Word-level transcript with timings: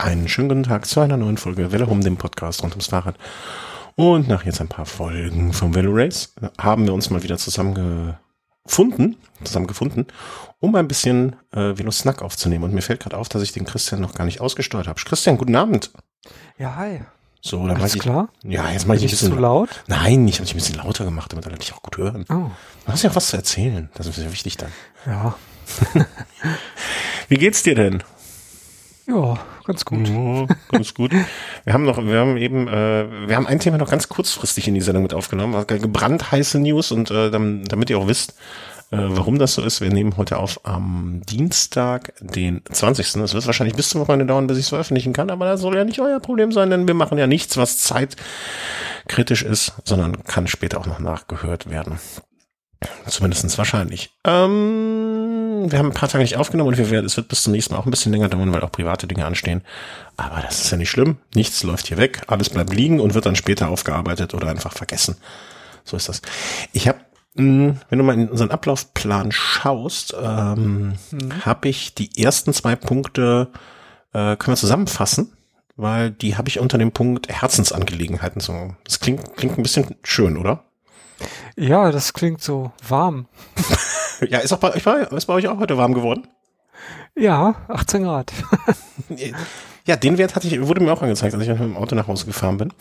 Einen 0.00 0.28
schönen 0.28 0.48
guten 0.48 0.62
Tag 0.62 0.86
zu 0.86 1.00
einer 1.00 1.16
neuen 1.16 1.38
Folge 1.38 1.72
Welle 1.72 1.86
um 1.86 2.00
dem 2.02 2.16
Podcast 2.16 2.62
rund 2.62 2.72
ums 2.74 2.86
Fahrrad. 2.86 3.16
Und 3.96 4.28
nach 4.28 4.44
jetzt 4.44 4.60
ein 4.60 4.68
paar 4.68 4.86
Folgen 4.86 5.52
vom 5.52 5.74
Velo 5.74 5.90
Race 5.92 6.32
haben 6.56 6.86
wir 6.86 6.94
uns 6.94 7.10
mal 7.10 7.24
wieder 7.24 7.36
zusammengefunden, 7.36 9.16
zusammengefunden, 9.42 10.06
um 10.60 10.76
ein 10.76 10.86
bisschen 10.86 11.34
äh, 11.50 11.76
Velo 11.76 11.90
Snack 11.90 12.22
aufzunehmen. 12.22 12.62
Und 12.62 12.74
mir 12.74 12.82
fällt 12.82 13.00
gerade 13.00 13.16
auf, 13.16 13.28
dass 13.28 13.42
ich 13.42 13.50
den 13.50 13.64
Christian 13.64 14.00
noch 14.00 14.14
gar 14.14 14.24
nicht 14.24 14.40
ausgesteuert 14.40 14.86
habe. 14.86 15.00
Christian, 15.04 15.36
guten 15.36 15.56
Abend. 15.56 15.90
Ja, 16.58 16.76
hi. 16.76 17.00
So, 17.40 17.66
dann 17.66 17.76
Alles 17.78 17.96
ich, 17.96 18.00
klar? 18.00 18.28
Ja, 18.44 18.70
jetzt 18.70 18.86
mache 18.86 18.98
ich 18.98 19.02
ein 19.02 19.10
bisschen 19.10 19.32
zu 19.32 19.38
laut? 19.38 19.82
Nein, 19.88 20.28
ich 20.28 20.36
habe 20.36 20.44
dich 20.44 20.54
ein 20.54 20.58
bisschen 20.58 20.76
lauter 20.76 21.04
gemacht, 21.06 21.32
damit 21.32 21.44
alle 21.46 21.56
dich 21.58 21.72
auch 21.72 21.82
gut 21.82 21.96
hören. 21.96 22.24
Oh, 22.28 22.50
Du 22.86 22.92
hast 22.92 23.02
ja 23.02 23.10
auch 23.10 23.16
was 23.16 23.28
zu 23.28 23.36
erzählen. 23.36 23.88
Das 23.94 24.06
ist 24.06 24.16
ja 24.18 24.30
wichtig 24.30 24.56
dann. 24.58 24.70
ja. 25.06 25.34
Wie 27.28 27.36
geht's 27.36 27.62
dir 27.64 27.74
denn? 27.74 28.02
Ja, 29.08 29.38
ganz 29.64 29.84
gut. 29.86 30.06
Ja, 30.08 30.46
ganz 30.70 30.92
gut. 30.92 31.12
Wir 31.64 31.72
haben 31.72 31.84
noch, 31.84 31.96
wir 32.04 32.18
haben 32.20 32.36
eben, 32.36 32.68
äh, 32.68 33.06
wir 33.26 33.36
haben 33.36 33.46
ein 33.46 33.58
Thema 33.58 33.78
noch 33.78 33.90
ganz 33.90 34.08
kurzfristig 34.08 34.68
in 34.68 34.74
die 34.74 34.82
Sendung 34.82 35.02
mit 35.02 35.14
aufgenommen, 35.14 35.54
war 35.54 35.64
gebrannt 35.64 36.30
heiße 36.30 36.58
News 36.60 36.92
und 36.92 37.10
äh, 37.10 37.30
dam- 37.30 37.64
damit 37.64 37.88
ihr 37.88 37.98
auch 37.98 38.06
wisst, 38.06 38.32
äh, 38.90 38.98
warum 39.00 39.38
das 39.38 39.54
so 39.54 39.62
ist, 39.62 39.80
wir 39.80 39.88
nehmen 39.90 40.18
heute 40.18 40.36
auf 40.38 40.60
am 40.66 41.22
Dienstag, 41.26 42.12
den 42.20 42.62
20. 42.70 43.12
Das 43.14 43.32
wird 43.32 43.46
wahrscheinlich 43.46 43.76
bis 43.76 43.88
zum 43.88 44.02
Wochenende 44.02 44.26
dauern, 44.26 44.46
bis 44.46 44.58
ich 44.58 44.64
es 44.64 44.68
veröffentlichen 44.70 45.14
kann, 45.14 45.30
aber 45.30 45.46
das 45.46 45.60
soll 45.62 45.74
ja 45.76 45.84
nicht 45.84 46.00
euer 46.00 46.20
Problem 46.20 46.52
sein, 46.52 46.68
denn 46.68 46.86
wir 46.86 46.94
machen 46.94 47.16
ja 47.16 47.26
nichts, 47.26 47.56
was 47.56 47.78
zeitkritisch 47.78 49.42
ist, 49.42 49.72
sondern 49.84 50.22
kann 50.24 50.46
später 50.48 50.80
auch 50.80 50.86
noch 50.86 50.98
nachgehört 50.98 51.70
werden. 51.70 51.98
Zumindestens 53.06 53.58
wahrscheinlich. 53.58 54.10
Ähm, 54.24 55.07
wir 55.66 55.78
haben 55.78 55.88
ein 55.88 55.94
paar 55.94 56.08
Tage 56.08 56.22
nicht 56.22 56.36
aufgenommen 56.36 56.68
und 56.68 56.78
wir 56.78 56.90
werden, 56.90 57.06
es 57.06 57.16
wird 57.16 57.28
bis 57.28 57.42
zum 57.42 57.52
nächsten 57.52 57.74
Mal 57.74 57.80
auch 57.80 57.86
ein 57.86 57.90
bisschen 57.90 58.12
länger 58.12 58.28
dauern, 58.28 58.52
weil 58.52 58.62
auch 58.62 58.72
private 58.72 59.06
Dinge 59.06 59.24
anstehen. 59.24 59.62
Aber 60.16 60.40
das 60.40 60.60
ist 60.62 60.70
ja 60.70 60.76
nicht 60.76 60.90
schlimm. 60.90 61.18
Nichts 61.34 61.62
läuft 61.62 61.88
hier 61.88 61.96
weg. 61.96 62.22
Alles 62.26 62.50
bleibt 62.50 62.72
liegen 62.72 63.00
und 63.00 63.14
wird 63.14 63.26
dann 63.26 63.36
später 63.36 63.68
aufgearbeitet 63.68 64.34
oder 64.34 64.48
einfach 64.48 64.72
vergessen. 64.72 65.16
So 65.84 65.96
ist 65.96 66.08
das. 66.08 66.22
Ich 66.72 66.88
habe, 66.88 66.98
wenn 67.34 67.78
du 67.90 68.02
mal 68.02 68.14
in 68.14 68.28
unseren 68.28 68.50
Ablaufplan 68.50 69.32
schaust, 69.32 70.14
ähm, 70.20 70.94
habe 71.44 71.68
ich 71.68 71.94
die 71.94 72.22
ersten 72.22 72.52
zwei 72.52 72.74
Punkte, 72.76 73.48
äh, 74.12 74.36
können 74.36 74.54
wir 74.54 74.56
zusammenfassen, 74.56 75.32
weil 75.76 76.10
die 76.10 76.36
habe 76.36 76.48
ich 76.48 76.58
unter 76.58 76.78
dem 76.78 76.92
Punkt 76.92 77.28
Herzensangelegenheiten. 77.28 78.40
So, 78.40 78.74
das 78.84 79.00
klingt, 79.00 79.36
klingt 79.36 79.56
ein 79.58 79.62
bisschen 79.62 79.96
schön, 80.02 80.36
oder? 80.36 80.64
Ja, 81.56 81.90
das 81.90 82.12
klingt 82.12 82.42
so 82.42 82.72
warm. 82.86 83.26
Ja, 84.26 84.38
ist 84.38 84.52
auch 84.52 84.58
bei 84.58 84.74
euch, 84.74 84.84
ist 85.12 85.26
bei 85.26 85.34
euch 85.34 85.48
auch 85.48 85.58
heute 85.58 85.76
warm 85.76 85.94
geworden? 85.94 86.26
Ja, 87.16 87.54
18 87.68 88.02
Grad. 88.04 88.32
Ja, 89.88 89.96
den 89.96 90.18
Wert 90.18 90.36
hatte 90.36 90.46
ich, 90.46 90.60
wurde 90.60 90.82
mir 90.82 90.92
auch 90.92 91.00
angezeigt, 91.00 91.32
als 91.32 91.42
ich 91.42 91.48
mit 91.48 91.60
dem 91.60 91.74
Auto 91.78 91.94
nach 91.94 92.08
Hause 92.08 92.26
gefahren 92.26 92.58
bin. 92.58 92.74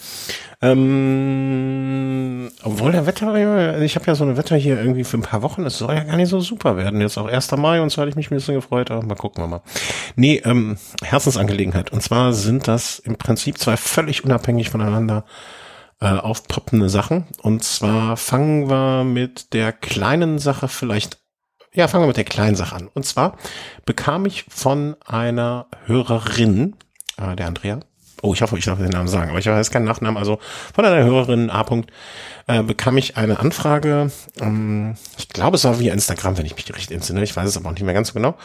Ähm, 0.61 2.49
obwohl 2.63 2.91
der 2.91 3.05
Wetter, 3.05 3.79
ich 3.81 3.95
habe 3.95 4.05
ja 4.07 4.13
so 4.13 4.25
ein 4.25 4.35
Wetter 4.35 4.57
hier 4.57 4.77
irgendwie 4.77 5.05
für 5.05 5.17
ein 5.17 5.21
paar 5.21 5.41
Wochen, 5.41 5.63
es 5.63 5.77
soll 5.77 5.95
ja 5.95 6.03
gar 6.03 6.17
nicht 6.17 6.27
so 6.27 6.41
super 6.41 6.75
werden. 6.75 6.99
Jetzt 6.99 7.17
auch 7.17 7.27
1. 7.29 7.49
Mai 7.53 7.79
und 7.79 7.91
so 7.91 8.01
hatte 8.01 8.09
ich 8.09 8.17
mich 8.17 8.29
ein 8.29 8.35
bisschen 8.35 8.55
gefreut, 8.55 8.91
aber 8.91 9.05
mal 9.05 9.16
gucken 9.16 9.41
wir 9.41 9.47
mal. 9.47 9.61
Nee, 10.17 10.41
ähm, 10.44 10.77
Herzensangelegenheit. 11.01 11.94
Und 11.94 12.03
zwar 12.03 12.33
sind 12.33 12.67
das 12.67 12.99
im 12.99 13.16
Prinzip 13.16 13.57
zwei 13.57 13.77
völlig 13.77 14.25
unabhängig 14.25 14.69
voneinander 14.69 15.23
äh, 16.01 16.07
aufpoppende 16.07 16.89
Sachen. 16.89 17.25
Und 17.41 17.63
zwar 17.63 18.17
fangen 18.17 18.69
wir 18.69 19.05
mit 19.05 19.53
der 19.53 19.72
kleinen 19.72 20.39
Sache 20.39 20.67
vielleicht 20.67 21.19
ja, 21.78 21.88
fangen 21.88 22.03
wir 22.03 22.08
mit 22.08 22.17
der 22.17 22.23
kleinen 22.23 22.56
Sache 22.56 22.75
an. 22.75 22.89
Und 22.92 23.06
zwar 23.06 23.38
bekam 23.86 24.25
ich 24.25 24.45
von 24.50 24.95
einer 25.06 25.67
Hörerin, 25.86 26.75
äh, 27.22 27.36
der 27.36 27.45
Andrea, 27.45 27.80
oh, 28.23 28.34
ich 28.34 28.42
hoffe, 28.42 28.58
ich 28.58 28.66
darf 28.66 28.80
den 28.80 28.89
Namen 28.89 29.08
sagen, 29.08 29.30
aber 29.30 29.38
ich 29.38 29.45
weiß 29.45 29.69
keinen 29.69 29.86
Nachnamen, 29.86 30.17
also 30.17 30.39
von 30.73 30.86
einer 30.86 31.06
Hörerin 31.06 31.52
A. 31.52 31.61
-Punkt, 31.61 31.89
äh, 32.47 32.64
bekam 32.64 32.97
ich 32.97 33.16
eine 33.16 33.39
Anfrage, 33.39 34.09
ähm, 34.42 34.97
ich 35.19 35.29
glaube, 35.29 35.57
es 35.57 35.66
war 35.66 35.79
via 35.79 35.94
Instagram, 35.94 36.40
wenn 36.40 36.47
ich 36.47 36.56
mich 36.56 36.68
richtig 36.75 36.96
entsinne, 36.96 37.22
ich 37.22 37.35
weiß 37.35 37.47
es 37.47 37.57
aber 37.57 37.69
auch 37.69 37.74
nicht 37.74 37.84
mehr 37.84 37.94
ganz 37.94 38.07
so 38.07 38.16
genau. 38.16 38.35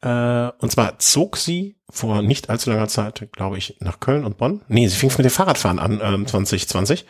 Äh, 0.00 0.50
und 0.58 0.72
zwar 0.72 0.98
zog 0.98 1.36
sie 1.36 1.76
vor 1.90 2.22
nicht 2.22 2.48
allzu 2.48 2.70
langer 2.70 2.88
Zeit, 2.88 3.28
glaube 3.32 3.58
ich, 3.58 3.76
nach 3.80 4.00
Köln 4.00 4.24
und 4.24 4.38
Bonn. 4.38 4.62
Nee, 4.68 4.88
sie 4.88 4.96
fing 4.96 5.10
mit 5.10 5.26
dem 5.26 5.30
Fahrradfahren 5.30 5.78
an, 5.78 6.00
ähm, 6.02 6.26
2020. 6.26 7.04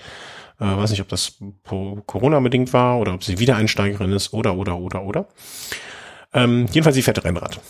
Äh, 0.63 0.77
weiß 0.77 0.91
nicht, 0.91 1.01
ob 1.01 1.09
das 1.09 1.39
Corona-bedingt 2.07 2.73
war 2.73 3.01
oder 3.01 3.15
ob 3.15 3.25
sie 3.25 3.41
Wiedereinsteigerin 3.41 4.13
ist 4.13 4.33
oder, 4.33 4.55
oder, 4.57 4.79
oder, 4.79 5.03
oder. 5.03 5.27
Ähm, 6.33 6.67
jedenfalls, 6.71 6.95
sie 6.95 7.03
fährt 7.03 7.25
Rennrad 7.25 7.61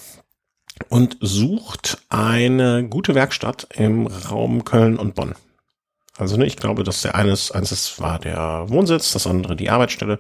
und 0.91 1.17
sucht 1.21 1.99
eine 2.11 2.87
gute 2.87 3.15
Werkstatt 3.15 3.67
im 3.75 4.07
Raum 4.07 4.65
Köln 4.65 4.99
und 4.99 5.15
Bonn. 5.15 5.35
Also 6.19 6.37
ne, 6.37 6.45
ich 6.45 6.57
glaube, 6.57 6.85
dass 6.85 7.01
der 7.01 7.15
eines, 7.15 7.51
eines 7.51 7.99
war 7.99 8.19
der 8.19 8.67
Wohnsitz, 8.69 9.13
das 9.13 9.27
andere 9.27 9.57
die 9.57 9.71
Arbeitsstelle. 9.71 10.19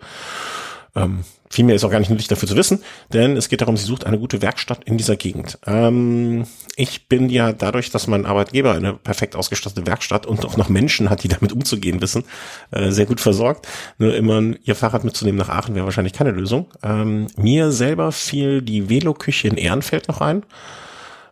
Ähm, 0.94 1.25
viel 1.53 1.69
ist 1.70 1.84
auch 1.84 1.91
gar 1.91 1.98
nicht 1.98 2.10
nötig 2.10 2.28
dafür 2.28 2.48
zu 2.48 2.56
wissen, 2.56 2.82
denn 3.12 3.36
es 3.36 3.48
geht 3.48 3.60
darum, 3.60 3.76
sie 3.76 3.84
sucht 3.84 4.06
eine 4.06 4.19
gute 4.19 4.41
Werkstatt 4.42 4.84
in 4.84 4.97
dieser 4.97 5.16
Gegend. 5.16 5.58
Ähm, 5.66 6.47
ich 6.76 7.08
bin 7.08 7.28
ja 7.28 7.53
dadurch, 7.53 7.91
dass 7.91 8.06
mein 8.06 8.25
Arbeitgeber 8.25 8.72
eine 8.72 8.94
perfekt 8.94 9.36
ausgestattete 9.36 9.86
Werkstatt 9.86 10.26
und 10.26 10.44
auch 10.44 10.56
noch 10.56 10.69
Menschen 10.69 11.10
hat, 11.10 11.22
die 11.22 11.28
damit 11.28 11.52
umzugehen 11.52 12.00
wissen, 12.00 12.25
äh, 12.70 12.91
sehr 12.91 13.06
gut 13.06 13.20
versorgt. 13.20 13.69
Nur 13.98 14.14
immer 14.14 14.42
ihr 14.64 14.75
Fahrrad 14.75 15.04
mitzunehmen 15.04 15.38
nach 15.38 15.50
Aachen 15.50 15.75
wäre 15.75 15.84
wahrscheinlich 15.84 16.14
keine 16.14 16.31
Lösung. 16.31 16.69
Ähm, 16.82 17.26
mir 17.36 17.70
selber 17.70 18.12
fiel 18.12 18.62
die 18.62 18.88
Veloküche 18.88 19.48
in 19.48 19.56
Ehrenfeld 19.56 20.08
noch 20.08 20.20
ein. 20.20 20.44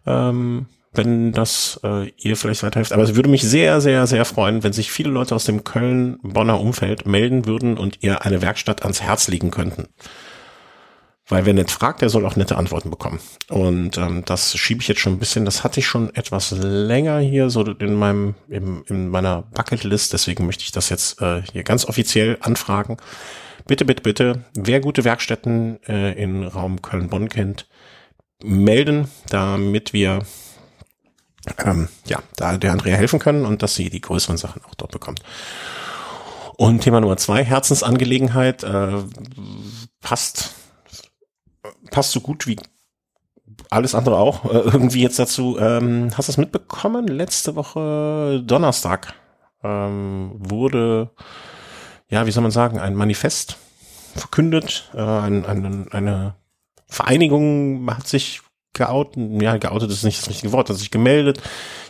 Ähm, 0.07 0.67
wenn 0.93 1.33
das 1.33 1.81
äh, 1.85 2.09
ihr 2.17 2.37
vielleicht 2.37 2.63
weiterhilft. 2.63 2.93
Aber 2.93 3.03
es 3.03 3.15
würde 3.15 3.29
mich 3.29 3.43
sehr, 3.43 3.81
sehr, 3.81 4.07
sehr 4.07 4.25
freuen, 4.25 4.63
wenn 4.65 4.73
sich 4.73 4.91
viele 4.91 5.11
Leute 5.11 5.35
aus 5.35 5.45
dem 5.45 5.63
Köln-Bonner 5.63 6.61
Umfeld 6.61 7.07
melden 7.07 7.47
würden 7.47 7.79
und 7.79 7.99
ihr 8.01 8.25
eine 8.25 8.43
Werkstatt 8.43 8.83
ans 8.83 9.01
Herz 9.01 9.29
legen 9.29 9.51
könnten. 9.51 9.89
Weil 11.29 11.47
wer 11.47 11.55
nett 11.55 11.71
fragt, 11.71 12.03
der 12.03 12.09
soll 12.09 12.27
auch 12.27 12.35
nette 12.35 12.57
Antworten 12.57 12.91
bekommen. 12.91 13.21
Und 13.49 13.99
ähm, 13.99 14.25
das 14.25 14.57
schiebe 14.59 14.81
ich 14.81 14.89
jetzt 14.89 15.01
schon 15.01 15.13
ein 15.13 15.19
bisschen, 15.21 15.45
das 15.45 15.63
hatte 15.63 15.79
ich 15.79 15.87
schon 15.87 16.13
etwas 16.17 16.51
länger 16.51 17.21
hier, 17.21 17.51
so 17.51 17.63
in 17.63 17.95
meinem, 17.95 18.35
in, 18.49 18.83
in 18.89 19.09
meiner 19.11 19.43
Bucketlist, 19.43 20.13
deswegen 20.13 20.45
möchte 20.47 20.65
ich 20.65 20.73
das 20.73 20.89
jetzt 20.89 21.23
äh, 21.23 21.43
hier 21.53 21.63
ganz 21.63 21.85
offiziell 21.85 22.37
anfragen. 22.41 22.97
Bitte, 23.69 23.85
bitte, 23.85 24.03
bitte, 24.03 24.45
wer 24.55 24.81
gute 24.81 25.05
Werkstätten 25.05 25.81
äh, 25.85 26.21
in 26.21 26.43
Raum 26.43 26.83
Köln-Bonn 26.83 27.29
kennt, 27.29 27.69
melden, 28.43 29.09
damit 29.29 29.93
wir 29.93 30.25
ähm, 31.65 31.89
ja, 32.07 32.19
da 32.37 32.57
der 32.57 32.73
Andrea 32.73 32.97
helfen 32.97 33.19
können 33.19 33.47
und 33.47 33.63
dass 33.63 33.75
sie 33.75 33.91
die 33.91 34.01
größeren 34.01 34.37
Sachen 34.37 34.63
auch 34.65 34.75
dort 34.75 34.93
bekommt. 34.93 35.23
Und 36.57 36.81
Thema 36.81 37.01
Nummer 37.01 37.17
zwei, 37.17 37.43
Herzensangelegenheit, 37.43 38.63
äh, 38.65 39.03
passt, 40.01 40.55
passt 41.91 42.13
so 42.13 42.21
gut 42.21 42.47
wie 42.47 42.57
alles 43.71 43.95
andere 43.95 44.19
auch 44.19 44.45
äh, 44.45 44.59
irgendwie 44.59 45.03
jetzt 45.03 45.19
dazu. 45.19 45.59
Ähm, 45.59 46.11
hast 46.17 46.29
du 46.29 46.33
es 46.33 46.39
mitbekommen? 46.39 47.07
Letzte 47.07 47.57
Woche 47.57 48.43
Donnerstag 48.45 49.15
ähm, 49.63 50.33
wurde, 50.35 51.11
ja, 52.09 52.27
wie 52.27 52.31
soll 52.31 52.43
man 52.43 52.51
sagen, 52.51 52.79
ein 52.79 52.95
Manifest 52.95 53.57
verkündet. 54.15 54.91
Äh, 54.95 55.01
ein, 55.01 55.47
ein, 55.47 55.93
eine 55.93 56.35
Vereinigung 56.89 57.89
hat 57.91 58.07
sich 58.07 58.43
geoutet, 58.73 59.43
ja, 59.43 59.57
geoutet 59.57 59.91
ist 59.91 60.05
nicht 60.05 60.21
das 60.21 60.29
richtige 60.29 60.53
Wort, 60.53 60.69
hat 60.71 60.77
sich 60.77 60.91
gemeldet. 60.91 61.41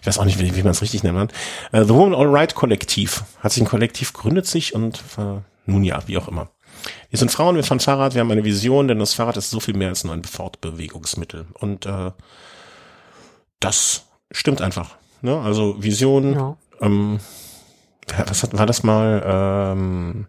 Ich 0.00 0.06
weiß 0.06 0.18
auch 0.18 0.24
nicht, 0.24 0.38
wie, 0.38 0.56
wie 0.56 0.62
man 0.62 0.72
es 0.72 0.82
richtig 0.82 1.02
nennt. 1.02 1.32
Äh, 1.72 1.84
The 1.84 1.90
Woman 1.94 2.14
All 2.14 2.28
Right 2.28 2.54
Kollektiv 2.54 3.24
hat 3.40 3.52
sich 3.52 3.62
ein 3.62 3.68
Kollektiv 3.68 4.12
gründet 4.12 4.46
sich 4.46 4.74
und 4.74 5.02
äh, 5.18 5.40
nun 5.66 5.84
ja, 5.84 6.02
wie 6.06 6.18
auch 6.18 6.28
immer. 6.28 6.48
Wir 7.10 7.18
sind 7.18 7.30
Frauen, 7.30 7.56
wir 7.56 7.64
fahren 7.64 7.80
Fahrrad, 7.80 8.14
wir 8.14 8.20
haben 8.20 8.30
eine 8.30 8.44
Vision, 8.44 8.88
denn 8.88 8.98
das 8.98 9.12
Fahrrad 9.14 9.36
ist 9.36 9.50
so 9.50 9.60
viel 9.60 9.76
mehr 9.76 9.88
als 9.88 10.04
nur 10.04 10.14
ein 10.14 10.24
Fortbewegungsmittel. 10.24 11.46
Und 11.54 11.84
äh, 11.86 12.12
das 13.58 14.06
stimmt 14.30 14.62
einfach. 14.62 14.96
Ne? 15.20 15.38
Also 15.38 15.82
Vision, 15.82 16.32
Ja. 16.34 16.56
ähm, 16.80 17.20
was 18.26 18.42
hat, 18.42 18.56
war 18.56 18.66
das 18.66 18.82
mal, 18.82 19.22
ähm, 19.26 20.26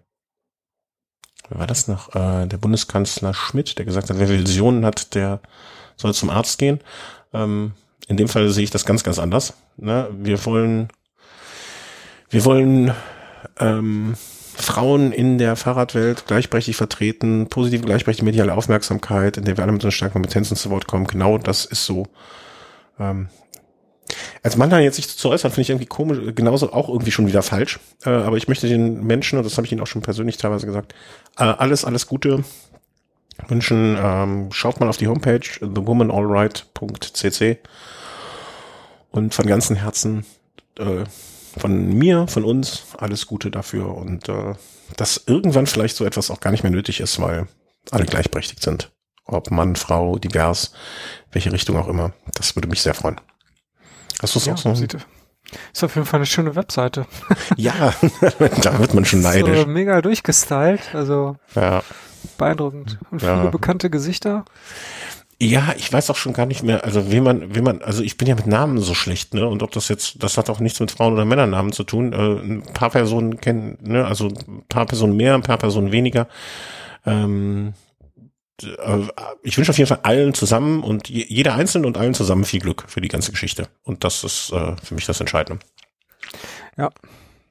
wer 1.49 1.59
war 1.59 1.67
das 1.67 1.87
noch? 1.87 2.13
Äh, 2.15 2.47
der 2.47 2.57
Bundeskanzler 2.57 3.33
Schmidt, 3.33 3.77
der 3.77 3.85
gesagt 3.85 4.09
hat, 4.09 4.19
wer 4.19 4.27
Visionen 4.29 4.85
hat, 4.85 5.15
der 5.15 5.39
soll 6.01 6.13
zum 6.13 6.29
Arzt 6.29 6.57
gehen. 6.57 6.79
Ähm, 7.33 7.73
in 8.07 8.17
dem 8.17 8.27
Fall 8.27 8.49
sehe 8.49 8.63
ich 8.63 8.71
das 8.71 8.85
ganz, 8.85 9.03
ganz 9.03 9.19
anders. 9.19 9.53
Ne? 9.77 10.09
Wir 10.11 10.43
wollen, 10.45 10.89
wir 12.29 12.43
wollen 12.45 12.93
ähm, 13.59 14.15
Frauen 14.53 15.11
in 15.11 15.37
der 15.37 15.55
Fahrradwelt 15.55 16.27
gleichberechtigt 16.27 16.77
vertreten, 16.77 17.47
positive 17.47 17.83
gleichberechtigte 17.83 18.25
mediale 18.25 18.53
Aufmerksamkeit, 18.53 19.37
in 19.37 19.45
der 19.45 19.57
wir 19.57 19.63
alle 19.63 19.71
mit 19.71 19.81
unseren 19.81 19.91
starken 19.91 20.13
Kompetenzen 20.13 20.57
zu 20.57 20.69
Wort 20.69 20.87
kommen. 20.87 21.07
Genau 21.07 21.37
das 21.37 21.65
ist 21.65 21.85
so. 21.85 22.07
Ähm, 22.99 23.29
als 24.43 24.57
Mann 24.57 24.69
da 24.69 24.79
jetzt 24.79 24.97
sich 24.97 25.07
zu 25.07 25.29
äußern, 25.29 25.51
finde 25.51 25.61
ich 25.61 25.69
irgendwie 25.69 25.85
komisch, 25.85 26.19
genauso 26.35 26.73
auch 26.73 26.89
irgendwie 26.89 27.11
schon 27.11 27.27
wieder 27.27 27.41
falsch. 27.41 27.79
Äh, 28.03 28.09
aber 28.09 28.37
ich 28.37 28.47
möchte 28.47 28.67
den 28.67 29.03
Menschen, 29.05 29.37
und 29.37 29.45
das 29.45 29.57
habe 29.57 29.65
ich 29.65 29.71
ihnen 29.71 29.81
auch 29.81 29.87
schon 29.87 30.01
persönlich 30.01 30.37
teilweise 30.37 30.65
gesagt, 30.65 30.93
äh, 31.37 31.43
alles, 31.43 31.85
alles 31.85 32.07
Gute 32.07 32.43
wünschen. 33.47 33.97
Ähm, 34.01 34.49
schaut 34.51 34.79
mal 34.79 34.89
auf 34.89 34.97
die 34.97 35.07
Homepage 35.07 35.39
thewomanallright.cc 35.39 37.57
Und 39.11 39.33
von 39.33 39.45
ganzem 39.47 39.75
Herzen 39.75 40.25
äh, 40.77 41.03
von 41.57 41.93
mir, 41.93 42.27
von 42.27 42.45
uns, 42.45 42.83
alles 42.97 43.27
Gute 43.27 43.51
dafür 43.51 43.95
und 43.95 44.29
äh, 44.29 44.53
dass 44.97 45.23
irgendwann 45.27 45.67
vielleicht 45.67 45.95
so 45.97 46.05
etwas 46.05 46.31
auch 46.31 46.39
gar 46.39 46.51
nicht 46.51 46.63
mehr 46.63 46.71
nötig 46.71 46.99
ist, 47.01 47.19
weil 47.21 47.47
alle 47.91 48.05
gleichberechtigt 48.05 48.61
sind. 48.61 48.91
Ob 49.25 49.51
Mann, 49.51 49.75
Frau, 49.75 50.17
divers, 50.17 50.73
welche 51.31 51.51
Richtung 51.51 51.77
auch 51.77 51.87
immer. 51.87 52.13
Das 52.35 52.55
würde 52.55 52.67
mich 52.67 52.81
sehr 52.81 52.93
freuen. 52.93 53.19
Hast 54.21 54.35
du 54.35 54.39
es 54.39 54.45
Ja, 54.45 54.53
auch 54.53 54.57
so? 54.57 54.75
sieht, 54.75 54.97
ist 55.73 55.83
auf 55.83 55.95
jeden 55.95 56.07
Fall 56.07 56.19
eine 56.19 56.25
schöne 56.25 56.55
Webseite. 56.55 57.05
Ja, 57.57 57.93
da 58.61 58.79
wird 58.79 58.93
man 58.93 59.05
schon 59.05 59.21
neidisch. 59.21 59.59
So 59.59 59.65
mega 59.67 60.01
durchgestylt, 60.01 60.93
also 60.93 61.37
Ja. 61.55 61.83
Beeindruckend. 62.37 62.97
Und 63.11 63.21
Ja. 63.21 63.39
viele 63.39 63.51
bekannte 63.51 63.89
Gesichter. 63.89 64.45
Ja, 65.41 65.73
ich 65.75 65.91
weiß 65.91 66.11
auch 66.11 66.15
schon 66.17 66.33
gar 66.33 66.45
nicht 66.45 66.61
mehr, 66.61 66.83
also 66.83 67.11
wie 67.11 67.19
man, 67.19 67.55
wie 67.55 67.61
man, 67.61 67.81
also 67.81 68.03
ich 68.03 68.15
bin 68.15 68.27
ja 68.27 68.35
mit 68.35 68.45
Namen 68.45 68.77
so 68.77 68.93
schlecht, 68.93 69.33
ne? 69.33 69.47
Und 69.47 69.63
ob 69.63 69.71
das 69.71 69.87
jetzt, 69.87 70.21
das 70.21 70.37
hat 70.37 70.51
auch 70.51 70.59
nichts 70.59 70.79
mit 70.79 70.91
Frauen- 70.91 71.13
oder 71.13 71.25
Männernamen 71.25 71.71
zu 71.71 71.83
tun. 71.83 72.13
Äh, 72.13 72.17
ein 72.17 72.61
paar 72.73 72.91
Personen 72.91 73.41
kennen, 73.41 73.77
ne, 73.81 74.05
also 74.05 74.27
ein 74.27 74.63
paar 74.69 74.85
Personen 74.85 75.17
mehr, 75.17 75.33
ein 75.33 75.41
paar 75.41 75.57
Personen 75.57 75.91
weniger. 75.91 76.27
Ähm, 77.07 77.73
äh, 78.61 78.99
ich 79.41 79.57
wünsche 79.57 79.71
auf 79.71 79.79
jeden 79.79 79.87
Fall 79.87 80.01
allen 80.03 80.35
zusammen 80.35 80.83
und 80.83 81.09
je- 81.09 81.25
jeder 81.27 81.55
einzeln 81.55 81.85
und 81.85 81.97
allen 81.97 82.13
zusammen 82.13 82.43
viel 82.45 82.59
Glück 82.59 82.83
für 82.87 83.01
die 83.01 83.07
ganze 83.07 83.31
Geschichte. 83.31 83.67
Und 83.81 84.03
das 84.03 84.23
ist 84.23 84.51
äh, 84.51 84.75
für 84.83 84.93
mich 84.93 85.07
das 85.07 85.19
Entscheidende. 85.21 85.59
Ja. 86.77 86.91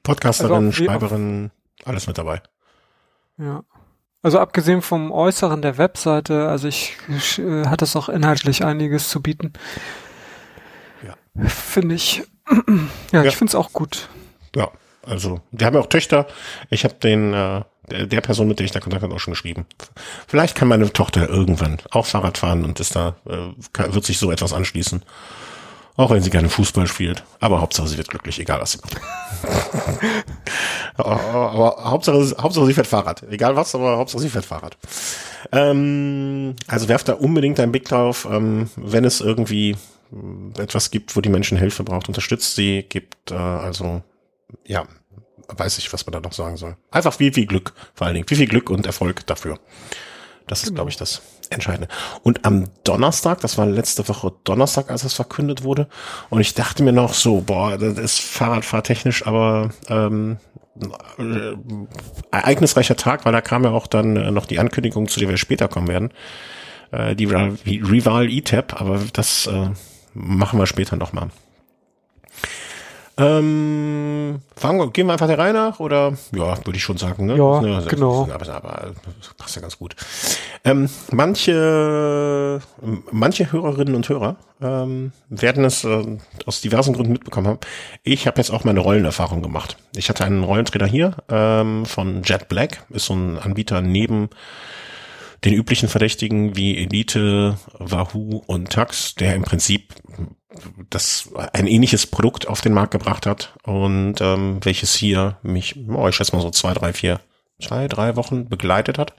Podcasterin, 0.05 0.67
Also 0.67 0.85
Schreiberin, 0.85 1.51
alles 1.85 2.07
mit 2.07 2.19
dabei. 2.19 2.41
Ja. 3.37 3.65
Also 4.23 4.39
abgesehen 4.39 4.83
vom 4.83 5.13
Äußeren 5.13 5.63
der 5.63 5.79
Webseite, 5.79 6.49
also 6.49 6.69
ich, 6.69 6.97
ich 7.09 7.39
äh, 7.39 7.67
hat 7.67 7.81
es 7.81 7.97
auch 7.97 8.09
inhaltlich 8.09 8.65
einiges 8.65 9.09
zu 9.09 9.23
bieten. 9.23 9.55
Ja. 11.07 11.49
Finde 11.49 11.95
ich. 11.95 12.23
ja, 12.49 12.65
Ja. 13.13 13.25
ich 13.25 13.37
finde 13.37 13.51
es 13.51 13.55
auch 13.55 13.73
gut. 13.73 14.09
Ja, 14.55 14.71
also 15.07 15.41
die 15.53 15.65
haben 15.65 15.75
ja 15.75 15.81
auch 15.81 15.87
Töchter. 15.87 16.27
Ich 16.69 16.85
habe 16.85 16.95
den 16.95 17.33
äh, 17.33 17.63
der, 17.91 18.21
Person, 18.21 18.47
mit 18.49 18.59
der 18.59 18.67
ich 18.67 18.73
da 18.73 18.81
Kontakt 18.81 19.03
habe, 19.03 19.15
auch 19.15 19.21
schon 19.21 19.33
geschrieben. 19.33 19.67
Vielleicht 20.27 20.55
kann 20.55 20.69
meine 20.69 20.93
Tochter 20.93 21.29
irgendwann 21.29 21.79
auch 21.91 22.07
Fahrrad 22.07 22.39
fahren 22.39 22.65
und 22.65 22.79
ist 22.79 22.95
da 22.97 23.17
äh, 23.29 23.49
kann, 23.73 23.95
wird 23.95 24.05
sich 24.05 24.19
so 24.19 24.31
etwas 24.31 24.53
anschließen. 24.53 25.03
Auch 26.01 26.11
wenn 26.11 26.23
sie 26.23 26.31
gerne 26.31 26.49
Fußball 26.49 26.87
spielt. 26.87 27.23
Aber 27.41 27.61
Hauptsache 27.61 27.87
sie 27.87 27.99
wird 27.99 28.09
glücklich, 28.09 28.39
egal 28.41 28.59
was 28.63 28.73
sie 28.73 28.79
macht. 28.79 28.97
aber, 30.97 31.21
aber 31.51 31.85
Hauptsache, 31.85 32.37
Hauptsache 32.41 32.65
sie 32.65 32.73
fährt 32.73 32.87
Fahrrad. 32.87 33.23
Egal 33.31 33.55
was, 33.55 33.75
aber 33.75 33.99
Hauptsache 33.99 34.23
sie 34.23 34.31
fährt 34.31 34.47
Fahrrad. 34.47 34.79
Ähm, 35.53 36.57
also 36.69 36.89
werft 36.89 37.09
da 37.09 37.13
unbedingt 37.13 37.61
einen 37.61 37.71
Blick 37.71 37.85
drauf, 37.85 38.27
ähm, 38.31 38.71
wenn 38.77 39.05
es 39.05 39.21
irgendwie 39.21 39.77
äh, 40.57 40.63
etwas 40.63 40.91
gibt, 40.91 41.15
wo 41.17 41.21
die 41.21 41.29
Menschen 41.29 41.59
Hilfe 41.59 41.85
braucht, 41.85 42.09
unterstützt 42.09 42.55
sie, 42.55 42.83
gibt 42.89 43.31
äh, 43.31 43.35
also 43.35 44.01
ja, 44.65 44.87
weiß 45.49 45.77
ich, 45.77 45.93
was 45.93 46.07
man 46.07 46.15
da 46.15 46.21
noch 46.21 46.33
sagen 46.33 46.57
soll. 46.57 46.79
Einfach 46.91 47.13
viel, 47.13 47.35
viel 47.35 47.45
Glück, 47.45 47.75
vor 47.93 48.07
allen 48.07 48.15
Dingen. 48.15 48.27
Viel, 48.27 48.39
viel 48.39 48.49
Glück 48.49 48.71
und 48.71 48.87
Erfolg 48.87 49.27
dafür. 49.27 49.59
Das 50.47 50.61
ist, 50.61 50.69
Genau. 50.71 50.77
glaube 50.77 50.91
ich, 50.93 50.97
das 50.97 51.21
Entscheidende. 51.51 51.89
Und 52.23 52.45
am 52.45 52.69
Donnerstag, 52.85 53.41
das 53.41 53.59
war 53.59 53.67
letzte 53.67 54.07
Woche 54.09 54.33
Donnerstag, 54.45 54.89
als 54.89 55.03
es 55.03 55.15
verkündet 55.15 55.65
wurde, 55.65 55.89
und 56.31 56.41
ich 56.41 56.55
dachte 56.55 56.85
mir 56.85 56.93
noch 56.93 57.13
so, 57.13 57.41
boah, 57.41 57.77
das 57.77 57.99
ist 57.99 58.21
Fahrradfahrtechnisch, 58.21 59.27
aber 59.27 59.71
ähm, 59.89 60.39
äh, 61.19 61.57
ereignisreicher 62.31 62.97
Tag, 62.97 63.25
weil 63.25 63.33
da 63.33 63.41
kam 63.41 63.65
ja 63.65 63.73
auch 63.73 63.89
dann 63.89 64.17
äh, 64.17 64.31
noch 64.31 64.47
die 64.47 64.61
Ankündigung, 64.61 65.09
zu 65.09 65.19
der 65.19 65.29
wir 65.29 65.37
später 65.37 65.67
kommen 65.67 65.89
werden, 65.89 66.13
äh, 66.93 67.17
die 67.17 67.27
Rival 67.27 68.31
E-Tab, 68.31 68.81
aber 68.81 69.01
das 69.13 69.49
äh, 69.49 69.71
machen 70.15 70.59
wir 70.59 70.67
später 70.67 70.97
nochmal. 70.97 71.31
Ähm, 73.21 74.41
fangen 74.57 74.79
wir, 74.79 74.91
gehen 74.91 75.07
wir 75.07 75.13
einfach 75.13 75.27
der 75.27 75.39
Reihe 75.39 75.53
nach 75.53 75.79
oder 75.79 76.15
ja, 76.35 76.57
würde 76.65 76.77
ich 76.77 76.83
schon 76.83 76.97
sagen, 76.97 77.27
ne? 77.27 77.37
Ja, 77.37 77.61
ne, 77.61 77.85
genau. 77.89 78.29
Aber, 78.33 78.49
aber 78.49 78.93
passt 79.37 79.57
ja 79.57 79.63
ganz 79.63 79.79
gut. 79.79 79.95
Ähm, 80.65 80.89
manche, 81.11 82.61
manche 83.11 83.53
Hörerinnen 83.53 83.95
und 83.95 84.09
Hörer 84.09 84.37
ähm, 84.63 85.13
werden 85.29 85.65
es 85.65 85.85
äh, 85.85 86.19
aus 86.47 86.61
diversen 86.61 86.95
Gründen 86.95 87.13
mitbekommen 87.13 87.49
haben. 87.49 87.59
Ich 88.03 88.27
habe 88.27 88.39
jetzt 88.39 88.51
auch 88.51 88.65
meine 88.65 88.81
Rollenerfahrung 88.81 89.43
gemacht. 89.43 89.77
Ich 89.95 90.09
hatte 90.09 90.25
einen 90.25 90.43
Rollentrainer 90.43 90.87
hier 90.87 91.17
ähm, 91.29 91.85
von 91.85 92.23
Jet 92.23 92.49
Black, 92.49 92.85
ist 92.91 93.07
so 93.07 93.15
ein 93.15 93.39
Anbieter 93.39 93.83
neben 93.83 94.31
den 95.45 95.55
üblichen 95.55 95.89
Verdächtigen 95.89 96.57
wie 96.57 96.77
Elite, 96.79 97.57
Wahoo 97.79 98.43
und 98.47 98.71
Tax, 98.71 99.15
der 99.15 99.35
im 99.35 99.43
Prinzip 99.43 99.95
das 100.91 101.31
ein 101.53 101.67
ähnliches 101.67 102.07
Produkt 102.07 102.49
auf 102.49 102.61
den 102.61 102.73
Markt 102.73 102.93
gebracht 102.93 103.27
hat 103.27 103.55
und 103.63 104.21
ähm, 104.21 104.59
welches 104.63 104.95
hier 104.95 105.39
mich, 105.43 105.77
oh, 105.89 106.09
ich 106.09 106.17
schätze 106.17 106.35
mal 106.35 106.43
so 106.43 106.51
zwei, 106.51 106.75
drei, 106.75 106.93
vier, 106.93 107.21
zwei, 107.63 107.87
drei 107.89 108.17
Wochen 108.17 108.49
begleitet 108.49 108.99
hat. 108.99 109.15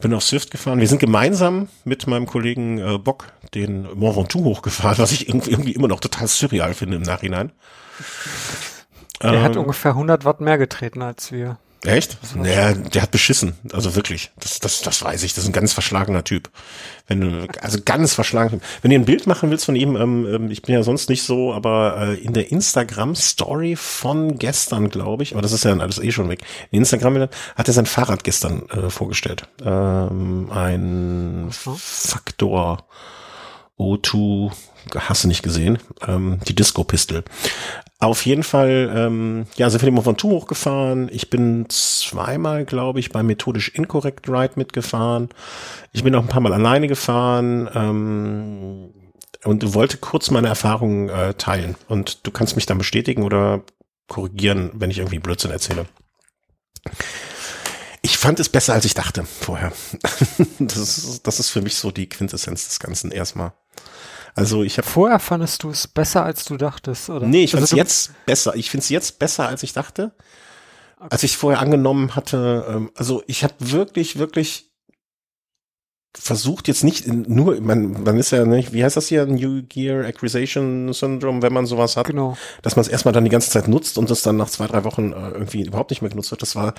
Bin 0.00 0.14
auf 0.14 0.24
Swift 0.24 0.50
gefahren. 0.50 0.80
Wir 0.80 0.88
sind 0.88 0.98
gemeinsam 0.98 1.68
mit 1.84 2.08
meinem 2.08 2.26
Kollegen 2.26 2.78
äh, 2.78 2.98
Bock 2.98 3.32
den 3.54 3.82
Mont 3.94 4.16
Ventoux 4.16 4.44
hochgefahren, 4.44 4.98
was 4.98 5.12
ich 5.12 5.28
irgendwie, 5.28 5.50
irgendwie 5.50 5.72
immer 5.72 5.88
noch 5.88 6.00
total 6.00 6.26
surreal 6.26 6.74
finde 6.74 6.96
im 6.96 7.02
Nachhinein. 7.02 7.52
Er 9.20 9.42
hat 9.42 9.54
Ähm, 9.54 9.62
ungefähr 9.62 9.92
100 9.92 10.24
Watt 10.24 10.40
mehr 10.40 10.58
getreten 10.58 11.02
als 11.02 11.30
wir. 11.30 11.58
Echt? 11.84 12.16
Naja, 12.36 12.74
der 12.74 13.02
hat 13.02 13.10
beschissen. 13.10 13.54
Also 13.72 13.96
wirklich. 13.96 14.30
Das, 14.38 14.60
das, 14.60 14.82
das 14.82 15.02
weiß 15.02 15.24
ich. 15.24 15.34
Das 15.34 15.42
ist 15.42 15.50
ein 15.50 15.52
ganz 15.52 15.72
verschlagener 15.72 16.22
Typ. 16.22 16.48
Wenn 17.08 17.20
du, 17.20 17.48
also 17.60 17.78
ganz 17.84 18.14
verschlagen. 18.14 18.60
Wenn 18.82 18.92
du 18.92 18.96
ein 18.96 19.04
Bild 19.04 19.26
machen 19.26 19.50
willst 19.50 19.64
von 19.64 19.74
ihm, 19.74 19.96
ähm, 19.96 20.26
ähm, 20.32 20.50
ich 20.50 20.62
bin 20.62 20.76
ja 20.76 20.84
sonst 20.84 21.08
nicht 21.08 21.24
so, 21.24 21.52
aber 21.52 21.96
äh, 21.98 22.14
in 22.20 22.34
der 22.34 22.52
Instagram-Story 22.52 23.74
von 23.74 24.38
gestern, 24.38 24.90
glaube 24.90 25.24
ich, 25.24 25.32
aber 25.32 25.42
das 25.42 25.50
ist 25.50 25.64
ja 25.64 25.70
dann 25.70 25.80
alles 25.80 25.98
eh 25.98 26.12
schon 26.12 26.28
weg. 26.28 26.44
In 26.70 26.78
Instagram 26.78 27.28
hat 27.56 27.68
er 27.68 27.74
sein 27.74 27.86
Fahrrad 27.86 28.22
gestern 28.22 28.68
äh, 28.68 28.88
vorgestellt. 28.88 29.48
Ähm, 29.64 30.50
ein. 30.52 31.48
Faktor 31.50 32.86
O2, 33.78 34.52
hast 34.96 35.24
du 35.24 35.28
nicht 35.28 35.42
gesehen, 35.42 35.78
ähm, 36.06 36.38
die 36.46 36.54
Disco-Pistel. 36.54 37.24
Auf 38.02 38.26
jeden 38.26 38.42
Fall, 38.42 38.92
ähm, 38.96 39.46
ja, 39.54 39.70
sind 39.70 39.80
wir 39.80 39.86
den 39.86 39.94
Mont 39.94 40.06
Ventoux 40.06 40.30
hochgefahren. 40.30 41.08
Ich 41.12 41.30
bin 41.30 41.66
zweimal, 41.68 42.64
glaube 42.64 42.98
ich, 42.98 43.12
bei 43.12 43.22
Methodisch 43.22 43.68
Incorrect 43.68 44.28
Ride 44.28 44.54
mitgefahren. 44.56 45.28
Ich 45.92 46.02
bin 46.02 46.12
auch 46.16 46.22
ein 46.22 46.28
paar 46.28 46.40
Mal 46.40 46.52
alleine 46.52 46.88
gefahren 46.88 47.70
ähm, 47.74 48.92
und 49.44 49.74
wollte 49.74 49.98
kurz 49.98 50.30
meine 50.30 50.48
Erfahrungen 50.48 51.10
äh, 51.10 51.34
teilen. 51.34 51.76
Und 51.86 52.26
du 52.26 52.32
kannst 52.32 52.56
mich 52.56 52.66
dann 52.66 52.78
bestätigen 52.78 53.22
oder 53.22 53.62
korrigieren, 54.08 54.72
wenn 54.74 54.90
ich 54.90 54.98
irgendwie 54.98 55.20
Blödsinn 55.20 55.52
erzähle. 55.52 55.86
Ich 58.02 58.18
fand 58.18 58.40
es 58.40 58.48
besser, 58.48 58.74
als 58.74 58.84
ich 58.84 58.94
dachte 58.94 59.24
vorher. 59.24 59.72
das, 60.58 60.76
ist, 60.76 61.26
das 61.26 61.38
ist 61.38 61.50
für 61.50 61.62
mich 61.62 61.76
so 61.76 61.92
die 61.92 62.08
Quintessenz 62.08 62.66
des 62.66 62.80
Ganzen 62.80 63.12
erstmal. 63.12 63.52
Also 64.34 64.62
ich 64.62 64.78
habe 64.78 64.88
Vorher 64.88 65.18
fandest 65.18 65.62
du 65.62 65.70
es 65.70 65.86
besser, 65.86 66.24
als 66.24 66.44
du 66.44 66.56
dachtest, 66.56 67.10
oder? 67.10 67.26
Nee, 67.26 67.44
ich 67.44 67.50
finde 67.50 67.62
also 67.64 67.64
es 67.64 67.70
du- 67.70 67.76
jetzt 67.76 68.12
besser. 68.26 68.54
Ich 68.56 68.70
finde 68.70 68.82
es 68.84 68.88
jetzt 68.88 69.18
besser, 69.18 69.46
als 69.48 69.62
ich 69.62 69.72
dachte. 69.72 70.12
Als 70.98 71.22
ich 71.24 71.36
vorher 71.36 71.60
angenommen 71.60 72.14
hatte, 72.14 72.64
ähm, 72.68 72.90
also 72.94 73.22
ich 73.26 73.42
habe 73.44 73.54
wirklich, 73.58 74.18
wirklich 74.18 74.70
versucht 76.16 76.68
jetzt 76.68 76.84
nicht 76.84 77.06
in, 77.06 77.22
nur, 77.26 77.58
man, 77.60 78.02
man 78.04 78.18
ist 78.18 78.30
ja 78.30 78.44
nicht, 78.44 78.72
wie 78.72 78.84
heißt 78.84 78.96
das 78.96 79.08
hier, 79.08 79.24
New 79.26 79.62
Gear 79.62 80.04
Acquisition 80.04 80.92
Syndrome, 80.92 81.40
wenn 81.42 81.52
man 81.54 81.66
sowas 81.66 81.96
hat, 81.96 82.06
Genau. 82.06 82.36
dass 82.62 82.76
man 82.76 82.82
es 82.82 82.88
erstmal 82.88 83.12
dann 83.12 83.24
die 83.24 83.30
ganze 83.30 83.50
Zeit 83.50 83.66
nutzt 83.66 83.96
und 83.98 84.10
das 84.10 84.22
dann 84.22 84.36
nach 84.36 84.48
zwei, 84.50 84.66
drei 84.66 84.84
Wochen 84.84 85.12
äh, 85.12 85.30
irgendwie 85.30 85.62
überhaupt 85.66 85.90
nicht 85.90 86.02
mehr 86.02 86.10
genutzt 86.10 86.30
wird. 86.30 86.42
Das 86.42 86.54
war, 86.54 86.74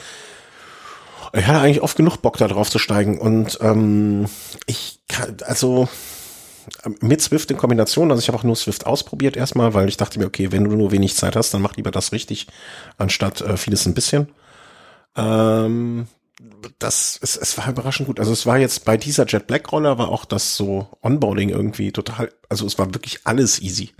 ich 1.34 1.46
hatte 1.48 1.60
eigentlich 1.60 1.82
oft 1.82 1.98
genug 1.98 2.18
Bock 2.22 2.38
da 2.38 2.48
drauf 2.48 2.70
zu 2.70 2.78
steigen 2.80 3.18
und 3.20 3.58
ähm, 3.62 4.26
ich 4.68 5.02
kann, 5.10 5.36
also 5.46 5.90
mit 7.02 7.22
Swift 7.22 7.52
in 7.52 7.58
Kombination, 7.58 8.12
also 8.12 8.22
ich 8.22 8.28
habe 8.28 8.38
auch 8.38 8.44
nur 8.44 8.56
Swift 8.56 8.86
ausprobiert 8.86 9.38
erstmal, 9.38 9.74
weil 9.74 9.90
ich 9.90 9.98
dachte 9.98 10.20
mir, 10.20 10.26
okay, 10.26 10.52
wenn 10.52 10.64
du 10.64 10.76
nur 10.76 10.92
wenig 10.92 11.16
Zeit 11.16 11.36
hast, 11.36 11.54
dann 11.54 11.62
mach 11.62 11.76
lieber 11.76 11.92
das 11.92 12.12
richtig, 12.12 12.48
anstatt 12.98 13.42
äh, 13.42 13.58
vieles 13.58 13.86
ein 13.86 13.94
bisschen. 13.94 14.30
Ähm, 15.16 16.08
das, 16.80 17.20
es, 17.22 17.38
es 17.38 17.58
war 17.58 17.70
überraschend 17.70 18.08
gut. 18.08 18.20
Also 18.20 18.32
es 18.32 18.46
war 18.46 18.58
jetzt 18.58 18.86
bei 18.86 18.98
dieser 18.98 19.26
Jet 19.26 19.48
Black 19.48 19.72
Roller 19.72 19.98
war 19.98 20.10
auch 20.10 20.26
das 20.26 20.56
so 20.56 20.88
Onboarding 21.02 21.50
irgendwie 21.50 21.92
total, 21.92 22.32
also 22.50 22.66
es 22.66 22.78
war 22.78 22.94
wirklich 22.94 23.22
alles 23.24 23.62
easy. 23.62 23.92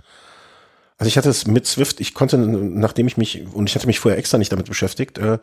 Also 0.96 1.08
ich 1.08 1.16
hatte 1.18 1.28
es 1.28 1.46
mit 1.46 1.66
Swift, 1.66 2.00
ich 2.00 2.14
konnte, 2.14 2.38
nachdem 2.38 3.08
ich 3.08 3.16
mich, 3.16 3.44
und 3.52 3.68
ich 3.68 3.74
hatte 3.74 3.88
mich 3.88 3.98
vorher 3.98 4.18
extra 4.18 4.38
nicht 4.38 4.52
damit 4.52 4.66
beschäftigt, 4.66 5.18
äh, 5.18 5.38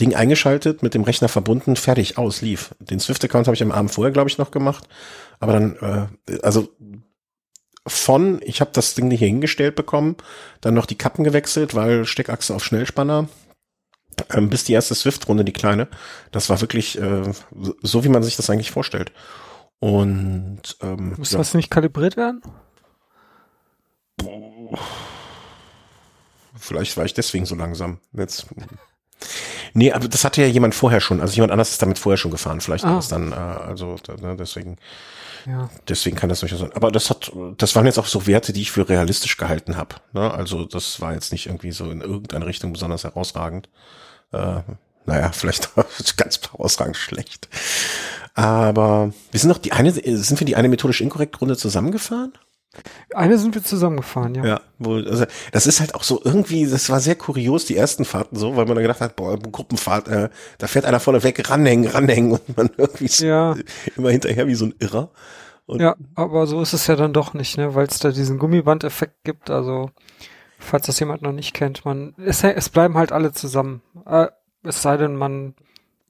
Ding 0.00 0.16
eingeschaltet, 0.16 0.82
mit 0.82 0.94
dem 0.94 1.04
Rechner 1.04 1.28
verbunden, 1.28 1.76
fertig, 1.76 2.18
aus, 2.18 2.40
lief. 2.42 2.74
Den 2.80 2.98
Swift-Account 2.98 3.46
habe 3.46 3.54
ich 3.54 3.62
am 3.62 3.70
Abend 3.70 3.92
vorher, 3.92 4.12
glaube 4.12 4.28
ich, 4.28 4.38
noch 4.38 4.50
gemacht. 4.50 4.88
Aber 5.38 5.52
dann, 5.52 5.76
äh, 6.28 6.38
also 6.42 6.68
von, 7.86 8.40
ich 8.42 8.60
habe 8.60 8.72
das 8.72 8.94
Ding 8.94 9.08
hier 9.12 9.28
hingestellt 9.28 9.76
bekommen, 9.76 10.16
dann 10.60 10.74
noch 10.74 10.86
die 10.86 10.98
Kappen 10.98 11.22
gewechselt, 11.22 11.76
weil 11.76 12.04
Steckachse 12.04 12.52
auf 12.52 12.64
Schnellspanner, 12.64 13.28
ähm, 14.30 14.50
bis 14.50 14.64
die 14.64 14.72
erste 14.72 14.96
Swift-Runde, 14.96 15.44
die 15.44 15.52
kleine. 15.52 15.86
Das 16.32 16.50
war 16.50 16.60
wirklich 16.60 17.00
äh, 17.00 17.32
so- 17.82 18.02
wie 18.02 18.08
man 18.08 18.24
sich 18.24 18.34
das 18.34 18.50
eigentlich 18.50 18.72
vorstellt. 18.72 19.12
Und 19.78 20.62
ähm, 20.82 21.14
Muss 21.16 21.30
ja. 21.30 21.38
das 21.38 21.54
nicht 21.54 21.70
kalibriert 21.70 22.16
werden? 22.16 22.42
Vielleicht 26.58 26.96
war 26.96 27.04
ich 27.04 27.14
deswegen 27.14 27.46
so 27.46 27.54
langsam. 27.54 27.98
Jetzt. 28.12 28.46
Nee, 29.74 29.92
aber 29.92 30.08
das 30.08 30.24
hatte 30.24 30.42
ja 30.42 30.48
jemand 30.48 30.74
vorher 30.74 31.00
schon. 31.00 31.20
Also 31.20 31.34
jemand 31.34 31.52
anders 31.52 31.70
ist 31.70 31.82
damit 31.82 31.98
vorher 31.98 32.16
schon 32.16 32.30
gefahren. 32.30 32.60
Vielleicht 32.60 32.84
ah. 32.84 32.98
es 32.98 33.08
dann, 33.08 33.32
äh, 33.32 33.34
also 33.34 33.96
ne, 34.20 34.36
deswegen. 34.38 34.78
Ja. 35.46 35.70
Deswegen 35.86 36.16
kann 36.16 36.28
das 36.28 36.40
durchaus 36.40 36.58
sein. 36.58 36.72
Aber 36.72 36.90
das 36.90 37.08
hat, 37.08 37.30
das 37.58 37.76
waren 37.76 37.86
jetzt 37.86 37.98
auch 37.98 38.06
so 38.06 38.26
Werte, 38.26 38.52
die 38.52 38.62
ich 38.62 38.72
für 38.72 38.88
realistisch 38.88 39.36
gehalten 39.36 39.76
habe. 39.76 39.94
Ne? 40.12 40.28
Also 40.32 40.64
das 40.64 41.00
war 41.00 41.14
jetzt 41.14 41.30
nicht 41.30 41.46
irgendwie 41.46 41.70
so 41.70 41.88
in 41.90 42.00
irgendeine 42.00 42.46
Richtung 42.46 42.72
besonders 42.72 43.04
herausragend. 43.04 43.68
Äh, 44.32 44.62
naja, 45.04 45.30
vielleicht 45.32 45.70
ganz 46.16 46.40
herausragend 46.50 46.96
schlecht. 46.96 47.48
Aber 48.34 49.12
wir 49.30 49.40
sind 49.40 49.48
noch 49.48 49.58
die 49.58 49.72
eine, 49.72 49.92
sind 49.92 50.40
wir 50.40 50.46
die 50.46 50.56
eine 50.56 50.68
methodisch 50.68 51.00
inkorrekt 51.00 51.40
Runde 51.40 51.56
zusammengefahren? 51.56 52.32
Eine 53.14 53.38
sind 53.38 53.54
wir 53.54 53.64
zusammengefahren, 53.64 54.34
ja. 54.34 54.44
Ja, 54.44 54.60
wohl, 54.78 55.08
also 55.08 55.24
das 55.52 55.66
ist 55.66 55.80
halt 55.80 55.94
auch 55.94 56.02
so 56.02 56.20
irgendwie, 56.22 56.66
das 56.66 56.90
war 56.90 57.00
sehr 57.00 57.14
kurios, 57.14 57.64
die 57.64 57.76
ersten 57.76 58.04
Fahrten 58.04 58.36
so, 58.36 58.56
weil 58.56 58.66
man 58.66 58.74
dann 58.74 58.82
gedacht 58.82 59.00
hat, 59.00 59.16
boah, 59.16 59.38
Gruppenfahrt, 59.38 60.08
äh, 60.08 60.28
da 60.58 60.66
fährt 60.66 60.84
einer 60.84 61.00
vorne 61.00 61.22
weg, 61.22 61.48
ranhängen, 61.48 61.88
ranhängen 61.88 62.32
und 62.32 62.56
man 62.56 62.70
irgendwie 62.76 63.06
ja. 63.24 63.54
immer 63.96 64.10
hinterher 64.10 64.46
wie 64.46 64.54
so 64.54 64.66
ein 64.66 64.74
Irrer. 64.78 65.10
Und 65.66 65.80
ja, 65.80 65.96
aber 66.14 66.46
so 66.46 66.60
ist 66.60 66.74
es 66.74 66.86
ja 66.86 66.96
dann 66.96 67.12
doch 67.12 67.34
nicht, 67.34 67.56
ne, 67.56 67.74
weil 67.74 67.86
es 67.86 67.98
da 67.98 68.10
diesen 68.10 68.38
Gummibandeffekt 68.38 69.24
gibt, 69.24 69.50
also 69.50 69.90
falls 70.58 70.86
das 70.86 71.00
jemand 71.00 71.22
noch 71.22 71.32
nicht 71.32 71.54
kennt, 71.54 71.84
man, 71.84 72.14
es, 72.24 72.44
es 72.44 72.68
bleiben 72.68 72.96
halt 72.96 73.12
alle 73.12 73.32
zusammen. 73.32 73.82
Äh, 74.04 74.28
es 74.62 74.82
sei 74.82 74.96
denn, 74.96 75.16
man 75.16 75.54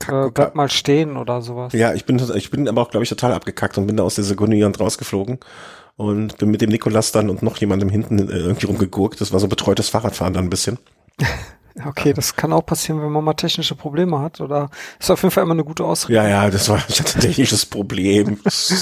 äh, 0.08 0.30
bleibt 0.30 0.54
mal 0.54 0.70
stehen 0.70 1.16
oder 1.16 1.42
sowas. 1.42 1.72
Ja, 1.72 1.94
ich 1.94 2.04
bin, 2.04 2.20
ich 2.34 2.50
bin 2.50 2.68
aber 2.68 2.82
auch, 2.82 2.90
glaube 2.90 3.04
ich, 3.04 3.10
total 3.10 3.32
abgekackt 3.32 3.78
und 3.78 3.86
bin 3.86 3.96
da 3.96 4.02
aus 4.02 4.16
der 4.16 4.24
Sekunde 4.24 4.62
rausgeflogen 4.78 5.38
und 5.96 6.38
bin 6.38 6.50
mit 6.50 6.60
dem 6.60 6.70
Nikolas 6.70 7.12
dann 7.12 7.30
und 7.30 7.42
noch 7.42 7.56
jemandem 7.58 7.88
hinten 7.88 8.28
äh, 8.28 8.36
irgendwie 8.36 8.66
rumgegurkt. 8.66 9.20
Das 9.20 9.32
war 9.32 9.40
so 9.40 9.48
betreutes 9.48 9.88
Fahrradfahren 9.88 10.34
dann 10.34 10.44
ein 10.44 10.50
bisschen. 10.50 10.78
Okay, 11.84 12.14
das 12.14 12.34
kann 12.34 12.54
auch 12.54 12.64
passieren, 12.64 13.02
wenn 13.02 13.12
man 13.12 13.22
mal 13.22 13.34
technische 13.34 13.74
Probleme 13.74 14.18
hat, 14.18 14.40
oder 14.40 14.70
ist 14.98 15.10
auf 15.10 15.22
jeden 15.22 15.30
Fall 15.30 15.42
immer 15.44 15.52
eine 15.52 15.64
gute 15.64 15.84
Ausrede. 15.84 16.14
Ja, 16.14 16.26
ja, 16.26 16.48
das 16.48 16.70
war, 16.70 16.82
ich 16.88 16.98
hatte 16.98 17.18
ein 17.18 17.20
technisches 17.20 17.66
Problem. 17.66 18.40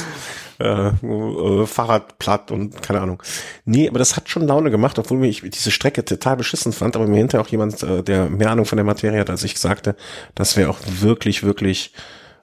äh, 0.61 0.89
äh, 0.89 1.67
Fahrrad 1.67 2.19
platt 2.19 2.53
und 2.53 2.81
keine 2.83 3.01
Ahnung. 3.01 3.23
Nee, 3.65 3.89
aber 3.89 3.99
das 3.99 4.17
hat 4.17 4.29
schon 4.29 4.47
Laune 4.47 4.71
gemacht, 4.71 4.99
obwohl 5.01 5.19
mir 5.19 5.27
ich 5.27 5.41
diese 5.41 5.73
Strecke 5.73 6.05
total 6.05 6.37
beschissen 6.37 6.73
fand, 6.73 6.95
aber 6.95 7.09
mir 7.09 7.19
hinterher 7.19 7.45
auch 7.45 7.51
jemand, 7.51 7.83
äh, 7.83 8.05
der 8.05 8.31
mehr 8.31 8.51
Ahnung 8.51 8.65
von 8.65 8.77
der 8.77 8.85
Materie 8.85 9.19
hat, 9.19 9.31
als 9.31 9.43
ich 9.43 9.59
sagte, 9.59 9.97
das 10.37 10.57
wäre 10.57 10.71
auch 10.71 10.79
wirklich, 10.87 11.43
wirklich 11.43 11.93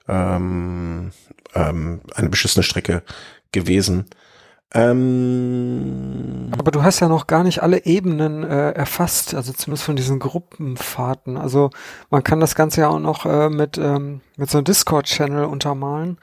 ähm, 0.06 1.12
ähm, 1.54 2.00
eine 2.14 2.28
beschissene 2.28 2.62
Strecke 2.62 3.02
gewesen. 3.52 4.06
Ähm, 4.74 6.50
Aber 6.58 6.70
du 6.70 6.82
hast 6.82 7.00
ja 7.00 7.08
noch 7.08 7.26
gar 7.26 7.44
nicht 7.44 7.62
alle 7.62 7.84
Ebenen 7.84 8.42
äh, 8.42 8.70
erfasst, 8.70 9.34
also 9.34 9.52
zumindest 9.52 9.84
von 9.84 9.96
diesen 9.96 10.18
Gruppenfahrten. 10.18 11.36
Also 11.36 11.70
man 12.10 12.24
kann 12.24 12.40
das 12.40 12.54
Ganze 12.54 12.82
ja 12.82 12.88
auch 12.88 12.98
noch 12.98 13.26
äh, 13.26 13.50
mit, 13.50 13.76
ähm, 13.76 14.22
mit 14.36 14.50
so 14.50 14.58
einem 14.58 14.64
Discord-Channel 14.64 15.44
untermalen 15.44 16.16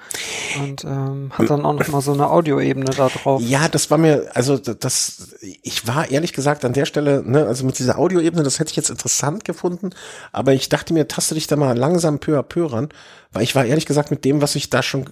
und 0.63 0.83
ähm, 0.83 1.31
hat 1.37 1.49
dann 1.49 1.63
auch 1.63 1.73
noch 1.73 1.87
mal 1.89 2.01
so 2.01 2.13
eine 2.13 2.29
Audioebene 2.29 2.85
da 2.85 3.09
drauf. 3.09 3.39
Ja, 3.43 3.67
das 3.67 3.91
war 3.91 3.99
mir, 3.99 4.31
also 4.33 4.57
das, 4.57 5.35
ich 5.41 5.87
war 5.87 6.09
ehrlich 6.09 6.33
gesagt 6.33 6.65
an 6.65 6.73
der 6.73 6.85
Stelle, 6.85 7.21
ne, 7.23 7.45
also 7.45 7.65
mit 7.65 7.77
dieser 7.77 7.99
Audioebene, 7.99 8.41
das 8.41 8.57
hätte 8.57 8.71
ich 8.71 8.77
jetzt 8.77 8.89
interessant 8.89 9.45
gefunden, 9.45 9.91
aber 10.31 10.53
ich 10.53 10.69
dachte 10.69 10.93
mir, 10.93 11.07
taste 11.07 11.35
dich 11.35 11.45
da 11.45 11.55
mal 11.55 11.77
langsam 11.77 12.17
peu 12.17 12.39
à 12.39 12.41
peu 12.41 12.65
ran 12.65 12.89
weil 13.31 13.43
ich 13.43 13.55
war 13.55 13.65
ehrlich 13.65 13.85
gesagt 13.85 14.09
mit 14.09 14.25
dem, 14.25 14.41
was 14.41 14.55
ich 14.55 14.69
da 14.69 14.81
schon, 14.81 15.05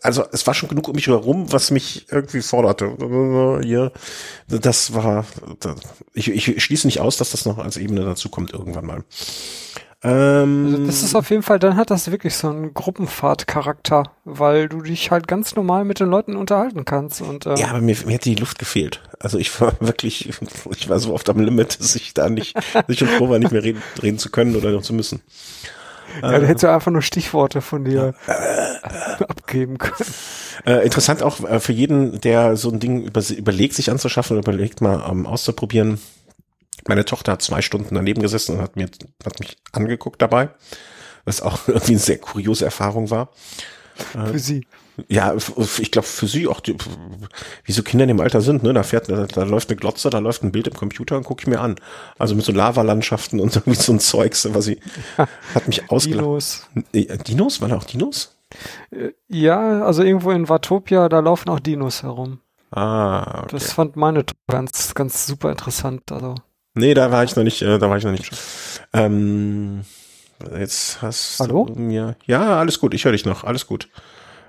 also 0.00 0.24
es 0.32 0.46
war 0.46 0.54
schon 0.54 0.68
genug 0.68 0.88
um 0.88 0.94
mich 0.94 1.06
herum, 1.06 1.52
was 1.52 1.70
mich 1.70 2.06
irgendwie 2.10 2.40
forderte. 2.40 3.60
Hier, 3.62 3.92
das 4.48 4.94
war, 4.94 5.26
ich, 6.14 6.30
ich 6.30 6.64
schließe 6.64 6.86
nicht 6.86 7.00
aus, 7.00 7.18
dass 7.18 7.32
das 7.32 7.44
noch 7.44 7.58
als 7.58 7.76
Ebene 7.76 8.04
dazu 8.04 8.30
kommt 8.30 8.52
irgendwann 8.52 8.86
mal. 8.86 9.04
Ähm, 10.04 10.66
also 10.66 10.86
das 10.86 11.02
ist 11.02 11.14
auf 11.14 11.30
jeden 11.30 11.42
Fall, 11.42 11.58
dann 11.58 11.76
hat 11.76 11.90
das 11.90 12.10
wirklich 12.10 12.36
so 12.36 12.50
einen 12.50 12.74
Gruppenfahrt-Charakter, 12.74 14.04
weil 14.24 14.68
du 14.68 14.82
dich 14.82 15.10
halt 15.10 15.26
ganz 15.26 15.56
normal 15.56 15.86
mit 15.86 15.98
den 15.98 16.08
Leuten 16.08 16.36
unterhalten 16.36 16.84
kannst. 16.84 17.22
Und, 17.22 17.46
äh, 17.46 17.56
ja, 17.56 17.68
aber 17.68 17.80
mir, 17.80 17.96
mir 18.04 18.16
hat 18.16 18.26
die 18.26 18.34
Luft 18.34 18.58
gefehlt. 18.58 19.00
Also 19.18 19.38
ich 19.38 19.58
war 19.60 19.72
wirklich, 19.80 20.30
ich 20.76 20.88
war 20.90 20.98
so 20.98 21.14
oft 21.14 21.28
am 21.30 21.40
Limit, 21.40 21.80
dass 21.80 21.96
ich 21.96 22.12
da 22.12 22.28
nicht, 22.28 22.54
dass 22.54 22.84
ich 22.88 22.98
schon 22.98 23.08
froh 23.08 23.30
war, 23.30 23.38
nicht 23.38 23.52
mehr 23.52 23.64
reden, 23.64 23.82
reden 24.02 24.18
zu 24.18 24.30
können 24.30 24.54
oder 24.56 24.70
noch 24.72 24.82
zu 24.82 24.92
müssen. 24.92 25.22
Ja, 26.22 26.38
da 26.38 26.46
hättest 26.46 26.64
du 26.64 26.72
einfach 26.72 26.90
nur 26.90 27.02
Stichworte 27.02 27.60
von 27.60 27.84
dir 27.84 28.14
abgeben 29.20 29.78
können. 29.78 30.10
Äh, 30.66 30.84
interessant 30.84 31.22
auch 31.22 31.40
äh, 31.44 31.60
für 31.60 31.72
jeden, 31.72 32.20
der 32.20 32.56
so 32.56 32.70
ein 32.70 32.80
Ding 32.80 33.02
über, 33.02 33.22
überlegt, 33.30 33.74
sich 33.74 33.90
anzuschaffen 33.90 34.36
oder 34.36 34.46
überlegt 34.46 34.80
mal 34.80 35.00
um, 35.00 35.26
auszuprobieren. 35.26 36.00
Meine 36.86 37.04
Tochter 37.04 37.32
hat 37.32 37.42
zwei 37.42 37.62
Stunden 37.62 37.94
daneben 37.94 38.22
gesessen 38.22 38.56
und 38.56 38.62
hat 38.62 38.76
mir, 38.76 38.88
hat 39.24 39.40
mich 39.40 39.56
angeguckt 39.72 40.20
dabei, 40.20 40.50
was 41.24 41.40
auch 41.42 41.60
irgendwie 41.68 41.92
eine 41.92 42.00
sehr 42.00 42.18
kuriose 42.18 42.64
Erfahrung 42.64 43.10
war. 43.10 43.30
Für 43.94 44.34
äh, 44.34 44.38
sie. 44.38 44.66
Ja, 45.08 45.34
ich 45.34 45.90
glaube 45.90 46.06
für 46.06 46.26
sie 46.26 46.46
auch, 46.46 46.60
die, 46.60 46.76
wie 47.64 47.72
so 47.72 47.82
Kinder 47.82 48.04
in 48.04 48.08
dem 48.08 48.20
Alter 48.20 48.40
sind, 48.40 48.62
ne? 48.62 48.72
Da 48.72 48.82
fährt, 48.82 49.08
da, 49.08 49.26
da 49.26 49.42
läuft 49.42 49.70
eine 49.70 49.76
Glotze, 49.76 50.08
da 50.10 50.18
läuft 50.18 50.44
ein 50.44 50.52
Bild 50.52 50.68
im 50.68 50.74
Computer 50.74 51.16
und 51.16 51.24
gucke 51.24 51.42
ich 51.42 51.46
mir 51.46 51.60
an. 51.60 51.76
Also 52.18 52.34
mit 52.34 52.44
so 52.44 52.52
Lavalandschaften 52.52 53.40
und 53.40 53.54
irgendwie 53.56 53.74
so 53.74 53.92
ein 53.92 54.00
Zeugs, 54.00 54.48
was 54.54 54.66
sie 54.66 54.78
hat 55.54 55.66
mich 55.66 55.90
ausgelacht. 55.90 56.24
Dinos. 56.24 56.68
Dinos? 57.26 57.60
Waren 57.60 57.70
da 57.70 57.76
auch 57.76 57.84
Dinos? 57.84 58.36
Äh, 58.90 59.10
ja, 59.28 59.84
also 59.84 60.02
irgendwo 60.02 60.30
in 60.30 60.48
Watopia, 60.48 61.08
da 61.08 61.20
laufen 61.20 61.48
auch 61.48 61.60
Dinos 61.60 62.02
herum. 62.02 62.40
Ah, 62.70 63.42
okay. 63.42 63.48
Das 63.52 63.72
fand 63.72 63.96
meine 63.96 64.24
ganz, 64.48 64.94
ganz 64.94 65.26
super 65.26 65.50
interessant. 65.50 66.10
Also. 66.10 66.34
Nee, 66.74 66.94
da 66.94 67.10
war 67.12 67.22
ich 67.24 67.36
noch 67.36 67.44
nicht, 67.44 67.62
äh, 67.62 67.78
da 67.78 67.88
war 67.88 67.96
ich 67.96 68.04
noch 68.04 68.12
nicht. 68.12 68.30
Ähm, 68.92 69.84
jetzt 70.58 71.00
hast 71.02 71.40
Hallo? 71.40 71.66
du 71.66 71.80
mir. 71.80 72.16
Ja, 72.26 72.58
alles 72.58 72.80
gut, 72.80 72.94
ich 72.94 73.04
höre 73.04 73.12
dich 73.12 73.24
noch, 73.24 73.44
alles 73.44 73.66
gut. 73.66 73.88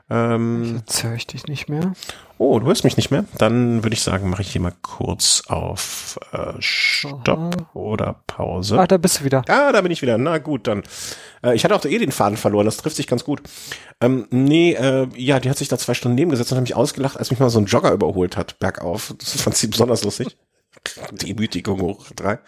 Ähm, 0.09 0.83
Jetzt 0.85 1.03
höre 1.03 1.15
ich 1.15 1.25
dich 1.25 1.47
nicht 1.47 1.67
mehr. 1.67 1.93
Oh, 2.38 2.59
du 2.59 2.67
hörst 2.67 2.83
mich 2.83 2.97
nicht 2.97 3.09
mehr? 3.09 3.25
Dann 3.38 3.83
würde 3.83 3.95
ich 3.95 4.03
sagen, 4.03 4.29
mache 4.29 4.43
ich 4.43 4.51
hier 4.51 4.62
mal 4.62 4.74
kurz 4.81 5.43
auf 5.47 6.19
äh, 6.31 6.53
Stopp 6.59 7.27
Aha. 7.27 7.50
oder 7.74 8.21
Pause. 8.27 8.79
Ah, 8.79 8.85
da 8.85 8.97
bist 8.97 9.19
du 9.19 9.24
wieder. 9.24 9.43
Ah, 9.47 9.71
da 9.71 9.81
bin 9.81 9.91
ich 9.91 10.01
wieder. 10.01 10.17
Na 10.17 10.38
gut, 10.38 10.67
dann. 10.67 10.83
Äh, 11.43 11.55
ich 11.55 11.63
hatte 11.63 11.75
auch 11.75 11.83
eh 11.85 11.97
den 11.97 12.12
Faden 12.12 12.38
verloren, 12.38 12.65
das 12.65 12.77
trifft 12.77 12.97
sich 12.97 13.07
ganz 13.07 13.24
gut. 13.24 13.41
Ähm, 14.00 14.27
nee, 14.29 14.74
äh, 14.74 15.07
ja, 15.15 15.39
die 15.39 15.50
hat 15.50 15.57
sich 15.57 15.69
da 15.69 15.77
zwei 15.77 15.95
Stunden 15.95 16.15
nebengesetzt 16.15 16.51
und 16.51 16.57
hat 16.57 16.63
mich 16.63 16.75
ausgelacht, 16.75 17.17
als 17.17 17.31
mich 17.31 17.39
mal 17.39 17.50
so 17.50 17.59
ein 17.59 17.65
Jogger 17.65 17.91
überholt 17.91 18.38
hat, 18.38 18.59
bergauf. 18.59 19.15
Das 19.17 19.41
fand 19.41 19.55
sie 19.55 19.67
besonders 19.67 20.03
lustig. 20.03 20.38
Demütigung 21.12 21.81
hoch 21.81 22.05
drei. 22.15 22.39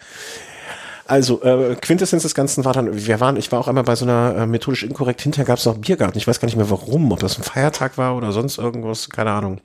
Also, 1.08 1.42
äh, 1.42 1.74
Quintessenz 1.74 2.22
des 2.22 2.34
Ganzen 2.34 2.66
war 2.66 2.74
dann, 2.74 3.06
wir 3.06 3.18
waren, 3.18 3.36
ich 3.38 3.50
war 3.50 3.58
auch 3.58 3.66
einmal 3.66 3.82
bei 3.82 3.96
so 3.96 4.04
einer 4.04 4.36
äh, 4.36 4.46
methodisch 4.46 4.82
inkorrekt, 4.82 5.22
hinterher 5.22 5.46
gab 5.46 5.58
es 5.58 5.64
noch 5.64 5.72
einen 5.72 5.80
Biergarten. 5.80 6.18
Ich 6.18 6.28
weiß 6.28 6.38
gar 6.38 6.46
nicht 6.46 6.56
mehr 6.56 6.68
warum, 6.68 7.10
ob 7.10 7.18
das 7.20 7.38
ein 7.38 7.44
Feiertag 7.44 7.96
war 7.96 8.14
oder 8.14 8.30
sonst 8.30 8.58
irgendwas, 8.58 9.08
keine 9.08 9.30
Ahnung. 9.30 9.62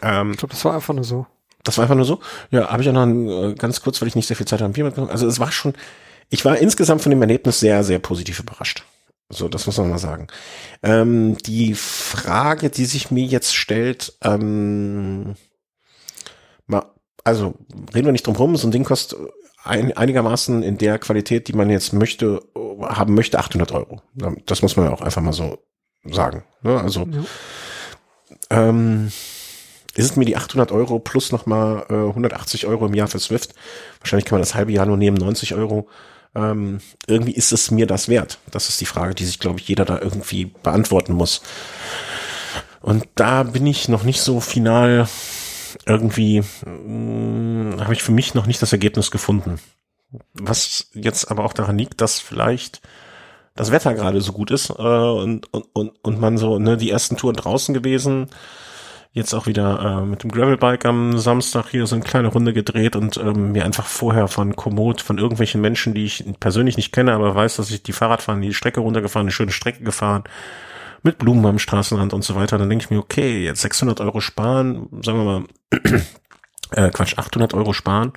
Ähm, 0.00 0.30
ich 0.32 0.38
glaube, 0.38 0.54
das 0.54 0.64
war 0.64 0.74
einfach 0.74 0.94
nur 0.94 1.04
so. 1.04 1.26
Das 1.62 1.76
war 1.76 1.82
einfach 1.82 1.94
nur 1.94 2.06
so? 2.06 2.20
Ja, 2.50 2.70
habe 2.70 2.82
ich 2.82 2.88
auch 2.88 2.94
noch 2.94 3.02
ein, 3.02 3.28
äh, 3.28 3.54
ganz 3.54 3.82
kurz, 3.82 4.00
weil 4.00 4.08
ich 4.08 4.14
nicht 4.14 4.28
sehr 4.28 4.36
viel 4.36 4.46
Zeit 4.46 4.62
habe, 4.62 4.72
Bier 4.72 4.84
mitgenommen. 4.84 5.12
Also 5.12 5.26
es 5.26 5.40
war 5.40 5.52
schon, 5.52 5.74
ich 6.30 6.42
war 6.46 6.56
insgesamt 6.56 7.02
von 7.02 7.10
dem 7.10 7.20
Erlebnis 7.20 7.60
sehr, 7.60 7.84
sehr 7.84 7.98
positiv 7.98 8.40
überrascht. 8.40 8.84
So, 9.28 9.46
das 9.46 9.66
muss 9.66 9.76
man 9.76 9.90
mal 9.90 9.98
sagen. 9.98 10.26
Ähm, 10.82 11.36
die 11.38 11.74
Frage, 11.74 12.70
die 12.70 12.86
sich 12.86 13.10
mir 13.10 13.24
jetzt 13.24 13.54
stellt, 13.54 14.14
ähm, 14.22 15.34
mal, 16.66 16.86
also 17.24 17.54
reden 17.94 18.06
wir 18.06 18.12
nicht 18.12 18.26
drum 18.26 18.36
rum, 18.36 18.56
so 18.56 18.66
ein 18.66 18.72
Ding 18.72 18.84
kostet 18.84 19.18
ein, 19.64 19.96
einigermaßen 19.96 20.62
in 20.62 20.78
der 20.78 20.98
Qualität, 20.98 21.48
die 21.48 21.52
man 21.52 21.70
jetzt 21.70 21.92
möchte, 21.92 22.42
haben 22.82 23.14
möchte, 23.14 23.38
800 23.38 23.72
Euro. 23.72 24.00
Das 24.46 24.62
muss 24.62 24.76
man 24.76 24.86
ja 24.86 24.92
auch 24.92 25.02
einfach 25.02 25.22
mal 25.22 25.32
so 25.32 25.58
sagen. 26.04 26.44
Ne? 26.62 26.80
Also 26.80 27.06
ja. 27.10 28.68
ähm, 28.68 29.12
ist 29.94 30.04
es 30.04 30.16
mir 30.16 30.24
die 30.24 30.36
800 30.36 30.72
Euro 30.72 30.98
plus 30.98 31.32
nochmal 31.32 31.84
äh, 31.90 31.94
180 31.94 32.66
Euro 32.66 32.86
im 32.86 32.94
Jahr 32.94 33.08
für 33.08 33.18
Swift. 33.18 33.54
Wahrscheinlich 34.00 34.24
kann 34.24 34.36
man 34.36 34.42
das 34.42 34.54
halbe 34.54 34.72
Jahr 34.72 34.86
nur 34.86 34.96
nehmen, 34.96 35.16
90 35.16 35.54
Euro. 35.54 35.88
Ähm, 36.34 36.80
irgendwie 37.06 37.32
ist 37.32 37.52
es 37.52 37.70
mir 37.70 37.86
das 37.86 38.08
wert. 38.08 38.38
Das 38.50 38.68
ist 38.68 38.80
die 38.80 38.86
Frage, 38.86 39.14
die 39.14 39.24
sich, 39.24 39.40
glaube 39.40 39.58
ich, 39.58 39.68
jeder 39.68 39.84
da 39.84 39.98
irgendwie 40.00 40.46
beantworten 40.62 41.12
muss. 41.12 41.42
Und 42.80 43.06
da 43.14 43.42
bin 43.42 43.66
ich 43.66 43.88
noch 43.88 44.04
nicht 44.04 44.22
so 44.22 44.40
final 44.40 45.06
irgendwie 45.86 46.42
hm, 46.64 47.76
habe 47.80 47.92
ich 47.92 48.02
für 48.02 48.12
mich 48.12 48.34
noch 48.34 48.46
nicht 48.46 48.62
das 48.62 48.72
Ergebnis 48.72 49.10
gefunden. 49.10 49.58
Was 50.34 50.90
jetzt 50.94 51.30
aber 51.30 51.44
auch 51.44 51.52
daran 51.52 51.78
liegt, 51.78 52.00
dass 52.00 52.18
vielleicht 52.20 52.80
das 53.54 53.70
Wetter 53.70 53.94
gerade 53.94 54.20
so 54.20 54.32
gut 54.32 54.50
ist 54.50 54.70
äh, 54.70 54.72
und, 54.72 55.52
und, 55.52 55.66
und, 55.72 55.92
und 56.02 56.20
man 56.20 56.38
so, 56.38 56.58
ne, 56.58 56.76
die 56.76 56.90
ersten 56.90 57.16
Touren 57.16 57.36
draußen 57.36 57.74
gewesen, 57.74 58.28
jetzt 59.12 59.34
auch 59.34 59.46
wieder 59.46 60.02
äh, 60.02 60.06
mit 60.06 60.22
dem 60.22 60.30
Gravelbike 60.30 60.86
am 60.86 61.18
Samstag 61.18 61.68
hier 61.70 61.86
so 61.86 61.96
eine 61.96 62.04
kleine 62.04 62.28
Runde 62.28 62.52
gedreht 62.52 62.94
und 62.94 63.16
ähm, 63.16 63.52
mir 63.52 63.64
einfach 63.64 63.86
vorher 63.86 64.28
von 64.28 64.54
Komoot, 64.54 65.00
von 65.00 65.18
irgendwelchen 65.18 65.60
Menschen, 65.60 65.94
die 65.94 66.04
ich 66.04 66.24
persönlich 66.38 66.76
nicht 66.76 66.92
kenne, 66.92 67.12
aber 67.12 67.34
weiß, 67.34 67.56
dass 67.56 67.70
ich 67.70 67.82
die 67.82 67.92
Fahrrad 67.92 68.22
fahren, 68.22 68.40
die 68.40 68.54
Strecke 68.54 68.80
runtergefahren, 68.80 69.26
eine 69.26 69.32
schöne 69.32 69.52
Strecke 69.52 69.82
gefahren, 69.82 70.24
mit 71.02 71.18
Blumen 71.18 71.44
am 71.46 71.58
Straßenrand 71.58 72.12
und 72.12 72.22
so 72.22 72.34
weiter, 72.34 72.58
dann 72.58 72.68
denke 72.68 72.84
ich 72.84 72.90
mir, 72.90 72.98
okay, 72.98 73.44
jetzt 73.44 73.62
600 73.62 74.00
Euro 74.00 74.20
sparen, 74.20 74.88
sagen 75.02 75.18
wir 75.18 75.24
mal, 75.24 75.44
äh, 76.72 76.90
Quatsch, 76.90 77.18
800 77.18 77.54
Euro 77.54 77.72
sparen. 77.72 78.12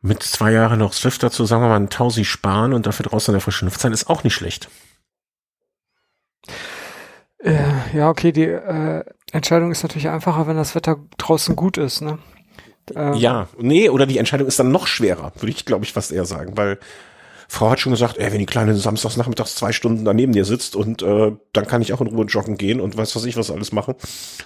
Mit 0.00 0.22
zwei 0.22 0.50
Jahren 0.50 0.80
noch 0.80 0.92
Swift 0.92 1.22
dazu, 1.22 1.44
sagen 1.44 1.62
wir 1.62 1.68
mal, 1.68 1.76
ein 1.76 1.90
Tausi 1.90 2.24
sparen 2.24 2.72
und 2.72 2.86
dafür 2.86 3.06
draußen 3.06 3.32
in 3.32 3.36
der 3.36 3.40
frischen 3.40 3.68
Luft 3.68 3.80
sein, 3.80 3.92
ist 3.92 4.10
auch 4.10 4.24
nicht 4.24 4.34
schlecht. 4.34 4.68
Äh, 7.38 7.96
ja, 7.96 8.08
okay, 8.08 8.32
die 8.32 8.44
äh, 8.44 9.04
Entscheidung 9.32 9.70
ist 9.70 9.82
natürlich 9.82 10.08
einfacher, 10.08 10.46
wenn 10.46 10.56
das 10.56 10.74
Wetter 10.74 10.98
draußen 11.18 11.54
gut 11.56 11.76
ist, 11.76 12.00
ne? 12.00 12.18
Ähm, 12.94 13.14
ja, 13.14 13.48
nee, 13.58 13.88
oder 13.88 14.06
die 14.06 14.18
Entscheidung 14.18 14.48
ist 14.48 14.58
dann 14.58 14.72
noch 14.72 14.88
schwerer, 14.88 15.32
würde 15.36 15.50
ich, 15.50 15.64
glaube 15.64 15.84
ich, 15.84 15.92
fast 15.92 16.10
eher 16.10 16.24
sagen, 16.24 16.56
weil 16.56 16.78
Frau 17.52 17.68
hat 17.68 17.80
schon 17.80 17.92
gesagt, 17.92 18.16
ey, 18.16 18.32
wenn 18.32 18.38
die 18.38 18.46
Kleine 18.46 18.74
samstags 18.74 19.18
nachmittags 19.18 19.56
zwei 19.56 19.72
Stunden 19.72 20.06
daneben 20.06 20.32
dir 20.32 20.46
sitzt 20.46 20.74
und 20.74 21.02
äh, 21.02 21.32
dann 21.52 21.66
kann 21.66 21.82
ich 21.82 21.92
auch 21.92 22.00
in 22.00 22.06
Ruhe 22.06 22.24
joggen 22.24 22.56
gehen 22.56 22.80
und 22.80 22.96
weiß 22.96 23.14
was 23.14 23.26
ich 23.26 23.36
was 23.36 23.50
alles 23.50 23.72
machen, 23.72 23.94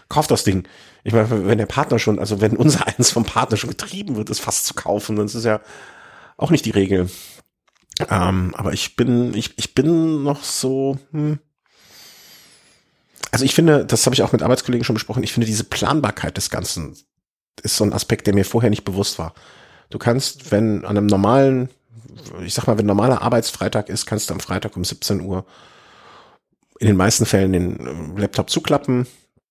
kauf 0.08 0.26
das 0.26 0.42
Ding. 0.42 0.66
Ich 1.04 1.12
meine, 1.12 1.46
wenn 1.46 1.58
der 1.58 1.66
Partner 1.66 2.00
schon, 2.00 2.18
also 2.18 2.40
wenn 2.40 2.56
unser 2.56 2.84
eins 2.88 3.12
vom 3.12 3.25
Partner 3.25 3.56
schon 3.56 3.70
getrieben 3.70 4.16
wird, 4.16 4.28
ist 4.28 4.40
fast 4.40 4.66
zu 4.66 4.75
kaufen, 4.75 5.14
dann 5.14 5.26
ist 5.26 5.36
es 5.36 5.44
ja 5.44 5.60
auch 6.36 6.50
nicht 6.50 6.64
die 6.64 6.72
Regel. 6.72 7.08
Ähm, 8.10 8.52
aber 8.56 8.72
ich 8.72 8.96
bin, 8.96 9.34
ich, 9.34 9.56
ich 9.56 9.72
bin 9.72 10.25
noch 10.25 10.42
so, 10.42 10.98
hm, 11.12 11.38
also 13.30 13.44
ich 13.44 13.54
finde, 13.54 13.86
das 13.86 14.04
habe 14.04 14.14
ich 14.14 14.22
auch 14.25 14.32
mit 14.32 14.42
Arbeitskollegen 14.42 14.84
schon 14.84 14.94
besprochen, 14.94 15.22
ich 15.22 15.32
finde 15.32 15.46
diese 15.46 15.62
Planbarkeit 15.62 16.36
des 16.36 16.50
Ganzen 16.50 16.96
ist 17.62 17.76
so 17.76 17.84
ein 17.84 17.92
Aspekt, 17.92 18.26
der 18.26 18.34
mir 18.34 18.44
vorher 18.44 18.70
nicht 18.70 18.84
bewusst 18.84 19.20
war. 19.20 19.32
Du 19.90 19.98
kannst, 19.98 20.50
wenn 20.50 20.84
an 20.84 20.98
einem 20.98 21.06
normalen, 21.06 21.68
ich 22.45 22.55
sag 22.55 22.67
mal, 22.67 22.79
wenn 22.79 22.87
normaler 22.87 23.23
Arbeitsfreitag 23.23 23.88
ist, 23.88 24.07
kannst 24.07 24.31
du 24.31 24.35
am 24.35 24.41
Freitag 24.41 24.76
um 24.76 24.85
17 24.85 25.21
Uhr 25.21 25.45
in 26.79 26.87
den 26.87 26.97
meisten 26.97 27.26
Fällen 27.26 27.53
den 27.53 28.17
äh, 28.17 28.21
Laptop 28.21 28.50
zuklappen. 28.50 29.07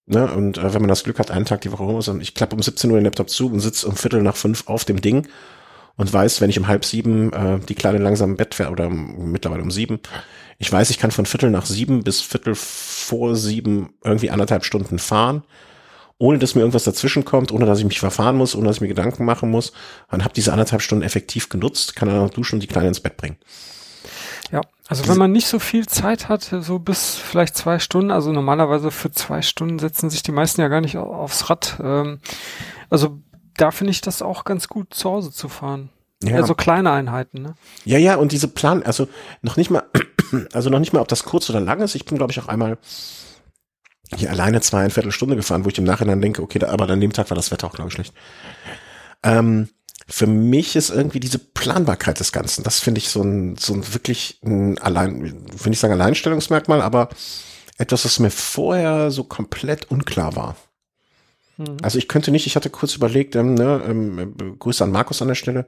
Ne? 0.06 0.32
Und 0.32 0.58
äh, 0.58 0.74
wenn 0.74 0.82
man 0.82 0.90
das 0.90 1.04
Glück 1.04 1.20
hat, 1.20 1.32
einen 1.32 1.46
Tag 1.46 1.62
die 1.62 1.72
Woche 1.72 1.84
rum 1.84 1.98
ist, 1.98 2.08
und 2.08 2.22
ich 2.22 2.36
klappe 2.36 2.56
um 2.56 2.62
17 2.62 2.90
Uhr 2.92 2.98
den 2.98 3.06
Laptop 3.06 3.30
zu 3.30 3.52
und 3.52 3.60
sitze 3.60 3.88
um 3.88 3.96
Viertel 3.96 4.22
nach 4.22 4.36
fünf 4.36 4.68
auf 4.68 4.86
dem 4.86 5.02
Ding 5.02 5.28
und 5.98 6.12
weiß, 6.12 6.42
wenn 6.42 6.50
ich 6.50 6.60
um 6.60 6.68
halb 6.68 6.86
sieben 6.86 7.34
äh, 7.34 7.60
die 7.60 7.76
Kleine 7.76 7.98
langsam 7.98 8.32
im 8.32 8.38
Bett 8.38 8.54
fährt 8.54 8.72
oder 8.72 8.90
mittlerweile 8.90 9.64
um 9.64 9.72
sieben, 9.72 10.00
ich 10.58 10.72
weiß, 10.72 10.90
ich 10.90 11.00
kann 11.00 11.12
von 11.12 11.26
Viertel 11.26 11.50
nach 11.50 11.66
sieben 11.66 12.04
bis 12.04 12.22
Viertel 12.22 12.54
vor 12.56 13.36
sieben 13.36 13.94
irgendwie 14.04 14.30
anderthalb 14.30 14.64
Stunden 14.64 15.00
fahren 15.00 15.44
ohne 16.18 16.40
dass 16.40 16.56
mir 16.56 16.62
irgendwas 16.62 16.86
dazwischen 16.86 17.26
kommt, 17.26 17.52
ohne 17.52 17.66
dass 17.66 17.80
ich 17.80 17.86
mich 17.86 18.00
verfahren 18.00 18.38
muss, 18.38 18.56
ohne 18.56 18.68
dass 18.68 18.78
ich 18.78 18.82
mir 18.82 18.88
Gedanken 18.88 19.26
machen 19.26 19.50
muss. 19.50 19.74
Und 20.10 20.24
habe 20.24 20.34
diese 20.34 20.52
anderthalb 20.52 20.82
Stunden 20.82 21.04
effektiv 21.04 21.50
genutzt, 21.50 21.96
kann 21.96 22.08
dann 22.08 22.20
noch 22.20 22.30
duschen 22.30 22.56
und 22.56 22.62
die 22.62 22.68
Kleine 22.68 22.88
ins 22.88 23.02
Bett 23.02 23.18
bringen. 23.18 23.38
Ja, 24.52 24.62
also 24.88 25.08
wenn 25.08 25.18
man 25.18 25.32
nicht 25.32 25.48
so 25.48 25.60
viel 25.60 25.88
Zeit 25.88 26.30
hat, 26.30 26.44
so 26.44 26.80
bis 26.80 27.16
vielleicht 27.16 27.58
zwei 27.58 27.80
Stunden, 27.80 28.12
also 28.12 28.32
normalerweise 28.32 28.92
für 28.92 29.12
zwei 29.12 29.42
Stunden 29.42 29.80
setzen 29.80 30.10
sich 30.10 30.24
die 30.24 30.32
meisten 30.32 30.62
ja 30.62 30.68
gar 30.68 30.82
nicht 30.82 30.98
aufs 30.98 31.50
Rad. 31.50 31.78
Ähm, 31.82 32.20
also 32.90 33.20
da 33.58 33.72
finde 33.72 33.92
ich 33.92 34.02
das 34.02 34.22
auch 34.22 34.44
ganz 34.44 34.68
gut, 34.68 34.94
zu 34.94 35.10
Hause 35.10 35.32
zu 35.32 35.50
fahren. 35.50 35.90
Ja. 36.24 36.38
Also 36.38 36.56
kleine 36.56 36.92
Einheiten, 36.92 37.42
ne? 37.42 37.56
Ja, 37.84 37.98
ja, 37.98 38.16
und 38.16 38.32
diese 38.32 38.48
Plan, 38.48 38.84
also 38.84 39.08
noch 39.42 39.58
nicht 39.58 39.70
mal, 39.70 39.84
also 40.54 40.70
noch 40.70 40.80
nicht 40.80 40.94
mal, 40.94 41.02
ob 41.02 41.08
das 41.08 41.24
kurz 41.24 41.50
oder 41.50 41.60
lang 41.60 41.82
ist. 41.82 41.96
Ich 41.96 42.06
bin, 42.06 42.18
glaube 42.18 42.32
ich, 42.32 42.40
auch 42.40 42.48
einmal 42.48 42.78
hier 44.16 44.30
alleine 44.30 44.62
zweieinviertel 44.62 45.12
Stunde 45.12 45.36
gefahren, 45.36 45.66
wo 45.66 45.70
ich 45.70 45.78
im 45.78 45.84
Nachhinein 45.84 46.22
denke, 46.22 46.42
okay, 46.42 46.60
da, 46.60 46.70
aber 46.70 46.90
an 46.90 47.02
dem 47.02 47.14
Tag 47.14 47.30
war 47.30 47.36
das 47.36 47.52
Wetter 47.52 47.68
auch, 47.68 47.74
glaube 47.74 47.90
ich, 47.90 47.94
schlecht. 47.94 48.14
Ähm, 49.24 49.70
für 50.08 50.28
mich 50.28 50.76
ist 50.76 50.92
irgendwie 50.92 51.20
diese 51.20 51.40
Planbarkeit 51.40 52.20
des 52.20 52.32
Ganzen, 52.32 52.64
das 52.64 52.80
finde 52.80 53.00
ich 53.00 53.10
so 53.10 53.24
ein, 53.24 53.58
so 53.58 53.74
ein 53.74 53.94
wirklich 53.94 54.40
ein 54.44 54.78
allein, 54.78 55.48
finde 55.56 55.72
ich 55.72 55.80
sagen 55.80 55.94
Alleinstellungsmerkmal, 55.94 56.82
aber 56.82 57.10
etwas, 57.78 58.06
was 58.06 58.20
mir 58.20 58.30
vorher 58.30 59.10
so 59.10 59.24
komplett 59.24 59.90
unklar 59.90 60.36
war. 60.36 60.56
Mhm. 61.58 61.78
Also 61.82 61.98
ich 61.98 62.08
könnte 62.08 62.32
nicht, 62.32 62.46
ich 62.46 62.56
hatte 62.56 62.70
kurz 62.70 62.96
überlegt, 62.96 63.36
ähm, 63.36 63.56
ne, 63.56 63.82
ähm, 63.88 64.58
Grüße 64.60 64.84
an 64.84 64.92
Markus 64.92 65.22
an 65.22 65.30
der 65.30 65.36
Stelle, 65.36 65.66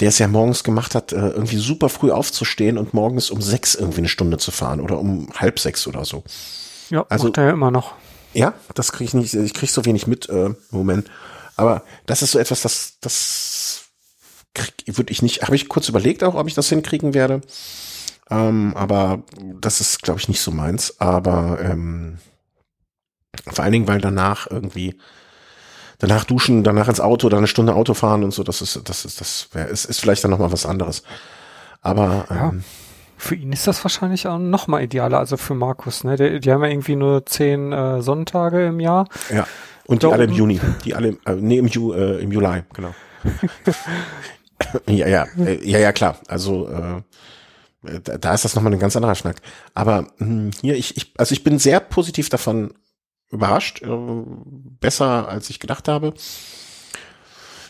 der 0.00 0.08
es 0.08 0.18
ja 0.18 0.28
morgens 0.28 0.64
gemacht 0.64 0.94
hat, 0.94 1.12
äh, 1.12 1.16
irgendwie 1.16 1.58
super 1.58 1.88
früh 1.88 2.12
aufzustehen 2.12 2.78
und 2.78 2.94
morgens 2.94 3.30
um 3.30 3.42
sechs 3.42 3.74
irgendwie 3.74 3.98
eine 3.98 4.08
Stunde 4.08 4.38
zu 4.38 4.50
fahren 4.50 4.80
oder 4.80 4.98
um 4.98 5.28
halb 5.34 5.58
sechs 5.58 5.86
oder 5.86 6.04
so. 6.04 6.22
Ja, 6.90 7.06
also, 7.08 7.26
macht 7.26 7.38
er 7.38 7.44
ja 7.44 7.50
immer 7.52 7.70
noch. 7.70 7.94
Ja, 8.34 8.54
das 8.74 8.92
kriege 8.92 9.04
ich 9.04 9.14
nicht, 9.14 9.34
ich 9.34 9.54
kriege 9.54 9.70
so 9.70 9.84
wenig 9.84 10.06
mit 10.06 10.28
äh, 10.28 10.46
im 10.46 10.56
Moment. 10.70 11.10
Aber 11.56 11.82
das 12.06 12.22
ist 12.22 12.32
so 12.32 12.38
etwas, 12.38 12.62
das, 12.62 12.98
das 13.00 13.84
würde 14.86 15.12
ich 15.12 15.22
nicht, 15.22 15.42
habe 15.42 15.56
ich 15.56 15.68
kurz 15.68 15.88
überlegt 15.88 16.24
auch, 16.24 16.34
ob 16.34 16.48
ich 16.48 16.54
das 16.54 16.68
hinkriegen 16.68 17.14
werde. 17.14 17.42
Ähm, 18.30 18.74
aber 18.76 19.22
das 19.60 19.80
ist, 19.80 20.02
glaube 20.02 20.20
ich, 20.20 20.28
nicht 20.28 20.40
so 20.40 20.50
meins. 20.50 20.98
Aber 21.00 21.58
ähm, 21.60 22.18
vor 23.46 23.64
allen 23.64 23.72
Dingen, 23.72 23.88
weil 23.88 24.00
danach 24.00 24.50
irgendwie 24.50 24.98
danach 26.02 26.24
duschen, 26.24 26.64
danach 26.64 26.88
ins 26.88 27.00
Auto, 27.00 27.28
dann 27.28 27.38
eine 27.38 27.46
Stunde 27.46 27.74
Auto 27.74 27.94
fahren 27.94 28.24
und 28.24 28.32
so, 28.32 28.42
das 28.42 28.60
ist, 28.60 28.80
das 28.88 29.04
ist, 29.04 29.20
das 29.20 29.48
wär, 29.52 29.68
ist, 29.68 29.84
ist 29.84 30.00
vielleicht 30.00 30.24
dann 30.24 30.32
nochmal 30.32 30.52
was 30.52 30.66
anderes. 30.66 31.04
Aber 31.80 32.26
ähm, 32.28 32.36
ja. 32.36 32.52
Für 33.22 33.36
ihn 33.36 33.52
ist 33.52 33.68
das 33.68 33.84
wahrscheinlich 33.84 34.26
auch 34.26 34.36
noch 34.36 34.66
mal 34.66 34.82
idealer, 34.82 35.20
also 35.20 35.36
für 35.36 35.54
Markus, 35.54 36.02
ne? 36.02 36.16
Die, 36.16 36.40
die 36.40 36.50
haben 36.50 36.64
ja 36.64 36.70
irgendwie 36.70 36.96
nur 36.96 37.24
zehn 37.24 37.72
äh, 37.72 38.02
Sonntage 38.02 38.66
im 38.66 38.80
Jahr. 38.80 39.06
Ja. 39.32 39.46
Und 39.86 40.02
die 40.02 40.08
alle 40.08 40.24
im 40.24 40.32
Juni. 40.32 40.60
Die 40.84 40.92
alle, 40.92 41.16
äh, 41.24 41.36
nee, 41.36 41.58
im, 41.58 41.68
Ju, 41.68 41.92
äh, 41.92 42.20
im 42.20 42.32
Juli, 42.32 42.64
genau. 42.74 42.92
ja, 44.88 45.06
ja, 45.06 45.26
äh, 45.38 45.64
ja, 45.64 45.78
ja, 45.78 45.92
klar. 45.92 46.18
Also 46.26 46.68
äh, 46.68 48.00
da, 48.02 48.18
da 48.18 48.34
ist 48.34 48.44
das 48.44 48.56
nochmal 48.56 48.72
ein 48.72 48.80
ganz 48.80 48.96
anderer 48.96 49.14
Schnack. 49.14 49.36
Aber 49.72 50.02
mh, 50.18 50.26
hm, 50.26 50.50
hier, 50.60 50.74
ich, 50.74 50.96
ich, 50.96 51.14
also 51.16 51.32
ich 51.32 51.44
bin 51.44 51.60
sehr 51.60 51.78
positiv 51.78 52.28
davon 52.28 52.74
überrascht. 53.30 53.82
Äh, 53.82 53.88
besser, 54.80 55.28
als 55.28 55.48
ich 55.48 55.60
gedacht 55.60 55.86
habe. 55.86 56.12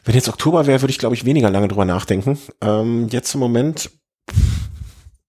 Wenn 0.02 0.14
jetzt 0.14 0.30
Oktober 0.30 0.66
wäre, 0.66 0.80
würde 0.80 0.92
ich, 0.92 0.98
glaube 0.98 1.14
ich, 1.14 1.26
weniger 1.26 1.50
lange 1.50 1.68
drüber 1.68 1.84
nachdenken. 1.84 2.38
Ähm, 2.62 3.08
jetzt 3.10 3.34
im 3.34 3.40
Moment 3.40 3.90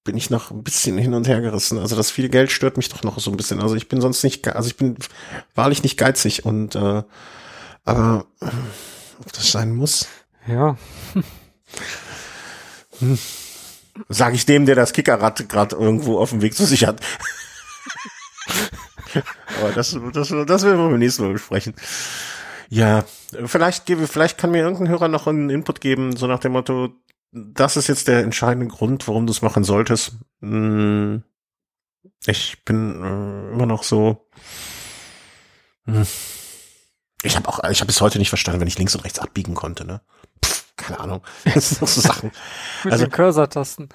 bin 0.03 0.17
ich 0.17 0.29
noch 0.29 0.51
ein 0.51 0.63
bisschen 0.63 0.97
hin 0.97 1.13
und 1.13 1.27
her 1.27 1.41
gerissen. 1.41 1.79
Also 1.79 1.95
das 1.95 2.11
viel 2.11 2.29
Geld 2.29 2.51
stört 2.51 2.77
mich 2.77 2.89
doch 2.89 3.03
noch 3.03 3.19
so 3.19 3.31
ein 3.31 3.37
bisschen. 3.37 3.61
Also 3.61 3.75
ich 3.75 3.87
bin 3.87 4.01
sonst 4.01 4.23
nicht, 4.23 4.47
also 4.47 4.67
ich 4.67 4.77
bin 4.77 4.97
wahrlich 5.55 5.83
nicht 5.83 5.97
geizig 5.97 6.45
und 6.45 6.75
äh, 6.75 7.03
aber 7.85 8.25
äh, 8.41 8.47
ob 9.19 9.31
das 9.33 9.51
sein 9.51 9.75
muss? 9.75 10.07
Ja. 10.47 10.77
Hm. 12.99 13.17
Sag 14.09 14.33
ich 14.33 14.45
dem, 14.45 14.65
der 14.65 14.75
das 14.75 14.93
Kickerrad 14.93 15.47
gerade 15.49 15.75
irgendwo 15.75 16.17
auf 16.19 16.31
dem 16.31 16.41
Weg 16.41 16.55
zu 16.55 16.65
sich 16.65 16.85
hat. 16.85 17.01
aber 19.61 19.71
das, 19.71 19.97
das, 20.13 20.29
das 20.29 20.63
werden 20.63 20.79
wir 20.79 20.89
beim 20.89 20.99
nächsten 20.99 21.23
Mal 21.23 21.33
besprechen. 21.33 21.75
Ja, 22.69 23.05
vielleicht 23.45 23.85
gebe, 23.85 24.07
vielleicht 24.07 24.37
kann 24.37 24.51
mir 24.51 24.63
irgendein 24.63 24.89
Hörer 24.89 25.07
noch 25.07 25.27
einen 25.27 25.49
Input 25.49 25.79
geben, 25.79 26.15
so 26.15 26.25
nach 26.27 26.39
dem 26.39 26.53
Motto, 26.53 26.89
das 27.33 27.77
ist 27.77 27.87
jetzt 27.87 28.07
der 28.07 28.19
entscheidende 28.19 28.67
Grund, 28.67 29.07
warum 29.07 29.25
du 29.25 29.31
es 29.31 29.41
machen 29.41 29.63
solltest. 29.63 30.13
Hm, 30.41 31.23
ich 32.25 32.63
bin 32.63 33.01
äh, 33.01 33.53
immer 33.53 33.65
noch 33.65 33.83
so. 33.83 34.29
Hm. 35.85 36.05
Ich 37.23 37.35
habe 37.35 37.47
auch, 37.49 37.63
ich 37.69 37.79
habe 37.79 37.87
bis 37.87 38.01
heute 38.01 38.19
nicht 38.19 38.29
verstanden, 38.29 38.61
wenn 38.61 38.67
ich 38.67 38.77
links 38.77 38.95
und 38.95 39.03
rechts 39.03 39.19
abbiegen 39.19 39.55
konnte. 39.55 39.85
Ne? 39.85 40.01
Pff, 40.45 40.73
keine 40.77 40.99
Ahnung. 40.99 41.21
Das 41.53 41.69
sind 41.69 41.87
so 41.87 42.01
Sachen. 42.01 42.31
Mit 42.83 42.93
also, 42.93 43.05
den 43.05 43.11
Cursor-Tasten. 43.11 43.89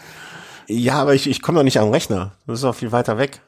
Ja, 0.66 0.94
aber 0.94 1.14
ich, 1.14 1.28
ich 1.28 1.40
komme 1.40 1.58
doch 1.58 1.64
nicht 1.64 1.78
am 1.78 1.90
Rechner. 1.90 2.32
Das 2.46 2.58
ist 2.58 2.64
auch 2.64 2.74
viel 2.74 2.92
weiter 2.92 3.18
weg. 3.18 3.40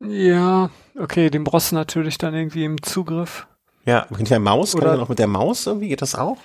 Ja, 0.00 0.70
okay, 0.98 1.30
den 1.30 1.44
brauchst 1.44 1.72
du 1.72 1.76
natürlich 1.76 2.18
dann 2.18 2.34
irgendwie 2.34 2.64
im 2.64 2.82
Zugriff. 2.82 3.46
Ja, 3.84 4.06
mit 4.10 4.30
der 4.30 4.38
Maus, 4.38 4.74
oder 4.74 4.96
noch 4.96 5.08
mit 5.08 5.18
der 5.18 5.26
Maus 5.26 5.66
irgendwie 5.66 5.88
geht 5.88 6.02
das 6.02 6.14
auch? 6.14 6.38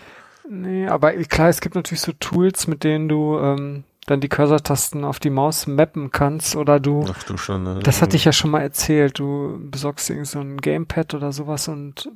Nee, 0.49 0.87
aber 0.87 1.13
klar, 1.13 1.49
es 1.49 1.61
gibt 1.61 1.75
natürlich 1.75 2.01
so 2.01 2.11
Tools, 2.13 2.67
mit 2.67 2.83
denen 2.83 3.07
du 3.07 3.37
ähm, 3.39 3.83
dann 4.05 4.19
die 4.19 4.29
Cursor-Tasten 4.29 5.05
auf 5.05 5.19
die 5.19 5.29
Maus 5.29 5.67
mappen 5.67 6.11
kannst 6.11 6.55
oder 6.55 6.79
du. 6.79 7.05
Ach 7.09 7.23
du 7.23 7.37
schon, 7.37 7.63
ne? 7.63 7.79
Das 7.83 8.01
hatte 8.01 8.17
ich 8.17 8.25
ja 8.25 8.33
schon 8.33 8.51
mal 8.51 8.61
erzählt. 8.61 9.19
Du 9.19 9.57
besorgst 9.59 10.09
irgendwie 10.09 10.27
so 10.27 10.39
ein 10.39 10.57
Gamepad 10.57 11.13
oder 11.13 11.31
sowas 11.31 11.67
und 11.67 12.09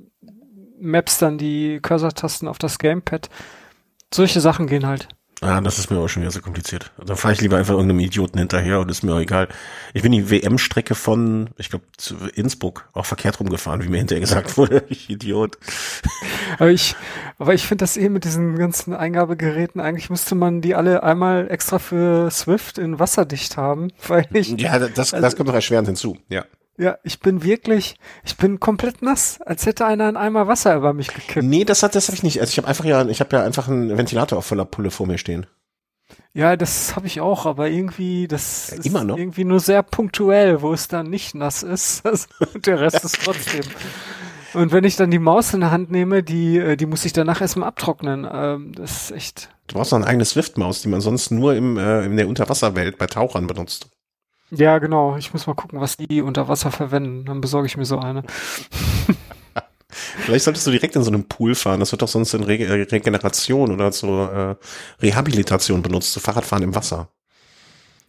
mappst 0.80 1.22
dann 1.22 1.38
die 1.38 1.80
Cursor-Tasten 1.82 2.48
auf 2.48 2.58
das 2.58 2.80
Gamepad. 2.80 3.30
Solche 4.13 4.42
Sachen 4.42 4.68
gehen 4.68 4.86
halt. 4.86 5.08
Ah, 5.41 5.62
das 5.62 5.78
ist 5.78 5.91
mir 5.91 6.00
auch 6.00 6.08
schon 6.08 6.23
wieder 6.23 6.32
so 6.32 6.41
kompliziert. 6.41 6.91
Dann 6.97 7.15
fahre 7.15 7.34
ich 7.34 7.41
lieber 7.41 7.58
einfach 7.58 7.76
irgendeinem 7.76 8.00
Idioten 8.00 8.39
hinterher 8.39 8.80
und 8.80 8.89
ist 8.89 9.04
mir 9.04 9.13
auch 9.13 9.19
egal. 9.19 9.47
Ich 9.93 10.02
bin 10.02 10.12
die 10.12 10.32
WM-Strecke 10.32 10.95
von, 10.95 11.52
ich 11.58 11.69
glaube, 11.69 11.86
zu 11.97 12.15
Innsbruck 12.34 12.89
auch 12.93 13.06
verkehrt 13.06 13.39
rumgefahren, 13.39 13.84
wie 13.84 13.89
mir 13.89 14.00
hinterher 14.00 14.21
gesagt 14.21 14.58
wurde. 14.58 14.84
Ich 14.89 15.10
Idiot. 15.10 15.58
Aber 16.58 16.71
ich, 16.71 16.95
aber 17.38 17.54
ich 17.54 17.67
finde 17.67 17.84
das 17.84 17.97
eh 17.97 18.10
mit 18.10 18.23
diesen 18.23 18.58
ganzen 18.58 18.95
Eingabegeräten, 18.95 19.80
eigentlich 19.80 20.10
müsste 20.10 20.34
man 20.34 20.62
die 20.62 20.76
alle 20.76 21.04
einmal 21.04 21.52
extra 21.52 21.78
für 21.78 22.32
Swift 22.32 22.78
in 22.78 22.97
wasserdicht 23.00 23.58
haben, 23.58 23.91
weil 24.08 24.26
ich. 24.34 24.50
Ja, 24.60 24.80
das, 24.80 25.13
also, 25.13 25.21
das 25.21 25.36
kommt 25.36 25.50
doch 25.50 25.54
erschwerend 25.54 25.88
hinzu, 25.88 26.17
ja. 26.30 26.45
Ja, 26.78 26.98
ich 27.04 27.20
bin 27.20 27.44
wirklich, 27.44 27.96
ich 28.24 28.38
bin 28.38 28.60
komplett 28.60 29.02
nass, 29.02 29.42
als 29.42 29.66
hätte 29.66 29.86
einer 29.86 30.06
einen 30.06 30.18
Eimer 30.18 30.48
Wasser 30.48 30.76
über 30.76 30.94
mich 30.94 31.08
gekippt. 31.08 31.46
Nee, 31.46 31.66
das 31.66 31.82
hat 31.82 31.96
das 31.96 32.08
hab 32.08 32.16
ich 32.16 32.22
nicht. 32.22 32.40
Also 32.40 32.52
ich 32.52 32.58
habe 32.58 32.68
einfach 32.68 32.86
ja, 32.86 33.06
ich 33.08 33.20
habe 33.20 33.36
ja 33.36 33.44
einfach 33.44 33.68
einen 33.68 33.98
Ventilator 33.98 34.38
auf 34.38 34.46
voller 34.46 34.66
Pulle 34.66 34.92
vor 34.92 35.08
mir 35.08 35.18
stehen. 35.18 35.48
Ja, 36.34 36.56
das 36.56 36.96
habe 36.96 37.08
ich 37.08 37.20
auch, 37.20 37.48
aber 37.48 37.68
irgendwie, 37.70 38.28
das 38.28 38.72
ja, 38.78 38.84
immer 38.84 39.04
noch. 39.04 39.18
irgendwie 39.18 39.44
nur 39.44 39.60
sehr 39.60 39.82
punktuell, 39.82 40.62
wo 40.62 40.72
es 40.72 40.88
dann 40.88 41.10
nicht 41.10 41.36
nass 41.36 41.63
ist. 41.63 42.06
Also, 42.06 42.28
der 42.56 42.80
Rest 42.80 43.04
ist 43.04 43.24
trotzdem. 43.24 43.63
Und 44.54 44.72
wenn 44.72 44.84
ich 44.84 44.96
dann 44.96 45.12
die 45.12 45.20
Maus 45.20 45.54
in 45.54 45.62
der 45.62 45.72
Hand 45.72 45.92
nehme, 45.92 46.24
die, 46.24 46.58
äh, 46.58 46.78
die 46.78 46.86
muss 46.86 47.06
ich 47.06 47.13
danach 47.13 47.42
erstmal 47.42 47.68
abtrocknen. 47.68 48.28
Ähm, 48.32 48.72
das 48.76 49.04
ist 49.04 49.12
echt. 49.12 49.50
Du 49.68 49.76
brauchst 49.76 49.92
noch 49.92 49.98
eine 49.98 50.08
eigene 50.08 50.26
Swift-Maus, 50.26 50.82
die 50.82 50.88
man 50.88 51.02
sonst 51.02 51.32
nur 51.32 51.56
im, 51.56 51.78
äh, 51.78 52.06
in 52.06 52.16
der 52.18 52.28
Unterwasserwelt 52.28 52.98
bei 52.98 53.08
Tauchern 53.08 53.48
benutzt. 53.48 53.90
Ja, 54.50 54.78
genau. 54.80 55.18
Ich 55.18 55.34
muss 55.34 55.48
mal 55.48 55.56
gucken, 55.56 55.82
was 55.82 55.98
die 55.98 56.22
unter 56.22 56.48
Wasser 56.48 56.72
verwenden. 56.72 57.26
Dann 57.26 57.42
besorge 57.42 57.68
ich 57.68 57.78
mir 57.78 57.86
so 57.86 58.00
eine. 58.00 58.24
Vielleicht 59.90 60.46
solltest 60.46 60.68
du 60.68 60.72
direkt 60.72 60.96
in 60.96 61.04
so 61.04 61.12
einem 61.12 61.28
Pool 61.28 61.56
fahren. 61.56 61.80
Das 61.80 61.92
wird 61.92 62.02
doch 62.02 62.08
sonst 62.08 62.34
in 62.34 62.44
Re 62.44 62.58
Regeneration 62.92 63.72
oder 63.72 63.92
zur 63.92 64.58
äh, 65.02 65.04
Rehabilitation 65.04 65.82
benutzt, 65.82 66.14
zu 66.14 66.20
Fahrradfahren 66.20 66.64
im 66.64 66.76
Wasser. 66.76 67.10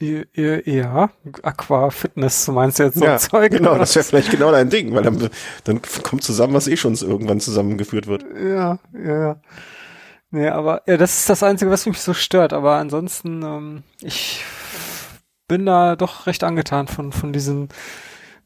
Ja, 0.01 1.11
Aqua-Fitness, 1.43 2.47
du 2.47 2.53
meinst 2.53 2.79
jetzt 2.79 2.99
so 2.99 3.05
ja, 3.05 3.19
Zeug? 3.19 3.51
Genau, 3.51 3.77
das 3.77 3.97
wäre 3.97 4.05
vielleicht 4.05 4.31
genau 4.31 4.53
dein 4.53 4.71
Ding, 4.71 4.95
weil 4.95 5.03
dann, 5.03 5.29
dann 5.65 5.81
kommt 6.05 6.23
zusammen, 6.23 6.55
was 6.55 6.69
eh 6.69 6.77
schon 6.77 6.95
irgendwann 6.95 7.41
zusammengeführt 7.41 8.07
wird. 8.07 8.25
Ja, 8.41 8.79
ja, 8.93 9.21
ja. 9.21 9.41
Nee, 10.31 10.49
aber 10.49 10.83
ja, 10.87 10.97
das 10.99 11.21
ist 11.21 11.31
das 11.31 11.43
Einzige, 11.43 11.71
was 11.73 11.85
mich 11.87 12.01
so 12.01 12.15
stört. 12.15 12.53
Aber 12.53 12.75
ansonsten, 12.75 13.43
ähm, 13.43 13.83
ich 14.01 14.45
bin 15.49 15.67
da 15.67 15.97
doch 15.97 16.27
recht 16.27 16.45
angetan 16.45 16.87
von, 16.87 17.13
von 17.13 17.33
diesen 17.33 17.69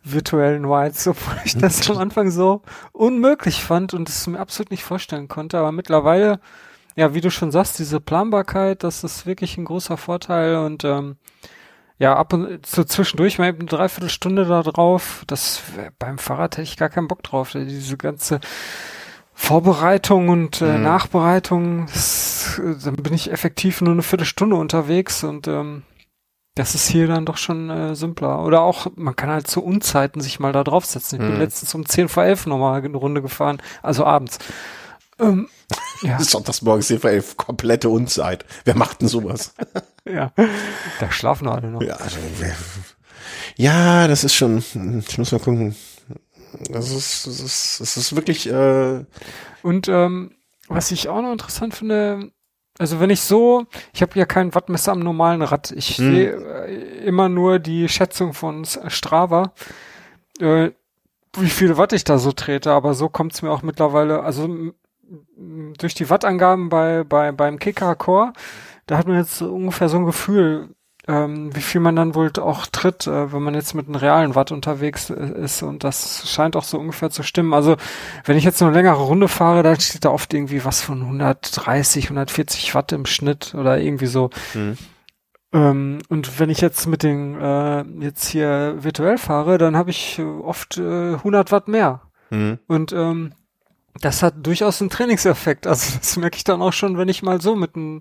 virtuellen 0.04 0.68
Whites, 0.68 1.06
obwohl 1.08 1.36
ich 1.44 1.56
das 1.56 1.88
am 1.90 1.98
Anfang 1.98 2.30
so 2.30 2.62
unmöglich 2.92 3.62
fand 3.62 3.94
und 3.94 4.08
es 4.08 4.26
mir 4.26 4.38
absolut 4.38 4.70
nicht 4.70 4.84
vorstellen 4.84 5.28
konnte. 5.28 5.58
Aber 5.58 5.72
mittlerweile, 5.72 6.40
ja, 6.96 7.14
wie 7.14 7.20
du 7.20 7.30
schon 7.30 7.50
sagst, 7.50 7.78
diese 7.78 8.00
Planbarkeit, 8.00 8.82
das 8.84 9.04
ist 9.04 9.26
wirklich 9.26 9.58
ein 9.58 9.64
großer 9.64 9.96
Vorteil 9.96 10.56
und 10.56 10.84
ähm, 10.84 11.16
ja, 11.98 12.16
ab 12.16 12.32
und 12.32 12.66
zu 12.66 12.84
zwischendurch 12.84 13.38
mal 13.38 13.48
eben 13.48 13.60
eine 13.60 13.68
Dreiviertelstunde 13.68 14.44
da 14.44 14.62
drauf. 14.62 15.22
Das 15.28 15.62
beim 15.98 16.18
Fahrrad 16.18 16.56
hätte 16.56 16.62
ich 16.62 16.76
gar 16.76 16.88
keinen 16.88 17.06
Bock 17.06 17.22
drauf. 17.22 17.52
Diese 17.52 17.96
ganze 17.96 18.40
Vorbereitung 19.34 20.28
und 20.28 20.60
äh, 20.60 20.78
mhm. 20.78 20.82
Nachbereitung, 20.82 21.86
das, 21.86 22.60
dann 22.84 22.96
bin 22.96 23.14
ich 23.14 23.30
effektiv 23.30 23.80
nur 23.80 23.92
eine 23.92 24.02
Viertelstunde 24.02 24.56
unterwegs 24.56 25.22
und 25.22 25.46
ähm, 25.48 25.82
das 26.54 26.74
ist 26.74 26.88
hier 26.88 27.06
dann 27.06 27.24
doch 27.24 27.38
schon 27.38 27.70
äh, 27.70 27.94
simpler. 27.94 28.44
Oder 28.44 28.60
auch, 28.60 28.86
man 28.96 29.16
kann 29.16 29.30
halt 29.30 29.46
zu 29.46 29.62
Unzeiten 29.62 30.20
sich 30.20 30.38
mal 30.38 30.52
da 30.52 30.64
draufsetzen. 30.64 31.18
Ich 31.18 31.24
bin 31.24 31.34
hm. 31.34 31.40
letztens 31.40 31.74
um 31.74 31.86
10 31.86 32.08
vor 32.08 32.24
11 32.24 32.46
nochmal 32.46 32.82
eine 32.82 32.96
Runde 32.96 33.22
gefahren, 33.22 33.62
also 33.82 34.04
abends. 34.04 34.38
Ähm, 35.18 35.48
ja. 36.02 36.18
Sonntags 36.20 36.62
morgens 36.62 36.88
10 36.88 37.00
vor 37.00 37.10
11, 37.10 37.36
komplette 37.36 37.88
Unzeit. 37.88 38.44
Wer 38.64 38.76
macht 38.76 39.00
denn 39.00 39.08
sowas? 39.08 39.54
ja, 40.04 40.32
da 41.00 41.10
schlafen 41.10 41.48
alle 41.48 41.68
noch. 41.68 41.82
Ja, 41.82 41.94
also, 41.96 42.18
ja, 43.56 44.06
das 44.08 44.24
ist 44.24 44.34
schon, 44.34 44.58
ich 44.58 45.18
muss 45.18 45.32
mal 45.32 45.38
gucken. 45.38 45.74
Das 46.70 46.90
ist, 46.90 47.26
das 47.26 47.40
ist, 47.40 47.80
das 47.80 47.96
ist 47.96 48.14
wirklich, 48.14 48.46
äh 48.48 49.04
Und 49.62 49.88
ähm, 49.88 50.32
was 50.68 50.90
ich 50.90 51.08
auch 51.08 51.22
noch 51.22 51.32
interessant 51.32 51.74
finde, 51.74 52.30
also 52.78 53.00
wenn 53.00 53.10
ich 53.10 53.20
so, 53.20 53.66
ich 53.92 54.02
habe 54.02 54.18
ja 54.18 54.24
kein 54.24 54.54
Wattmesser 54.54 54.92
am 54.92 55.00
normalen 55.00 55.42
Rad. 55.42 55.70
Ich 55.72 55.98
hm. 55.98 56.12
sehe 56.12 56.30
äh, 56.30 57.04
immer 57.04 57.28
nur 57.28 57.58
die 57.58 57.88
Schätzung 57.88 58.32
von 58.34 58.64
Strava, 58.64 59.52
äh, 60.40 60.70
wie 61.36 61.48
viel 61.48 61.76
Watt 61.76 61.92
ich 61.92 62.04
da 62.04 62.18
so 62.18 62.32
trete. 62.32 62.72
Aber 62.72 62.94
so 62.94 63.08
kommt 63.08 63.34
es 63.34 63.42
mir 63.42 63.50
auch 63.50 63.62
mittlerweile, 63.62 64.22
also 64.22 64.48
durch 65.36 65.94
die 65.94 66.08
Wattangaben 66.08 66.68
bei, 66.68 67.04
bei 67.04 67.32
beim 67.32 67.58
Kicker 67.58 67.94
Core, 67.94 68.32
da 68.86 68.96
hat 68.96 69.06
man 69.06 69.18
jetzt 69.18 69.42
ungefähr 69.42 69.88
so 69.88 69.98
ein 69.98 70.06
Gefühl, 70.06 70.74
ähm, 71.08 71.54
wie 71.54 71.62
viel 71.62 71.80
man 71.80 71.96
dann 71.96 72.14
wohl 72.14 72.30
auch 72.38 72.66
tritt, 72.66 73.06
äh, 73.06 73.32
wenn 73.32 73.42
man 73.42 73.54
jetzt 73.54 73.74
mit 73.74 73.86
einem 73.86 73.96
realen 73.96 74.34
Watt 74.34 74.52
unterwegs 74.52 75.10
äh, 75.10 75.42
ist 75.42 75.62
und 75.62 75.82
das 75.82 76.30
scheint 76.30 76.54
auch 76.54 76.62
so 76.62 76.78
ungefähr 76.78 77.10
zu 77.10 77.24
stimmen. 77.24 77.54
Also 77.54 77.76
wenn 78.24 78.36
ich 78.36 78.44
jetzt 78.44 78.62
eine 78.62 78.72
längere 78.72 79.02
Runde 79.02 79.26
fahre, 79.26 79.62
dann 79.64 79.80
steht 79.80 80.04
da 80.04 80.10
oft 80.10 80.32
irgendwie 80.32 80.64
was 80.64 80.80
von 80.80 81.02
130, 81.02 82.04
140 82.04 82.74
Watt 82.74 82.92
im 82.92 83.06
Schnitt 83.06 83.54
oder 83.54 83.80
irgendwie 83.80 84.06
so. 84.06 84.30
Mhm. 84.54 84.78
Ähm, 85.52 85.98
und 86.08 86.38
wenn 86.38 86.50
ich 86.50 86.60
jetzt 86.60 86.86
mit 86.86 87.02
den 87.02 87.40
äh, 87.40 87.82
jetzt 88.00 88.28
hier 88.28 88.76
virtuell 88.78 89.18
fahre, 89.18 89.58
dann 89.58 89.76
habe 89.76 89.90
ich 89.90 90.20
oft 90.20 90.78
äh, 90.78 91.14
100 91.14 91.50
Watt 91.50 91.66
mehr. 91.66 92.02
Mhm. 92.30 92.60
Und 92.68 92.92
ähm, 92.92 93.32
das 94.00 94.22
hat 94.22 94.34
durchaus 94.46 94.80
einen 94.80 94.90
Trainingseffekt. 94.90 95.66
Also 95.66 95.98
das 95.98 96.16
merke 96.16 96.36
ich 96.36 96.44
dann 96.44 96.62
auch 96.62 96.72
schon, 96.72 96.96
wenn 96.96 97.08
ich 97.08 97.22
mal 97.22 97.40
so 97.40 97.54
mit 97.54 97.76
einem 97.76 98.00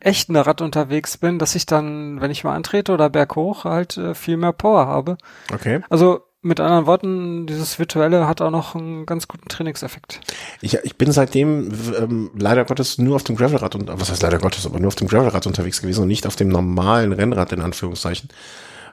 echten 0.00 0.36
Rad 0.36 0.60
unterwegs 0.60 1.16
bin, 1.16 1.38
dass 1.38 1.54
ich 1.54 1.66
dann, 1.66 2.20
wenn 2.20 2.30
ich 2.30 2.44
mal 2.44 2.54
antrete 2.54 2.92
oder 2.92 3.10
berghoch, 3.10 3.64
halt 3.64 3.96
äh, 3.96 4.14
viel 4.14 4.36
mehr 4.36 4.52
Power 4.52 4.86
habe. 4.86 5.16
Okay. 5.52 5.80
Also 5.88 6.20
mit 6.42 6.60
anderen 6.60 6.86
Worten, 6.86 7.46
dieses 7.46 7.78
Virtuelle 7.78 8.28
hat 8.28 8.40
auch 8.40 8.50
noch 8.50 8.74
einen 8.74 9.04
ganz 9.04 9.26
guten 9.26 9.48
Trainingseffekt. 9.48 10.20
Ich, 10.60 10.74
ich 10.74 10.96
bin 10.96 11.10
seitdem 11.10 11.72
ähm, 11.98 12.30
leider 12.38 12.64
Gottes 12.64 12.98
nur 12.98 13.16
auf 13.16 13.24
dem 13.24 13.36
Gravelrad 13.36 13.74
und 13.74 13.90
was 13.92 14.10
heißt 14.10 14.22
leider 14.22 14.38
Gottes, 14.38 14.64
aber 14.64 14.78
nur 14.78 14.88
auf 14.88 14.94
dem 14.94 15.08
Gravelrad 15.08 15.46
unterwegs 15.46 15.80
gewesen 15.80 16.02
und 16.02 16.08
nicht 16.08 16.26
auf 16.26 16.36
dem 16.36 16.48
normalen 16.48 17.12
Rennrad 17.12 17.52
in 17.52 17.60
Anführungszeichen. 17.60 18.28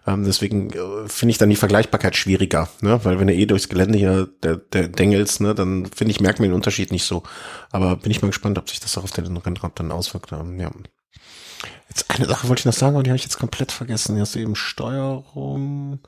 Ähm, 0.06 0.26
deswegen 0.26 0.70
äh, 0.72 1.08
finde 1.08 1.32
ich 1.32 1.38
dann 1.38 1.50
die 1.50 1.56
Vergleichbarkeit 1.56 2.18
schwieriger, 2.18 2.68
ne? 2.82 3.00
Weil 3.04 3.20
wenn 3.20 3.28
du 3.28 3.34
eh 3.34 3.46
durchs 3.46 3.70
Gelände 3.70 3.98
hier 3.98 4.28
der, 4.44 4.58
der 4.58 4.90
dengelst, 4.90 5.40
ne, 5.40 5.56
dann 5.56 5.86
finde 5.86 6.12
ich, 6.12 6.20
merkt 6.20 6.40
man 6.40 6.50
den 6.50 6.56
Unterschied 6.56 6.92
nicht 6.92 7.06
so. 7.06 7.24
Aber 7.72 7.96
bin 7.96 8.12
ich 8.12 8.22
mal 8.22 8.28
gespannt, 8.28 8.58
ob 8.58 8.70
sich 8.70 8.82
das 8.82 8.98
auch 8.98 9.04
auf 9.04 9.12
den 9.12 9.38
Rennrad 9.38 9.80
dann 9.80 9.92
auswirkt. 9.92 10.32
Ähm, 10.34 10.60
ja. 10.60 10.72
Jetzt 11.88 12.10
eine 12.10 12.26
Sache 12.26 12.50
wollte 12.50 12.62
ich 12.62 12.66
noch 12.66 12.74
sagen, 12.74 12.96
aber 12.96 13.04
die 13.04 13.12
habe 13.12 13.18
ich 13.18 13.24
jetzt 13.24 13.40
komplett 13.40 13.72
vergessen. 13.72 14.16
Hier 14.16 14.24
hast 14.24 14.36
du 14.36 14.40
eben 14.40 14.56
Steuerung. 14.56 16.00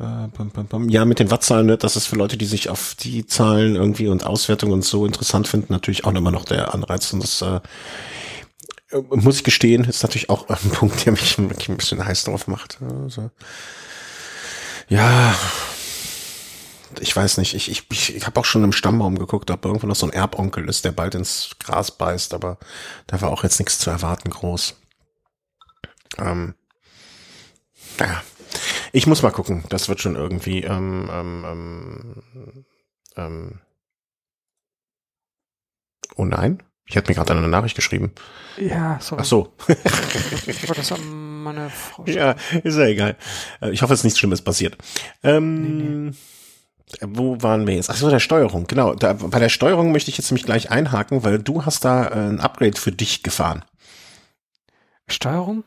Äh, 0.00 0.28
bum, 0.36 0.50
bum, 0.50 0.66
bum. 0.66 0.88
Ja, 0.88 1.04
mit 1.04 1.20
den 1.20 1.30
Wattzahlen, 1.30 1.66
ne, 1.66 1.76
das 1.76 1.94
ist 1.94 2.06
für 2.06 2.16
Leute, 2.16 2.36
die 2.36 2.46
sich 2.46 2.68
auf 2.68 2.96
die 2.98 3.26
Zahlen 3.26 3.76
irgendwie 3.76 4.08
und 4.08 4.26
Auswertungen 4.26 4.72
und 4.72 4.84
so 4.84 5.06
interessant 5.06 5.46
finden, 5.46 5.72
natürlich 5.72 6.04
auch 6.04 6.14
immer 6.14 6.30
noch 6.30 6.44
der 6.44 6.74
Anreiz. 6.74 7.12
Und 7.12 7.22
das 7.22 7.42
äh, 7.42 7.60
muss 9.10 9.36
ich 9.36 9.44
gestehen, 9.44 9.84
ist 9.84 10.02
natürlich 10.02 10.30
auch 10.30 10.48
ein 10.48 10.70
Punkt, 10.72 11.04
der 11.04 11.12
mich 11.12 11.38
ein 11.38 11.48
bisschen 11.48 12.04
heiß 12.04 12.24
drauf 12.24 12.46
macht. 12.46 12.78
Also, 12.82 13.30
ja, 14.88 15.34
ich 17.00 17.14
weiß 17.14 17.38
nicht, 17.38 17.54
ich, 17.54 17.70
ich, 17.70 17.84
ich, 17.90 18.16
ich 18.16 18.26
habe 18.26 18.40
auch 18.40 18.44
schon 18.44 18.64
im 18.64 18.72
Stammbaum 18.72 19.18
geguckt, 19.18 19.50
ob 19.50 19.64
irgendwo 19.64 19.86
noch 19.86 19.96
so 19.96 20.06
ein 20.06 20.12
Erbonkel 20.12 20.68
ist, 20.68 20.84
der 20.84 20.92
bald 20.92 21.14
ins 21.14 21.50
Gras 21.58 21.90
beißt, 21.90 22.34
aber 22.34 22.58
da 23.06 23.20
war 23.20 23.30
auch 23.30 23.42
jetzt 23.44 23.58
nichts 23.58 23.78
zu 23.78 23.90
erwarten 23.90 24.30
groß. 24.30 24.76
Ähm, 26.16 26.54
naja, 27.98 28.22
ich 28.92 29.06
muss 29.06 29.22
mal 29.22 29.30
gucken, 29.30 29.64
das 29.68 29.88
wird 29.88 30.00
schon 30.00 30.16
irgendwie 30.16 30.62
ähm, 30.62 31.10
ähm, 31.12 31.44
ähm, 31.44 32.64
ähm, 33.16 33.60
Oh 36.16 36.24
nein, 36.24 36.62
ich 36.88 36.96
hätte 36.96 37.10
mir 37.10 37.14
gerade 37.14 37.34
eine 37.34 37.48
Nachricht 37.48 37.76
geschrieben. 37.76 38.12
Ja, 38.56 38.98
sorry. 39.00 39.20
Ach 39.22 39.26
so. 39.26 39.52
ich 40.46 40.68
wollte 40.68 40.80
das 40.80 40.92
an 40.92 41.42
meine 41.42 41.70
Frau 41.70 42.04
Ja, 42.06 42.34
ist 42.64 42.76
ja 42.76 42.86
egal. 42.86 43.16
Äh, 43.60 43.70
ich 43.70 43.82
hoffe, 43.82 43.92
es 43.92 44.00
ist 44.00 44.04
nichts 44.04 44.18
Schlimmes 44.18 44.42
passiert. 44.42 44.76
Ähm, 45.22 45.62
nee, 45.62 46.10
nee. 46.10 46.16
Wo 47.02 47.42
waren 47.42 47.66
wir 47.66 47.74
jetzt? 47.74 47.90
Ach 47.90 47.96
so, 47.96 48.08
der 48.08 48.18
Steuerung. 48.20 48.66
Genau. 48.66 48.94
Da, 48.94 49.12
bei 49.12 49.38
der 49.38 49.50
Steuerung 49.50 49.92
möchte 49.92 50.10
ich 50.10 50.16
jetzt 50.16 50.30
nämlich 50.30 50.46
gleich 50.46 50.70
einhaken, 50.70 51.22
weil 51.22 51.38
du 51.38 51.66
hast 51.66 51.84
da 51.84 52.06
äh, 52.06 52.14
ein 52.14 52.40
Upgrade 52.40 52.80
für 52.80 52.92
dich 52.92 53.22
gefahren. 53.22 53.62
Steuerung? 55.06 55.64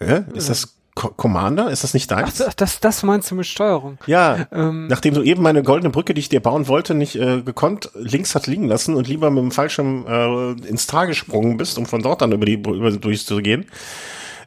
Ja, 0.00 0.18
ist 0.34 0.50
das 0.50 0.75
Commander? 0.96 1.70
Ist 1.70 1.84
das 1.84 1.92
nicht 1.92 2.10
deins? 2.10 2.40
Ach, 2.40 2.54
das, 2.54 2.80
das 2.80 3.02
meinst 3.02 3.30
du 3.30 3.34
mit 3.34 3.46
Steuerung? 3.46 3.98
Ja. 4.06 4.46
Ähm, 4.50 4.86
nachdem 4.86 5.12
du 5.12 5.22
eben 5.22 5.42
meine 5.42 5.62
goldene 5.62 5.90
Brücke, 5.90 6.14
die 6.14 6.20
ich 6.20 6.30
dir 6.30 6.40
bauen 6.40 6.68
wollte, 6.68 6.94
nicht 6.94 7.16
äh, 7.16 7.42
gekonnt 7.42 7.90
links 7.94 8.34
hat 8.34 8.46
liegen 8.46 8.66
lassen 8.66 8.94
und 8.94 9.06
lieber 9.06 9.30
mit 9.30 9.42
dem 9.42 9.50
Fallschirm 9.50 10.06
äh, 10.08 10.52
ins 10.66 10.86
Tal 10.86 11.06
gesprungen 11.06 11.58
bist, 11.58 11.76
um 11.76 11.84
von 11.84 12.02
dort 12.02 12.22
dann 12.22 12.32
über 12.32 12.46
die 12.46 12.54
über 12.54 12.90
durchzugehen, 12.90 13.66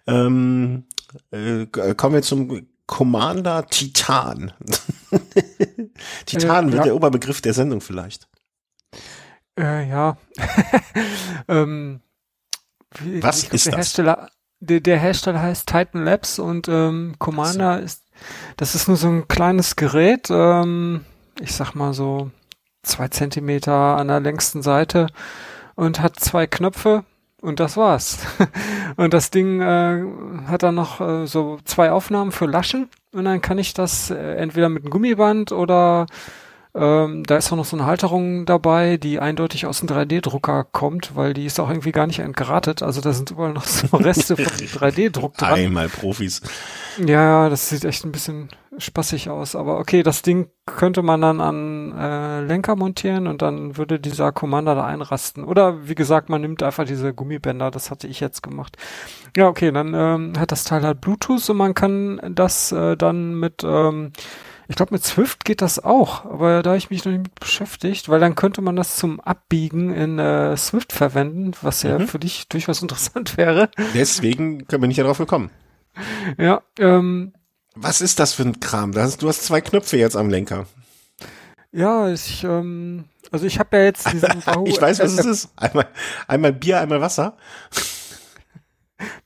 ähm, 0.07 0.85
äh, 1.29 1.67
kommen 1.67 2.15
wir 2.15 2.21
zum 2.23 2.67
Commander 2.87 3.67
Titan. 3.67 4.51
Titan 6.25 6.69
äh, 6.69 6.71
wird 6.71 6.79
ja. 6.79 6.83
der 6.85 6.95
Oberbegriff 6.95 7.41
der 7.41 7.53
Sendung 7.53 7.81
vielleicht. 7.81 8.27
Äh, 9.59 9.87
ja. 9.87 10.17
ähm, 11.47 12.01
wie, 12.97 13.21
Was 13.21 13.43
ist 13.43 13.67
das? 13.67 13.75
Hersteller, 13.75 14.31
der, 14.59 14.79
der 14.79 14.99
Hersteller 14.99 15.41
heißt 15.41 15.67
Titan 15.67 16.05
Labs 16.05 16.39
und 16.39 16.67
ähm, 16.67 17.15
Commander 17.19 17.77
so. 17.77 17.83
ist, 17.83 18.03
das 18.57 18.75
ist 18.75 18.87
nur 18.87 18.97
so 18.97 19.07
ein 19.07 19.27
kleines 19.27 19.75
Gerät, 19.75 20.27
ähm, 20.29 21.05
ich 21.39 21.53
sag 21.53 21.73
mal 21.75 21.93
so 21.93 22.31
zwei 22.83 23.07
Zentimeter 23.07 23.97
an 23.97 24.07
der 24.07 24.19
längsten 24.19 24.61
Seite 24.61 25.07
und 25.75 26.01
hat 26.01 26.19
zwei 26.19 26.47
Knöpfe 26.47 27.03
und 27.41 27.59
das 27.59 27.77
war's. 27.77 28.19
und 28.97 29.13
das 29.13 29.31
Ding 29.31 29.61
äh, 29.61 30.03
hat 30.47 30.63
dann 30.63 30.75
noch 30.75 30.99
äh, 30.99 31.25
so 31.25 31.59
zwei 31.63 31.91
Aufnahmen 31.91 32.31
für 32.31 32.45
Laschen 32.45 32.89
und 33.13 33.25
dann 33.25 33.41
kann 33.41 33.57
ich 33.57 33.73
das 33.73 34.11
äh, 34.11 34.35
entweder 34.35 34.69
mit 34.69 34.83
einem 34.83 34.91
Gummiband 34.91 35.51
oder 35.51 36.05
Ähm, 36.75 37.23
da 37.23 37.37
ist 37.37 37.51
auch 37.51 37.57
noch 37.57 37.65
so 37.65 37.75
eine 37.75 37.87
Halterung 37.87 38.45
dabei, 38.45 38.97
die 38.97 39.19
eindeutig 39.19 39.65
aus 39.65 39.79
dem 39.79 39.89
3D-Drucker 39.89 40.65
kommt, 40.65 41.15
weil 41.15 41.33
die 41.33 41.45
ist 41.45 41.59
auch 41.59 41.69
irgendwie 41.69 41.91
gar 41.91 42.05
nicht 42.05 42.19
entgratet. 42.19 42.83
Also 42.83 43.01
da 43.01 43.11
sind 43.11 43.31
überall 43.31 43.53
noch 43.53 43.65
so 43.65 43.97
Reste 43.97 44.37
vom 44.37 44.45
3D-Druck 44.45 45.35
dran. 45.35 45.53
Einmal 45.53 45.89
Profis. 45.89 46.41
Ja, 47.03 47.49
das 47.49 47.69
sieht 47.69 47.85
echt 47.85 48.05
ein 48.05 48.11
bisschen 48.11 48.49
spaßig 48.77 49.31
aus. 49.31 49.55
Aber 49.55 49.79
okay, 49.79 50.03
das 50.03 50.21
Ding 50.21 50.49
könnte 50.67 51.01
man 51.01 51.21
dann 51.21 51.41
an 51.41 51.97
äh, 51.97 52.41
Lenker 52.41 52.75
montieren 52.75 53.25
und 53.25 53.41
dann 53.41 53.77
würde 53.77 53.99
dieser 53.99 54.31
Commander 54.31 54.75
da 54.75 54.85
einrasten. 54.85 55.43
Oder 55.45 55.87
wie 55.87 55.95
gesagt, 55.95 56.29
man 56.29 56.41
nimmt 56.41 56.61
einfach 56.61 56.85
diese 56.85 57.15
Gummibänder. 57.15 57.71
Das 57.71 57.89
hatte 57.89 58.05
ich 58.05 58.19
jetzt 58.19 58.43
gemacht. 58.43 58.77
Ja, 59.35 59.47
okay, 59.47 59.71
dann 59.71 59.93
ähm, 59.95 60.33
hat 60.39 60.51
das 60.51 60.65
Teil 60.65 60.83
halt 60.83 61.01
Bluetooth 61.01 61.49
und 61.49 61.57
man 61.57 61.73
kann 61.73 62.21
das 62.35 62.71
äh, 62.71 62.95
dann 62.95 63.33
mit 63.39 63.63
ähm, 63.63 64.11
ich 64.69 64.75
glaube, 64.75 64.93
mit 64.93 65.03
Swift 65.03 65.45
geht 65.45 65.63
das 65.63 65.83
auch, 65.83 66.25
aber 66.25 66.61
da 66.61 66.75
ich 66.75 66.91
mich 66.91 67.03
noch 67.03 67.11
nicht 67.11 67.23
mit 67.23 67.39
beschäftigt, 67.39 68.07
weil 68.07 68.19
dann 68.19 68.35
könnte 68.35 68.61
man 68.61 68.75
das 68.75 68.97
zum 68.97 69.19
Abbiegen 69.19 69.91
in 69.91 70.19
äh, 70.19 70.55
Swift 70.57 70.93
verwenden, 70.93 71.53
was 71.63 71.81
ja 71.81 71.97
mhm. 71.97 72.07
für 72.07 72.19
dich 72.19 72.47
durchaus 72.49 72.79
interessant 72.83 73.35
wäre. 73.35 73.71
Deswegen 73.95 74.67
können 74.67 74.83
wir 74.83 74.87
nicht 74.87 74.99
darauf 74.99 75.17
gekommen. 75.17 75.49
Ja, 76.37 76.61
ähm, 76.77 77.33
Was 77.73 77.99
ist 77.99 78.19
das 78.19 78.33
für 78.33 78.43
ein 78.43 78.59
Kram? 78.59 78.91
Du 78.91 79.01
hast, 79.01 79.23
du 79.23 79.27
hast 79.27 79.43
zwei 79.43 79.59
Knöpfe 79.59 79.97
jetzt 79.97 80.15
am 80.15 80.29
Lenker. 80.29 80.67
Ja, 81.71 82.07
ich, 82.09 82.43
ähm, 82.43 83.05
also 83.31 83.47
ich 83.47 83.57
habe 83.57 83.75
ja 83.75 83.83
jetzt 83.85 84.05
diesen 84.13 84.43
Ich 84.65 84.79
weiß, 84.79 84.99
was 84.99 85.13
es 85.13 85.25
ist. 85.25 85.49
Einmal, 85.55 85.87
einmal 86.27 86.53
Bier, 86.53 86.79
einmal 86.79 87.01
Wasser. 87.01 87.37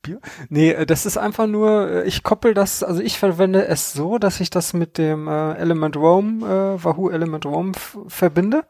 Bier? 0.03 0.19
Nee, 0.49 0.71
äh, 0.71 0.85
das 0.85 1.05
ist 1.07 1.17
einfach 1.17 1.47
nur, 1.47 1.89
äh, 1.89 2.03
ich 2.03 2.21
koppel 2.21 2.53
das, 2.53 2.83
also 2.83 3.01
ich 3.01 3.17
verwende 3.17 3.65
es 3.67 3.93
so, 3.93 4.19
dass 4.19 4.39
ich 4.39 4.51
das 4.51 4.73
mit 4.73 4.99
dem 4.99 5.27
äh, 5.27 5.53
Element 5.53 5.97
Roam, 5.97 6.43
äh, 6.43 6.83
Wahoo 6.83 7.09
Element 7.09 7.45
Roam 7.45 7.73
verbinde 8.07 8.65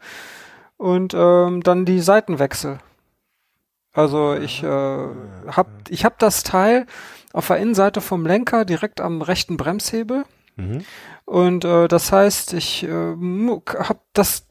und 0.78 1.14
ähm, 1.14 1.62
dann 1.62 1.86
die 1.86 2.00
Seiten 2.00 2.40
wechsel. 2.40 2.80
Also 3.94 4.34
ich 4.36 4.64
äh, 4.64 4.68
hab, 4.68 5.68
ich 5.90 6.06
hab 6.06 6.18
das 6.20 6.44
Teil 6.44 6.88
auf 7.32 7.48
der 7.48 7.58
Innenseite 7.58 8.02
vom 8.02 8.26
Lenker 8.26 8.66
direkt 8.66 9.02
am 9.02 9.22
rechten 9.22 9.58
Bremshebel. 9.58 10.24
Mhm. 10.56 10.86
Und 11.26 11.66
äh, 11.66 11.88
das 11.88 12.12
heißt, 12.12 12.54
ich 12.54 12.84
äh, 12.84 13.16
hab 13.68 14.02
das 14.14 14.48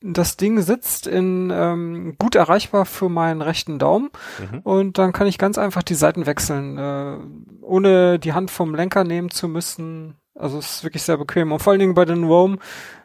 das 0.00 0.36
Ding 0.36 0.60
sitzt 0.60 1.06
in 1.06 1.50
ähm, 1.52 2.16
gut 2.18 2.34
erreichbar 2.34 2.84
für 2.84 3.08
meinen 3.08 3.42
rechten 3.42 3.78
Daumen 3.78 4.10
mhm. 4.38 4.60
und 4.60 4.98
dann 4.98 5.12
kann 5.12 5.26
ich 5.26 5.38
ganz 5.38 5.58
einfach 5.58 5.82
die 5.82 5.94
Seiten 5.94 6.26
wechseln, 6.26 6.78
äh, 6.78 7.16
ohne 7.62 8.18
die 8.18 8.32
Hand 8.32 8.50
vom 8.50 8.74
Lenker 8.74 9.04
nehmen 9.04 9.30
zu 9.30 9.48
müssen. 9.48 10.16
Also 10.34 10.58
es 10.58 10.76
ist 10.76 10.84
wirklich 10.84 11.02
sehr 11.02 11.16
bequem 11.16 11.50
und 11.50 11.62
vor 11.62 11.70
allen 11.70 11.80
Dingen 11.80 11.94
bei 11.94 12.04
den 12.04 12.24
Roam, 12.24 12.58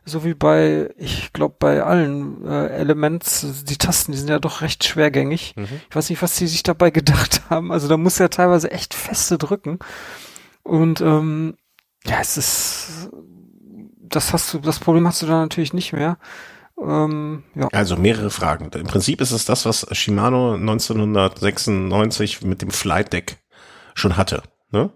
so 0.03 0.25
wie 0.25 0.33
bei, 0.33 0.93
ich 0.97 1.31
glaube 1.31 1.55
bei 1.59 1.81
allen 1.81 2.45
äh, 2.45 2.67
Elements, 2.67 3.63
die 3.63 3.77
Tasten, 3.77 4.11
die 4.11 4.17
sind 4.17 4.29
ja 4.29 4.39
doch 4.39 4.61
recht 4.61 4.83
schwergängig. 4.83 5.55
Mhm. 5.55 5.67
Ich 5.89 5.95
weiß 5.95 6.09
nicht, 6.09 6.21
was 6.21 6.35
sie 6.35 6.47
sich 6.47 6.63
dabei 6.63 6.91
gedacht 6.91 7.49
haben. 7.49 7.71
Also 7.71 7.87
da 7.87 7.95
muss 7.95 8.19
ja 8.19 8.27
teilweise 8.27 8.69
echt 8.71 8.93
feste 8.93 9.37
drücken 9.37 9.79
und 10.63 10.99
ähm, 10.99 11.55
ja, 12.05 12.17
es 12.19 12.37
ist, 12.37 13.09
das 13.97 14.33
hast 14.33 14.53
du, 14.53 14.59
das 14.59 14.79
Problem 14.79 15.07
hast 15.07 15.21
du 15.21 15.25
da 15.25 15.39
natürlich 15.39 15.73
nicht 15.73 15.93
mehr. 15.93 16.17
Ähm, 16.81 17.43
ja. 17.55 17.67
Also 17.71 17.95
mehrere 17.95 18.31
Fragen. 18.31 18.69
Im 18.71 18.87
Prinzip 18.87 19.21
ist 19.21 19.31
es 19.31 19.45
das, 19.45 19.65
was 19.65 19.87
Shimano 19.91 20.55
1996 20.55 22.41
mit 22.41 22.61
dem 22.61 22.71
Flight 22.71 23.13
Deck 23.13 23.37
schon 23.93 24.17
hatte. 24.17 24.43
Ne? 24.71 24.89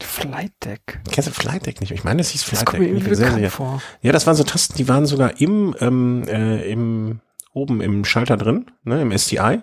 Flight 0.00 0.52
Deck. 0.64 1.00
Kennst 1.10 1.28
du 1.28 1.32
Flight 1.32 1.66
Deck 1.66 1.80
nicht? 1.80 1.92
Ich 1.92 2.04
meine, 2.04 2.20
es 2.20 2.30
hieß 2.30 2.42
Flight 2.42 2.66
das 2.66 2.72
Deck. 2.72 2.80
Mir 2.80 2.96
ich 2.96 3.04
sehr, 3.16 3.32
sehr, 3.32 3.50
vor. 3.50 3.82
Ja, 4.02 4.12
das 4.12 4.26
waren 4.26 4.36
so 4.36 4.44
Tasten, 4.44 4.76
die 4.76 4.88
waren 4.88 5.06
sogar 5.06 5.40
im, 5.40 5.74
ähm, 5.80 6.24
äh, 6.26 6.70
im 6.70 7.20
oben 7.54 7.80
im 7.80 8.04
Schalter 8.04 8.36
drin, 8.36 8.70
ne, 8.84 9.00
im 9.02 9.16
STI. 9.16 9.60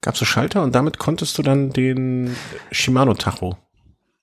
Gab 0.00 0.16
so 0.16 0.24
Schalter 0.24 0.62
und 0.62 0.74
damit 0.74 0.98
konntest 0.98 1.36
du 1.38 1.42
dann 1.42 1.70
den 1.70 2.36
Shimano 2.70 3.14
Tacho 3.14 3.56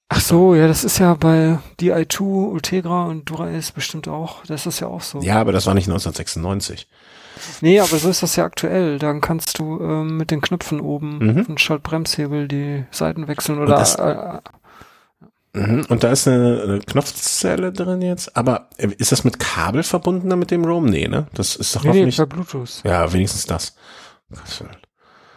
Ach 0.08 0.20
so, 0.20 0.54
ja, 0.54 0.68
das 0.68 0.84
ist 0.84 1.00
ja 1.00 1.16
bei 1.16 1.58
DI2, 1.80 2.22
Ultegra 2.22 3.06
und 3.06 3.28
Dura-Ace 3.30 3.72
bestimmt 3.72 4.08
auch. 4.08 4.46
Das 4.46 4.68
ist 4.68 4.80
ja 4.80 4.88
auch 4.88 5.02
so. 5.02 5.20
Ja, 5.22 5.42
aber 5.42 5.52
das 5.52 5.66
war 5.66 5.74
nicht 5.74 5.88
1996. 5.88 6.88
Nee, 7.62 7.80
aber 7.80 7.98
so 7.98 8.10
ist 8.10 8.22
das 8.22 8.36
ja 8.36 8.46
aktuell. 8.46 9.00
Dann 9.00 9.20
kannst 9.20 9.58
du 9.58 9.80
ähm, 9.82 10.18
mit 10.18 10.30
den 10.30 10.42
Knöpfen 10.42 10.80
oben 10.80 11.18
mhm. 11.18 11.46
und 11.50 11.60
Schaltbremshebel 11.60 12.48
die 12.48 12.86
Seiten 12.92 13.28
wechseln 13.28 13.60
oder. 13.60 13.74
Und, 13.74 13.82
das, 13.82 13.96
äh, 13.96 14.40
mhm. 15.54 15.86
und 15.90 16.04
da 16.04 16.12
ist 16.12 16.28
eine, 16.28 16.62
eine, 16.64 16.80
Knopfzelle 16.80 17.74
drin 17.74 18.04
jetzt. 18.04 18.38
Aber 18.38 18.70
äh, 18.78 18.90
ist 18.98 19.12
das 19.12 19.24
mit 19.24 19.40
Kabel 19.40 19.82
verbunden 19.82 20.38
mit 20.38 20.52
dem 20.52 20.66
Roam? 20.66 20.86
Nee, 20.86 21.08
ne? 21.08 21.28
Das 21.34 21.56
ist 21.56 21.76
doch 21.76 21.84
nee, 21.84 21.90
hoffentlich. 21.90 22.20
Nee, 22.20 22.26
Bluetooth. 22.26 22.82
Ja, 22.84 23.12
wenigstens 23.12 23.48
das. 23.48 23.76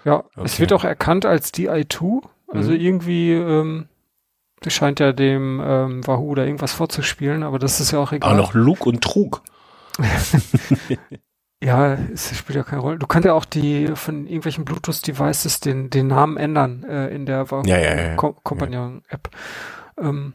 Ja, 0.04 0.16
okay. 0.16 0.42
es 0.44 0.60
wird 0.60 0.72
auch 0.74 0.84
erkannt 0.84 1.24
als 1.24 1.54
DI2. 1.54 2.22
Also 2.48 2.70
mhm. 2.70 2.76
irgendwie. 2.76 3.32
Ähm, 3.32 3.88
das 4.60 4.72
scheint 4.72 5.00
ja 5.00 5.12
dem 5.12 5.60
ähm, 5.64 6.06
Wahoo 6.06 6.34
da 6.34 6.44
irgendwas 6.44 6.72
vorzuspielen, 6.72 7.42
aber 7.42 7.58
das 7.58 7.80
ist 7.80 7.92
ja 7.92 7.98
auch 7.98 8.12
egal. 8.12 8.32
Auch 8.32 8.36
noch 8.36 8.54
Lug 8.54 8.86
und 8.86 9.02
Trug. 9.02 9.42
ja, 11.62 11.94
es 12.12 12.36
spielt 12.36 12.56
ja 12.56 12.62
keine 12.62 12.82
Rolle. 12.82 12.98
Du 12.98 13.06
kannst 13.06 13.26
ja 13.26 13.34
auch 13.34 13.44
die 13.44 13.88
von 13.94 14.26
irgendwelchen 14.26 14.64
Bluetooth-Devices 14.64 15.60
den, 15.60 15.90
den 15.90 16.08
Namen 16.08 16.36
ändern 16.36 16.84
äh, 16.84 17.08
in 17.08 17.26
der 17.26 17.50
Wahoo 17.50 17.66
ja, 17.66 17.78
ja, 17.78 17.94
ja, 17.96 18.16
Com 18.16 18.36
Companion-App. 18.42 19.30
Ähm, 20.00 20.34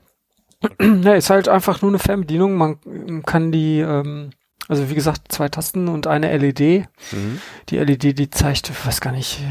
ja, 1.04 1.14
ist 1.14 1.30
halt 1.30 1.50
einfach 1.50 1.82
nur 1.82 1.92
eine 1.92 2.00
Fernbedienung. 2.00 2.56
Man 2.56 3.24
kann 3.26 3.52
die, 3.52 3.80
ähm, 3.80 4.32
also 4.68 4.90
wie 4.90 4.96
gesagt, 4.96 5.32
zwei 5.32 5.50
Tasten 5.50 5.88
und 5.88 6.08
eine 6.08 6.36
LED. 6.38 6.88
Mhm. 7.12 7.42
Die 7.70 7.78
LED, 7.78 8.18
die 8.18 8.30
zeigt, 8.30 8.70
ich 8.70 8.86
weiß 8.86 9.02
gar 9.02 9.12
nicht, 9.12 9.42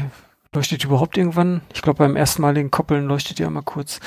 Leuchtet 0.53 0.83
die 0.83 0.87
überhaupt 0.87 1.17
irgendwann? 1.17 1.61
Ich 1.73 1.81
glaube, 1.81 1.97
beim 1.97 2.15
ersten 2.15 2.41
Maligen 2.41 2.71
Koppeln 2.71 3.07
leuchtet 3.07 3.39
die 3.39 3.45
einmal 3.45 3.63
kurz. 3.63 3.99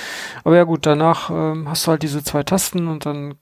Aber 0.45 0.57
ja 0.57 0.65
gut, 0.65 0.87
danach 0.87 1.31
ähm, 1.31 1.69
hast 1.69 1.87
du 1.87 1.91
halt 1.91 2.03
diese 2.03 2.23
zwei 2.23 2.43
Tasten 2.43 2.89
und 2.89 3.05
dann 3.05 3.35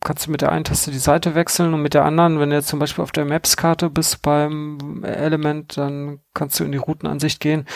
kannst 0.00 0.26
du 0.26 0.30
mit 0.30 0.40
der 0.40 0.52
einen 0.52 0.64
Taste 0.64 0.90
die 0.90 0.98
Seite 0.98 1.34
wechseln 1.34 1.74
und 1.74 1.82
mit 1.82 1.94
der 1.94 2.04
anderen, 2.04 2.40
wenn 2.40 2.50
du 2.50 2.56
jetzt 2.56 2.68
zum 2.68 2.78
Beispiel 2.78 3.02
auf 3.02 3.12
der 3.12 3.24
Maps-Karte 3.24 3.90
bist 3.90 4.22
beim 4.22 5.04
Element, 5.04 5.76
dann 5.76 6.20
kannst 6.34 6.58
du 6.58 6.64
in 6.64 6.72
die 6.72 6.78
Routenansicht 6.78 7.40
gehen. 7.40 7.66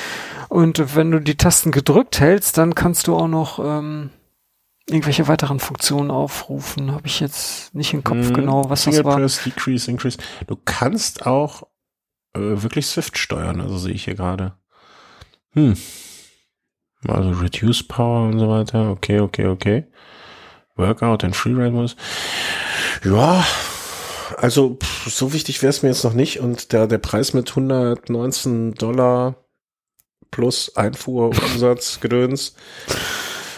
Und 0.49 0.97
wenn 0.97 1.11
du 1.11 1.21
die 1.21 1.37
Tasten 1.37 1.71
gedrückt 1.71 2.21
hältst, 2.21 2.59
dann 2.59 2.75
kannst 2.75 3.07
du 3.07 3.17
auch 3.17 3.29
noch 3.29 3.59
ähm, 3.59 4.11
irgendwelche 4.89 5.29
weiteren 5.29 5.61
Funktionen 5.61 6.11
aufrufen. 6.11 6.93
Habe 6.93 7.07
ich 7.07 7.21
jetzt 7.21 7.75
nicht 7.75 7.93
im 7.93 8.05
Kopf 8.05 8.29
hm, 8.29 8.35
genau, 8.35 8.69
was 8.69 8.85
Single 8.85 9.03
das 9.03 9.13
war. 9.13 9.19
Press, 9.19 9.43
Decrease, 9.45 9.91
Increase. 9.91 10.19
Du 10.47 10.57
kannst 10.65 11.27
auch 11.27 11.65
äh, 12.35 12.63
wirklich 12.63 12.87
Swift 12.87 13.19
steuern, 13.19 13.61
also 13.61 13.79
sehe 13.79 13.95
ich 13.95 14.05
hier 14.05 14.15
gerade. 14.15 14.57
Hm. 15.57 15.75
Also 17.09 17.31
Reduce 17.31 17.83
Power 17.83 18.29
und 18.29 18.39
so 18.39 18.49
weiter. 18.49 18.91
Okay, 18.91 19.21
okay, 19.21 19.47
okay. 19.47 19.85
Workout 20.77 21.25
and 21.25 21.35
Freeride 21.35 21.71
Modus. 21.71 21.97
Ja, 23.03 23.45
also 24.37 24.77
pff, 24.77 25.11
so 25.11 25.33
wichtig 25.33 25.63
wäre 25.63 25.71
es 25.71 25.83
mir 25.83 25.89
jetzt 25.89 26.05
noch 26.05 26.13
nicht. 26.13 26.41
Und 26.41 26.73
der, 26.73 26.87
der 26.87 26.99
Preis 26.99 27.33
mit 27.33 27.49
119 27.51 28.75
Dollar 28.75 29.37
plus 30.31 30.77
Einfuhrumsatz 30.77 32.01
Gedöns. 32.01 32.55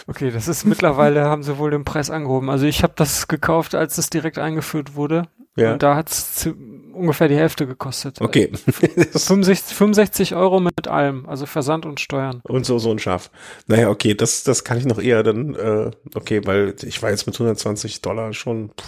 Okay, 0.07 0.31
das 0.31 0.47
ist 0.47 0.65
mittlerweile, 0.65 1.25
haben 1.25 1.43
sie 1.43 1.57
wohl 1.57 1.71
den 1.71 1.85
Preis 1.85 2.09
angehoben. 2.09 2.49
Also 2.49 2.65
ich 2.65 2.83
habe 2.83 2.93
das 2.95 3.27
gekauft, 3.27 3.75
als 3.75 3.97
es 3.97 4.09
direkt 4.09 4.39
eingeführt 4.39 4.95
wurde. 4.95 5.23
Ja. 5.55 5.73
Und 5.73 5.83
da 5.83 5.95
hat 5.95 6.09
es 6.09 6.49
ungefähr 6.93 7.27
die 7.27 7.35
Hälfte 7.35 7.67
gekostet. 7.67 8.21
Okay. 8.21 8.51
65, 8.55 9.75
65 9.75 10.35
Euro 10.35 10.59
mit 10.59 10.87
allem, 10.87 11.27
also 11.27 11.45
Versand 11.45 11.85
und 11.85 11.99
Steuern. 11.99 12.41
Und 12.43 12.65
so, 12.65 12.79
so 12.79 12.91
ein 12.91 12.99
Schaf. 12.99 13.31
Naja, 13.67 13.89
okay, 13.89 14.13
das, 14.13 14.43
das 14.43 14.63
kann 14.63 14.77
ich 14.77 14.85
noch 14.85 14.99
eher 14.99 15.23
dann, 15.23 15.55
äh, 15.55 15.91
okay, 16.15 16.41
weil 16.45 16.75
ich 16.83 17.01
war 17.01 17.09
jetzt 17.09 17.25
mit 17.27 17.35
120 17.35 18.01
Dollar 18.01 18.33
schon, 18.33 18.69
puh. 18.69 18.85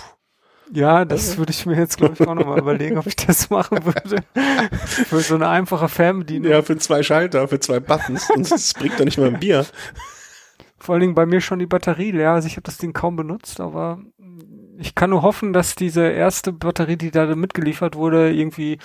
Ja, 0.73 1.03
das 1.03 1.37
würde 1.37 1.51
ich 1.51 1.65
mir 1.65 1.75
jetzt, 1.75 1.97
glaube 1.97 2.13
ich, 2.13 2.25
auch 2.25 2.33
nochmal 2.33 2.59
überlegen, 2.59 2.97
ob 2.97 3.05
ich 3.05 3.17
das 3.17 3.49
machen 3.49 3.79
würde. 3.83 4.23
für 4.77 5.19
so 5.19 5.35
eine 5.35 5.49
einfache 5.49 5.89
Fernbedienung. 5.89 6.49
Ja, 6.49 6.61
für 6.61 6.77
zwei 6.77 7.03
Schalter, 7.03 7.47
für 7.49 7.59
zwei 7.59 7.81
Buttons. 7.81 8.29
Und 8.29 8.49
das 8.49 8.73
bringt 8.73 8.97
doch 8.97 9.03
nicht 9.03 9.17
mal 9.17 9.27
ein 9.27 9.39
Bier. 9.39 9.65
Vor 10.77 10.93
allen 10.93 11.01
Dingen 11.01 11.15
bei 11.15 11.25
mir 11.25 11.41
schon 11.41 11.59
die 11.59 11.65
Batterie 11.65 12.11
leer. 12.11 12.31
Also 12.31 12.47
ich 12.47 12.53
habe 12.53 12.63
das 12.63 12.77
Ding 12.77 12.93
kaum 12.93 13.17
benutzt, 13.17 13.59
aber 13.59 13.99
ich 14.81 14.95
kann 14.95 15.11
nur 15.11 15.21
hoffen, 15.21 15.53
dass 15.53 15.75
diese 15.75 16.03
erste 16.07 16.51
Batterie, 16.51 16.97
die 16.97 17.11
da 17.11 17.27
mitgeliefert 17.35 17.95
wurde, 17.95 18.33
irgendwie 18.33 18.79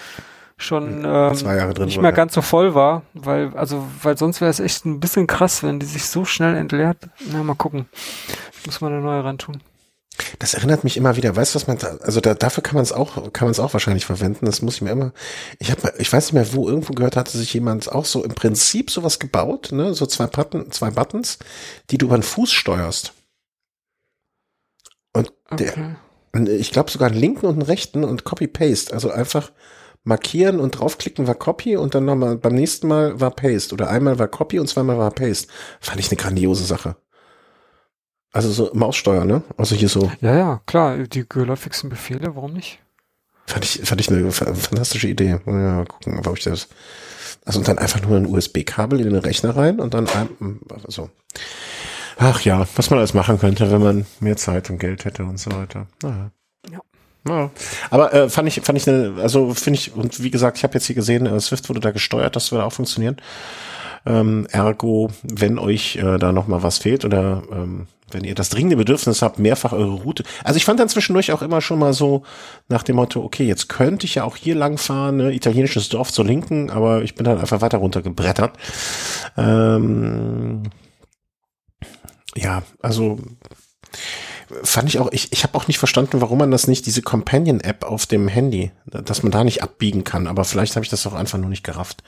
schon 0.58 1.04
ähm, 1.04 1.34
Zwei 1.34 1.56
Jahre 1.56 1.74
drin 1.74 1.86
nicht 1.86 2.00
mehr 2.00 2.12
ganz 2.12 2.34
so 2.34 2.42
voll 2.42 2.74
war, 2.74 3.02
weil 3.12 3.54
also 3.56 3.86
weil 4.02 4.16
sonst 4.16 4.40
wäre 4.40 4.50
es 4.50 4.60
echt 4.60 4.86
ein 4.86 5.00
bisschen 5.00 5.26
krass, 5.26 5.62
wenn 5.62 5.80
die 5.80 5.86
sich 5.86 6.06
so 6.06 6.24
schnell 6.24 6.54
entleert. 6.54 6.98
Na 7.30 7.42
mal 7.42 7.54
gucken, 7.54 7.86
muss 8.64 8.80
man 8.80 8.92
eine 8.92 9.02
neue 9.02 9.24
ran 9.24 9.38
tun. 9.38 9.62
Das 10.38 10.54
erinnert 10.54 10.82
mich 10.82 10.96
immer 10.96 11.16
wieder, 11.16 11.36
weißt 11.36 11.54
du, 11.54 11.56
was 11.56 11.66
man 11.66 11.76
da, 11.76 11.88
also 12.00 12.20
da, 12.20 12.32
dafür 12.32 12.62
kann 12.62 12.74
man 12.74 12.82
es 12.82 12.92
auch, 12.92 13.32
kann 13.34 13.46
man 13.46 13.50
es 13.50 13.60
auch 13.60 13.74
wahrscheinlich 13.74 14.06
verwenden. 14.06 14.46
Das 14.46 14.62
muss 14.62 14.76
ich 14.76 14.82
mir 14.82 14.90
immer, 14.90 15.12
ich 15.58 15.70
habe, 15.70 15.92
ich 15.98 16.10
weiß 16.10 16.26
nicht 16.26 16.32
mehr, 16.32 16.54
wo 16.54 16.68
irgendwo 16.68 16.94
gehört 16.94 17.16
hatte 17.16 17.36
sich 17.36 17.52
jemand 17.52 17.92
auch 17.92 18.06
so 18.06 18.24
im 18.24 18.34
Prinzip 18.34 18.90
sowas 18.90 19.18
gebaut, 19.18 19.72
ne, 19.72 19.92
so 19.92 20.06
zwei 20.06 20.26
Button, 20.26 20.72
zwei 20.72 20.90
Buttons, 20.90 21.38
die 21.90 21.98
du 21.98 22.06
über 22.06 22.16
den 22.16 22.22
Fuß 22.22 22.50
steuerst. 22.50 23.12
Und 25.16 25.32
okay. 25.50 25.96
der, 26.34 26.50
ich 26.50 26.70
glaube 26.70 26.90
sogar 26.90 27.08
einen 27.08 27.18
linken 27.18 27.46
und 27.46 27.54
einen 27.54 27.62
rechten 27.62 28.04
und 28.04 28.24
Copy-Paste. 28.24 28.92
Also 28.92 29.10
einfach 29.10 29.50
markieren 30.04 30.60
und 30.60 30.72
draufklicken 30.72 31.26
war 31.26 31.34
Copy 31.34 31.76
und 31.76 31.94
dann 31.94 32.04
nochmal 32.04 32.36
beim 32.36 32.54
nächsten 32.54 32.86
Mal 32.86 33.18
war 33.20 33.30
Paste. 33.30 33.74
Oder 33.74 33.90
einmal 33.90 34.18
war 34.18 34.28
Copy 34.28 34.58
und 34.58 34.68
zweimal 34.68 34.98
war 34.98 35.10
Paste. 35.10 35.48
Fand 35.80 36.00
ich 36.00 36.10
eine 36.10 36.16
grandiose 36.16 36.64
Sache. 36.64 36.96
Also 38.32 38.50
so 38.50 38.70
Maussteuer, 38.74 39.24
ne? 39.24 39.42
Also 39.56 39.74
hier 39.74 39.88
so. 39.88 40.12
Ja, 40.20 40.36
ja, 40.36 40.60
klar, 40.66 40.98
die 40.98 41.26
geläufigsten 41.26 41.88
Befehle, 41.88 42.36
warum 42.36 42.52
nicht? 42.52 42.80
Fand 43.46 43.64
ich, 43.64 43.80
fand 43.82 44.00
ich 44.00 44.10
eine 44.10 44.30
fantastische 44.30 45.08
Idee. 45.08 45.40
Ja, 45.46 45.52
mal 45.52 45.86
gucken, 45.86 46.20
ob 46.24 46.36
ich 46.36 46.44
das. 46.44 46.68
Also 47.46 47.60
und 47.60 47.68
dann 47.68 47.78
einfach 47.78 48.02
nur 48.02 48.16
ein 48.16 48.26
USB-Kabel 48.26 49.00
in 49.00 49.10
den 49.10 49.22
Rechner 49.22 49.56
rein 49.56 49.80
und 49.80 49.94
dann 49.94 50.06
also. 50.84 51.08
Ach 52.18 52.40
ja, 52.42 52.66
was 52.76 52.90
man 52.90 52.98
alles 52.98 53.14
machen 53.14 53.38
könnte, 53.38 53.70
wenn 53.70 53.82
man 53.82 54.06
mehr 54.20 54.36
Zeit 54.36 54.70
und 54.70 54.78
Geld 54.78 55.04
hätte 55.04 55.24
und 55.24 55.38
so 55.38 55.52
weiter. 55.52 55.86
Naja. 56.02 56.30
Ja. 56.70 56.80
Ja. 57.28 57.50
Aber 57.90 58.14
äh, 58.14 58.28
fand 58.28 58.48
ich, 58.48 58.60
fand 58.62 58.78
ich 58.78 58.88
eine, 58.88 59.14
also 59.20 59.52
finde 59.52 59.78
ich, 59.78 59.94
und 59.94 60.22
wie 60.22 60.30
gesagt, 60.30 60.58
ich 60.58 60.64
habe 60.64 60.74
jetzt 60.74 60.86
hier 60.86 60.94
gesehen, 60.94 61.26
äh, 61.26 61.40
Swift 61.40 61.68
wurde 61.68 61.80
da 61.80 61.90
gesteuert, 61.90 62.36
das 62.36 62.52
würde 62.52 62.64
auch 62.64 62.72
funktionieren. 62.72 63.16
Ähm, 64.06 64.46
ergo, 64.52 65.10
wenn 65.22 65.58
euch 65.58 65.96
äh, 65.96 66.18
da 66.18 66.32
noch 66.32 66.46
mal 66.46 66.62
was 66.62 66.78
fehlt 66.78 67.04
oder 67.04 67.42
ähm, 67.50 67.88
wenn 68.12 68.22
ihr 68.22 68.36
das 68.36 68.50
dringende 68.50 68.76
Bedürfnis 68.76 69.20
habt, 69.20 69.40
mehrfach 69.40 69.72
eure 69.72 69.94
Route. 69.94 70.22
Also 70.44 70.58
ich 70.58 70.64
fand 70.64 70.78
dann 70.78 70.88
zwischendurch 70.88 71.32
auch 71.32 71.42
immer 71.42 71.60
schon 71.60 71.80
mal 71.80 71.92
so 71.92 72.22
nach 72.68 72.84
dem 72.84 72.96
Motto, 72.96 73.22
okay, 73.22 73.44
jetzt 73.44 73.68
könnte 73.68 74.06
ich 74.06 74.14
ja 74.14 74.24
auch 74.24 74.36
hier 74.36 74.54
lang 74.54 74.78
fahren, 74.78 75.16
ne, 75.16 75.34
italienisches 75.34 75.88
Dorf 75.88 76.12
zur 76.12 76.24
Linken, 76.24 76.70
aber 76.70 77.02
ich 77.02 77.16
bin 77.16 77.24
dann 77.24 77.38
einfach 77.38 77.60
weiter 77.60 77.78
runtergebrettert. 77.78 78.52
Ähm, 79.36 80.62
ja, 82.36 82.62
also 82.80 83.18
fand 84.62 84.88
ich 84.88 84.98
auch, 84.98 85.10
ich, 85.12 85.32
ich 85.32 85.42
habe 85.42 85.56
auch 85.56 85.66
nicht 85.66 85.78
verstanden, 85.78 86.20
warum 86.20 86.38
man 86.38 86.50
das 86.50 86.66
nicht, 86.66 86.86
diese 86.86 87.02
Companion-App 87.02 87.84
auf 87.84 88.06
dem 88.06 88.28
Handy, 88.28 88.70
dass 88.86 89.22
man 89.22 89.32
da 89.32 89.42
nicht 89.42 89.62
abbiegen 89.62 90.04
kann, 90.04 90.26
aber 90.26 90.44
vielleicht 90.44 90.76
habe 90.76 90.84
ich 90.84 90.90
das 90.90 91.06
auch 91.06 91.14
einfach 91.14 91.38
nur 91.38 91.50
nicht 91.50 91.64
gerafft. 91.64 92.02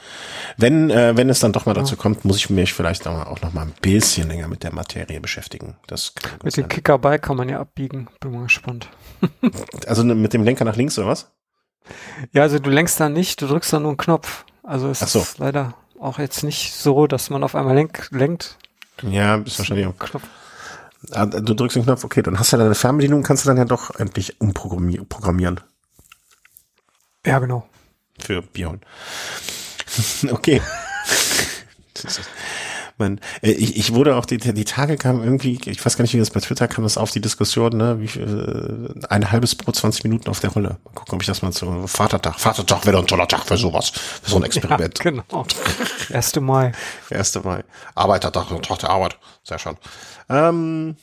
Wenn, 0.56 0.90
äh, 0.90 1.16
wenn 1.16 1.28
es 1.30 1.40
dann 1.40 1.52
doch 1.52 1.66
mal 1.66 1.74
dazu 1.74 1.96
kommt, 1.96 2.24
muss 2.24 2.36
ich 2.36 2.50
mich 2.50 2.72
vielleicht 2.72 3.06
auch 3.06 3.40
noch 3.42 3.52
mal 3.52 3.62
ein 3.62 3.74
bisschen 3.80 4.28
länger 4.28 4.48
mit 4.48 4.62
der 4.62 4.72
Materie 4.72 5.20
beschäftigen. 5.20 5.76
Das 5.86 6.12
mit 6.44 6.56
dem 6.56 6.68
Kicker 6.68 6.98
bei 6.98 7.18
kann 7.18 7.36
man 7.36 7.48
ja 7.48 7.60
abbiegen, 7.60 8.08
bin 8.20 8.32
mal 8.32 8.44
gespannt. 8.44 8.88
also 9.86 10.02
ne, 10.02 10.14
mit 10.14 10.32
dem 10.32 10.44
Lenker 10.44 10.64
nach 10.64 10.76
links 10.76 10.98
oder 10.98 11.08
was? 11.08 11.32
Ja, 12.32 12.42
also 12.42 12.58
du 12.58 12.70
lenkst 12.70 13.00
da 13.00 13.08
nicht, 13.08 13.40
du 13.42 13.46
drückst 13.46 13.72
da 13.72 13.80
nur 13.80 13.90
einen 13.90 13.96
Knopf. 13.96 14.44
Also 14.62 14.90
es 14.90 15.00
so. 15.00 15.20
ist 15.20 15.38
leider 15.38 15.74
auch 15.98 16.18
jetzt 16.18 16.44
nicht 16.44 16.74
so, 16.74 17.06
dass 17.06 17.30
man 17.30 17.42
auf 17.42 17.54
einmal 17.54 17.74
lenk, 17.74 18.08
lenkt. 18.10 18.58
Ja, 19.02 19.36
ist 19.36 19.58
wahrscheinlich 19.58 19.86
auch. 19.86 19.98
Knopf. 19.98 20.24
Ah, 21.12 21.26
du 21.26 21.54
drückst 21.54 21.76
den 21.76 21.84
Knopf, 21.84 22.04
okay, 22.04 22.22
dann 22.22 22.38
hast 22.38 22.52
du 22.52 22.56
ja 22.56 22.62
deine 22.62 22.74
Fernbedienung, 22.74 23.22
kannst 23.22 23.44
du 23.44 23.48
dann 23.48 23.56
ja 23.56 23.64
doch 23.64 23.94
endlich 23.96 24.40
umprogrammieren. 24.40 25.60
Ja, 27.24 27.38
genau. 27.38 27.68
Für 28.18 28.42
Björn. 28.42 28.80
okay. 30.30 30.60
Man, 32.98 33.20
äh, 33.42 33.50
ich, 33.52 33.76
ich 33.76 33.94
wurde 33.94 34.16
auch 34.16 34.26
die, 34.26 34.38
die 34.38 34.64
Tage 34.64 34.96
kam 34.96 35.22
irgendwie, 35.22 35.58
ich 35.64 35.84
weiß 35.84 35.96
gar 35.96 36.02
nicht, 36.02 36.14
wie 36.14 36.18
das 36.18 36.30
bei 36.30 36.40
Twitter 36.40 36.68
kam, 36.68 36.84
das 36.84 36.98
auf 36.98 37.10
die 37.10 37.20
Diskussion, 37.20 37.76
ne, 37.76 38.00
wie 38.00 38.08
viel, 38.08 38.92
äh, 39.00 39.06
ein 39.08 39.30
halbes 39.30 39.54
pro 39.54 39.72
20 39.72 40.04
Minuten 40.04 40.28
auf 40.28 40.40
der 40.40 40.50
Rolle. 40.50 40.78
Mal 40.84 40.92
gucken, 40.94 41.14
ob 41.14 41.22
ich 41.22 41.26
das 41.26 41.42
mal 41.42 41.52
zu 41.52 41.86
Vatertag. 41.86 42.38
Vatertag 42.38 42.84
wäre 42.86 42.98
ein 42.98 43.06
toller 43.06 43.28
Tag 43.28 43.46
für 43.46 43.56
sowas, 43.56 43.90
für 43.90 44.30
so 44.30 44.36
ein 44.36 44.42
Experiment. 44.44 44.98
Ja, 44.98 45.10
genau. 45.10 45.46
1. 46.12 46.36
Mai. 46.40 46.72
1. 47.10 47.44
Mai. 47.44 47.64
Arbeitertag, 47.94 48.62
Tag 48.62 48.78
der 48.80 48.90
Arbeit. 48.90 49.18
Sehr 49.44 49.58
schön. 49.58 49.76
Ähm, 50.28 50.96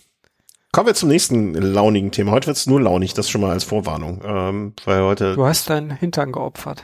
kommen 0.72 0.88
wir 0.88 0.96
zum 0.96 1.10
nächsten 1.10 1.54
launigen 1.54 2.12
Thema. 2.12 2.32
Heute 2.32 2.48
wird's 2.48 2.68
nur 2.68 2.82
launig, 2.82 3.14
das 3.14 3.30
schon 3.30 3.42
mal 3.42 3.52
als 3.52 3.64
Vorwarnung. 3.64 4.22
Ähm, 4.26 4.74
weil 4.86 5.02
heute. 5.02 5.36
Du 5.36 5.46
hast 5.46 5.70
deinen 5.70 5.92
Hintern 5.92 6.32
geopfert. 6.32 6.84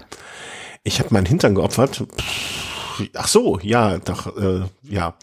Ich 0.83 0.99
habe 0.99 1.09
meinen 1.11 1.27
Hintern 1.27 1.53
geopfert. 1.55 2.03
Ach 3.15 3.27
so, 3.27 3.59
ja, 3.61 3.97
doch, 3.99 4.35
äh, 4.37 4.61
ja. 4.83 5.15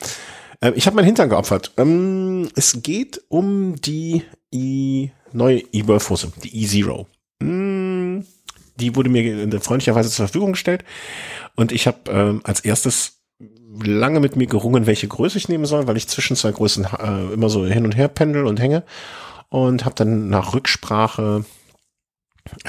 Äh, 0.60 0.72
ich 0.72 0.86
habe 0.86 0.96
meinen 0.96 1.06
Hintern 1.06 1.28
geopfert. 1.28 1.72
Ähm, 1.76 2.48
es 2.54 2.82
geht 2.82 3.22
um 3.28 3.76
die 3.80 4.22
I 4.52 5.10
neue 5.32 5.60
E-Wolf-Hose, 5.72 6.32
die 6.42 6.62
E-Zero. 6.62 7.06
Mm, 7.40 8.20
die 8.76 8.96
wurde 8.96 9.10
mir 9.10 9.60
freundlicherweise 9.60 10.08
zur 10.08 10.26
Verfügung 10.26 10.52
gestellt. 10.52 10.84
Und 11.56 11.72
ich 11.72 11.86
habe 11.86 11.98
ähm, 12.10 12.40
als 12.44 12.60
erstes 12.60 13.18
lange 13.82 14.20
mit 14.20 14.36
mir 14.36 14.46
gerungen, 14.46 14.86
welche 14.86 15.08
Größe 15.08 15.38
ich 15.38 15.48
nehmen 15.48 15.66
soll, 15.66 15.86
weil 15.86 15.96
ich 15.96 16.08
zwischen 16.08 16.36
zwei 16.36 16.52
Größen 16.52 16.86
äh, 16.98 17.32
immer 17.32 17.48
so 17.48 17.66
hin 17.66 17.84
und 17.84 17.96
her 17.96 18.08
pendel 18.08 18.46
und 18.46 18.60
hänge 18.60 18.82
und 19.50 19.84
habe 19.84 19.94
dann 19.94 20.28
nach 20.28 20.54
Rücksprache 20.54 21.44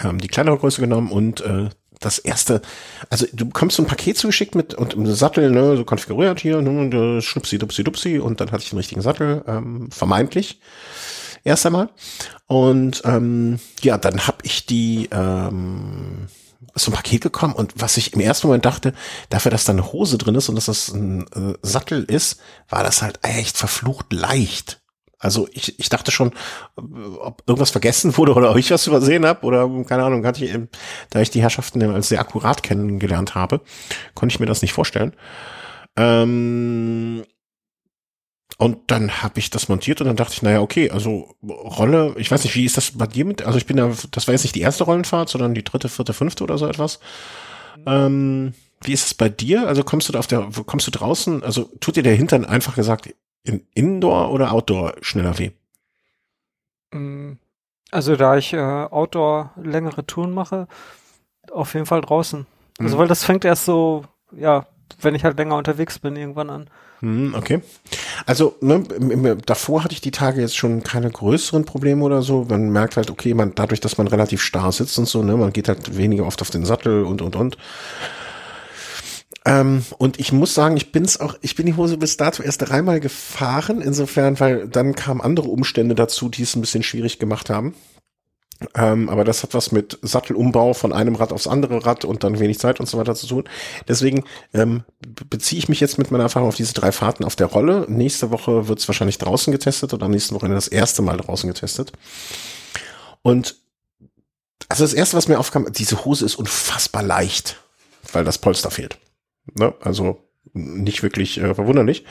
ähm, 0.03 0.19
die 0.19 0.27
kleinere 0.27 0.57
Größe 0.57 0.81
genommen 0.81 1.11
und 1.11 1.41
äh, 1.41 1.69
das 1.99 2.17
erste, 2.17 2.61
also 3.09 3.25
du 3.33 3.45
bekommst 3.45 3.77
so 3.77 3.83
ein 3.83 3.87
Paket 3.87 4.17
zugeschickt 4.17 4.55
mit 4.55 4.73
und 4.73 4.93
im 4.93 5.05
Sattel, 5.13 5.51
ne, 5.51 5.75
so 5.75 5.83
konfiguriert 5.83 6.39
hier, 6.39 6.61
ne, 6.61 7.17
äh, 7.17 7.21
schnupsi, 7.21 7.57
dupsi, 7.57 7.83
dupsi 7.83 8.19
und 8.19 8.39
dann 8.39 8.51
hatte 8.51 8.63
ich 8.63 8.69
den 8.69 8.77
richtigen 8.77 9.01
Sattel, 9.01 9.43
ähm, 9.47 9.89
vermeintlich 9.91 10.59
erst 11.43 11.65
einmal. 11.65 11.89
Und 12.47 13.01
ähm, 13.05 13.59
ja, 13.81 13.97
dann 13.97 14.27
habe 14.27 14.37
ich 14.43 14.65
die 14.65 15.09
ähm, 15.11 16.27
so 16.75 16.91
ein 16.91 16.95
Paket 16.95 17.21
gekommen 17.21 17.53
und 17.53 17.73
was 17.75 17.97
ich 17.97 18.13
im 18.13 18.21
ersten 18.21 18.47
Moment 18.47 18.65
dachte, 18.65 18.93
dafür, 19.29 19.51
dass 19.51 19.65
da 19.65 19.73
eine 19.73 19.91
Hose 19.91 20.17
drin 20.17 20.35
ist 20.35 20.49
und 20.49 20.55
dass 20.55 20.65
das 20.65 20.89
ein 20.89 21.27
äh, 21.33 21.57
Sattel 21.61 22.03
ist, 22.03 22.39
war 22.69 22.83
das 22.83 23.01
halt 23.01 23.19
echt 23.23 23.57
verflucht 23.57 24.13
leicht. 24.13 24.78
Also 25.19 25.49
ich, 25.51 25.77
ich 25.77 25.89
dachte 25.89 26.11
schon, 26.11 26.31
ob 26.75 27.43
irgendwas 27.45 27.71
vergessen 27.71 28.17
wurde 28.17 28.33
oder 28.33 28.55
ich 28.55 28.71
was 28.71 28.87
übersehen 28.87 29.25
habe 29.25 29.45
oder 29.45 29.69
keine 29.83 30.03
Ahnung, 30.03 30.25
hatte 30.25 30.45
ich, 30.45 30.57
da 31.09 31.19
ich 31.19 31.29
die 31.29 31.41
Herrschaften 31.41 31.83
als 31.83 32.07
sehr 32.07 32.21
akkurat 32.21 32.63
kennengelernt 32.63 33.35
habe, 33.35 33.61
konnte 34.15 34.33
ich 34.33 34.39
mir 34.39 34.45
das 34.45 34.61
nicht 34.61 34.71
vorstellen. 34.71 35.13
Ähm, 35.97 37.25
und 38.57 38.77
dann 38.87 39.21
habe 39.21 39.39
ich 39.39 39.49
das 39.49 39.69
montiert 39.69 40.01
und 40.01 40.07
dann 40.07 40.15
dachte 40.15 40.33
ich, 40.33 40.41
naja, 40.41 40.61
okay, 40.61 40.89
also 40.89 41.35
Rolle, 41.43 42.13
ich 42.17 42.31
weiß 42.31 42.43
nicht, 42.43 42.55
wie 42.55 42.65
ist 42.65 42.77
das 42.77 42.91
bei 42.91 43.07
dir 43.07 43.25
mit, 43.25 43.41
also 43.41 43.57
ich 43.57 43.65
bin 43.65 43.77
da, 43.77 43.91
das 44.11 44.27
war 44.27 44.33
jetzt 44.33 44.43
nicht 44.43 44.55
die 44.55 44.61
erste 44.61 44.85
Rollenfahrt, 44.85 45.29
sondern 45.29 45.53
die 45.53 45.63
dritte, 45.63 45.89
vierte, 45.89 46.13
fünfte 46.13 46.43
oder 46.43 46.57
so 46.57 46.67
etwas. 46.67 46.99
Ähm, 47.85 48.53
wie 48.81 48.93
ist 48.93 49.05
es 49.05 49.13
bei 49.13 49.29
dir? 49.29 49.67
Also 49.67 49.83
kommst 49.83 50.07
du 50.07 50.13
da 50.13 50.19
auf 50.19 50.27
der, 50.27 50.49
kommst 50.65 50.87
du 50.87 50.91
draußen, 50.91 51.43
also 51.43 51.69
tut 51.79 51.97
dir 51.97 52.03
der 52.03 52.15
Hintern 52.15 52.45
einfach 52.45 52.75
gesagt 52.75 53.13
in 53.43 53.65
Indoor 53.73 54.31
oder 54.31 54.51
Outdoor 54.51 54.95
schneller 55.01 55.37
weh? 55.37 55.51
Mm, 56.91 57.33
also 57.91 58.15
da 58.15 58.37
ich 58.37 58.53
äh, 58.53 58.57
Outdoor 58.57 59.51
längere 59.61 60.05
Touren 60.05 60.31
mache, 60.31 60.67
auf 61.51 61.73
jeden 61.73 61.85
Fall 61.85 62.01
draußen. 62.01 62.45
Also 62.79 62.95
mhm. 62.95 62.99
weil 62.99 63.07
das 63.07 63.23
fängt 63.23 63.45
erst 63.45 63.65
so, 63.65 64.05
ja, 64.31 64.67
wenn 65.01 65.15
ich 65.15 65.23
halt 65.23 65.37
länger 65.37 65.55
unterwegs 65.55 65.99
bin, 65.99 66.15
irgendwann 66.15 66.49
an. 66.49 66.69
Hm, 67.01 67.33
okay. 67.35 67.61
Also 68.25 68.55
ne, 68.59 69.37
davor 69.45 69.83
hatte 69.83 69.93
ich 69.93 70.01
die 70.01 70.11
Tage 70.11 70.41
jetzt 70.41 70.57
schon 70.57 70.83
keine 70.83 71.09
größeren 71.09 71.65
Probleme 71.65 72.03
oder 72.03 72.21
so. 72.21 72.45
Man 72.49 72.69
merkt 72.71 72.97
halt, 72.97 73.09
okay, 73.09 73.33
man 73.33 73.55
dadurch, 73.55 73.79
dass 73.79 73.97
man 73.97 74.07
relativ 74.07 74.41
starr 74.41 74.71
sitzt 74.71 74.97
und 74.99 75.07
so, 75.07 75.23
ne, 75.23 75.37
man 75.37 75.53
geht 75.53 75.69
halt 75.69 75.95
weniger 75.97 76.25
oft 76.25 76.41
auf 76.41 76.49
den 76.49 76.65
Sattel 76.65 77.03
und 77.03 77.21
und 77.21 77.35
und. 77.35 77.57
Ähm, 79.45 79.83
und 79.97 80.19
ich 80.19 80.31
muss 80.31 80.53
sagen, 80.53 80.77
ich 80.77 80.91
bin's 80.91 81.19
auch, 81.19 81.35
ich 81.41 81.55
bin 81.55 81.65
die 81.65 81.75
Hose 81.75 81.97
bis 81.97 82.17
dato 82.17 82.43
erst 82.43 82.61
dreimal 82.61 82.99
gefahren, 82.99 83.81
insofern, 83.81 84.39
weil 84.39 84.67
dann 84.67 84.95
kamen 84.95 85.21
andere 85.21 85.49
Umstände 85.49 85.95
dazu, 85.95 86.29
die 86.29 86.43
es 86.43 86.55
ein 86.55 86.61
bisschen 86.61 86.83
schwierig 86.83 87.19
gemacht 87.19 87.49
haben. 87.49 87.73
Ähm, 88.75 89.07
aber 89.07 89.23
das 89.23 89.41
hat 89.43 89.53
was 89.53 89.71
mit 89.71 89.97
Sattelumbau 90.01 90.73
von 90.73 90.91
einem 90.91 91.15
Rad 91.15 91.31
aufs 91.31 91.47
andere 91.47 91.85
Rad 91.85 92.03
und 92.03 92.25
dann 92.25 92.39
wenig 92.39 92.59
Zeit 92.59 92.81
und 92.81 92.87
so 92.87 92.97
weiter 92.97 93.15
zu 93.15 93.25
tun. 93.25 93.45
Deswegen 93.87 94.25
ähm, 94.53 94.83
beziehe 95.29 95.59
ich 95.59 95.69
mich 95.69 95.79
jetzt 95.79 95.97
mit 95.97 96.11
meiner 96.11 96.25
Erfahrung 96.25 96.49
auf 96.49 96.57
diese 96.57 96.73
drei 96.73 96.91
Fahrten 96.91 97.23
auf 97.23 97.37
der 97.37 97.47
Rolle. 97.47 97.85
Nächste 97.87 98.31
Woche 98.31 98.67
wird 98.67 98.79
es 98.79 98.87
wahrscheinlich 98.89 99.17
draußen 99.17 99.51
getestet 99.51 99.93
oder 99.93 100.07
am 100.07 100.11
nächsten 100.11 100.35
Wochenende 100.35 100.57
das 100.57 100.67
erste 100.67 101.01
Mal 101.01 101.17
draußen 101.17 101.47
getestet. 101.47 101.93
Und 103.21 103.55
also 104.67 104.83
das 104.83 104.93
erste, 104.93 105.15
was 105.15 105.29
mir 105.29 105.39
aufkam, 105.39 105.71
diese 105.71 106.03
Hose 106.03 106.25
ist 106.25 106.35
unfassbar 106.35 107.01
leicht, 107.01 107.57
weil 108.11 108.25
das 108.25 108.37
Polster 108.37 108.71
fehlt. 108.71 108.99
Ne? 109.55 109.73
Also 109.81 110.19
nicht 110.53 111.03
wirklich 111.03 111.39
äh, 111.39 111.53
verwunderlich. 111.53 112.05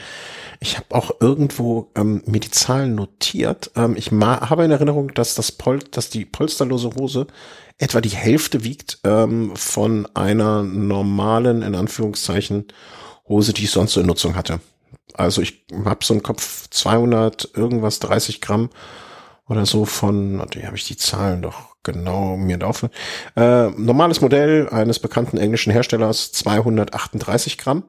Ich 0.60 0.76
habe 0.76 0.94
auch 0.94 1.20
irgendwo 1.20 1.90
ähm, 1.94 2.22
mir 2.26 2.40
die 2.40 2.50
Zahlen 2.50 2.94
notiert. 2.94 3.70
Ähm, 3.76 3.94
ich 3.96 4.10
habe 4.10 4.64
in 4.64 4.70
Erinnerung, 4.70 5.14
dass 5.14 5.34
das 5.34 5.52
Pol 5.52 5.78
dass 5.78 6.10
die 6.10 6.24
polsterlose 6.24 6.90
Hose 6.98 7.26
etwa 7.78 8.00
die 8.00 8.08
Hälfte 8.10 8.64
wiegt 8.64 8.98
ähm, 9.04 9.54
von 9.54 10.06
einer 10.14 10.62
normalen, 10.62 11.62
in 11.62 11.74
Anführungszeichen, 11.74 12.66
Hose, 13.28 13.52
die 13.52 13.64
ich 13.64 13.70
sonst 13.70 13.92
so 13.92 14.00
in 14.00 14.06
Nutzung 14.06 14.34
hatte. 14.34 14.60
Also 15.14 15.42
ich 15.42 15.64
habe 15.84 16.04
so 16.04 16.14
einen 16.14 16.22
Kopf 16.22 16.68
200 16.70 17.50
irgendwas 17.54 17.98
30 18.00 18.40
Gramm 18.40 18.70
oder 19.48 19.64
so 19.64 19.84
von, 19.84 20.44
die 20.54 20.66
habe 20.66 20.76
ich 20.76 20.84
die 20.84 20.96
Zahlen 20.96 21.42
doch 21.42 21.67
genau 21.82 22.36
mir 22.36 22.58
drauf. 22.58 22.88
Äh, 23.36 23.68
normales 23.70 24.20
Modell 24.20 24.68
eines 24.68 24.98
bekannten 24.98 25.38
englischen 25.38 25.72
Herstellers 25.72 26.32
238 26.32 27.58
Gramm. 27.58 27.84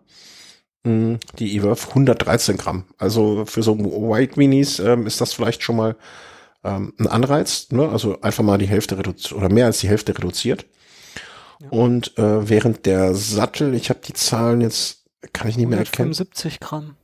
Mm, 0.84 1.16
die 1.38 1.56
E-Werf 1.56 1.90
113 1.90 2.58
Gramm. 2.58 2.86
Also 2.98 3.46
für 3.46 3.64
so 3.64 3.78
White 3.78 4.38
Minis 4.38 4.80
ähm, 4.80 5.06
ist 5.08 5.20
das 5.20 5.34
vielleicht 5.34 5.64
schon 5.64 5.76
mal 5.76 5.96
ähm, 6.64 6.94
ein 6.98 7.08
Anreiz, 7.08 7.68
ne? 7.72 7.90
also 7.90 8.22
einfach 8.22 8.44
mal 8.44 8.58
die 8.58 8.68
Hälfte 8.68 8.98
reduziert 8.98 9.34
oder 9.34 9.50
mehr 9.50 9.66
als 9.66 9.80
die 9.80 9.90
Hälfte 9.90 10.18
reduziert. 10.18 10.66
Ja. 11.62 11.70
Und 11.70 12.18
äh, 12.18 12.50
während 12.50 12.86
der 12.86 13.14
Sattel, 13.16 13.74
ich 13.74 13.90
habe 13.90 14.00
die 14.06 14.14
Zahlen 14.14 14.62
jetzt, 14.62 15.06
kann 15.34 15.50
ich 15.50 15.58
nicht 15.58 15.68
mehr 15.68 15.80
erkennen. 15.80 16.12
175 16.12 16.60
Gramm. 16.62 16.96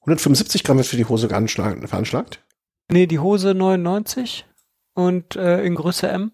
175 0.00 0.64
Gramm 0.64 0.78
wird 0.78 0.86
für 0.86 0.96
die 0.96 1.04
Hose 1.04 1.28
veranschlagt? 1.28 2.40
Nee, 2.90 3.06
die 3.06 3.20
Hose 3.20 3.54
99 3.54 4.44
und 4.94 5.36
äh, 5.36 5.64
in 5.64 5.74
Größe 5.74 6.08
M 6.08 6.32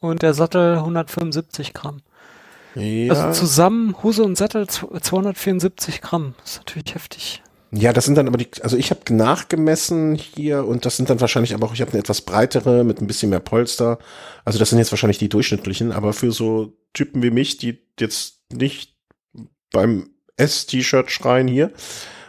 und 0.00 0.22
der 0.22 0.34
Sattel 0.34 0.76
175 0.76 1.74
Gramm. 1.74 2.02
Ja. 2.74 3.12
Also 3.12 3.40
zusammen 3.40 4.02
Hose 4.02 4.22
und 4.22 4.36
Sattel 4.36 4.68
274 4.68 6.00
Gramm. 6.00 6.34
Das 6.40 6.52
ist 6.52 6.58
natürlich 6.58 6.94
heftig. 6.94 7.42
Ja, 7.70 7.92
das 7.92 8.06
sind 8.06 8.14
dann 8.14 8.28
aber 8.28 8.38
die, 8.38 8.48
also 8.62 8.76
ich 8.76 8.90
habe 8.90 9.14
nachgemessen 9.14 10.14
hier 10.14 10.64
und 10.64 10.86
das 10.86 10.96
sind 10.96 11.10
dann 11.10 11.20
wahrscheinlich 11.20 11.52
aber 11.52 11.66
auch, 11.66 11.74
ich 11.74 11.82
habe 11.82 11.90
eine 11.90 12.00
etwas 12.00 12.22
breitere 12.22 12.82
mit 12.82 13.00
ein 13.00 13.06
bisschen 13.06 13.28
mehr 13.28 13.40
Polster. 13.40 13.98
Also 14.44 14.58
das 14.58 14.70
sind 14.70 14.78
jetzt 14.78 14.92
wahrscheinlich 14.92 15.18
die 15.18 15.28
durchschnittlichen, 15.28 15.92
aber 15.92 16.14
für 16.14 16.32
so 16.32 16.78
Typen 16.94 17.22
wie 17.22 17.30
mich, 17.30 17.58
die 17.58 17.78
jetzt 18.00 18.40
nicht 18.50 18.96
beim 19.70 20.08
S-T-Shirt 20.36 21.10
schreien 21.10 21.46
hier, 21.46 21.72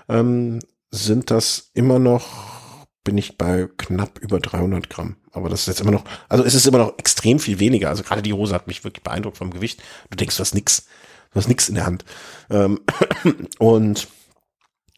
ähm, 0.09 0.59
sind 0.91 1.31
das 1.31 1.69
immer 1.73 1.99
noch 1.99 2.59
bin 3.03 3.17
ich 3.17 3.37
bei 3.37 3.67
knapp 3.77 4.19
über 4.19 4.39
300 4.39 4.89
Gramm. 4.89 5.15
Aber 5.31 5.49
das 5.49 5.61
ist 5.61 5.67
jetzt 5.67 5.81
immer 5.81 5.91
noch, 5.91 6.03
also 6.27 6.43
es 6.43 6.55
ist 6.55 6.65
immer 6.65 6.79
noch 6.79 6.97
extrem 6.97 7.39
viel 7.39 7.59
weniger. 7.59 7.89
Also 7.89 8.03
gerade 8.03 8.21
die 8.21 8.33
Hose 8.33 8.53
hat 8.53 8.67
mich 8.67 8.83
wirklich 8.83 9.03
beeindruckt 9.03 9.37
vom 9.37 9.51
Gewicht. 9.51 9.81
Du 10.09 10.17
denkst, 10.17 10.37
du 10.37 10.41
hast 10.41 10.55
nix, 10.55 10.87
du 11.31 11.39
hast 11.39 11.47
nix 11.47 11.69
in 11.69 11.75
der 11.75 11.85
Hand. 11.85 12.05
Ähm, 12.49 12.79
und 13.59 14.07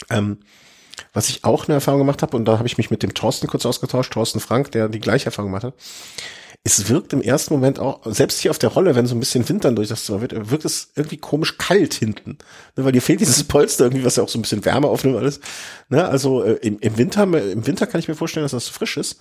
ähm, 0.09 0.39
was 1.13 1.29
ich 1.29 1.43
auch 1.43 1.65
eine 1.65 1.75
Erfahrung 1.75 1.99
gemacht 1.99 2.21
habe, 2.21 2.37
und 2.37 2.45
da 2.45 2.57
habe 2.57 2.67
ich 2.67 2.77
mich 2.77 2.91
mit 2.91 3.03
dem 3.03 3.13
Thorsten 3.13 3.47
kurz 3.47 3.65
ausgetauscht, 3.65 4.13
Thorsten 4.13 4.39
Frank, 4.39 4.71
der 4.71 4.87
die 4.87 4.99
gleiche 4.99 5.25
Erfahrung 5.25 5.51
gemacht 5.51 5.63
hat, 5.63 5.73
es 6.63 6.89
wirkt 6.89 7.11
im 7.11 7.21
ersten 7.21 7.55
Moment 7.55 7.79
auch, 7.79 8.01
selbst 8.05 8.39
hier 8.39 8.51
auf 8.51 8.59
der 8.59 8.69
Rolle, 8.69 8.95
wenn 8.95 9.07
so 9.07 9.15
ein 9.15 9.19
bisschen 9.19 9.49
Wind 9.49 9.65
dann 9.65 9.75
durch 9.75 9.87
das 9.87 10.05
Zimmer 10.05 10.21
wird, 10.21 10.51
wirkt 10.51 10.63
es 10.63 10.91
irgendwie 10.95 11.17
komisch 11.17 11.57
kalt 11.57 11.95
hinten. 11.95 12.37
Ne, 12.75 12.85
weil 12.85 12.91
dir 12.91 13.01
fehlt 13.01 13.19
dieses 13.19 13.43
Polster 13.45 13.85
irgendwie, 13.85 14.05
was 14.05 14.17
ja 14.17 14.23
auch 14.23 14.29
so 14.29 14.37
ein 14.37 14.43
bisschen 14.43 14.63
Wärme 14.63 14.87
aufnimmt 14.87 15.17
alles. 15.17 15.39
Ne, 15.89 16.07
also 16.07 16.43
äh, 16.43 16.53
im, 16.61 16.77
im, 16.77 16.97
Winter, 16.97 17.23
im 17.23 17.65
Winter 17.65 17.87
kann 17.87 17.99
ich 17.99 18.07
mir 18.07 18.13
vorstellen, 18.13 18.43
dass 18.43 18.51
das 18.51 18.67
frisch 18.67 18.97
ist. 18.97 19.19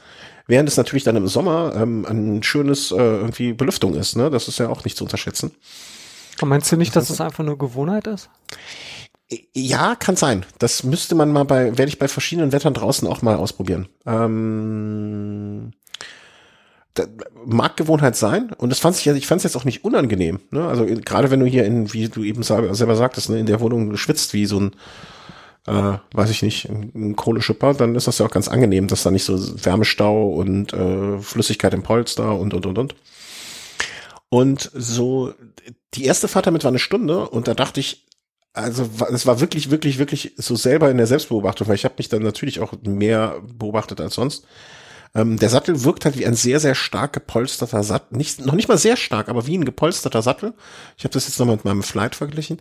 Während 0.50 0.68
es 0.68 0.76
natürlich 0.76 1.04
dann 1.04 1.14
im 1.14 1.28
Sommer 1.28 1.72
ähm, 1.76 2.04
ein 2.08 2.42
schönes 2.42 2.90
äh, 2.90 2.96
irgendwie 2.96 3.52
Belüftung 3.52 3.94
ist. 3.94 4.16
Ne? 4.16 4.30
Das 4.30 4.48
ist 4.48 4.58
ja 4.58 4.68
auch 4.68 4.82
nicht 4.82 4.96
zu 4.96 5.04
unterschätzen. 5.04 5.52
Und 6.40 6.48
meinst 6.48 6.72
du 6.72 6.76
nicht, 6.76 6.96
dass 6.96 7.08
es 7.08 7.20
einfach 7.20 7.44
nur 7.44 7.56
Gewohnheit 7.56 8.08
ist? 8.08 8.30
Ja, 9.52 9.94
kann 9.94 10.16
sein. 10.16 10.44
Das 10.58 10.82
müsste 10.82 11.14
man 11.14 11.30
mal 11.30 11.44
bei, 11.44 11.78
werde 11.78 11.88
ich 11.88 12.00
bei 12.00 12.08
verschiedenen 12.08 12.50
Wettern 12.50 12.74
draußen 12.74 13.06
auch 13.06 13.22
mal 13.22 13.36
ausprobieren. 13.36 13.88
Ähm, 14.06 15.70
mag 17.46 17.76
Gewohnheit 17.76 18.16
sein 18.16 18.50
und 18.58 18.70
das 18.70 18.80
fand 18.80 18.96
ich, 18.96 19.06
ich 19.06 19.28
fand 19.28 19.38
es 19.38 19.44
jetzt 19.44 19.56
auch 19.56 19.64
nicht 19.64 19.84
unangenehm. 19.84 20.40
Ne? 20.50 20.66
Also 20.66 20.84
gerade 20.84 21.30
wenn 21.30 21.38
du 21.38 21.46
hier 21.46 21.64
in, 21.64 21.92
wie 21.92 22.08
du 22.08 22.24
eben 22.24 22.42
selber 22.42 22.96
sagtest, 22.96 23.30
ne, 23.30 23.38
in 23.38 23.46
der 23.46 23.60
Wohnung 23.60 23.96
schwitzt 23.96 24.34
wie 24.34 24.46
so 24.46 24.58
ein, 24.58 24.72
äh, 25.66 25.98
weiß 26.12 26.30
ich 26.30 26.42
nicht, 26.42 26.68
ein 26.68 27.16
Kohleschipper, 27.16 27.74
dann 27.74 27.94
ist 27.94 28.06
das 28.06 28.18
ja 28.18 28.26
auch 28.26 28.30
ganz 28.30 28.48
angenehm, 28.48 28.86
dass 28.86 29.02
da 29.02 29.10
nicht 29.10 29.24
so 29.24 29.38
Wärmestau 29.64 30.30
und 30.30 30.72
äh, 30.72 31.18
Flüssigkeit 31.18 31.74
im 31.74 31.82
Polster 31.82 32.38
und 32.38 32.54
und 32.54 32.66
und 32.66 32.78
und. 32.78 32.94
Und 34.28 34.70
so 34.74 35.34
die 35.94 36.04
erste 36.04 36.28
Fahrt 36.28 36.46
damit 36.46 36.64
war 36.64 36.70
eine 36.70 36.78
Stunde 36.78 37.28
und 37.28 37.48
da 37.48 37.54
dachte 37.54 37.80
ich, 37.80 38.06
also 38.52 38.88
es 39.12 39.26
war 39.26 39.40
wirklich, 39.40 39.70
wirklich, 39.70 39.98
wirklich 39.98 40.34
so 40.36 40.56
selber 40.56 40.90
in 40.90 40.96
der 40.96 41.06
Selbstbeobachtung, 41.06 41.68
weil 41.68 41.76
ich 41.76 41.84
habe 41.84 41.94
mich 41.98 42.08
dann 42.08 42.22
natürlich 42.22 42.60
auch 42.60 42.72
mehr 42.82 43.40
beobachtet 43.42 44.00
als 44.00 44.14
sonst 44.14 44.44
ähm, 45.14 45.38
der 45.38 45.48
Sattel 45.48 45.82
wirkt 45.84 46.04
halt 46.04 46.18
wie 46.18 46.26
ein 46.26 46.34
sehr, 46.34 46.60
sehr 46.60 46.74
stark 46.74 47.12
gepolsterter 47.12 47.82
Sattel. 47.82 48.16
Nicht, 48.16 48.44
noch 48.44 48.54
nicht 48.54 48.68
mal 48.68 48.78
sehr 48.78 48.96
stark, 48.96 49.28
aber 49.28 49.46
wie 49.46 49.58
ein 49.58 49.64
gepolsterter 49.64 50.22
Sattel. 50.22 50.54
Ich 50.96 51.04
habe 51.04 51.12
das 51.12 51.26
jetzt 51.26 51.38
nochmal 51.38 51.56
mit 51.56 51.64
meinem 51.64 51.82
Flight 51.82 52.14
verglichen. 52.14 52.60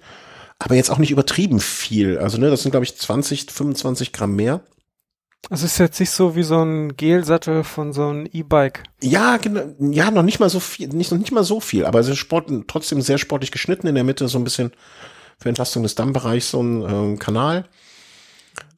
Aber 0.60 0.76
jetzt 0.76 0.92
auch 0.92 0.98
nicht 0.98 1.12
übertrieben 1.12 1.60
viel. 1.60 2.18
Also, 2.18 2.38
ne, 2.38 2.50
das 2.50 2.62
sind, 2.62 2.72
glaube 2.72 2.84
ich, 2.84 2.98
20, 2.98 3.50
25 3.50 4.12
Gramm 4.12 4.36
mehr. 4.36 4.62
Es 5.50 5.64
ist 5.64 5.78
jetzt 5.78 6.00
nicht 6.00 6.12
so 6.12 6.36
wie 6.36 6.44
so 6.44 6.62
ein 6.62 6.98
Gelsattel 6.98 7.64
von 7.64 7.94
so 7.94 8.08
einem 8.08 8.28
E-Bike. 8.32 8.84
Ja, 9.02 9.38
genau, 9.38 9.74
ja, 9.80 10.12
noch 10.12 10.22
nicht 10.24 10.40
mal 10.40 10.50
so 10.50 10.60
viel, 10.60 10.90
nicht, 10.90 11.12
noch 11.12 11.18
nicht 11.18 11.32
mal 11.32 11.46
so 11.46 11.60
viel, 11.60 11.86
aber 11.86 12.00
es 12.00 12.10
ist 12.10 12.18
Sport, 12.18 12.52
trotzdem 12.68 13.02
sehr 13.02 13.18
sportlich 13.18 13.52
geschnitten 13.52 13.88
in 13.88 13.96
der 13.96 14.04
Mitte, 14.04 14.28
so 14.28 14.38
ein 14.38 14.44
bisschen 14.44 14.74
für 15.40 15.50
Entlastung 15.50 15.84
des 15.84 15.96
Dammbereichs, 15.96 16.52
so 16.52 16.62
ein 16.62 16.82
ähm, 16.82 17.20
Kanal. 17.20 17.70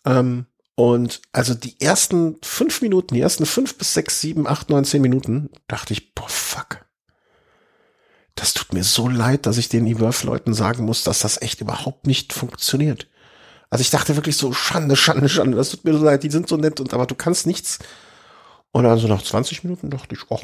Ähm, 0.05 0.45
und 0.75 1.21
also 1.31 1.53
die 1.55 1.81
ersten 1.81 2.37
fünf 2.43 2.81
Minuten, 2.81 3.15
die 3.15 3.21
ersten 3.21 3.45
fünf 3.45 3.77
bis 3.77 3.93
sechs, 3.93 4.21
sieben, 4.21 4.47
acht, 4.47 4.69
neun, 4.69 4.85
zehn 4.85 5.01
Minuten, 5.01 5.49
dachte 5.67 5.93
ich, 5.93 6.13
boah, 6.13 6.29
fuck. 6.29 6.85
Das 8.41 8.55
tut 8.55 8.73
mir 8.73 8.83
so 8.83 9.07
leid, 9.07 9.45
dass 9.45 9.59
ich 9.59 9.69
den 9.69 9.85
E-Worth-Leuten 9.85 10.55
sagen 10.55 10.83
muss, 10.83 11.03
dass 11.03 11.19
das 11.19 11.43
echt 11.43 11.61
überhaupt 11.61 12.07
nicht 12.07 12.33
funktioniert. 12.33 13.05
Also 13.69 13.83
ich 13.83 13.91
dachte 13.91 14.15
wirklich 14.15 14.35
so, 14.35 14.51
Schande, 14.51 14.95
Schande, 14.95 15.29
Schande, 15.29 15.57
das 15.57 15.69
tut 15.69 15.85
mir 15.85 15.93
so 15.93 16.03
leid, 16.03 16.23
die 16.23 16.31
sind 16.31 16.49
so 16.49 16.57
nett 16.57 16.79
und 16.79 16.91
aber 16.95 17.05
du 17.05 17.13
kannst 17.13 17.45
nichts. 17.45 17.77
Und 18.71 18.85
dann 18.85 18.97
so 18.97 19.07
nach 19.07 19.21
20 19.21 19.63
Minuten 19.63 19.91
dachte 19.91 20.15
ich, 20.15 20.21
ach, 20.31 20.41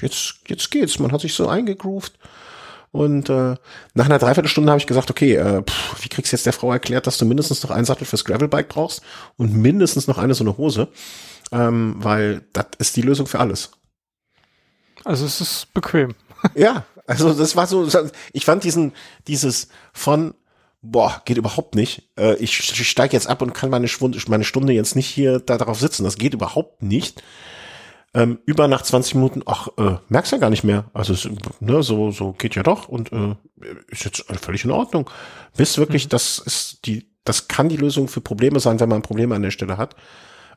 jetzt, 0.00 0.36
jetzt 0.48 0.70
geht's. 0.70 0.98
Man 0.98 1.12
hat 1.12 1.20
sich 1.20 1.34
so 1.34 1.48
eingegroovt. 1.48 2.14
Und 2.90 3.28
äh, 3.28 3.56
nach 3.92 4.06
einer 4.06 4.18
Dreiviertelstunde 4.18 4.70
habe 4.70 4.80
ich 4.80 4.86
gesagt, 4.86 5.10
okay, 5.10 5.34
äh, 5.34 5.62
pff, 5.64 6.02
wie 6.02 6.08
kriegst 6.08 6.32
du 6.32 6.36
jetzt 6.36 6.46
der 6.46 6.54
Frau 6.54 6.72
erklärt, 6.72 7.06
dass 7.06 7.18
du 7.18 7.26
mindestens 7.26 7.62
noch 7.62 7.72
einen 7.72 7.84
Sattel 7.84 8.06
fürs 8.06 8.24
Gravelbike 8.24 8.70
brauchst 8.70 9.02
und 9.36 9.52
mindestens 9.54 10.06
noch 10.06 10.16
eine 10.16 10.32
so 10.32 10.44
eine 10.44 10.56
Hose, 10.56 10.88
ähm, 11.52 11.96
weil 11.98 12.40
das 12.54 12.68
ist 12.78 12.96
die 12.96 13.02
Lösung 13.02 13.26
für 13.26 13.40
alles. 13.40 13.72
Also 15.04 15.26
es 15.26 15.40
ist 15.40 15.72
bequem. 15.74 16.14
ja, 16.54 16.84
also 17.06 17.32
das 17.32 17.56
war 17.56 17.66
so, 17.66 17.88
ich 18.32 18.44
fand 18.44 18.64
diesen, 18.64 18.92
dieses 19.28 19.68
von, 19.92 20.34
boah, 20.82 21.22
geht 21.24 21.36
überhaupt 21.36 21.74
nicht. 21.74 22.08
Äh, 22.18 22.36
ich, 22.36 22.54
steige 22.54 23.14
jetzt 23.14 23.26
ab 23.26 23.42
und 23.42 23.52
kann 23.52 23.70
meine, 23.70 23.88
meine 24.28 24.44
Stunde 24.44 24.72
jetzt 24.72 24.96
nicht 24.96 25.08
hier 25.08 25.40
da 25.40 25.58
drauf 25.58 25.78
sitzen. 25.78 26.04
Das 26.04 26.16
geht 26.16 26.34
überhaupt 26.34 26.82
nicht 26.82 27.22
ähm, 28.14 28.38
über 28.46 28.68
nach 28.68 28.82
20 28.82 29.16
Minuten, 29.16 29.42
ach, 29.44 29.68
äh, 29.76 29.96
merkst 30.08 30.32
ja 30.32 30.38
gar 30.38 30.50
nicht 30.50 30.64
mehr. 30.64 30.84
Also 30.94 31.12
es, 31.12 31.28
ne, 31.60 31.82
so, 31.82 32.12
so 32.12 32.32
geht 32.32 32.54
ja 32.54 32.62
doch 32.62 32.88
und 32.88 33.12
äh, 33.12 33.34
ist 33.88 34.04
jetzt 34.04 34.24
völlig 34.40 34.64
in 34.64 34.70
Ordnung. 34.70 35.10
Bis 35.56 35.76
wirklich, 35.78 36.06
mhm. 36.06 36.10
das 36.10 36.38
ist 36.38 36.86
die, 36.86 37.08
das 37.24 37.48
kann 37.48 37.68
die 37.68 37.76
Lösung 37.76 38.06
für 38.08 38.20
Probleme 38.20 38.60
sein, 38.60 38.78
wenn 38.78 38.88
man 38.88 39.02
Probleme 39.02 39.34
an 39.34 39.42
der 39.42 39.50
Stelle 39.50 39.76
hat. 39.76 39.96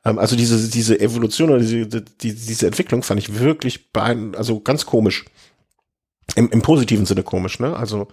Ähm, 0.05 0.19
also 0.19 0.35
diese, 0.35 0.69
diese 0.69 0.99
Evolution 0.99 1.49
oder 1.49 1.59
diese, 1.59 1.85
die, 1.85 2.33
diese 2.33 2.67
Entwicklung 2.67 3.03
fand 3.03 3.19
ich 3.19 3.39
wirklich 3.39 3.91
beein 3.91 4.35
also 4.35 4.59
ganz 4.59 4.85
komisch. 4.85 5.25
Im, 6.35 6.49
Im 6.49 6.61
positiven 6.61 7.05
Sinne 7.05 7.23
komisch, 7.23 7.59
ne? 7.59 7.75
Also 7.75 8.07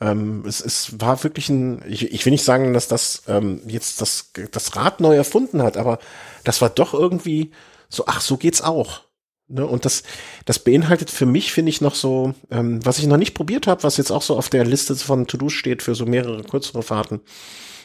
ähm, 0.00 0.44
es, 0.46 0.60
es 0.60 1.00
war 1.00 1.22
wirklich 1.22 1.48
ein, 1.48 1.82
ich, 1.88 2.12
ich 2.12 2.24
will 2.26 2.32
nicht 2.32 2.44
sagen, 2.44 2.72
dass 2.72 2.88
das 2.88 3.22
ähm, 3.28 3.60
jetzt 3.66 4.00
das, 4.00 4.32
das 4.50 4.76
Rad 4.76 5.00
neu 5.00 5.14
erfunden 5.14 5.62
hat, 5.62 5.76
aber 5.76 5.98
das 6.42 6.60
war 6.60 6.70
doch 6.70 6.94
irgendwie 6.94 7.52
so, 7.88 8.04
ach, 8.06 8.20
so 8.20 8.36
geht's 8.36 8.60
auch. 8.60 9.02
Ne, 9.46 9.66
und 9.66 9.84
das, 9.84 10.04
das 10.46 10.58
beinhaltet 10.58 11.10
für 11.10 11.26
mich, 11.26 11.52
finde 11.52 11.68
ich, 11.68 11.82
noch 11.82 11.94
so, 11.94 12.34
ähm, 12.50 12.84
was 12.84 12.98
ich 12.98 13.06
noch 13.06 13.18
nicht 13.18 13.34
probiert 13.34 13.66
habe, 13.66 13.82
was 13.82 13.98
jetzt 13.98 14.10
auch 14.10 14.22
so 14.22 14.36
auf 14.36 14.48
der 14.48 14.64
Liste 14.64 14.96
von 14.96 15.26
To-Dos 15.26 15.52
steht 15.52 15.82
für 15.82 15.94
so 15.94 16.06
mehrere 16.06 16.42
kürzere 16.44 16.82
Fahrten. 16.82 17.20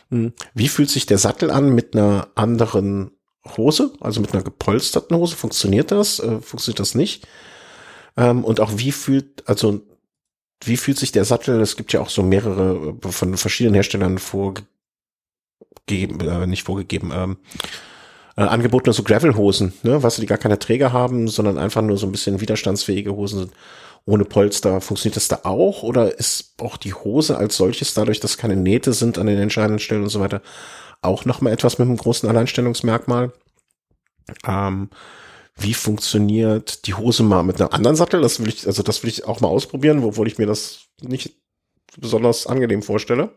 Hm, 0.09 0.33
wie 0.53 0.69
fühlt 0.69 0.89
sich 0.89 1.05
der 1.05 1.17
Sattel 1.17 1.51
an 1.51 1.69
mit 1.75 1.95
einer 1.95 2.29
anderen 2.35 3.11
Hose, 3.57 3.93
also 3.99 4.21
mit 4.21 4.33
einer 4.33 4.43
gepolsterten 4.43 5.15
Hose? 5.15 5.35
Funktioniert 5.35 5.91
das? 5.91 6.19
Äh, 6.19 6.41
funktioniert 6.41 6.79
das 6.79 6.95
nicht? 6.95 7.27
Ähm, 8.17 8.43
und 8.43 8.59
auch 8.59 8.71
wie 8.75 8.91
fühlt, 8.91 9.47
also 9.47 9.81
wie 10.63 10.77
fühlt 10.77 10.99
sich 10.99 11.11
der 11.11 11.25
Sattel? 11.25 11.61
Es 11.61 11.75
gibt 11.77 11.93
ja 11.93 12.01
auch 12.01 12.09
so 12.09 12.21
mehrere 12.21 12.97
äh, 13.03 13.11
von 13.11 13.37
verschiedenen 13.37 13.75
Herstellern 13.75 14.17
vorgegeben, 14.17 14.67
äh, 15.87 16.47
nicht 16.47 16.63
vorgegeben, 16.63 17.11
ähm, 17.13 17.37
äh, 18.35 18.41
angeboten 18.41 18.91
so 18.93 19.03
Gravel-Hosen, 19.03 19.73
ne, 19.83 20.03
was 20.03 20.17
die 20.17 20.25
gar 20.25 20.37
keine 20.37 20.59
Träger 20.59 20.93
haben, 20.93 21.27
sondern 21.27 21.57
einfach 21.57 21.81
nur 21.81 21.97
so 21.97 22.07
ein 22.07 22.11
bisschen 22.11 22.41
widerstandsfähige 22.41 23.15
Hosen 23.15 23.39
sind 23.39 23.53
ohne 24.05 24.25
Polster. 24.25 24.81
Funktioniert 24.81 25.17
das 25.17 25.27
da 25.27 25.41
auch 25.43 25.83
oder 25.83 26.17
ist 26.17 26.55
auch 26.59 26.77
die 26.77 26.93
Hose 26.93 27.37
als 27.37 27.57
solches 27.57 27.93
dadurch, 27.93 28.19
dass 28.19 28.37
keine 28.37 28.55
Nähte 28.55 28.93
sind 28.93 29.17
an 29.17 29.27
den 29.27 29.39
entscheidenden 29.39 29.79
Stellen 29.79 30.03
und 30.03 30.09
so 30.09 30.19
weiter, 30.19 30.41
auch 31.01 31.25
nochmal 31.25 31.53
etwas 31.53 31.79
mit 31.79 31.87
einem 31.87 31.97
großen 31.97 32.27
Alleinstellungsmerkmal? 32.27 33.31
Ähm, 34.45 34.89
wie 35.55 35.73
funktioniert 35.73 36.87
die 36.87 36.93
Hose 36.93 37.23
mal 37.23 37.43
mit 37.43 37.59
einem 37.59 37.71
anderen 37.71 37.95
Sattel? 37.95 38.21
Das 38.21 38.39
will 38.39 38.49
ich, 38.49 38.65
also 38.65 38.83
das 38.83 39.03
will 39.03 39.09
ich 39.09 39.25
auch 39.25 39.41
mal 39.41 39.49
ausprobieren, 39.49 40.03
obwohl 40.03 40.27
ich 40.27 40.37
mir 40.37 40.45
das 40.45 40.85
nicht 41.01 41.35
besonders 41.97 42.47
angenehm 42.47 42.81
vorstelle. 42.81 43.29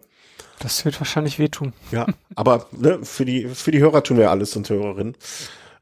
Das 0.58 0.84
wird 0.84 1.00
wahrscheinlich 1.00 1.38
wehtun. 1.38 1.72
Ja, 1.90 2.06
aber 2.36 2.66
ne, 2.72 3.00
für 3.02 3.24
die 3.24 3.48
für 3.48 3.72
die 3.72 3.80
Hörer 3.80 4.02
tun 4.04 4.18
wir 4.18 4.30
alles 4.30 4.54
und 4.54 4.68
Hörerinnen. 4.68 5.16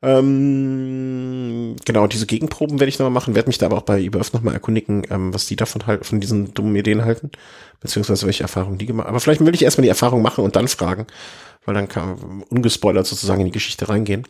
Ähm, 0.03 1.77
genau, 1.85 2.07
diese 2.07 2.27
Gegenproben 2.27 2.81
werde 2.81 2.89
ich 2.89 2.99
nochmal 2.99 3.13
machen, 3.13 3.35
werde 3.35 3.49
mich 3.49 3.59
da 3.59 3.67
aber 3.67 3.77
auch 3.77 3.83
bei 3.83 4.01
eBirth 4.01 4.33
nochmal 4.33 4.55
erkundigen, 4.55 5.07
ähm, 5.11 5.35
was 5.35 5.47
die 5.47 5.57
davon 5.57 5.87
halt, 5.87 6.07
von 6.07 6.21
diesen 6.21 6.55
dummen 6.55 6.75
Ideen 6.75 7.05
halten, 7.05 7.31
beziehungsweise 7.81 8.25
welche 8.27 8.43
Erfahrungen 8.43 8.79
die 8.79 8.87
gemacht 8.87 9.07
haben. 9.07 9.13
Aber 9.13 9.21
vielleicht 9.21 9.45
will 9.45 9.55
ich 9.55 9.63
erstmal 9.63 9.83
die 9.83 9.91
Erfahrung 9.91 10.23
machen 10.23 10.43
und 10.43 10.57
dann 10.57 10.69
fragen, 10.69 11.07
weil 11.67 11.75
dann 11.75 11.89
kann 11.89 12.45
ungespoilert 12.49 13.07
sozusagen 13.07 13.41
in 13.41 13.47
die 13.47 13.53
Geschichte 13.53 13.89
reingehen. 13.89 14.27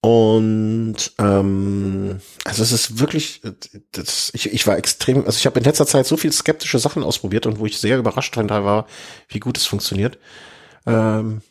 Und 0.00 0.96
ähm, 1.18 2.20
also 2.44 2.62
es 2.62 2.70
ist 2.70 3.00
wirklich, 3.00 3.42
das, 3.90 4.30
ich, 4.32 4.52
ich 4.52 4.66
war 4.68 4.78
extrem, 4.78 5.24
also 5.26 5.36
ich 5.36 5.46
habe 5.46 5.58
in 5.58 5.64
letzter 5.64 5.86
Zeit 5.86 6.06
so 6.06 6.16
viel 6.16 6.30
skeptische 6.32 6.78
Sachen 6.78 7.02
ausprobiert 7.02 7.46
und 7.46 7.58
wo 7.58 7.66
ich 7.66 7.78
sehr 7.78 7.98
überrascht 7.98 8.36
war, 8.36 8.86
wie 9.28 9.40
gut 9.40 9.58
es 9.58 9.66
funktioniert. 9.66 10.18
Ähm, 10.86 11.42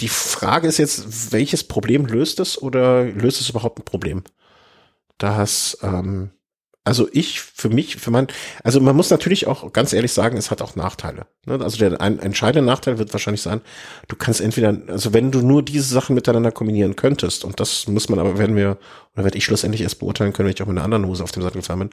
die 0.00 0.08
Frage 0.08 0.68
ist 0.68 0.78
jetzt, 0.78 1.32
welches 1.32 1.64
Problem 1.64 2.06
löst 2.06 2.40
es 2.40 2.60
oder 2.60 3.04
löst 3.04 3.40
es 3.40 3.48
überhaupt 3.48 3.78
ein 3.78 3.84
Problem? 3.84 4.24
Das, 5.18 5.78
ähm, 5.82 6.30
also 6.84 7.08
ich, 7.10 7.40
für 7.40 7.68
mich, 7.68 7.96
für 7.96 8.12
mein, 8.12 8.28
also 8.62 8.80
man 8.80 8.94
muss 8.94 9.10
natürlich 9.10 9.48
auch 9.48 9.72
ganz 9.72 9.92
ehrlich 9.92 10.12
sagen, 10.12 10.36
es 10.36 10.52
hat 10.52 10.62
auch 10.62 10.76
Nachteile. 10.76 11.26
Ne? 11.46 11.58
Also 11.60 11.78
der 11.78 12.00
ein 12.00 12.20
entscheidende 12.20 12.64
Nachteil 12.64 12.98
wird 12.98 13.12
wahrscheinlich 13.12 13.42
sein, 13.42 13.60
du 14.06 14.14
kannst 14.14 14.40
entweder, 14.40 14.78
also 14.86 15.12
wenn 15.12 15.32
du 15.32 15.40
nur 15.40 15.64
diese 15.64 15.92
Sachen 15.92 16.14
miteinander 16.14 16.52
kombinieren 16.52 16.94
könntest, 16.94 17.44
und 17.44 17.58
das 17.58 17.88
muss 17.88 18.08
man 18.08 18.20
aber, 18.20 18.38
werden 18.38 18.54
wir, 18.54 18.78
oder 19.14 19.24
werde 19.24 19.36
ich 19.36 19.44
schlussendlich 19.44 19.80
erst 19.80 19.98
beurteilen 19.98 20.32
können, 20.32 20.46
wenn 20.46 20.54
ich 20.54 20.62
auch 20.62 20.66
mit 20.66 20.76
einer 20.76 20.84
anderen 20.84 21.06
Hose 21.06 21.24
auf 21.24 21.32
dem 21.32 21.42
Sattel 21.42 21.62
fahren 21.62 21.80
bin, 21.80 21.90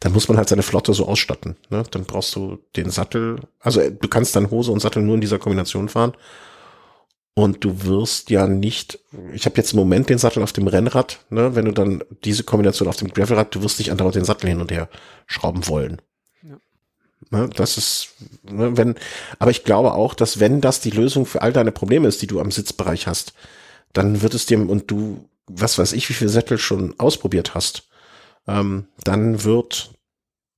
dann 0.00 0.12
muss 0.12 0.28
man 0.28 0.36
halt 0.36 0.48
seine 0.50 0.62
Flotte 0.62 0.92
so 0.92 1.06
ausstatten. 1.06 1.56
Ne? 1.70 1.84
Dann 1.90 2.04
brauchst 2.04 2.34
du 2.34 2.58
den 2.76 2.90
Sattel, 2.90 3.38
also 3.60 3.80
du 3.88 4.08
kannst 4.08 4.36
dann 4.36 4.50
Hose 4.50 4.72
und 4.72 4.80
Sattel 4.80 5.02
nur 5.02 5.14
in 5.14 5.22
dieser 5.22 5.38
Kombination 5.38 5.88
fahren. 5.88 6.12
Und 7.36 7.64
du 7.64 7.82
wirst 7.84 8.30
ja 8.30 8.46
nicht, 8.46 9.00
ich 9.32 9.44
habe 9.44 9.56
jetzt 9.56 9.72
im 9.72 9.80
Moment 9.80 10.08
den 10.08 10.18
Sattel 10.18 10.42
auf 10.42 10.52
dem 10.52 10.68
Rennrad, 10.68 11.18
ne, 11.30 11.56
wenn 11.56 11.64
du 11.64 11.72
dann 11.72 12.04
diese 12.24 12.44
Kombination 12.44 12.88
auf 12.88 12.96
dem 12.96 13.12
Gravelrad, 13.12 13.52
du 13.52 13.62
wirst 13.62 13.80
nicht 13.80 13.90
andauernd 13.90 14.14
den 14.14 14.24
Sattel 14.24 14.48
hin 14.48 14.60
und 14.60 14.70
her 14.70 14.88
schrauben 15.26 15.66
wollen. 15.66 16.00
Ja. 16.42 16.58
Ne, 17.30 17.50
das 17.56 17.76
ist, 17.76 18.10
ne, 18.44 18.76
wenn, 18.76 18.94
aber 19.40 19.50
ich 19.50 19.64
glaube 19.64 19.94
auch, 19.94 20.14
dass 20.14 20.38
wenn 20.38 20.60
das 20.60 20.80
die 20.80 20.90
Lösung 20.90 21.26
für 21.26 21.42
all 21.42 21.52
deine 21.52 21.72
Probleme 21.72 22.06
ist, 22.06 22.22
die 22.22 22.28
du 22.28 22.38
am 22.40 22.52
Sitzbereich 22.52 23.08
hast, 23.08 23.34
dann 23.92 24.22
wird 24.22 24.34
es 24.34 24.46
dir, 24.46 24.58
und 24.58 24.88
du, 24.88 25.28
was 25.48 25.76
weiß 25.76 25.92
ich, 25.92 26.08
wie 26.08 26.14
viele 26.14 26.30
Sättel 26.30 26.58
schon 26.58 26.94
ausprobiert 26.98 27.54
hast, 27.54 27.88
ähm, 28.46 28.86
dann 29.02 29.42
wird, 29.42 29.90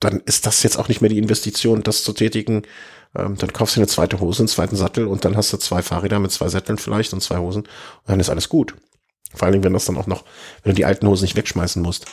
dann 0.01 0.21
ist 0.27 0.47
das 0.47 0.63
jetzt 0.63 0.79
auch 0.79 0.89
nicht 0.89 1.01
mehr 1.01 1.11
die 1.11 1.19
Investition, 1.19 1.83
das 1.83 2.05
zu 2.05 2.13
tätigen, 2.13 2.63
ähm, 3.17 3.37
dann 3.37 3.53
kaufst 3.53 3.77
du 3.77 3.81
eine 3.81 3.89
zweite 3.89 4.21
Hose, 4.21 4.41
einen 4.41 4.49
zweiten 4.49 4.77
Sattel 4.77 5.07
und 5.07 5.25
dann 5.25 5.37
hast 5.37 5.53
du 5.53 5.57
zwei 5.57 5.83
Fahrräder 5.83 6.19
mit 6.19 6.33
zwei 6.33 6.49
Sätteln 6.49 6.79
vielleicht 6.79 7.13
und 7.13 7.23
zwei 7.23 7.39
Hosen 7.39 7.63
und 7.63 8.09
dann 8.09 8.21
ist 8.21 8.31
alles 8.31 8.49
gut. 8.49 8.75
Vor 9.35 9.45
allen 9.45 9.53
Dingen, 9.53 9.65
wenn 9.65 9.73
das 9.73 9.87
dann 9.87 9.97
auch 9.97 10.07
noch, 10.07 10.25
wenn 10.63 10.73
du 10.73 10.77
die 10.77 10.85
alten 10.85 11.07
Hosen 11.07 11.25
nicht 11.25 11.37
wegschmeißen 11.37 11.83
musst. 11.83 12.07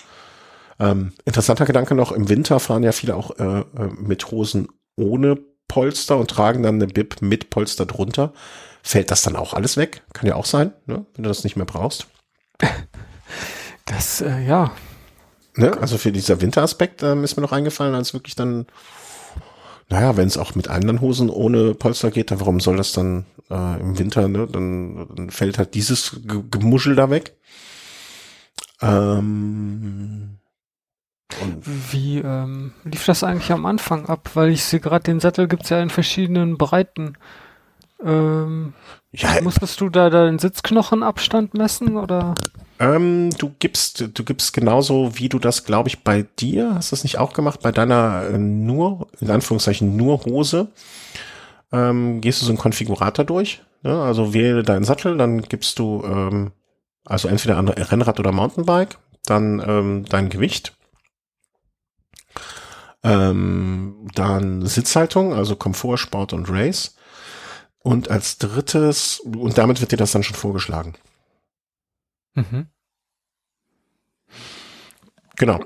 Ähm, 0.79 1.13
interessanter 1.25 1.65
Gedanke 1.65 1.95
noch, 1.95 2.11
im 2.11 2.29
Winter 2.29 2.59
fahren 2.59 2.83
ja 2.83 2.91
viele 2.91 3.15
auch 3.15 3.37
äh, 3.37 3.59
äh, 3.59 3.65
mit 3.97 4.31
Hosen 4.31 4.67
ohne 4.95 5.37
Polster 5.67 6.17
und 6.17 6.29
tragen 6.29 6.63
dann 6.63 6.75
eine 6.75 6.87
Bib 6.87 7.21
mit 7.21 7.49
Polster 7.49 7.85
drunter. 7.85 8.33
Fällt 8.81 9.11
das 9.11 9.21
dann 9.21 9.35
auch 9.35 9.53
alles 9.53 9.77
weg? 9.77 10.03
Kann 10.13 10.27
ja 10.27 10.35
auch 10.35 10.45
sein, 10.45 10.73
ne? 10.85 11.05
wenn 11.15 11.23
du 11.23 11.29
das 11.29 11.43
nicht 11.43 11.55
mehr 11.55 11.65
brauchst. 11.65 12.07
Das, 13.85 14.21
äh, 14.21 14.39
ja. 14.39 14.71
Ne? 15.55 15.77
Also 15.79 15.97
für 15.97 16.11
dieser 16.11 16.41
Winteraspekt 16.41 17.03
ähm, 17.03 17.23
ist 17.23 17.35
mir 17.35 17.43
noch 17.43 17.51
eingefallen, 17.51 17.95
als 17.95 18.13
wirklich 18.13 18.35
dann 18.35 18.65
naja, 19.89 20.17
wenn 20.17 20.27
es 20.27 20.37
auch 20.37 20.55
mit 20.55 20.69
anderen 20.69 21.01
Hosen 21.01 21.29
ohne 21.29 21.75
Polster 21.75 22.09
geht, 22.09 22.31
dann 22.31 22.39
warum 22.39 22.59
soll 22.59 22.77
das 22.77 22.93
dann 22.93 23.25
äh, 23.51 23.79
im 23.79 23.99
Winter, 23.99 24.27
ne? 24.27 24.47
Dann, 24.47 25.07
dann 25.15 25.29
fällt 25.29 25.57
halt 25.57 25.73
dieses 25.75 26.19
Gemuschel 26.49 26.95
da 26.95 27.09
weg. 27.09 27.37
Ähm, 28.81 30.39
Wie 31.91 32.17
ähm, 32.17 32.73
lief 32.83 33.05
das 33.05 33.23
eigentlich 33.23 33.51
am 33.51 33.65
Anfang 33.65 34.07
ab? 34.07 34.31
Weil 34.33 34.49
ich 34.49 34.63
sehe 34.63 34.79
gerade, 34.79 35.03
den 35.03 35.19
Sattel 35.19 35.47
gibt's 35.47 35.69
ja 35.69 35.81
in 35.81 35.89
verschiedenen 35.89 36.57
Breiten. 36.57 37.13
Ähm, 38.03 38.73
ja, 39.11 39.41
musstest 39.41 39.79
du 39.79 39.89
da 39.89 40.09
deinen 40.09 40.39
Sitzknochenabstand 40.39 41.53
messen 41.53 41.97
oder? 41.97 42.33
Ähm, 42.83 43.29
du 43.37 43.55
gibst, 43.59 44.09
du 44.13 44.25
gibst 44.25 44.51
genauso, 44.51 45.17
wie 45.17 45.29
du 45.29 45.39
das, 45.39 45.63
glaube 45.63 45.87
ich, 45.87 46.03
bei 46.03 46.23
dir, 46.23 46.75
hast 46.75 46.91
du 46.91 46.95
das 46.97 47.03
nicht 47.03 47.17
auch 47.17 47.31
gemacht, 47.31 47.61
bei 47.61 47.71
deiner 47.71 48.25
äh, 48.29 48.37
nur, 48.37 49.07
in 49.21 49.31
Anführungszeichen, 49.31 49.95
nur 49.95 50.25
Hose, 50.25 50.67
ähm, 51.71 52.19
gehst 52.19 52.41
du 52.41 52.45
so 52.45 52.51
einen 52.51 52.57
Konfigurator 52.57 53.23
durch. 53.23 53.61
Ne? 53.83 54.01
Also 54.01 54.33
wähle 54.33 54.63
deinen 54.63 54.83
Sattel, 54.83 55.17
dann 55.17 55.43
gibst 55.43 55.79
du, 55.79 56.03
ähm, 56.05 56.51
also 57.05 57.29
entweder 57.29 57.57
ein 57.57 57.69
Rennrad 57.69 58.19
oder 58.19 58.33
Mountainbike, 58.33 58.97
dann 59.25 59.63
ähm, 59.65 60.05
dein 60.09 60.27
Gewicht, 60.27 60.75
ähm, 63.01 64.09
dann 64.13 64.65
Sitzhaltung, 64.65 65.33
also 65.33 65.55
Komfort, 65.55 65.99
Sport 65.99 66.33
und 66.33 66.49
Race. 66.49 66.97
Und 67.79 68.11
als 68.11 68.39
drittes, 68.39 69.21
und 69.21 69.57
damit 69.57 69.79
wird 69.79 69.93
dir 69.93 69.97
das 69.97 70.11
dann 70.11 70.23
schon 70.23 70.35
vorgeschlagen. 70.35 70.95
Mhm. 72.35 72.67
Genau. 75.37 75.59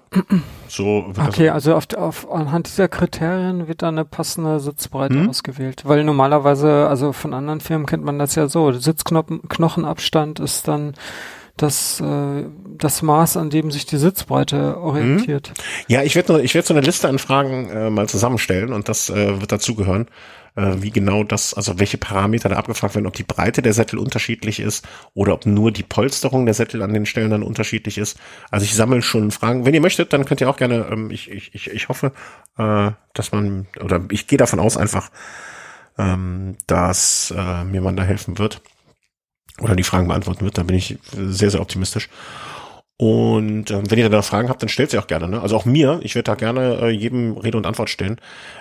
So 0.69 1.13
okay, 1.27 1.49
also 1.49 1.75
auf, 1.75 1.93
auf, 1.93 2.31
anhand 2.31 2.67
dieser 2.67 2.87
Kriterien 2.87 3.67
wird 3.67 3.81
dann 3.81 3.95
eine 3.95 4.05
passende 4.05 4.59
Sitzbreite 4.59 5.15
hm? 5.15 5.29
ausgewählt. 5.29 5.83
Weil 5.85 6.03
normalerweise, 6.05 6.87
also 6.87 7.11
von 7.11 7.33
anderen 7.33 7.59
Firmen 7.59 7.85
kennt 7.85 8.03
man 8.03 8.17
das 8.17 8.35
ja 8.35 8.47
so, 8.47 8.71
Sitzknochenabstand 8.71 10.39
ist 10.39 10.67
dann 10.69 10.93
das, 11.57 11.99
äh, 11.99 12.45
das 12.77 13.01
Maß, 13.01 13.35
an 13.35 13.49
dem 13.49 13.71
sich 13.71 13.85
die 13.85 13.97
Sitzbreite 13.97 14.77
orientiert. 14.77 15.49
Hm? 15.49 15.55
Ja, 15.87 16.03
ich 16.03 16.15
werde 16.15 16.41
ich 16.41 16.55
werd 16.55 16.65
so 16.65 16.73
eine 16.73 16.85
Liste 16.85 17.09
an 17.09 17.19
Fragen 17.19 17.69
äh, 17.69 17.89
mal 17.89 18.07
zusammenstellen 18.07 18.71
und 18.71 18.87
das 18.87 19.09
äh, 19.09 19.41
wird 19.41 19.51
dazugehören 19.51 20.07
äh, 20.57 20.81
wie 20.81 20.89
genau 20.89 21.23
das, 21.23 21.53
also 21.53 21.79
welche 21.79 21.97
Parameter 21.97 22.49
da 22.49 22.55
abgefragt 22.55 22.95
werden, 22.95 23.05
ob 23.05 23.13
die 23.13 23.23
Breite 23.23 23.61
der 23.61 23.73
Sättel 23.73 23.99
unterschiedlich 23.99 24.59
ist 24.59 24.85
oder 25.13 25.33
ob 25.33 25.45
nur 25.45 25.71
die 25.71 25.83
Polsterung 25.83 26.45
der 26.45 26.55
Sättel 26.55 26.81
an 26.81 26.93
den 26.93 27.05
Stellen 27.05 27.29
dann 27.29 27.43
unterschiedlich 27.43 27.97
ist. 27.97 28.19
Also 28.49 28.65
ich 28.65 28.73
sammle 28.73 29.03
schon 29.03 29.31
Fragen. 29.31 29.65
Wenn 29.65 29.75
ihr 29.75 29.81
möchtet, 29.81 30.11
dann 30.13 30.25
könnt 30.25 30.41
ihr 30.41 30.49
auch 30.49 30.57
gerne, 30.57 30.87
ähm, 30.91 31.11
ich, 31.11 31.29
ich, 31.29 31.53
ich, 31.53 31.69
ich 31.69 31.89
hoffe, 31.89 32.11
äh, 32.57 32.91
dass 33.13 33.31
man, 33.31 33.67
oder 33.79 34.03
ich 34.09 34.25
gehe 34.25 34.37
davon 34.37 34.59
aus 34.59 34.77
einfach, 34.77 35.11
ähm, 35.99 36.57
dass 36.65 37.33
äh, 37.37 37.63
mir 37.63 37.81
man 37.81 37.95
da 37.95 38.03
helfen 38.03 38.39
wird 38.39 38.61
oder 39.61 39.75
die 39.75 39.83
Fragen 39.83 40.07
beantworten 40.07 40.43
wird. 40.43 40.57
Da 40.57 40.63
bin 40.63 40.75
ich 40.75 40.97
sehr, 41.11 41.51
sehr 41.51 41.61
optimistisch. 41.61 42.09
Und 42.99 43.69
ähm, 43.69 43.91
wenn 43.91 43.99
ihr 43.99 44.09
da 44.09 44.23
Fragen 44.23 44.49
habt, 44.49 44.61
dann 44.63 44.69
stellt 44.69 44.89
sie 44.89 44.97
auch 44.97 45.05
gerne. 45.05 45.27
Ne? 45.27 45.39
Also 45.39 45.55
auch 45.55 45.65
mir, 45.65 45.99
ich 46.01 46.15
werde 46.15 46.31
da 46.31 46.35
gerne 46.35 46.79
äh, 46.81 46.89
jedem 46.89 47.37
Rede 47.37 47.57
und 47.57 47.67
Antwort 47.67 47.91
stellen. 47.91 48.19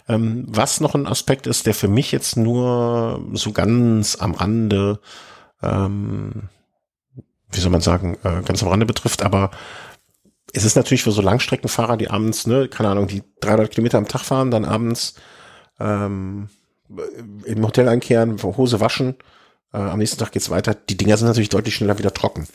Ähm, 0.08 0.44
was 0.46 0.80
noch 0.80 0.94
ein 0.94 1.06
Aspekt 1.06 1.46
ist, 1.46 1.66
der 1.66 1.72
für 1.72 1.88
mich 1.88 2.12
jetzt 2.12 2.36
nur 2.36 3.24
so 3.32 3.52
ganz 3.52 4.16
am 4.16 4.32
Rande, 4.32 5.00
ähm, 5.62 6.50
wie 7.50 7.60
soll 7.60 7.70
man 7.70 7.80
sagen, 7.80 8.18
äh, 8.24 8.42
ganz 8.42 8.62
am 8.62 8.68
Rande 8.68 8.84
betrifft, 8.84 9.22
aber 9.22 9.50
es 10.52 10.64
ist 10.64 10.76
natürlich 10.76 11.02
für 11.02 11.12
so 11.12 11.22
Langstreckenfahrer, 11.22 11.96
die 11.96 12.10
abends, 12.10 12.46
ne, 12.46 12.68
keine 12.68 12.90
Ahnung, 12.90 13.08
die 13.08 13.22
300 13.40 13.70
Kilometer 13.70 13.98
am 13.98 14.08
Tag 14.08 14.20
fahren, 14.22 14.50
dann 14.50 14.66
abends 14.66 15.14
ähm, 15.80 16.50
im 17.44 17.64
Hotel 17.64 17.88
einkehren, 17.88 18.42
Hose 18.42 18.80
waschen, 18.80 19.16
äh, 19.72 19.78
am 19.78 19.98
nächsten 19.98 20.18
Tag 20.18 20.32
geht's 20.32 20.50
weiter. 20.50 20.74
Die 20.74 20.96
Dinger 20.96 21.16
sind 21.16 21.26
natürlich 21.26 21.48
deutlich 21.48 21.74
schneller 21.74 21.98
wieder 21.98 22.12
trocken. 22.12 22.46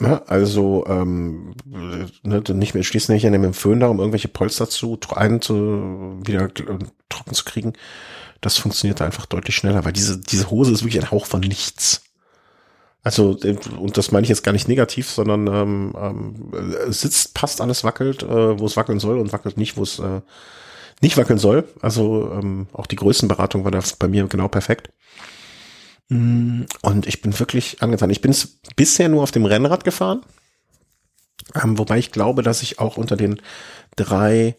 Ne? 0.00 0.22
Also 0.28 0.84
ähm, 0.88 1.54
ne, 2.22 2.42
nicht 2.48 2.74
mehr 2.74 2.82
schließen 2.82 3.14
nicht 3.14 3.26
an 3.26 3.34
dem 3.34 3.52
Föhn 3.52 3.80
da, 3.80 3.88
um 3.88 3.98
irgendwelche 3.98 4.28
Polster 4.28 4.68
zu 4.68 4.98
ein 5.14 5.42
zu 5.42 6.18
wieder 6.24 6.50
trocken 7.10 7.34
zu 7.34 7.44
kriegen. 7.44 7.74
Das 8.40 8.56
funktioniert 8.56 9.02
einfach 9.02 9.26
deutlich 9.26 9.56
schneller, 9.56 9.84
weil 9.84 9.92
diese 9.92 10.18
diese 10.18 10.50
Hose 10.50 10.72
ist 10.72 10.82
wirklich 10.82 11.02
ein 11.02 11.10
Hauch 11.10 11.26
von 11.26 11.40
nichts. 11.40 12.02
Also 13.02 13.38
und 13.78 13.98
das 13.98 14.10
meine 14.10 14.24
ich 14.24 14.30
jetzt 14.30 14.42
gar 14.42 14.52
nicht 14.52 14.68
negativ, 14.68 15.10
sondern 15.10 15.46
ähm, 15.46 15.94
ähm, 16.00 16.92
sitzt, 16.92 17.34
passt, 17.34 17.60
alles 17.60 17.84
wackelt, 17.84 18.22
äh, 18.22 18.58
wo 18.58 18.64
es 18.64 18.78
wackeln 18.78 19.00
soll 19.00 19.18
und 19.18 19.34
wackelt 19.34 19.58
nicht, 19.58 19.76
wo 19.76 19.82
es 19.82 19.98
äh, 19.98 20.22
nicht 21.02 21.18
wackeln 21.18 21.38
soll. 21.38 21.68
Also 21.82 22.30
ähm, 22.32 22.68
auch 22.72 22.86
die 22.86 22.96
Größenberatung 22.96 23.64
war 23.64 23.70
da 23.70 23.80
bei 23.98 24.08
mir 24.08 24.26
genau 24.28 24.48
perfekt. 24.48 24.90
Mm, 26.10 26.62
und 26.82 27.06
ich 27.06 27.22
bin 27.22 27.38
wirklich 27.38 27.82
angetan. 27.82 28.10
Ich 28.10 28.20
bin 28.20 28.34
bisher 28.76 29.08
nur 29.08 29.22
auf 29.22 29.30
dem 29.30 29.46
Rennrad 29.46 29.84
gefahren. 29.84 30.20
Ähm, 31.54 31.78
wobei 31.78 31.98
ich 31.98 32.12
glaube, 32.12 32.42
dass 32.42 32.62
ich 32.62 32.78
auch 32.78 32.96
unter 32.96 33.16
den 33.16 33.40
drei, 33.96 34.56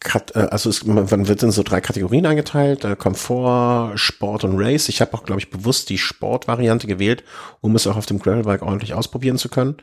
Kat 0.00 0.36
äh, 0.36 0.40
also 0.50 0.70
es, 0.70 0.84
man 0.84 1.28
wird 1.28 1.42
in 1.42 1.50
so 1.50 1.62
drei 1.62 1.80
Kategorien 1.80 2.26
eingeteilt, 2.26 2.84
äh, 2.84 2.94
Komfort, 2.94 3.96
Sport 3.96 4.44
und 4.44 4.58
Race. 4.58 4.88
Ich 4.88 5.00
habe 5.00 5.14
auch, 5.14 5.24
glaube 5.24 5.40
ich, 5.40 5.50
bewusst 5.50 5.88
die 5.88 5.98
Sportvariante 5.98 6.86
gewählt, 6.86 7.24
um 7.60 7.74
es 7.74 7.86
auch 7.86 7.96
auf 7.96 8.06
dem 8.06 8.18
Gravelbike 8.18 8.62
ordentlich 8.62 8.94
ausprobieren 8.94 9.38
zu 9.38 9.48
können. 9.48 9.76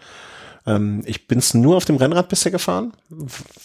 Ähm, 0.67 1.01
ich 1.05 1.27
bin 1.27 1.39
es 1.39 1.55
nur 1.55 1.75
auf 1.75 1.85
dem 1.85 1.97
Rennrad 1.97 2.29
bisher 2.29 2.51
gefahren. 2.51 2.93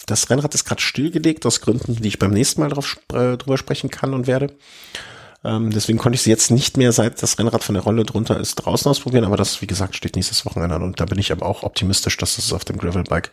Das 0.06 0.30
Rennrad 0.30 0.54
ist 0.54 0.64
gerade 0.64 0.80
stillgelegt, 0.80 1.44
aus 1.44 1.60
Gründen, 1.60 1.96
die 1.96 2.08
ich 2.08 2.18
beim 2.18 2.32
nächsten 2.32 2.62
Mal 2.62 2.70
drauf, 2.70 2.98
äh, 3.12 3.36
drüber 3.36 3.58
sprechen 3.58 3.90
kann 3.90 4.14
und 4.14 4.26
werde. 4.26 4.54
Ähm, 5.44 5.70
deswegen 5.70 5.98
konnte 5.98 6.16
ich 6.16 6.22
sie 6.22 6.30
jetzt 6.30 6.50
nicht 6.50 6.76
mehr, 6.76 6.92
seit 6.92 7.22
das 7.22 7.38
Rennrad 7.38 7.62
von 7.62 7.74
der 7.74 7.84
Rolle 7.84 8.04
drunter 8.04 8.38
ist, 8.38 8.56
draußen 8.56 8.90
ausprobieren. 8.90 9.24
Aber 9.24 9.36
das, 9.36 9.62
wie 9.62 9.66
gesagt, 9.66 9.94
steht 9.94 10.16
nächstes 10.16 10.44
Wochenende 10.44 10.74
an. 10.74 10.82
Und 10.82 11.00
da 11.00 11.04
bin 11.04 11.18
ich 11.18 11.30
aber 11.30 11.46
auch 11.46 11.62
optimistisch, 11.62 12.16
dass 12.16 12.38
es 12.38 12.52
auf 12.52 12.64
dem 12.64 12.78
Gravelbike 12.78 13.30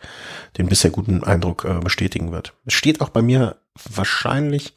den 0.56 0.68
bisher 0.68 0.90
guten 0.90 1.24
Eindruck 1.24 1.64
äh, 1.64 1.80
bestätigen 1.80 2.30
wird. 2.30 2.54
Es 2.64 2.74
steht 2.74 3.00
auch 3.00 3.08
bei 3.08 3.22
mir 3.22 3.56
wahrscheinlich 3.92 4.74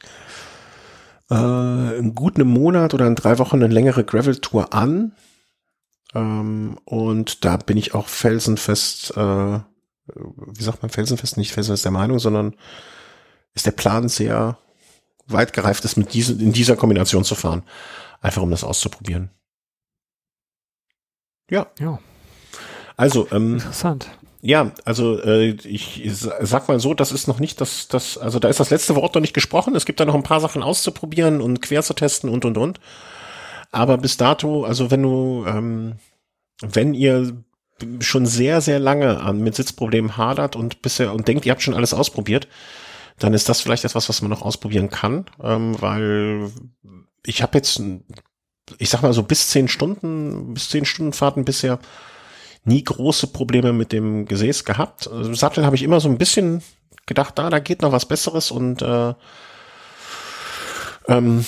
äh, 1.30 1.98
in 1.98 2.14
gut 2.14 2.36
einem 2.36 2.48
Monat 2.48 2.94
oder 2.94 3.06
in 3.06 3.14
drei 3.14 3.38
Wochen 3.38 3.56
eine 3.56 3.72
längere 3.72 4.04
Gravel-Tour 4.04 4.74
an. 4.74 5.12
Ähm, 6.14 6.78
und 6.84 7.44
da 7.44 7.56
bin 7.56 7.76
ich 7.76 7.94
auch 7.94 8.08
felsenfest, 8.08 9.16
äh, 9.16 9.60
wie 10.06 10.62
sagt 10.62 10.82
man 10.82 10.90
felsenfest, 10.90 11.36
nicht 11.36 11.52
felsenfest 11.52 11.84
der 11.84 11.92
Meinung, 11.92 12.18
sondern 12.18 12.56
ist 13.54 13.66
der 13.66 13.72
Plan 13.72 14.08
sehr 14.08 14.58
weit 15.32 15.52
gereift 15.52 15.84
ist, 15.84 15.96
mit 15.96 16.14
diesen, 16.14 16.40
in 16.40 16.52
dieser 16.52 16.76
Kombination 16.76 17.24
zu 17.24 17.34
fahren. 17.34 17.62
Einfach 18.20 18.42
um 18.42 18.50
das 18.50 18.64
auszuprobieren. 18.64 19.30
Ja. 21.50 21.66
Ja. 21.78 21.98
Also, 22.96 23.26
ähm, 23.32 23.54
Interessant. 23.54 24.08
ja, 24.42 24.72
also 24.84 25.18
äh, 25.22 25.50
ich 25.64 26.02
sag 26.12 26.68
mal 26.68 26.78
so, 26.78 26.94
das 26.94 27.12
ist 27.12 27.28
noch 27.28 27.40
nicht 27.40 27.60
das, 27.60 27.88
das, 27.88 28.18
also 28.18 28.38
da 28.38 28.48
ist 28.48 28.60
das 28.60 28.70
letzte 28.70 28.94
Wort 28.94 29.14
noch 29.14 29.22
nicht 29.22 29.34
gesprochen. 29.34 29.74
Es 29.74 29.86
gibt 29.86 30.00
da 30.00 30.04
noch 30.04 30.14
ein 30.14 30.22
paar 30.22 30.40
Sachen 30.40 30.62
auszuprobieren 30.62 31.40
und 31.40 31.62
quer 31.62 31.82
zu 31.82 31.94
testen 31.94 32.28
und 32.28 32.44
und 32.44 32.58
und. 32.58 32.78
Aber 33.72 33.98
bis 33.98 34.16
dato, 34.16 34.64
also 34.64 34.90
wenn 34.90 35.02
du, 35.02 35.44
ähm, 35.46 35.94
wenn 36.60 36.92
ihr 36.94 37.42
schon 38.00 38.26
sehr, 38.26 38.60
sehr 38.60 38.78
lange 38.78 39.20
an 39.20 39.40
mit 39.40 39.54
Sitzproblemen 39.54 40.16
hadert 40.16 40.56
und 40.56 40.82
bisher 40.82 41.14
und 41.14 41.26
denkt, 41.26 41.46
ihr 41.46 41.52
habt 41.52 41.62
schon 41.62 41.74
alles 41.74 41.94
ausprobiert, 41.94 42.48
dann 43.20 43.34
ist 43.34 43.48
das 43.48 43.60
vielleicht 43.60 43.84
etwas, 43.84 44.08
was 44.08 44.22
man 44.22 44.30
noch 44.30 44.42
ausprobieren 44.42 44.90
kann, 44.90 45.26
ähm, 45.42 45.80
weil 45.80 46.50
ich 47.24 47.42
habe 47.42 47.58
jetzt, 47.58 47.80
ich 48.78 48.90
sag 48.90 49.02
mal 49.02 49.12
so 49.12 49.22
bis 49.22 49.48
zehn 49.48 49.68
Stunden, 49.68 50.54
bis 50.54 50.70
zehn 50.70 50.84
Stunden 50.84 51.12
Fahrten 51.12 51.44
bisher 51.44 51.78
nie 52.64 52.82
große 52.82 53.28
Probleme 53.28 53.72
mit 53.72 53.92
dem 53.92 54.26
Gesäß 54.26 54.64
gehabt. 54.64 55.08
Also 55.08 55.32
Sattel 55.34 55.64
habe 55.64 55.76
ich 55.76 55.82
immer 55.82 56.00
so 56.00 56.08
ein 56.08 56.18
bisschen 56.18 56.62
gedacht, 57.06 57.38
da, 57.38 57.50
da 57.50 57.58
geht 57.58 57.82
noch 57.82 57.92
was 57.92 58.06
Besseres 58.06 58.50
und 58.50 58.82
äh, 58.82 59.14
ähm, 61.08 61.44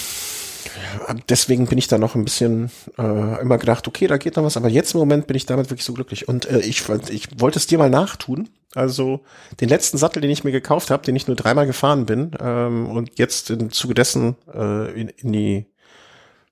deswegen 1.29 1.67
bin 1.67 1.79
ich 1.79 1.89
da 1.89 1.99
noch 1.99 2.15
ein 2.15 2.25
bisschen 2.25 2.71
äh, 2.99 3.41
immer 3.41 3.59
gedacht, 3.59 3.89
okay, 3.89 4.07
da 4.07 4.17
geht 4.17 4.37
noch 4.37 4.45
was, 4.45 4.57
aber 4.57 4.69
jetzt 4.69 4.95
im 4.95 5.01
Moment 5.01 5.27
bin 5.27 5.37
ich 5.37 5.47
damit 5.47 5.71
wirklich 5.71 5.85
so 5.85 5.93
glücklich. 5.93 6.29
Und 6.29 6.47
äh, 6.47 6.61
ich, 6.61 6.89
ich 7.11 7.29
wollte 7.41 7.59
es 7.59 7.67
dir 7.67 7.79
mal 7.79 7.91
nachtun. 7.91 8.49
Also 8.75 9.21
den 9.61 9.69
letzten 9.69 9.99
Sattel, 9.99 10.23
den 10.23 10.31
ich 10.31 10.45
mir 10.45 10.53
gekauft 10.53 10.91
habe, 10.91 11.05
den 11.05 11.15
ich 11.15 11.27
nur 11.27 11.37
dreimal 11.37 11.67
gefahren 11.67 12.07
bin 12.07 12.31
ähm, 12.41 12.87
und 12.87 13.19
jetzt 13.19 13.51
im 13.51 13.71
Zuge 13.71 13.93
dessen 13.93 14.37
äh, 14.55 14.99
in, 14.99 15.09
in 15.09 15.33
die 15.33 15.67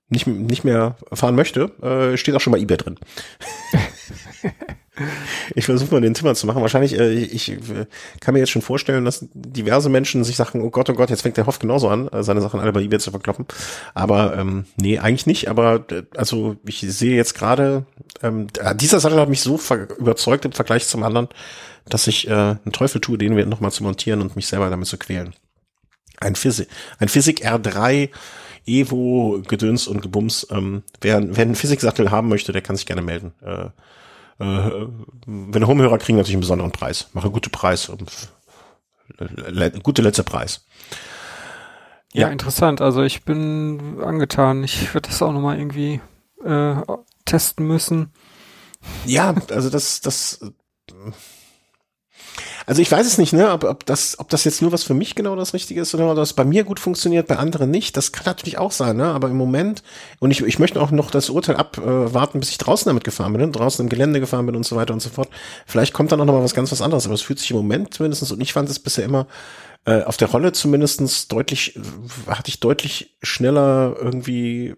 nicht, 0.09 0.27
nicht 0.27 0.63
mehr 0.63 0.97
fahren 1.13 1.35
möchte, 1.35 1.71
äh, 1.81 2.17
steht 2.17 2.35
auch 2.35 2.41
schon 2.41 2.51
mal 2.51 2.59
eBay 2.59 2.77
drin. 2.77 2.99
ich 5.55 5.65
versuche 5.65 5.93
mal 5.93 6.01
den 6.01 6.15
Zimmer 6.15 6.35
zu 6.35 6.47
machen. 6.47 6.61
Wahrscheinlich, 6.61 6.97
äh, 6.97 7.11
ich 7.13 7.51
äh, 7.51 7.85
kann 8.19 8.33
mir 8.33 8.39
jetzt 8.39 8.51
schon 8.51 8.61
vorstellen, 8.61 9.05
dass 9.05 9.25
diverse 9.33 9.89
Menschen 9.89 10.23
sich 10.23 10.35
sagen, 10.35 10.61
oh 10.61 10.69
Gott, 10.69 10.89
oh 10.89 10.93
Gott, 10.93 11.09
jetzt 11.09 11.21
fängt 11.21 11.37
der 11.37 11.45
Hoff 11.45 11.59
genauso 11.59 11.89
an, 11.89 12.07
äh, 12.09 12.23
seine 12.23 12.41
Sachen 12.41 12.59
alle 12.59 12.73
bei 12.73 12.81
eBay 12.81 12.99
zu 12.99 13.11
verkloppen. 13.11 13.45
Aber 13.93 14.37
ähm, 14.37 14.65
nee, 14.77 14.99
eigentlich 14.99 15.27
nicht. 15.27 15.49
Aber 15.49 15.85
äh, 15.91 16.03
also 16.15 16.55
ich 16.65 16.79
sehe 16.81 17.15
jetzt 17.15 17.33
gerade, 17.33 17.85
ähm, 18.21 18.47
dieser 18.75 18.99
Sattel 18.99 19.19
hat 19.19 19.29
mich 19.29 19.41
so 19.41 19.59
überzeugt 19.97 20.45
im 20.45 20.51
Vergleich 20.51 20.87
zum 20.87 21.03
anderen, 21.03 21.27
dass 21.89 22.07
ich 22.07 22.27
äh, 22.27 22.31
einen 22.31 22.71
Teufel 22.71 23.01
tue, 23.01 23.17
den 23.17 23.35
wir 23.35 23.45
nochmal 23.45 23.71
zu 23.71 23.83
montieren 23.83 24.21
und 24.21 24.35
mich 24.35 24.47
selber 24.47 24.69
damit 24.69 24.87
zu 24.87 24.97
quälen. 24.97 25.33
Ein 26.19 26.35
Physik, 26.35 26.67
ein 26.99 27.09
Physik 27.09 27.45
R3 27.45 28.09
Evo, 28.65 29.41
Gedöns 29.47 29.87
und 29.87 30.01
Gebums. 30.01 30.47
Ähm, 30.51 30.83
wer, 31.01 31.35
wer 31.35 31.41
einen 31.43 31.55
Physiksattel 31.55 32.11
haben 32.11 32.29
möchte, 32.29 32.51
der 32.51 32.61
kann 32.61 32.75
sich 32.75 32.85
gerne 32.85 33.01
melden. 33.01 33.33
Äh, 33.41 33.69
äh, 34.39 34.87
wenn 35.25 35.67
Homehörer 35.67 35.97
kriegen 35.97 36.17
natürlich 36.17 36.35
einen 36.35 36.41
besonderen 36.41 36.71
Preis. 36.71 37.09
Mache 37.13 37.29
gute 37.31 37.49
Preis 37.49 37.89
le 39.17 39.71
gute 39.71 40.01
letzte 40.01 40.23
Preis. 40.23 40.65
Ja. 42.13 42.27
ja, 42.27 42.31
interessant. 42.31 42.81
Also 42.81 43.03
ich 43.03 43.23
bin 43.23 44.01
angetan. 44.03 44.63
Ich 44.63 44.93
werde 44.93 45.09
das 45.09 45.21
auch 45.21 45.31
nochmal 45.31 45.57
irgendwie 45.57 46.01
äh, 46.43 46.75
testen 47.25 47.67
müssen. 47.67 48.11
Ja, 49.05 49.33
also 49.49 49.69
das, 49.69 50.01
das 50.01 50.39
also 52.71 52.81
ich 52.81 52.89
weiß 52.89 53.05
es 53.05 53.17
nicht, 53.17 53.33
ne, 53.33 53.51
ob, 53.51 53.65
ob, 53.65 53.85
das, 53.85 54.17
ob 54.17 54.29
das 54.29 54.45
jetzt 54.45 54.61
nur 54.61 54.71
was 54.71 54.85
für 54.85 54.93
mich 54.93 55.13
genau 55.13 55.35
das 55.35 55.53
Richtige 55.53 55.81
ist 55.81 55.93
oder 55.93 56.09
ob 56.09 56.15
das 56.15 56.31
bei 56.31 56.45
mir 56.45 56.63
gut 56.63 56.79
funktioniert, 56.79 57.27
bei 57.27 57.35
anderen 57.35 57.69
nicht. 57.69 57.97
Das 57.97 58.13
kann 58.13 58.23
natürlich 58.23 58.59
auch 58.59 58.71
sein, 58.71 58.95
ne? 58.95 59.07
Aber 59.07 59.27
im 59.27 59.35
Moment, 59.35 59.83
und 60.19 60.31
ich, 60.31 60.41
ich 60.41 60.57
möchte 60.57 60.81
auch 60.81 60.89
noch 60.89 61.11
das 61.11 61.29
Urteil 61.29 61.57
abwarten, 61.57 62.39
bis 62.39 62.49
ich 62.49 62.57
draußen 62.59 62.89
damit 62.89 63.03
gefahren 63.03 63.33
bin, 63.33 63.41
ne? 63.41 63.51
draußen 63.51 63.83
im 63.83 63.89
Gelände 63.89 64.21
gefahren 64.21 64.45
bin 64.45 64.55
und 64.55 64.65
so 64.65 64.77
weiter 64.77 64.93
und 64.93 65.01
so 65.01 65.09
fort. 65.09 65.27
Vielleicht 65.65 65.91
kommt 65.91 66.13
dann 66.13 66.21
auch 66.21 66.25
noch 66.25 66.33
mal 66.33 66.45
was 66.45 66.53
ganz 66.53 66.71
was 66.71 66.81
anderes, 66.81 67.03
aber 67.03 67.13
es 67.13 67.21
fühlt 67.21 67.39
sich 67.39 67.51
im 67.51 67.57
Moment 67.57 67.93
zumindestens 67.93 68.31
und 68.31 68.39
ich 68.39 68.53
fand 68.53 68.69
es 68.69 68.79
bisher 68.79 69.03
immer 69.03 69.27
äh, 69.83 70.03
auf 70.03 70.15
der 70.15 70.29
Rolle 70.29 70.53
zumindestens 70.53 71.27
deutlich, 71.27 71.77
hatte 72.27 72.47
ich 72.47 72.61
deutlich 72.61 73.17
schneller 73.21 73.97
irgendwie 73.99 74.75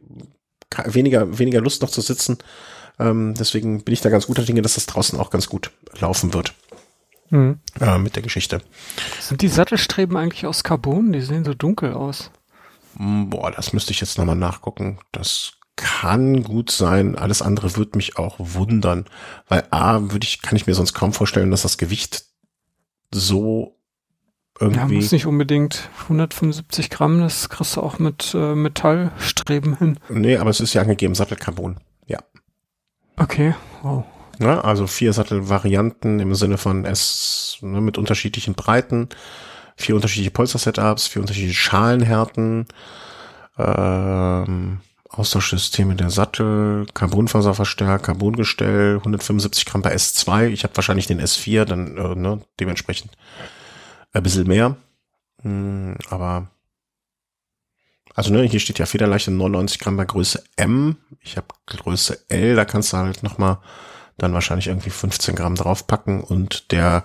weniger, 0.86 1.38
weniger 1.38 1.62
Lust 1.62 1.84
noch 1.84 1.92
zu 1.92 2.02
sitzen. 2.02 2.40
Ähm, 2.98 3.36
deswegen 3.38 3.84
bin 3.84 3.94
ich 3.94 4.02
da 4.02 4.10
ganz 4.10 4.26
guter 4.26 4.42
Dinge, 4.42 4.64
dass 4.64 4.74
das 4.74 4.88
draußen 4.88 5.20
auch 5.20 5.30
ganz 5.30 5.48
gut 5.48 5.70
laufen 6.00 6.34
wird 6.34 6.56
mhm. 7.34 7.60
äh, 7.80 7.98
mit 7.98 8.16
der 8.16 8.24
Geschichte. 8.24 8.62
Sind 9.20 9.42
die 9.42 9.48
Sattelstreben 9.48 10.16
eigentlich 10.16 10.46
aus 10.46 10.64
Carbon? 10.64 11.12
Die 11.12 11.22
sehen 11.22 11.44
so 11.44 11.54
dunkel 11.54 11.94
aus. 11.94 12.32
Hm, 12.98 13.30
boah, 13.30 13.52
das 13.52 13.74
müsste 13.74 13.92
ich 13.92 14.00
jetzt 14.00 14.18
nochmal 14.18 14.36
nachgucken. 14.36 15.00
Das 15.12 15.54
kann 15.76 16.44
gut 16.44 16.72
sein. 16.72 17.18
Alles 17.18 17.42
andere 17.42 17.76
würde 17.76 17.98
mich 17.98 18.18
auch 18.18 18.36
wundern, 18.38 19.06
weil 19.48 19.64
A, 19.72 20.00
würde 20.00 20.26
ich, 20.26 20.42
kann 20.42 20.56
ich 20.56 20.68
mir 20.68 20.76
sonst 20.76 20.94
kaum 20.94 21.14
vorstellen, 21.14 21.52
dass 21.52 21.64
das 21.64 21.78
Gewicht 21.78 22.26
so 23.12 23.80
irgendwie. 24.60 24.96
Ja, 24.96 25.02
muss 25.02 25.12
nicht 25.12 25.26
unbedingt 25.26 25.90
175 26.04 26.92
Gramm, 26.92 27.22
das 27.22 27.50
kriegst 27.50 27.76
du 27.76 27.82
auch 27.82 27.98
mit 27.98 28.34
äh, 28.36 28.54
Metallstreben 28.54 29.78
hin. 29.78 30.00
Nee, 30.10 30.38
aber 30.38 30.52
es 30.52 30.60
ist 30.60 30.74
ja 30.76 30.84
angegeben 30.84 31.16
Sattelcarbon. 31.16 31.80
Ja. 32.06 32.20
Okay, 33.18 33.56
wow. 33.82 34.06
Ja, 34.40 34.62
also 34.62 34.88
vier 34.88 35.14
Sattelvarianten 35.14 36.20
im 36.20 36.34
Sinne 36.36 36.58
von 36.58 36.86
S 36.86 37.58
ne, 37.62 37.82
mit 37.82 37.98
unterschiedlichen 37.98 38.56
Breiten, 38.56 39.10
vier 39.76 39.96
unterschiedliche 39.96 40.32
Polster-Setups, 40.32 41.08
vier 41.08 41.22
unterschiedliche 41.22 41.54
Schalenhärten, 41.54 42.66
ähm, 43.58 44.80
Austauschsysteme 45.10 45.96
der 45.96 46.10
Sattel, 46.10 46.88
Carbonfaserverstärk, 46.94 48.02
Carbongestell, 48.02 48.98
175 48.98 49.66
Gramm 49.66 49.84
bei 49.84 49.94
S2. 49.94 50.48
Ich 50.48 50.64
habe 50.64 50.76
wahrscheinlich 50.76 51.06
den 51.06 51.22
S4, 51.22 51.66
dann 51.66 51.98
äh, 51.98 52.16
ne, 52.16 52.42
dementsprechend 52.60 53.12
ein 54.12 54.24
bisschen 54.24 54.48
mehr. 54.48 54.76
Hm, 55.44 55.96
aber 56.10 56.48
also 58.16 58.32
ne, 58.32 58.44
hier 58.44 58.60
steht 58.60 58.80
ja 58.80 58.88
Federleichte 58.88 59.30
99 59.30 59.80
Gramm 59.80 59.98
bei 59.98 60.06
Größe 60.06 60.44
M. 60.56 60.98
Ich 61.20 61.38
habe 61.38 61.48
Größe 61.68 62.20
L, 62.30 62.56
da 62.56 62.66
kannst 62.66 62.94
du 62.94 62.98
halt 62.98 63.22
noch 63.22 63.38
mal 63.38 63.62
dann 64.18 64.34
wahrscheinlich 64.34 64.68
irgendwie 64.68 64.90
15 64.90 65.36
Gramm 65.36 65.56
draufpacken 65.56 66.22
und 66.22 66.72
der 66.72 67.04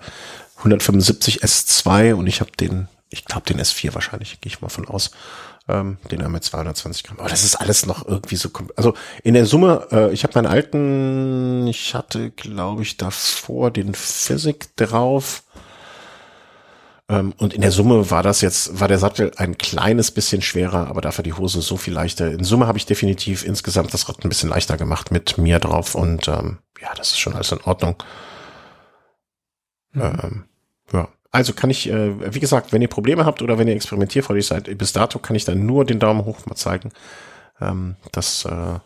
175 0.58 1.42
S2 1.42 2.14
und 2.14 2.26
ich 2.26 2.40
habe 2.40 2.50
den, 2.52 2.88
ich 3.10 3.24
glaube 3.24 3.46
den 3.46 3.60
S4 3.60 3.94
wahrscheinlich, 3.94 4.40
gehe 4.40 4.50
ich 4.52 4.60
mal 4.60 4.68
von 4.68 4.88
aus, 4.88 5.10
ähm, 5.68 5.98
den 6.10 6.22
haben 6.24 6.32
wir 6.32 6.40
220 6.40 7.04
Gramm. 7.04 7.20
Aber 7.20 7.28
das 7.28 7.44
ist 7.44 7.56
alles 7.56 7.86
noch 7.86 8.06
irgendwie 8.06 8.36
so, 8.36 8.50
also 8.76 8.94
in 9.22 9.34
der 9.34 9.46
Summe, 9.46 9.86
äh, 9.92 10.12
ich 10.12 10.24
habe 10.24 10.34
meinen 10.34 10.50
alten, 10.50 11.66
ich 11.66 11.94
hatte 11.94 12.30
glaube 12.30 12.82
ich 12.82 12.96
davor 12.96 13.70
den 13.70 13.94
Physik 13.94 14.74
drauf, 14.76 15.42
und 17.10 17.54
in 17.54 17.62
der 17.62 17.70
Summe 17.70 18.10
war 18.10 18.22
das 18.22 18.42
jetzt, 18.42 18.80
war 18.80 18.86
der 18.86 18.98
Sattel 18.98 19.32
ein 19.36 19.56
kleines 19.56 20.10
bisschen 20.10 20.42
schwerer, 20.42 20.88
aber 20.88 21.00
dafür 21.00 21.22
die 21.22 21.32
Hose 21.32 21.62
so 21.62 21.78
viel 21.78 21.94
leichter. 21.94 22.30
In 22.30 22.44
Summe 22.44 22.66
habe 22.66 22.76
ich 22.76 22.84
definitiv 22.84 23.46
insgesamt 23.46 23.94
das 23.94 24.10
Rad 24.10 24.22
ein 24.24 24.28
bisschen 24.28 24.50
leichter 24.50 24.76
gemacht 24.76 25.10
mit 25.10 25.38
mir 25.38 25.58
drauf 25.58 25.94
und 25.94 26.28
ähm, 26.28 26.58
ja, 26.82 26.92
das 26.96 27.10
ist 27.10 27.18
schon 27.18 27.32
alles 27.32 27.50
in 27.50 27.62
Ordnung. 27.62 27.96
Mhm. 29.92 30.02
Ähm, 30.02 30.44
ja. 30.92 31.08
Also 31.30 31.54
kann 31.54 31.70
ich, 31.70 31.88
äh, 31.88 32.34
wie 32.34 32.40
gesagt, 32.40 32.72
wenn 32.72 32.82
ihr 32.82 32.88
Probleme 32.88 33.24
habt 33.24 33.40
oder 33.40 33.58
wenn 33.58 33.68
ihr 33.68 33.74
experimentierfreudig 33.74 34.46
seid, 34.46 34.78
bis 34.78 34.92
dato 34.92 35.18
kann 35.18 35.36
ich 35.36 35.46
dann 35.46 35.64
nur 35.64 35.86
den 35.86 36.00
Daumen 36.00 36.26
hoch 36.26 36.44
mal 36.44 36.56
zeigen. 36.56 36.90
Ähm, 37.58 37.96
das 38.12 38.44
äh, 38.44 38.78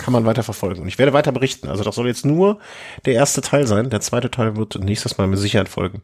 kann 0.00 0.12
man 0.12 0.24
weiter 0.24 0.42
verfolgen. 0.42 0.82
Und 0.82 0.88
ich 0.88 0.98
werde 0.98 1.12
weiter 1.12 1.32
berichten. 1.32 1.68
Also 1.68 1.84
das 1.84 1.94
soll 1.94 2.06
jetzt 2.06 2.24
nur 2.24 2.58
der 3.04 3.14
erste 3.14 3.40
Teil 3.40 3.66
sein. 3.66 3.90
Der 3.90 4.00
zweite 4.00 4.30
Teil 4.30 4.56
wird 4.56 4.76
nächstes 4.76 5.18
Mal 5.18 5.26
mit 5.26 5.38
Sicherheit 5.38 5.68
folgen. 5.68 6.02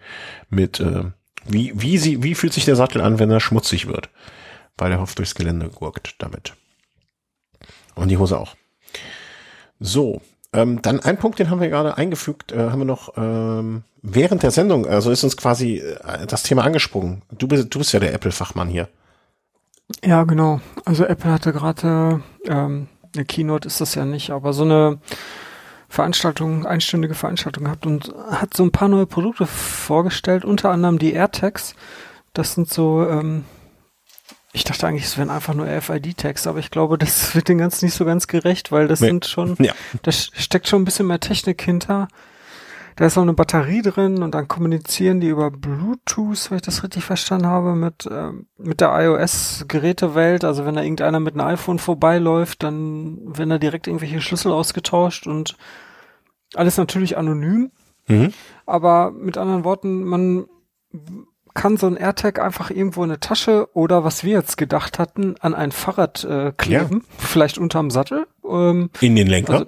Mit 0.50 0.80
äh, 0.80 1.04
wie, 1.46 1.72
wie, 1.74 1.98
sie, 1.98 2.22
wie 2.22 2.34
fühlt 2.34 2.52
sich 2.52 2.64
der 2.64 2.76
Sattel 2.76 3.00
an, 3.00 3.18
wenn 3.18 3.30
er 3.30 3.40
schmutzig 3.40 3.86
wird? 3.86 4.10
Weil 4.76 4.92
er 4.92 5.00
hofft 5.00 5.18
durchs 5.18 5.34
Gelände 5.34 5.68
gurkt 5.68 6.14
damit. 6.18 6.54
Und 7.94 8.08
die 8.08 8.18
Hose 8.18 8.38
auch. 8.38 8.54
So, 9.80 10.20
ähm, 10.52 10.80
dann 10.82 11.00
ein 11.00 11.18
Punkt, 11.18 11.38
den 11.38 11.50
haben 11.50 11.60
wir 11.60 11.68
gerade 11.68 11.96
eingefügt, 11.96 12.52
äh, 12.52 12.70
haben 12.70 12.80
wir 12.80 12.86
noch 12.86 13.12
ähm, 13.16 13.82
während 14.02 14.42
der 14.42 14.50
Sendung, 14.50 14.86
also 14.86 15.10
ist 15.10 15.24
uns 15.24 15.36
quasi 15.36 15.78
äh, 15.78 16.26
das 16.26 16.42
Thema 16.42 16.64
angesprungen. 16.64 17.22
Du 17.30 17.48
bist, 17.48 17.74
du 17.74 17.78
bist 17.78 17.92
ja 17.92 18.00
der 18.00 18.14
Apple-Fachmann 18.14 18.68
hier. 18.68 18.88
Ja, 20.04 20.24
genau. 20.24 20.60
Also 20.84 21.04
Apple 21.04 21.30
hatte 21.30 21.52
gerade 21.52 22.22
ähm, 22.46 22.88
eine 23.16 23.24
Keynote 23.24 23.66
ist 23.66 23.80
das 23.80 23.94
ja 23.94 24.04
nicht, 24.04 24.30
aber 24.30 24.52
so 24.52 24.64
eine 24.64 24.98
Veranstaltung, 25.88 26.66
einstündige 26.66 27.14
Veranstaltung 27.14 27.64
gehabt 27.64 27.86
und 27.86 28.12
hat 28.30 28.54
so 28.54 28.64
ein 28.64 28.72
paar 28.72 28.88
neue 28.88 29.06
Produkte 29.06 29.46
vorgestellt, 29.46 30.44
unter 30.44 30.70
anderem 30.70 30.98
die 30.98 31.12
AirTags. 31.12 31.74
Das 32.32 32.54
sind 32.54 32.68
so, 32.68 33.06
ähm, 33.08 33.44
Ich 34.52 34.64
dachte 34.64 34.86
eigentlich, 34.86 35.04
es 35.04 35.18
wären 35.18 35.30
einfach 35.30 35.54
nur 35.54 35.66
RFID-Tags, 35.66 36.46
aber 36.46 36.58
ich 36.58 36.70
glaube, 36.70 36.98
das 36.98 37.34
wird 37.34 37.48
den 37.48 37.58
ganz 37.58 37.82
nicht 37.82 37.94
so 37.94 38.04
ganz 38.04 38.26
gerecht, 38.26 38.72
weil 38.72 38.88
das 38.88 39.00
nee. 39.00 39.08
sind 39.08 39.26
schon, 39.26 39.56
ja. 39.60 39.74
da 40.02 40.12
steckt 40.12 40.68
schon 40.68 40.82
ein 40.82 40.84
bisschen 40.84 41.06
mehr 41.06 41.20
Technik 41.20 41.62
hinter. 41.62 42.08
Da 42.96 43.04
ist 43.04 43.18
auch 43.18 43.22
eine 43.22 43.34
Batterie 43.34 43.82
drin 43.82 44.22
und 44.22 44.34
dann 44.34 44.48
kommunizieren 44.48 45.20
die 45.20 45.28
über 45.28 45.50
Bluetooth, 45.50 46.50
wenn 46.50 46.56
ich 46.56 46.62
das 46.62 46.82
richtig 46.82 47.04
verstanden 47.04 47.46
habe, 47.46 47.74
mit, 47.74 48.06
äh, 48.06 48.32
mit 48.56 48.80
der 48.80 48.98
iOS-Gerätewelt. 48.98 50.44
Also 50.44 50.64
wenn 50.64 50.76
da 50.76 50.82
irgendeiner 50.82 51.20
mit 51.20 51.34
einem 51.34 51.46
iPhone 51.46 51.78
vorbeiläuft, 51.78 52.62
dann 52.62 53.18
werden 53.36 53.50
da 53.50 53.58
direkt 53.58 53.86
irgendwelche 53.86 54.22
Schlüssel 54.22 54.50
ausgetauscht 54.50 55.26
und 55.26 55.56
alles 56.54 56.78
natürlich 56.78 57.18
anonym. 57.18 57.70
Mhm. 58.08 58.32
Aber 58.64 59.10
mit 59.10 59.36
anderen 59.36 59.64
Worten, 59.64 60.02
man 60.02 60.46
kann 61.52 61.76
so 61.76 61.86
ein 61.86 61.96
AirTag 61.96 62.38
einfach 62.38 62.70
irgendwo 62.70 63.04
in 63.04 63.10
eine 63.10 63.20
Tasche 63.20 63.68
oder 63.74 64.04
was 64.04 64.24
wir 64.24 64.32
jetzt 64.32 64.56
gedacht 64.56 64.98
hatten, 64.98 65.34
an 65.40 65.54
ein 65.54 65.72
Fahrrad 65.72 66.24
äh, 66.24 66.52
kleben, 66.56 67.00
ja. 67.00 67.26
vielleicht 67.26 67.58
unterm 67.58 67.90
Sattel. 67.90 68.26
Ähm, 68.48 68.90
in 69.00 69.16
den 69.16 69.26
Lenker? 69.26 69.54
Also 69.54 69.66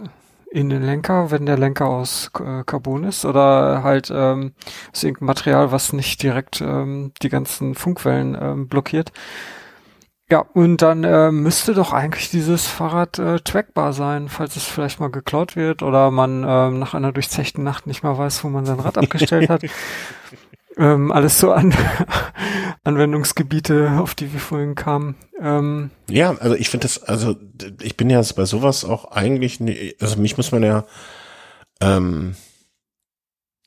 in 0.51 0.70
den 0.70 0.82
Lenker, 0.82 1.30
wenn 1.30 1.46
der 1.46 1.59
Lenker 1.59 1.86
aus 1.86 2.30
äh, 2.40 2.64
Carbon 2.64 3.05
ist 3.05 3.24
oder 3.24 3.82
halt 3.82 4.11
ähm, 4.14 4.53
ist 4.92 5.05
irgendein 5.05 5.26
Material, 5.26 5.72
was 5.72 5.92
nicht 5.92 6.22
direkt 6.22 6.61
ähm, 6.61 7.12
die 7.22 7.28
ganzen 7.28 7.74
Funkwellen 7.74 8.36
ähm, 8.40 8.68
blockiert. 8.68 9.12
Ja, 10.30 10.40
und 10.40 10.82
dann 10.82 11.05
äh, 11.05 11.32
müsste 11.32 11.72
doch 11.72 11.94
eigentlich 11.94 12.30
dieses 12.30 12.66
Fahrrad 12.66 13.18
äh, 13.18 13.40
trackbar 13.40 13.94
sein, 13.94 14.28
falls 14.28 14.57
es 14.57 14.64
vielleicht 14.64 15.01
mal 15.01 15.11
geklaut 15.11 15.57
wird 15.57 15.82
oder 15.82 16.11
man 16.11 16.44
äh, 16.44 16.70
nach 16.70 16.92
einer 16.92 17.12
durchzechten 17.12 17.64
Nacht 17.64 17.86
nicht 17.86 18.03
mehr 18.03 18.18
weiß, 18.18 18.44
wo 18.44 18.49
man 18.49 18.66
sein 18.66 18.78
Rad 18.78 18.99
abgestellt 18.99 19.49
hat. 19.49 19.62
ähm, 20.79 21.12
alles 21.12 21.39
so 21.39 21.53
an 21.53 21.74
Anwendungsgebiete, 22.85 23.99
auf 23.99 24.14
die 24.14 24.33
wir 24.33 24.41
vorhin 24.41 24.74
kamen. 24.74 25.16
Ähm, 25.41 25.91
ja, 26.09 26.37
also 26.37 26.55
ich 26.55 26.70
finde 26.70 26.85
das, 26.85 27.03
also 27.03 27.37
ich 27.81 27.97
bin 27.97 28.09
ja 28.11 28.22
bei 28.35 28.45
sowas 28.45 28.85
auch 28.85 29.11
eigentlich, 29.11 29.61
also 30.01 30.20
mich 30.20 30.37
muss 30.37 30.53
man 30.53 30.62
ja, 30.62 30.85
ähm, 31.81 32.37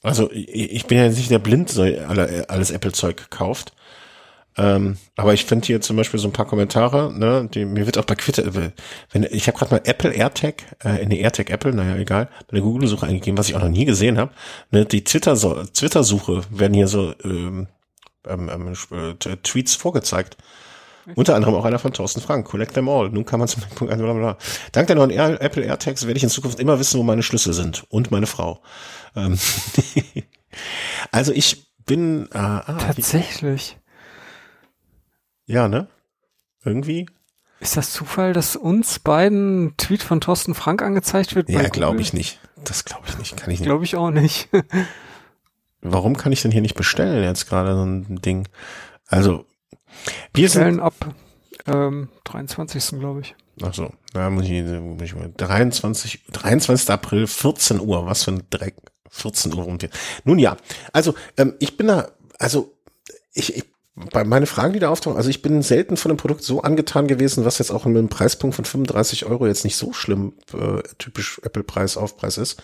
also 0.01 0.32
ich 0.32 0.88
bin 0.88 0.97
ja 0.97 1.09
nicht 1.09 1.30
der 1.30 1.39
Blind, 1.39 1.70
so 1.70 1.84
alles 1.84 2.72
Apple-Zeug 2.72 3.30
kauft. 3.30 3.74
Ähm, 4.57 4.97
aber 5.15 5.33
ich 5.33 5.45
finde 5.45 5.65
hier 5.65 5.81
zum 5.81 5.95
Beispiel 5.95 6.19
so 6.19 6.27
ein 6.27 6.33
paar 6.33 6.45
Kommentare, 6.45 7.13
ne, 7.17 7.47
die, 7.53 7.63
mir 7.65 7.85
wird 7.85 7.97
auch 7.97 8.05
bei 8.05 8.15
Twitter, 8.15 8.43
wenn 9.11 9.23
ich 9.23 9.47
habe 9.47 9.57
gerade 9.57 9.73
mal 9.73 9.81
Apple 9.85 10.11
AirTag, 10.11 10.63
äh, 10.83 11.01
in 11.01 11.09
die 11.09 11.21
AirTag 11.21 11.49
Apple, 11.49 11.73
naja, 11.73 11.95
egal, 11.95 12.27
bei 12.47 12.57
der 12.57 12.61
Google-Suche 12.61 13.05
eingegeben, 13.05 13.37
was 13.37 13.47
ich 13.47 13.55
auch 13.55 13.61
noch 13.61 13.69
nie 13.69 13.85
gesehen 13.85 14.17
habe. 14.17 14.31
Ne, 14.71 14.85
die 14.85 15.03
Twitter-Suche 15.03 15.71
Twitter 15.73 16.03
werden 16.49 16.73
hier 16.73 16.87
so 16.87 17.13
ähm, 17.23 17.67
ähm, 18.27 18.49
ähm, 18.49 18.73
äh, 18.91 19.37
Tweets 19.37 19.75
vorgezeigt. 19.75 20.37
Unter 21.15 21.35
anderem 21.35 21.55
auch 21.55 21.65
einer 21.65 21.79
von 21.79 21.93
Thorsten 21.93 22.21
Frank. 22.21 22.47
Collect 22.47 22.73
them 22.73 22.87
all. 22.87 23.09
Nun 23.09 23.25
kann 23.25 23.39
man 23.39 23.47
zum 23.47 23.63
Punkt 23.75 23.97
bla 23.97 24.37
Dank 24.71 24.87
der 24.87 24.95
neuen 24.95 25.09
Air, 25.09 25.41
Apple 25.41 25.63
AirTags 25.63 26.05
werde 26.05 26.17
ich 26.17 26.23
in 26.23 26.29
Zukunft 26.29 26.59
immer 26.59 26.79
wissen, 26.79 26.99
wo 26.99 27.03
meine 27.03 27.23
Schlüssel 27.23 27.53
sind. 27.53 27.83
Und 27.89 28.11
meine 28.11 28.27
Frau. 28.27 28.61
Ähm 29.15 29.39
also 31.11 31.31
ich 31.33 31.71
bin 31.85 32.27
äh, 32.31 32.37
ah, 32.37 32.77
tatsächlich. 32.79 33.77
Ja, 35.51 35.67
ne? 35.67 35.87
Irgendwie. 36.63 37.07
Ist 37.59 37.77
das 37.77 37.91
Zufall, 37.91 38.33
dass 38.33 38.55
uns 38.55 38.99
beiden 38.99 39.65
ein 39.65 39.77
Tweet 39.77 40.01
von 40.01 40.21
Thorsten 40.21 40.55
Frank 40.55 40.81
angezeigt 40.81 41.35
wird? 41.35 41.49
Ja, 41.49 41.67
glaube 41.69 42.01
ich 42.01 42.13
nicht. 42.13 42.39
Das 42.63 42.85
glaube 42.85 43.03
ich 43.07 43.17
nicht. 43.17 43.37
Kann 43.37 43.51
ich 43.51 43.59
nicht. 43.59 43.67
Glaube 43.67 43.83
ich 43.83 43.95
auch 43.95 44.11
nicht. 44.11 44.49
Warum 45.81 46.15
kann 46.15 46.31
ich 46.31 46.41
denn 46.41 46.51
hier 46.51 46.61
nicht 46.61 46.75
bestellen 46.75 47.23
jetzt 47.23 47.47
gerade 47.49 47.75
so 47.75 47.83
ein 47.83 48.21
Ding? 48.21 48.47
Also, 49.07 49.45
wir 50.33 50.45
bestellen 50.45 50.75
sind 50.75 50.79
ab 50.79 50.93
ähm, 51.67 52.09
23. 52.23 52.99
glaube 52.99 53.21
ich. 53.21 53.35
Ach 53.61 53.73
so, 53.73 53.91
da 54.13 54.29
muss 54.29 54.45
ich, 54.45 54.63
muss 54.63 55.01
ich 55.03 55.15
mal 55.15 55.31
23, 55.35 56.25
23. 56.31 56.89
April, 56.89 57.27
14 57.27 57.79
Uhr. 57.79 58.05
Was 58.05 58.23
für 58.23 58.31
ein 58.31 58.43
Dreck. 58.49 58.75
14 59.09 59.53
Uhr 59.53 59.63
rum. 59.63 59.77
Nun 60.23 60.39
ja, 60.39 60.55
also 60.93 61.13
ähm, 61.37 61.55
ich 61.59 61.75
bin 61.75 61.87
da, 61.87 62.07
also 62.39 62.73
ich, 63.33 63.55
ich 63.55 63.70
bei 64.11 64.23
meine 64.23 64.45
Fragen, 64.45 64.73
die 64.73 64.79
da 64.79 64.89
auftauchen, 64.89 65.17
also 65.17 65.29
ich 65.29 65.41
bin 65.41 65.61
selten 65.61 65.97
von 65.97 66.09
dem 66.09 66.17
Produkt 66.17 66.43
so 66.43 66.61
angetan 66.61 67.07
gewesen, 67.07 67.45
was 67.45 67.59
jetzt 67.59 67.71
auch 67.71 67.85
mit 67.85 67.97
einem 67.97 68.09
Preispunkt 68.09 68.55
von 68.55 68.65
35 68.65 69.25
Euro 69.25 69.47
jetzt 69.47 69.63
nicht 69.63 69.75
so 69.75 69.93
schlimm 69.93 70.33
äh, 70.53 70.81
typisch 70.97 71.39
Apple-Preis, 71.43 71.97
Aufpreis 71.97 72.37
ist. 72.37 72.61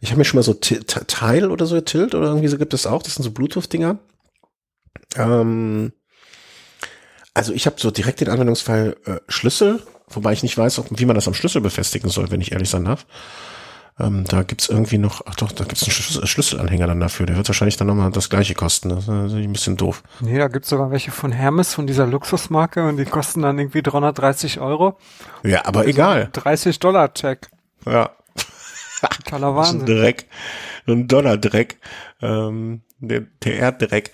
Ich 0.00 0.10
habe 0.10 0.18
mir 0.18 0.24
schon 0.24 0.38
mal 0.38 0.42
so 0.42 0.54
Teil 0.54 1.50
oder 1.50 1.66
so 1.66 1.80
Tilt 1.80 2.14
oder 2.14 2.26
irgendwie 2.26 2.48
so 2.48 2.58
gibt 2.58 2.74
es 2.74 2.86
auch. 2.86 3.02
Das 3.02 3.14
sind 3.14 3.22
so 3.22 3.30
Bluetooth-Dinger. 3.30 3.98
Ähm, 5.16 5.92
also 7.34 7.52
ich 7.52 7.66
habe 7.66 7.76
so 7.78 7.90
direkt 7.90 8.20
den 8.20 8.28
Anwendungsfall 8.28 8.96
äh, 9.06 9.16
Schlüssel, 9.28 9.80
wobei 10.08 10.32
ich 10.32 10.42
nicht 10.42 10.58
weiß, 10.58 10.80
ob, 10.80 10.86
wie 10.90 11.04
man 11.04 11.14
das 11.14 11.28
am 11.28 11.34
Schlüssel 11.34 11.60
befestigen 11.60 12.10
soll, 12.10 12.30
wenn 12.30 12.40
ich 12.40 12.52
ehrlich 12.52 12.68
sein 12.68 12.84
darf. 12.84 13.06
Ähm, 14.00 14.24
da 14.24 14.42
gibt's 14.42 14.68
irgendwie 14.68 14.98
noch, 14.98 15.22
ach 15.26 15.34
doch, 15.34 15.52
da 15.52 15.64
gibt's 15.64 15.82
einen 15.82 15.92
Schlüssel, 15.92 16.26
Schlüsselanhänger 16.26 16.86
dann 16.86 17.00
dafür. 17.00 17.26
Der 17.26 17.36
wird 17.36 17.48
wahrscheinlich 17.48 17.76
dann 17.76 17.88
nochmal 17.88 18.10
das 18.10 18.30
gleiche 18.30 18.54
kosten. 18.54 18.88
Das 18.88 19.00
ist 19.00 19.08
natürlich 19.08 19.46
ein 19.46 19.52
bisschen 19.52 19.76
doof. 19.76 20.02
Nee, 20.20 20.38
da 20.38 20.48
gibt's 20.48 20.70
sogar 20.70 20.90
welche 20.90 21.10
von 21.10 21.30
Hermes, 21.30 21.74
von 21.74 21.86
dieser 21.86 22.06
Luxusmarke 22.06 22.88
und 22.88 22.96
die 22.96 23.04
kosten 23.04 23.42
dann 23.42 23.58
irgendwie 23.58 23.82
330 23.82 24.60
Euro. 24.60 24.98
Ja, 25.42 25.66
aber 25.66 25.80
also 25.80 25.90
egal. 25.90 26.30
30 26.32 26.78
Dollar 26.78 27.12
Check. 27.12 27.48
Ja. 27.84 28.10
Toller 29.28 29.54
Wahnsinn. 29.54 29.80
Ein 29.80 29.86
Dreck. 29.86 30.26
Ein 30.86 31.08
Dollardreck. 31.08 31.78
Ähm, 32.20 32.82
der, 32.98 33.22
der 33.44 33.58
Erddreck. 33.58 34.12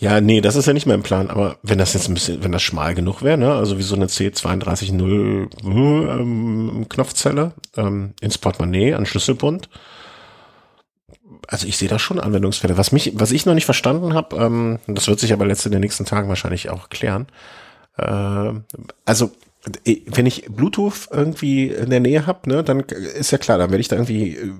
Ja, 0.00 0.20
nee, 0.20 0.40
das 0.40 0.54
ist 0.54 0.66
ja 0.66 0.72
nicht 0.72 0.86
mehr 0.86 0.94
im 0.94 1.02
Plan, 1.02 1.28
aber 1.28 1.58
wenn 1.64 1.78
das 1.78 1.92
jetzt 1.92 2.06
ein 2.08 2.14
bisschen, 2.14 2.44
wenn 2.44 2.52
das 2.52 2.62
schmal 2.62 2.94
genug 2.94 3.22
wäre, 3.22 3.36
ne, 3.36 3.52
also 3.52 3.78
wie 3.78 3.82
so 3.82 3.96
eine 3.96 4.06
C320 4.06 4.92
ähm, 5.64 6.86
Knopfzelle 6.88 7.52
ähm, 7.76 8.14
ins 8.20 8.38
Portemonnaie 8.38 8.94
an 8.94 9.06
Schlüsselbund. 9.06 9.68
Also 11.48 11.66
ich 11.66 11.76
sehe 11.76 11.88
da 11.88 11.98
schon 11.98 12.20
Anwendungsfälle. 12.20 12.76
Was 12.76 12.92
mich, 12.92 13.10
was 13.16 13.32
ich 13.32 13.44
noch 13.44 13.54
nicht 13.54 13.64
verstanden 13.64 14.14
habe, 14.14 14.36
ähm, 14.36 14.78
das 14.86 15.08
wird 15.08 15.18
sich 15.18 15.32
aber 15.32 15.46
letzte 15.46 15.68
in 15.68 15.72
den 15.72 15.80
nächsten 15.80 16.04
Tagen 16.04 16.28
wahrscheinlich 16.28 16.70
auch 16.70 16.90
klären. 16.90 17.26
Äh, 17.96 18.52
also 19.04 19.32
äh, 19.84 19.96
wenn 20.06 20.26
ich 20.26 20.44
Bluetooth 20.48 21.08
irgendwie 21.10 21.70
in 21.70 21.90
der 21.90 21.98
Nähe 21.98 22.24
habe, 22.24 22.48
ne, 22.48 22.62
dann 22.62 22.80
ist 22.80 23.32
ja 23.32 23.38
klar, 23.38 23.58
dann 23.58 23.70
werde 23.70 23.80
ich 23.80 23.88
da 23.88 23.96
irgendwie 23.96 24.36
äh, 24.36 24.52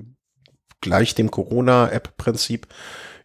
gleich 0.81 1.15
dem 1.15 1.31
Corona-App-Prinzip 1.31 2.67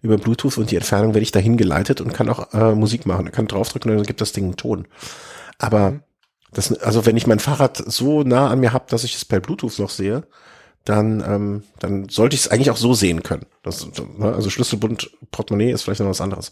über 0.04 0.18
Bluetooth 0.18 0.58
und 0.58 0.70
die 0.70 0.76
Entfernung 0.76 1.14
werde 1.16 1.24
ich 1.24 1.32
dahin 1.32 1.58
geleitet 1.58 2.01
und 2.01 2.14
kann 2.14 2.30
auch 2.30 2.54
äh, 2.54 2.76
Musik 2.76 3.06
machen. 3.06 3.32
kann 3.32 3.47
draufdrücken 3.47 3.89
und 3.89 3.97
dann 3.97 4.06
gibt 4.06 4.22
das 4.22 4.34
Ding 4.34 4.43
einen 4.43 4.58
Ton. 4.58 4.86
Aber 5.58 5.91
mhm. 5.91 6.04
das, 6.51 6.74
also 6.82 7.06
wenn 7.06 7.18
ich 7.18 7.26
mein 7.26 7.39
Fahrrad 7.39 7.78
so 7.78 8.24
nah 8.24 8.49
an 8.49 8.60
mir 8.60 8.74
habe, 8.74 8.86
dass 8.89 9.06
ich 9.06 9.16
es 9.16 9.26
per 9.26 9.39
Bluetooth 9.39 9.80
noch 9.80 9.89
sehe, 9.89 10.28
dann, 10.84 11.24
ähm, 11.26 11.64
dann 11.80 12.10
sollte 12.10 12.36
ich 12.36 12.41
es 12.41 12.47
eigentlich 12.49 12.70
auch 12.70 12.78
so 12.78 12.93
sehen 12.93 13.24
können. 13.24 13.45
Das, 13.64 13.88
ne, 14.18 14.34
also 14.34 14.49
Schlüsselbund, 14.49 15.12
Portemonnaie 15.32 15.72
ist 15.72 15.84
vielleicht 15.84 16.01
noch 16.01 16.10
was 16.10 16.22
anderes. 16.22 16.51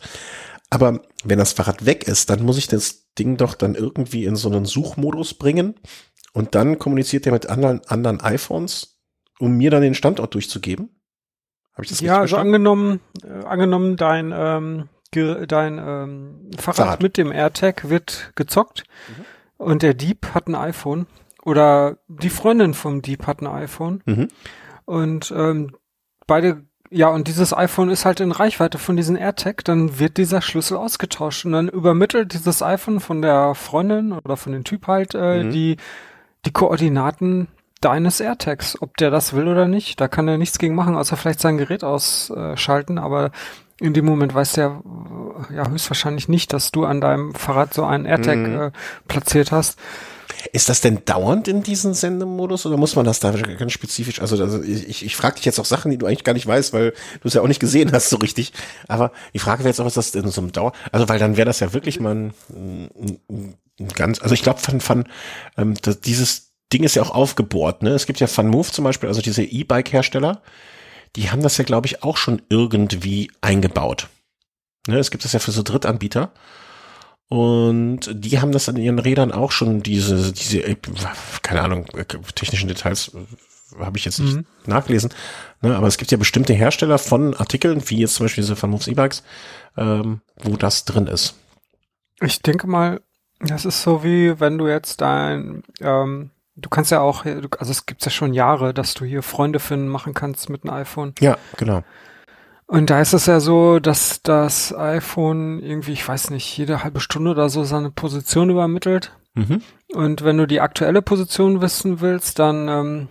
Aber 0.70 1.02
wenn 1.26 1.38
das 1.38 1.52
Fahrrad 1.52 1.86
weg 1.86 2.08
ist, 2.08 2.30
dann 2.30 2.44
muss 2.44 2.58
ich 2.58 2.70
das 2.70 3.12
Ding 3.20 3.36
doch 3.36 3.54
dann 3.56 3.76
irgendwie 3.76 4.24
in 4.24 4.38
so 4.38 4.50
einen 4.50 4.64
Suchmodus 4.64 5.34
bringen 5.34 5.76
und 6.32 6.56
dann 6.56 6.80
kommuniziert 6.80 7.26
er 7.26 7.34
mit 7.34 7.48
anderen, 7.48 7.82
anderen 7.88 8.22
iPhones, 8.22 9.02
um 9.38 9.58
mir 9.58 9.70
dann 9.72 9.82
den 9.82 9.96
Standort 9.96 10.34
durchzugeben. 10.34 11.01
Habe 11.74 11.84
ich 11.84 11.90
das 11.90 12.02
Ja, 12.02 12.20
also 12.20 12.38
angenommen, 12.38 13.00
äh, 13.24 13.46
angenommen 13.46 13.96
dein, 13.96 14.34
ähm, 14.36 14.90
dein 15.12 15.78
ähm, 15.78 16.52
Fahrrad, 16.58 16.78
Fahrrad, 16.78 17.04
mit 17.04 17.18
dem 17.18 17.32
AirTag 17.32 17.90
wird 17.90 18.32
gezockt 18.36 18.84
mhm. 19.08 19.26
und 19.58 19.82
der 19.82 19.94
Dieb 19.94 20.28
hat 20.34 20.48
ein 20.48 20.56
iPhone 20.56 21.08
oder 21.44 21.98
die 22.08 22.30
Freundin 22.30 22.74
vom 22.74 23.02
Dieb 23.02 23.28
hat 23.28 23.42
ein 23.42 23.48
iPhone 23.48 24.02
mhm. 24.06 24.28
und 24.86 25.34
ähm, 25.36 25.76
beide 26.28 26.66
ja, 26.94 27.08
und 27.08 27.30
dieses 27.30 27.54
iPhone 27.54 27.90
ist 27.90 28.04
halt 28.04 28.20
in 28.20 28.34
Reichweite 28.34 28.78
von 28.78 28.98
diesem 28.98 29.16
AirTag, 29.16 29.64
dann 29.64 29.98
wird 29.98 30.18
dieser 30.18 30.42
Schlüssel 30.42 30.76
ausgetauscht 30.76 31.46
und 31.46 31.54
dann 31.54 31.70
übermittelt 31.70 32.34
dieses 32.34 32.62
iPhone 32.62 33.00
von 33.00 33.22
der 33.22 33.56
Freundin 33.56 34.12
oder 34.12 34.36
von 34.36 34.52
dem 34.52 34.66
Typ 34.66 34.88
halt 34.88 35.16
äh, 35.16 35.44
mhm. 35.44 35.52
die 35.52 35.78
die 36.46 36.52
Koordinaten 36.52 37.48
deines 37.82 38.20
AirTags, 38.20 38.82
ob 38.82 38.96
der 38.98 39.10
das 39.10 39.34
will 39.34 39.48
oder 39.48 39.68
nicht. 39.68 40.00
Da 40.00 40.08
kann 40.08 40.28
er 40.28 40.38
nichts 40.38 40.60
gegen 40.60 40.76
machen, 40.76 40.96
außer 40.96 41.18
vielleicht 41.18 41.42
sein 41.42 41.58
Gerät 41.58 41.84
ausschalten, 41.84 42.98
aber 42.98 43.32
in 43.80 43.94
dem 43.94 44.06
Moment 44.06 44.34
weiß 44.34 44.54
der 44.54 44.82
ja 45.54 45.68
höchstwahrscheinlich 45.68 46.30
nicht, 46.30 46.54
dass 46.54 46.72
du 46.72 46.86
an 46.86 47.02
deinem 47.02 47.34
Fahrrad 47.34 47.74
so 47.74 47.84
einen 47.84 48.06
AirTag 48.06 48.38
mhm. 48.38 48.60
äh, 48.60 48.72
platziert 49.08 49.52
hast. 49.52 49.80
Ist 50.54 50.70
das 50.70 50.82
denn 50.82 51.04
dauernd 51.06 51.48
in 51.48 51.64
diesem 51.64 51.94
Sendemodus 51.94 52.66
oder 52.66 52.78
muss 52.78 52.96
man 52.96 53.06
das 53.06 53.20
da 53.20 53.32
ganz 53.32 53.72
spezifisch? 53.72 54.22
Also, 54.22 54.42
also 54.42 54.62
ich, 54.62 55.06
ich 55.06 55.16
frage 55.16 55.36
dich 55.36 55.46
jetzt 55.46 55.60
auch 55.60 55.66
Sachen, 55.66 55.92
die 55.92 55.98
du 55.98 56.06
eigentlich 56.06 56.24
gar 56.24 56.34
nicht 56.34 56.48
weißt, 56.48 56.74
weil 56.74 56.92
du 57.22 57.28
es 57.28 57.34
ja 57.34 57.42
auch 57.42 57.48
nicht 57.48 57.60
gesehen 57.60 57.92
hast 57.92 58.10
so 58.10 58.18
richtig. 58.18 58.54
Aber 58.88 59.12
die 59.34 59.40
Frage 59.40 59.60
wäre 59.60 59.70
jetzt 59.70 59.80
auch, 59.80 59.86
ist 59.86 59.98
das 59.98 60.16
in 60.16 60.30
so 60.30 60.42
einem 60.42 60.52
Dauer? 60.52 60.74
Also, 60.92 61.10
weil 61.10 61.20
dann 61.20 61.38
wäre 61.38 61.46
das 61.46 61.60
ja 61.60 61.74
wirklich 61.74 62.00
mal 62.00 62.16
ein, 62.16 62.34
ein, 62.50 63.58
ein 63.80 63.88
ganz, 63.90 64.22
also 64.22 64.34
ich 64.34 64.44
glaube, 64.44 64.60
von, 64.60 64.80
von 64.80 65.08
ähm, 65.58 65.74
dieses 66.06 66.51
Ding 66.74 66.84
ist 66.84 66.96
ja 66.96 67.02
auch 67.02 67.12
aufgebohrt. 67.12 67.84
Ne? 67.84 67.90
Es 67.92 68.06
gibt 68.06 68.20
ja 68.20 68.28
FunMove 68.28 68.72
zum 68.72 68.84
Beispiel, 68.84 69.10
also 69.10 69.22
diese 69.22 69.44
E-Bike-Hersteller, 69.44 70.42
die 71.16 71.30
haben 71.30 71.42
das 71.42 71.58
ja, 71.58 71.64
glaube 71.64 71.88
ich, 71.88 72.04
auch 72.04 72.18
schon 72.18 72.42
irgendwie 72.50 73.32
eingebaut. 73.42 74.08
Ne? 74.88 74.98
Es 74.98 75.12
gibt 75.12 75.26
das 75.26 75.34
ja 75.34 75.40
für 75.40 75.52
so 75.52 75.64
Drittanbieter. 75.64 76.32
Und 77.28 78.10
die 78.12 78.42
haben 78.42 78.52
das 78.52 78.68
an 78.68 78.76
ihren 78.76 79.00
Rädern 79.00 79.32
auch 79.32 79.52
schon 79.52 79.82
diese, 79.82 80.34
diese, 80.34 80.64
äh, 80.64 80.76
keine 81.42 81.62
Ahnung, 81.62 81.86
äh, 81.96 82.04
technischen 82.36 82.68
Details 82.68 83.14
äh, 83.14 83.80
habe 83.80 83.98
ich 83.98 84.04
jetzt 84.04 84.20
nicht 84.20 84.36
mhm. 84.36 84.46
nachgelesen. 84.66 85.14
Ne, 85.62 85.76
aber 85.76 85.88
es 85.88 85.98
gibt 85.98 86.12
ja 86.12 86.18
bestimmte 86.18 86.54
Hersteller 86.54 86.98
von 86.98 87.34
Artikeln, 87.34 87.82
wie 87.90 88.00
jetzt 88.00 88.16
zum 88.16 88.26
Beispiel 88.26 88.44
diese 88.44 88.58
von 88.58 88.70
Moves 88.70 88.88
E-Bikes, 88.88 89.24
ähm, 89.78 90.20
wo 90.44 90.58
das 90.58 90.84
drin 90.84 91.08
ist. 91.08 91.36
Ich 92.22 92.42
denke 92.42 92.68
mal, 92.68 93.00
das 93.40 93.64
ist 93.64 93.82
so 93.82 94.04
wie 94.04 94.40
wenn 94.42 94.58
du 94.58 94.68
jetzt 94.68 95.00
dein, 95.00 95.64
ähm, 95.80 96.32
du 96.62 96.70
kannst 96.70 96.92
ja 96.92 97.02
auch, 97.02 97.26
also 97.26 97.72
es 97.72 97.86
gibt 97.86 98.04
ja 98.06 98.12
schon 98.12 98.34
Jahre, 98.34 98.74
dass 98.74 98.94
du 98.94 99.06
hier 99.06 99.24
Freunde 99.24 99.60
finden 99.60 99.88
machen 99.88 100.14
kannst 100.14 100.50
mit 100.50 100.64
einem 100.64 100.74
iPhone. 100.74 101.14
Ja, 101.20 101.38
genau. 101.58 101.84
Und 102.68 102.90
da 102.90 103.02
ist 103.02 103.14
es 103.14 103.26
ja 103.26 103.42
so, 103.42 103.80
dass 103.80 104.22
das 104.22 104.74
iPhone 104.74 105.62
irgendwie, 105.62 105.92
ich 105.92 106.08
weiß 106.08 106.30
nicht, 106.30 106.58
jede 106.58 106.84
halbe 106.84 107.02
Stunde 107.02 107.32
oder 107.32 107.50
so 107.50 107.66
seine 107.66 107.92
Position 107.92 108.50
übermittelt. 108.50 109.12
Mhm. 109.34 109.62
Und 109.94 110.24
wenn 110.24 110.38
du 110.38 110.48
die 110.48 110.62
aktuelle 110.62 111.02
Position 111.02 111.60
wissen 111.60 112.00
willst, 112.00 112.40
dann 112.40 112.70
ähm, 112.70 113.08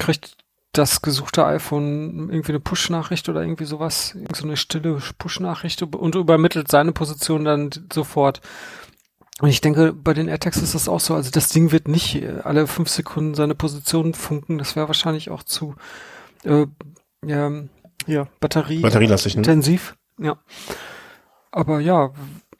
kriegt 0.00 0.36
das 0.72 1.02
gesuchte 1.02 1.46
iPhone 1.46 2.30
irgendwie 2.30 2.52
eine 2.52 2.60
Push-Nachricht 2.60 3.28
oder 3.28 3.42
irgendwie 3.42 3.64
sowas, 3.64 4.16
so 4.34 4.44
eine 4.44 4.56
stille 4.56 4.98
Push-Nachricht 5.18 5.82
und 5.82 6.14
übermittelt 6.14 6.70
seine 6.70 6.92
Position 6.92 7.44
dann 7.44 7.70
sofort. 7.92 8.40
Und 9.40 9.50
ich 9.50 9.60
denke, 9.60 9.92
bei 9.92 10.14
den 10.14 10.28
AirTags 10.28 10.58
ist 10.58 10.74
das 10.74 10.88
auch 10.88 11.00
so. 11.00 11.14
Also 11.14 11.30
das 11.30 11.48
Ding 11.48 11.70
wird 11.70 11.88
nicht 11.88 12.22
alle 12.44 12.66
fünf 12.66 12.88
Sekunden 12.88 13.34
seine 13.34 13.54
Position 13.54 14.14
funken. 14.14 14.56
Das 14.56 14.76
wäre 14.76 14.88
wahrscheinlich 14.88 15.30
auch 15.30 15.42
zu 15.42 15.74
äh, 16.44 16.66
ja, 17.24 17.52
ja, 18.06 18.28
Batterie 18.40 18.80
Batterielastig, 18.80 19.34
ne? 19.34 19.40
intensiv. 19.40 19.96
Ja. 20.18 20.38
Aber 21.50 21.80
ja, 21.80 22.12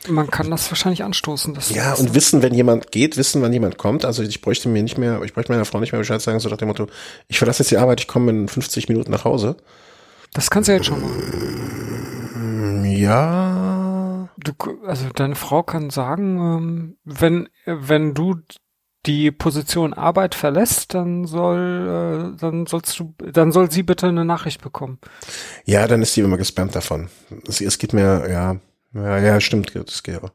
man 0.08 0.30
kann 0.30 0.50
das 0.50 0.70
wahrscheinlich 0.70 1.02
anstoßen. 1.02 1.56
ja, 1.70 1.94
und 1.94 2.14
wissen, 2.14 2.42
wenn 2.42 2.54
jemand 2.54 2.92
geht, 2.92 3.16
wissen, 3.16 3.40
wann 3.42 3.52
jemand 3.52 3.78
kommt. 3.78 4.04
Also 4.04 4.22
ich 4.22 4.42
bräuchte 4.42 4.68
mir 4.68 4.82
nicht 4.82 4.98
mehr, 4.98 5.22
ich 5.22 5.32
bräuchte 5.32 5.52
meiner 5.52 5.64
Frau 5.64 5.80
nicht 5.80 5.92
mehr 5.92 6.00
Bescheid 6.00 6.20
sagen, 6.20 6.40
so 6.40 6.48
nach 6.48 6.58
dem 6.58 6.68
Motto, 6.68 6.88
ich 7.28 7.38
verlasse 7.38 7.62
jetzt 7.62 7.70
die 7.70 7.78
Arbeit, 7.78 8.00
ich 8.00 8.08
komme 8.08 8.30
in 8.30 8.48
50 8.48 8.88
Minuten 8.88 9.10
nach 9.10 9.24
Hause. 9.24 9.56
Das 10.32 10.50
kannst 10.50 10.68
du 10.68 10.72
jetzt 10.72 10.86
schon 10.86 11.00
machen. 11.00 12.84
Ja. 12.84 13.55
Du, 14.46 14.54
also 14.86 15.08
deine 15.14 15.34
Frau 15.34 15.62
kann 15.64 15.90
sagen, 15.90 16.38
ähm, 16.38 16.96
wenn, 17.04 17.48
wenn 17.64 18.14
du 18.14 18.36
die 19.06 19.30
Position 19.30 19.92
Arbeit 19.92 20.34
verlässt, 20.34 20.94
dann 20.94 21.26
soll, 21.26 22.34
äh, 22.34 22.40
dann 22.40 22.66
sollst 22.66 22.98
du, 22.98 23.14
dann 23.18 23.50
soll 23.50 23.70
sie 23.70 23.82
bitte 23.82 24.06
eine 24.06 24.24
Nachricht 24.24 24.62
bekommen. 24.62 24.98
Ja, 25.64 25.86
dann 25.88 26.02
ist 26.02 26.14
sie 26.14 26.20
immer 26.20 26.36
gespammt 26.36 26.74
davon. 26.76 27.08
Es, 27.48 27.60
es 27.60 27.78
geht 27.78 27.92
mir, 27.92 28.28
ja, 28.30 28.56
ja, 28.94 29.18
ja, 29.18 29.40
stimmt, 29.40 29.74
das 29.74 30.02
geht 30.02 30.22
auch. 30.22 30.30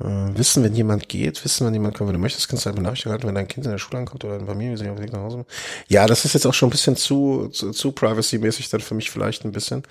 Äh, 0.00 0.36
wissen, 0.36 0.64
wenn 0.64 0.74
jemand 0.74 1.08
geht, 1.08 1.44
wissen, 1.44 1.66
wenn 1.66 1.74
jemand 1.74 1.96
kommt. 1.96 2.08
Wenn 2.08 2.14
du 2.14 2.20
möchtest, 2.20 2.48
kannst 2.48 2.64
du 2.64 2.70
einfach 2.70 2.82
Nachricht 2.82 3.06
halten, 3.06 3.26
wenn 3.26 3.34
dein 3.34 3.48
Kind 3.48 3.66
in 3.66 3.72
der 3.72 3.78
Schule 3.78 3.98
ankommt 3.98 4.24
oder 4.24 4.36
in 4.36 4.46
Familie, 4.46 4.72
wie 4.72 4.76
sie 4.78 4.88
auf 4.88 4.96
dem 4.96 5.04
Weg 5.04 5.12
nach 5.12 5.20
Hause. 5.20 5.44
Ja, 5.88 6.06
das 6.06 6.24
ist 6.24 6.34
jetzt 6.34 6.46
auch 6.46 6.54
schon 6.54 6.68
ein 6.68 6.72
bisschen 6.72 6.96
zu, 6.96 7.48
zu, 7.48 7.72
zu 7.72 7.92
privacy-mäßig 7.92 8.70
dann 8.70 8.80
für 8.80 8.94
mich 8.94 9.10
vielleicht 9.10 9.44
ein 9.44 9.52
bisschen. 9.52 9.82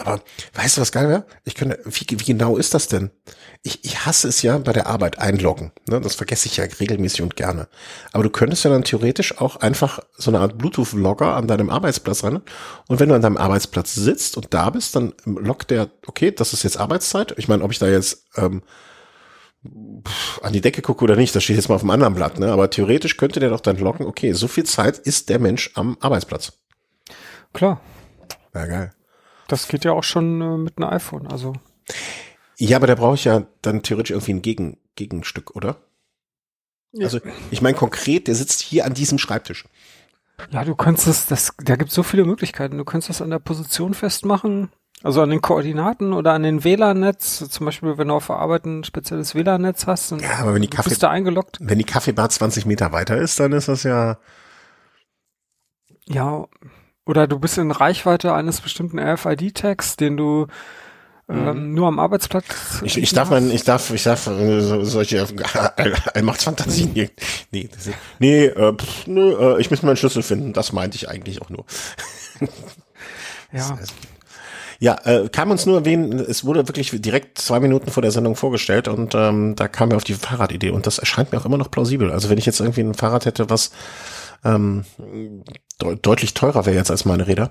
Aber 0.00 0.22
weißt 0.54 0.76
du, 0.76 0.80
was 0.80 0.92
geil 0.92 1.08
wäre? 1.08 1.26
Ich 1.44 1.54
könnte, 1.54 1.78
wie, 1.84 2.06
wie 2.10 2.24
genau 2.24 2.56
ist 2.56 2.74
das 2.74 2.88
denn? 2.88 3.10
Ich, 3.62 3.84
ich 3.84 4.06
hasse 4.06 4.28
es 4.28 4.42
ja 4.42 4.58
bei 4.58 4.72
der 4.72 4.86
Arbeit 4.86 5.18
einloggen. 5.18 5.72
Ne? 5.88 6.00
Das 6.00 6.14
vergesse 6.14 6.46
ich 6.46 6.56
ja 6.56 6.64
regelmäßig 6.64 7.22
und 7.22 7.36
gerne. 7.36 7.68
Aber 8.12 8.22
du 8.22 8.30
könntest 8.30 8.64
ja 8.64 8.70
dann 8.70 8.84
theoretisch 8.84 9.38
auch 9.38 9.56
einfach 9.56 10.00
so 10.16 10.30
eine 10.30 10.40
Art 10.40 10.58
Bluetooth-Logger 10.58 11.36
an 11.36 11.46
deinem 11.46 11.70
Arbeitsplatz 11.70 12.24
rennen. 12.24 12.42
Und 12.88 13.00
wenn 13.00 13.08
du 13.08 13.14
an 13.14 13.22
deinem 13.22 13.36
Arbeitsplatz 13.36 13.94
sitzt 13.94 14.36
und 14.36 14.54
da 14.54 14.70
bist, 14.70 14.96
dann 14.96 15.12
loggt 15.24 15.70
der, 15.70 15.90
okay, 16.06 16.30
das 16.30 16.52
ist 16.52 16.62
jetzt 16.62 16.78
Arbeitszeit. 16.78 17.34
Ich 17.36 17.48
meine, 17.48 17.62
ob 17.62 17.70
ich 17.70 17.78
da 17.78 17.86
jetzt 17.86 18.26
ähm, 18.36 18.62
an 20.42 20.52
die 20.52 20.62
Decke 20.62 20.80
gucke 20.80 21.04
oder 21.04 21.16
nicht, 21.16 21.34
das 21.34 21.44
steht 21.44 21.56
jetzt 21.56 21.68
mal 21.68 21.74
auf 21.74 21.82
dem 21.82 21.90
anderen 21.90 22.14
Blatt. 22.14 22.38
Ne? 22.38 22.50
Aber 22.50 22.70
theoretisch 22.70 23.16
könnte 23.16 23.40
der 23.40 23.50
doch 23.50 23.60
dann 23.60 23.76
loggen, 23.76 24.06
okay, 24.06 24.32
so 24.32 24.48
viel 24.48 24.64
Zeit 24.64 24.98
ist 24.98 25.28
der 25.28 25.38
Mensch 25.38 25.70
am 25.74 25.98
Arbeitsplatz. 26.00 26.52
Klar. 27.52 27.80
Ja, 28.54 28.66
geil. 28.66 28.90
Das 29.50 29.66
geht 29.66 29.84
ja 29.84 29.92
auch 29.92 30.04
schon 30.04 30.40
äh, 30.40 30.56
mit 30.56 30.78
einem 30.78 30.90
iPhone, 30.90 31.26
also. 31.26 31.54
Ja, 32.56 32.76
aber 32.76 32.86
da 32.86 32.94
brauche 32.94 33.14
ich 33.14 33.24
ja 33.24 33.46
dann 33.62 33.82
theoretisch 33.82 34.12
irgendwie 34.12 34.34
ein 34.34 34.42
Gegen, 34.42 34.78
Gegenstück, 34.94 35.56
oder? 35.56 35.76
Ja. 36.92 37.06
Also, 37.06 37.20
ich 37.50 37.60
meine 37.60 37.76
konkret, 37.76 38.28
der 38.28 38.34
sitzt 38.36 38.60
hier 38.60 38.84
an 38.84 38.94
diesem 38.94 39.18
Schreibtisch. 39.18 39.64
Ja, 40.50 40.64
du 40.64 40.74
kannst 40.74 41.06
es, 41.06 41.26
das, 41.26 41.52
da 41.58 41.76
gibt 41.76 41.90
es 41.90 41.94
so 41.94 42.02
viele 42.02 42.24
Möglichkeiten. 42.24 42.78
Du 42.78 42.84
kannst 42.84 43.08
das 43.08 43.20
an 43.20 43.30
der 43.30 43.40
Position 43.40 43.92
festmachen, 43.92 44.70
also 45.02 45.20
an 45.20 45.30
den 45.30 45.42
Koordinaten 45.42 46.12
oder 46.12 46.32
an 46.32 46.44
den 46.44 46.62
WLAN-Netz. 46.62 47.48
Zum 47.50 47.66
Beispiel, 47.66 47.98
wenn 47.98 48.08
du 48.08 48.14
auf 48.14 48.28
der 48.28 48.36
Arbeit 48.36 48.66
ein 48.66 48.84
spezielles 48.84 49.34
WLAN-Netz 49.34 49.86
hast, 49.86 50.12
dann 50.12 50.20
ja, 50.20 50.38
aber 50.38 50.54
wenn 50.54 50.62
die 50.62 50.70
Kaffee, 50.70 50.90
bist 50.90 51.02
du 51.02 51.08
eingeloggt. 51.08 51.58
Wenn 51.60 51.78
die 51.78 51.84
Kaffeebar 51.84 52.30
20 52.30 52.66
Meter 52.66 52.92
weiter 52.92 53.18
ist, 53.18 53.40
dann 53.40 53.52
ist 53.52 53.68
das 53.68 53.82
ja. 53.82 54.18
Ja, 56.06 56.46
oder 57.06 57.26
du 57.26 57.38
bist 57.38 57.58
in 57.58 57.70
Reichweite 57.70 58.34
eines 58.34 58.60
bestimmten 58.60 58.98
RFID-Tags, 58.98 59.96
den 59.96 60.16
du 60.16 60.46
ähm, 61.30 61.68
mhm. 61.68 61.74
nur 61.74 61.86
am 61.86 61.98
Arbeitsplatz. 61.98 62.44
Ich, 62.82 62.98
ich 62.98 63.12
darf 63.12 63.30
man, 63.30 63.50
ich 63.50 63.62
darf, 63.62 63.90
ich 63.90 64.02
darf 64.02 64.26
äh, 64.26 64.60
so, 64.60 64.82
solche 64.84 65.26
Allmachtsfantasien 66.14 66.90
hier. 66.92 67.10
Nee, 67.52 67.68
das 67.72 67.86
ist, 67.86 67.96
nee, 68.18 68.46
äh, 68.46 68.74
pff, 68.74 69.06
nö, 69.06 69.56
äh, 69.56 69.60
ich 69.60 69.70
muss 69.70 69.82
meinen 69.82 69.96
Schlüssel 69.96 70.22
finden. 70.22 70.52
Das 70.52 70.72
meinte 70.72 70.96
ich 70.96 71.08
eigentlich 71.08 71.40
auch 71.40 71.48
nur. 71.48 71.64
ja. 73.52 73.78
Ja, 74.82 74.98
äh, 75.04 75.28
kam 75.28 75.50
uns 75.50 75.66
nur 75.66 75.76
erwähnen, 75.76 76.18
es 76.18 76.44
wurde 76.44 76.66
wirklich 76.66 76.90
direkt 77.02 77.36
zwei 77.38 77.60
Minuten 77.60 77.90
vor 77.90 78.00
der 78.02 78.12
Sendung 78.12 78.34
vorgestellt 78.34 78.88
und 78.88 79.14
ähm, 79.14 79.54
da 79.54 79.68
kam 79.68 79.90
mir 79.90 79.96
auf 79.96 80.04
die 80.04 80.14
Fahrradidee 80.14 80.70
und 80.70 80.86
das 80.86 80.98
erscheint 80.98 81.32
mir 81.32 81.38
auch 81.38 81.44
immer 81.44 81.58
noch 81.58 81.70
plausibel. 81.70 82.10
Also 82.10 82.30
wenn 82.30 82.38
ich 82.38 82.46
jetzt 82.46 82.60
irgendwie 82.60 82.80
ein 82.80 82.94
Fahrrad 82.94 83.26
hätte, 83.26 83.50
was 83.50 83.72
ähm, 84.42 84.84
de 85.82 85.96
deutlich 86.00 86.34
teurer 86.34 86.66
wäre 86.66 86.76
jetzt 86.76 86.90
als 86.90 87.04
meine 87.04 87.26
Räder, 87.26 87.50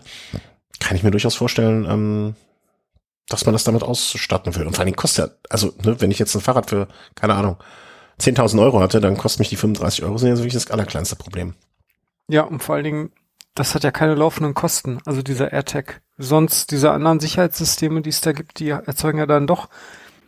kann 0.80 0.96
ich 0.96 1.04
mir 1.04 1.12
durchaus 1.12 1.36
vorstellen, 1.36 1.86
ähm, 1.90 2.36
dass 3.28 3.46
man 3.46 3.54
das 3.54 3.64
damit 3.64 3.84
ausstatten 3.84 4.56
will. 4.56 4.66
Und 4.66 4.74
vor 4.74 4.80
allen 4.80 4.88
Dingen 4.88 4.96
kostet 4.96 5.30
ja, 5.30 5.36
also 5.50 5.74
ne, 5.84 6.02
wenn 6.02 6.12
ich 6.12 6.20
jetzt 6.20 6.36
ein 6.36 6.42
Fahrrad 6.42 6.70
für, 6.70 6.88
keine 7.16 7.36
Ahnung, 7.36 7.58
10.000 8.20 8.62
Euro 8.62 8.80
hatte, 8.82 9.00
dann 9.00 9.18
kostet 9.18 9.40
mich 9.40 9.50
die 9.50 9.56
35 9.56 10.04
Euro, 10.04 10.18
sind 10.18 10.30
ja 10.30 10.36
so 10.36 10.44
wirklich 10.44 10.62
das 10.62 10.72
allerkleinste 10.72 11.16
Problem. 11.16 11.54
Ja, 12.28 12.44
und 12.44 12.62
vor 12.62 12.76
allen 12.76 12.84
Dingen, 12.84 13.12
das 13.56 13.76
hat 13.76 13.84
ja 13.84 13.92
keine 13.92 14.16
laufenden 14.16 14.54
Kosten, 14.54 15.00
also 15.06 15.22
dieser 15.22 15.54
AirTag. 15.54 16.02
Sonst 16.18 16.72
diese 16.72 16.92
anderen 16.92 17.20
Sicherheitssysteme, 17.20 18.02
die 18.02 18.10
es 18.10 18.22
da 18.22 18.34
gibt, 18.34 18.60
die 18.60 18.70
erzeugen 18.70 19.20
ja 19.20 19.26
dann 19.26 19.48
doch 19.48 19.70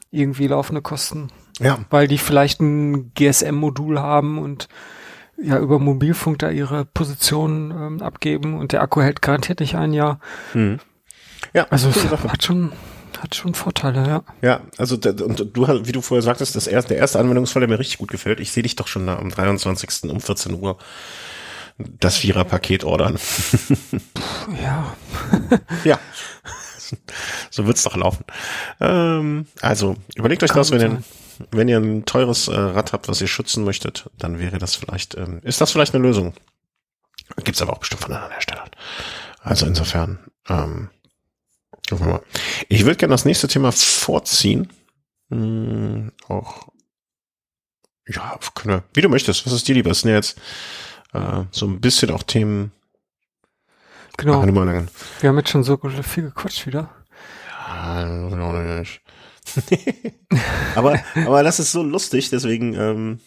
irgendwie 0.09 0.47
laufende 0.47 0.81
Kosten. 0.81 1.31
Ja. 1.59 1.79
Weil 1.89 2.07
die 2.07 2.17
vielleicht 2.17 2.61
ein 2.61 3.13
GSM-Modul 3.13 3.99
haben 3.99 4.39
und 4.39 4.67
ja 5.43 5.59
über 5.59 5.79
Mobilfunk 5.79 6.39
da 6.39 6.49
ihre 6.49 6.85
Position 6.85 7.71
ähm, 7.71 8.01
abgeben 8.01 8.57
und 8.57 8.71
der 8.71 8.81
Akku 8.81 9.01
hält 9.01 9.21
garantiert 9.21 9.59
nicht 9.59 9.75
ein 9.75 9.93
Jahr. 9.93 10.19
Hm. 10.53 10.79
Ja, 11.53 11.67
also 11.69 11.89
hat 11.89 12.43
schon 12.43 12.71
hat 13.19 13.35
schon 13.35 13.53
Vorteile, 13.53 14.07
ja. 14.07 14.23
Ja, 14.41 14.61
also 14.77 14.95
und 14.95 15.49
du, 15.53 15.85
wie 15.85 15.91
du 15.91 16.01
vorher 16.01 16.21
sagtest, 16.21 16.55
das 16.55 16.67
erste, 16.67 16.89
der 16.89 16.97
erste 16.97 17.19
Anwendungsfall, 17.19 17.59
der 17.59 17.69
mir 17.69 17.79
richtig 17.79 17.99
gut 17.99 18.09
gefällt. 18.09 18.39
Ich 18.39 18.51
sehe 18.51 18.63
dich 18.63 18.75
doch 18.75 18.87
schon 18.87 19.07
am 19.09 19.29
23. 19.29 20.09
um 20.09 20.21
14 20.21 20.53
Uhr 20.55 20.77
das 21.77 22.17
Vierer-Paket 22.17 22.83
ordern. 22.83 23.17
ja. 24.61 24.95
ja. 25.83 25.99
So 27.49 27.67
wird's 27.67 27.83
doch 27.83 27.95
laufen. 27.95 28.25
Ähm, 28.79 29.45
also 29.61 29.95
überlegt 30.15 30.43
euch 30.43 30.51
das, 30.51 30.71
wenn 30.71 30.81
ihr 30.81 31.03
wenn 31.51 31.67
ihr 31.67 31.77
ein 31.77 32.05
teures 32.05 32.47
äh, 32.47 32.57
Rad 32.57 32.93
habt, 32.93 33.07
was 33.07 33.21
ihr 33.21 33.27
schützen 33.27 33.63
möchtet, 33.63 34.09
dann 34.17 34.39
wäre 34.39 34.57
das 34.57 34.75
vielleicht, 34.75 35.15
ähm, 35.15 35.39
ist 35.43 35.61
das 35.61 35.71
vielleicht 35.71 35.93
eine 35.93 36.03
Lösung. 36.03 36.33
Gibt's 37.43 37.61
aber 37.61 37.73
auch 37.73 37.79
bestimmt 37.79 38.01
von 38.01 38.13
anderen 38.13 38.31
Herstellern. 38.31 38.69
Also 39.41 39.65
insofern, 39.65 40.19
ähm, 40.49 40.89
gucken 41.89 42.05
wir 42.05 42.13
mal. 42.13 42.23
Ich 42.69 42.85
würde 42.85 42.97
gerne 42.97 43.13
das 43.13 43.25
nächste 43.25 43.47
Thema 43.47 43.71
vorziehen. 43.71 44.71
Hm, 45.29 46.11
auch, 46.27 46.67
ja, 48.07 48.37
können 48.53 48.83
wie 48.93 49.01
du 49.01 49.09
möchtest. 49.09 49.45
Was 49.45 49.53
ist 49.53 49.67
dir 49.67 49.75
lieber? 49.75 49.89
Das 49.89 50.01
sind 50.01 50.09
ja 50.09 50.17
jetzt 50.17 50.37
äh, 51.13 51.43
so 51.51 51.65
ein 51.65 51.79
bisschen 51.79 52.11
auch 52.11 52.23
Themen. 52.23 52.71
Genau. 54.17 54.43
Wir 54.43 55.29
haben 55.29 55.37
jetzt 55.37 55.49
schon 55.49 55.63
so 55.63 55.77
viel 55.77 56.23
gequatscht 56.23 56.67
wieder. 56.67 56.89
Ja, 57.57 58.03
genau 58.29 58.51
nicht. 58.51 59.01
aber, 60.75 60.99
aber 61.25 61.43
das 61.43 61.59
ist 61.59 61.71
so 61.71 61.83
lustig, 61.83 62.29
deswegen, 62.29 62.73
ähm, 62.73 63.19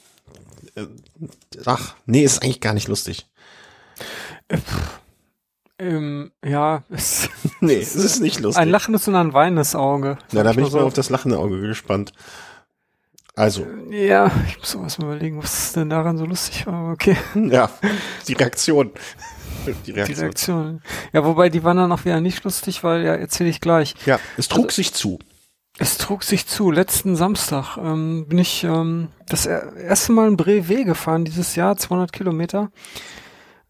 äh, 0.74 0.86
ach, 1.64 1.96
nee, 2.06 2.22
ist 2.22 2.42
eigentlich 2.42 2.60
gar 2.60 2.74
nicht 2.74 2.88
lustig. 2.88 3.26
Ähm, 5.78 6.30
ja, 6.44 6.84
es, 6.90 7.28
nee, 7.60 7.76
es 7.76 7.94
ist 7.94 8.20
nicht 8.20 8.40
lustig. 8.40 8.60
Ein 8.60 8.68
lachendes 8.68 9.08
und 9.08 9.16
ein 9.16 9.32
weinendes 9.32 9.74
Auge. 9.74 10.18
Ja, 10.32 10.42
da 10.42 10.52
bin 10.52 10.64
ich 10.64 10.70
so. 10.70 10.78
mal 10.78 10.84
auf 10.84 10.94
das 10.94 11.10
lachende 11.10 11.38
Auge 11.38 11.60
gespannt. 11.60 12.12
Also. 13.36 13.66
Ja, 13.90 14.30
ich 14.46 14.58
muss 14.58 14.76
auch 14.76 14.98
mal 14.98 15.06
überlegen, 15.06 15.42
was 15.42 15.72
denn 15.72 15.90
daran 15.90 16.16
so 16.16 16.24
lustig 16.24 16.66
war, 16.68 16.92
okay. 16.92 17.16
Ja, 17.34 17.68
die 18.28 18.34
Reaktion. 18.34 18.92
Die 19.86 19.90
Reaktion. 19.90 20.14
Die 20.14 20.20
Reaktion. 20.20 20.82
Ja, 21.12 21.24
wobei 21.24 21.48
die 21.48 21.64
waren 21.64 21.76
dann 21.76 21.90
auch 21.90 22.04
wieder 22.04 22.20
nicht 22.20 22.44
lustig, 22.44 22.84
weil, 22.84 23.04
ja, 23.04 23.14
erzähle 23.14 23.50
ich 23.50 23.60
gleich. 23.60 23.96
Ja, 24.06 24.20
es 24.36 24.46
trug 24.48 24.66
also, 24.66 24.76
sich 24.76 24.94
zu. 24.94 25.18
Es 25.78 25.98
trug 25.98 26.22
sich 26.22 26.46
zu. 26.46 26.70
Letzten 26.70 27.16
Samstag 27.16 27.76
ähm, 27.78 28.26
bin 28.28 28.38
ich 28.38 28.62
ähm, 28.62 29.08
das 29.26 29.46
erste 29.46 30.12
Mal 30.12 30.28
in 30.28 30.36
Brewe 30.36 30.84
gefahren 30.84 31.24
dieses 31.24 31.56
Jahr, 31.56 31.76
200 31.76 32.12
Kilometer. 32.12 32.70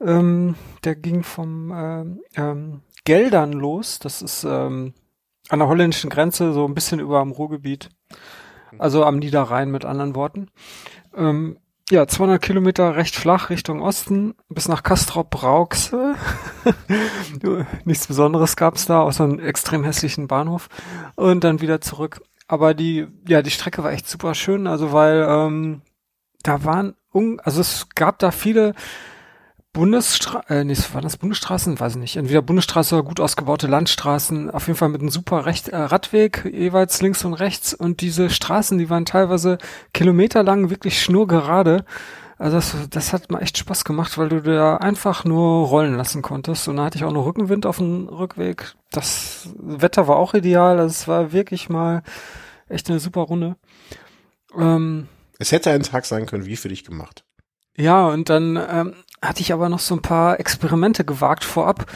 Ähm, 0.00 0.54
der 0.84 0.96
ging 0.96 1.22
vom 1.22 1.72
ähm, 1.74 2.20
ähm, 2.36 2.82
Geldern 3.04 3.52
los. 3.52 3.98
Das 4.00 4.20
ist 4.20 4.44
ähm, 4.44 4.92
an 5.48 5.58
der 5.58 5.68
holländischen 5.68 6.10
Grenze, 6.10 6.52
so 6.52 6.66
ein 6.66 6.74
bisschen 6.74 7.00
über 7.00 7.20
am 7.20 7.32
Ruhrgebiet. 7.32 7.88
Also 8.78 9.04
am 9.04 9.18
Niederrhein 9.18 9.70
mit 9.70 9.84
anderen 9.84 10.14
Worten. 10.14 10.48
Ähm, 11.16 11.58
ja, 11.90 12.06
200 12.06 12.40
Kilometer 12.40 12.96
recht 12.96 13.14
flach 13.14 13.50
Richtung 13.50 13.82
Osten 13.82 14.34
bis 14.48 14.68
nach 14.68 14.82
Castrop-Rauxel. 14.82 16.14
Nichts 17.84 18.06
Besonderes 18.06 18.56
gab's 18.56 18.86
da, 18.86 19.02
außer 19.02 19.24
einen 19.24 19.38
extrem 19.38 19.84
hässlichen 19.84 20.26
Bahnhof. 20.26 20.68
Und 21.14 21.44
dann 21.44 21.60
wieder 21.60 21.80
zurück. 21.80 22.22
Aber 22.46 22.74
die, 22.74 23.06
ja, 23.28 23.42
die 23.42 23.50
Strecke 23.50 23.82
war 23.84 23.92
echt 23.92 24.08
super 24.08 24.34
schön, 24.34 24.66
also 24.66 24.92
weil 24.92 25.26
ähm, 25.28 25.82
da 26.42 26.64
waren, 26.64 26.94
also 27.42 27.60
es 27.60 27.88
gab 27.94 28.18
da 28.18 28.30
viele 28.30 28.74
Bundesstraßen, 29.74 30.48
äh, 30.48 30.64
nee, 30.64 30.76
waren 30.92 31.02
das 31.02 31.16
Bundesstraßen? 31.16 31.78
Weiß 31.78 31.92
ich 31.92 31.98
nicht. 31.98 32.16
Entweder 32.16 32.42
Bundesstraße 32.42 32.94
oder 32.94 33.04
gut 33.04 33.18
ausgebaute 33.18 33.66
Landstraßen. 33.66 34.50
Auf 34.50 34.68
jeden 34.68 34.78
Fall 34.78 34.88
mit 34.88 35.00
einem 35.00 35.10
super 35.10 35.46
Recht, 35.46 35.68
äh, 35.68 35.76
Radweg, 35.76 36.48
jeweils 36.50 37.02
links 37.02 37.24
und 37.24 37.34
rechts. 37.34 37.74
Und 37.74 38.00
diese 38.00 38.30
Straßen, 38.30 38.78
die 38.78 38.88
waren 38.88 39.04
teilweise 39.04 39.58
kilometerlang 39.92 40.70
wirklich 40.70 41.02
schnurgerade. 41.02 41.84
Also 42.38 42.56
das, 42.56 42.76
das 42.88 43.12
hat 43.12 43.32
mir 43.32 43.40
echt 43.40 43.58
Spaß 43.58 43.84
gemacht, 43.84 44.16
weil 44.16 44.28
du 44.28 44.42
da 44.42 44.76
einfach 44.76 45.24
nur 45.24 45.66
rollen 45.66 45.96
lassen 45.96 46.22
konntest. 46.22 46.68
Und 46.68 46.76
da 46.76 46.84
hatte 46.84 46.98
ich 46.98 47.04
auch 47.04 47.12
noch 47.12 47.26
Rückenwind 47.26 47.66
auf 47.66 47.78
dem 47.78 48.08
Rückweg. 48.08 48.76
Das 48.92 49.48
Wetter 49.58 50.06
war 50.06 50.16
auch 50.16 50.34
ideal. 50.34 50.78
Also 50.78 50.92
es 50.92 51.08
war 51.08 51.32
wirklich 51.32 51.68
mal 51.68 52.04
echt 52.68 52.88
eine 52.88 53.00
super 53.00 53.22
Runde. 53.22 53.56
Ähm, 54.56 55.08
es 55.40 55.50
hätte 55.50 55.72
ein 55.72 55.82
Tag 55.82 56.06
sein 56.06 56.26
können, 56.26 56.46
wie 56.46 56.56
für 56.56 56.68
dich 56.68 56.84
gemacht. 56.84 57.24
Ja, 57.76 58.06
und 58.06 58.30
dann 58.30 58.56
ähm, 58.70 58.94
hatte 59.24 59.40
ich 59.40 59.52
aber 59.52 59.68
noch 59.68 59.78
so 59.78 59.94
ein 59.94 60.02
paar 60.02 60.38
Experimente 60.40 61.04
gewagt 61.04 61.44
vorab. 61.44 61.86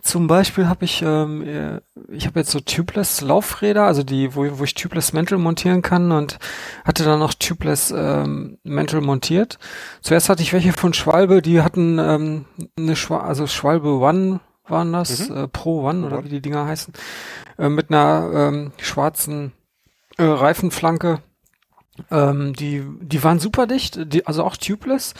Zum 0.00 0.28
Beispiel 0.28 0.68
habe 0.68 0.84
ich, 0.84 1.02
ähm, 1.02 1.42
äh, 1.42 1.80
ich 2.12 2.26
habe 2.26 2.38
jetzt 2.38 2.52
so 2.52 2.60
Tubeless 2.60 3.22
Laufräder, 3.22 3.84
also 3.84 4.04
die, 4.04 4.36
wo, 4.36 4.46
wo 4.58 4.62
ich 4.62 4.74
Tubeless 4.74 5.12
Mantle 5.12 5.36
montieren 5.36 5.82
kann 5.82 6.12
und 6.12 6.38
hatte 6.84 7.02
dann 7.02 7.18
noch 7.18 7.34
Tubeless 7.34 7.90
ähm, 7.90 8.58
Mantle 8.62 9.00
montiert. 9.00 9.58
Zuerst 10.02 10.28
hatte 10.28 10.42
ich 10.42 10.52
welche 10.52 10.72
von 10.72 10.94
Schwalbe, 10.94 11.42
die 11.42 11.60
hatten 11.60 11.98
ähm, 11.98 12.44
eine 12.78 12.94
Schwa 12.94 13.18
also 13.18 13.48
Schwalbe 13.48 13.98
One 13.98 14.38
waren 14.68 14.92
das, 14.92 15.28
mhm. 15.28 15.36
äh, 15.36 15.48
Pro 15.48 15.88
One 15.88 16.06
oder 16.06 16.24
wie 16.24 16.28
die 16.28 16.40
Dinger 16.40 16.66
heißen, 16.66 16.94
äh, 17.58 17.68
mit 17.68 17.90
einer 17.90 18.30
ähm, 18.32 18.72
schwarzen 18.78 19.52
äh, 20.18 20.22
Reifenflanke. 20.22 21.18
Ähm, 22.10 22.52
die, 22.54 22.84
die 23.00 23.24
waren 23.24 23.38
super 23.38 23.66
dicht, 23.66 24.12
die, 24.12 24.26
also 24.26 24.44
auch 24.44 24.56
tubeless. 24.56 25.14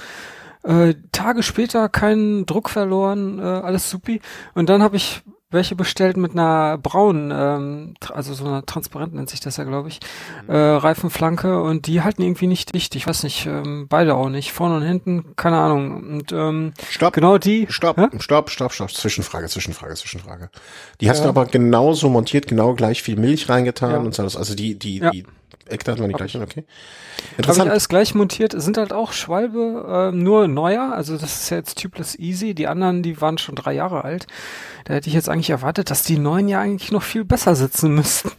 Äh, 0.66 0.94
Tage 1.12 1.42
später 1.42 1.88
keinen 1.88 2.44
Druck 2.44 2.68
verloren, 2.68 3.38
äh, 3.38 3.42
alles 3.42 3.88
supi. 3.88 4.20
Und 4.54 4.68
dann 4.68 4.82
habe 4.82 4.96
ich 4.96 5.22
welche 5.50 5.76
bestellt 5.76 6.16
mit 6.16 6.32
einer 6.32 6.76
braunen, 6.76 7.32
ähm, 7.32 7.94
also 8.12 8.34
so 8.34 8.44
einer 8.44 8.66
transparent 8.66 9.14
nennt 9.14 9.30
sich 9.30 9.38
das 9.38 9.56
ja, 9.56 9.64
glaube 9.64 9.88
ich, 9.88 10.00
mhm. 10.46 10.54
äh, 10.54 10.56
Reifenflanke 10.56 11.62
und 11.62 11.86
die 11.86 12.02
halten 12.02 12.22
irgendwie 12.22 12.48
nicht 12.48 12.74
dicht. 12.74 12.96
Ich 12.96 13.06
weiß 13.06 13.22
nicht, 13.22 13.46
ähm, 13.46 13.86
beide 13.88 14.16
auch 14.16 14.28
nicht, 14.28 14.52
vorne 14.52 14.76
und 14.76 14.82
hinten, 14.82 15.36
keine 15.36 15.58
Ahnung. 15.58 16.02
Und 16.02 16.32
ähm, 16.32 16.72
Stopp. 16.90 17.14
genau 17.14 17.38
die. 17.38 17.66
Stopp, 17.70 17.96
hä? 17.96 18.08
stopp, 18.18 18.50
stopp, 18.50 18.72
stopp. 18.72 18.90
Zwischenfrage, 18.90 19.46
Zwischenfrage, 19.48 19.94
Zwischenfrage. 19.94 20.50
Die 21.00 21.08
hast 21.08 21.18
ja. 21.18 21.24
du 21.24 21.28
aber 21.30 21.46
genauso 21.46 22.08
montiert, 22.08 22.48
genau 22.48 22.74
gleich 22.74 23.02
viel 23.02 23.16
Milch 23.16 23.48
reingetan 23.48 23.90
ja. 23.92 23.98
und 23.98 24.14
so. 24.14 24.22
Also 24.22 24.54
die, 24.54 24.76
die, 24.76 24.98
ja. 24.98 25.10
die 25.10 25.24
Eckdaten 25.68 26.00
waren 26.00 26.08
die 26.08 26.14
gleichen, 26.14 26.42
okay. 26.42 26.64
Interessant. 27.36 27.70
Alles 27.70 27.88
gleich 27.88 28.14
montiert. 28.14 28.54
Sind 28.56 28.78
halt 28.78 28.92
auch 28.92 29.12
Schwalbe, 29.12 30.10
äh, 30.12 30.16
nur 30.16 30.48
neuer. 30.48 30.92
Also 30.92 31.16
das 31.16 31.42
ist 31.42 31.50
ja 31.50 31.56
jetzt 31.56 31.80
Tubeless 31.80 32.18
Easy. 32.18 32.54
Die 32.54 32.66
anderen, 32.66 33.02
die 33.02 33.20
waren 33.20 33.38
schon 33.38 33.54
drei 33.54 33.74
Jahre 33.74 34.04
alt. 34.04 34.26
Da 34.84 34.94
hätte 34.94 35.08
ich 35.08 35.14
jetzt 35.14 35.28
eigentlich 35.28 35.50
erwartet, 35.50 35.90
dass 35.90 36.02
die 36.02 36.18
neuen 36.18 36.48
ja 36.48 36.60
eigentlich 36.60 36.92
noch 36.92 37.02
viel 37.02 37.24
besser 37.24 37.56
sitzen 37.56 37.94
müssten. 37.94 38.30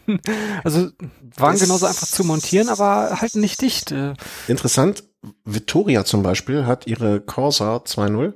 Also 0.63 0.89
waren 1.37 1.53
das 1.53 1.61
genauso 1.61 1.85
einfach 1.85 2.07
zu 2.07 2.23
montieren, 2.23 2.69
aber 2.69 3.17
halt 3.21 3.35
nicht 3.35 3.61
dicht. 3.61 3.91
Äh. 3.91 4.13
Interessant. 4.47 5.03
Vittoria 5.43 6.05
zum 6.05 6.23
Beispiel 6.23 6.65
hat 6.65 6.87
ihre 6.87 7.19
Corsa 7.19 7.77
2.0 7.77 8.33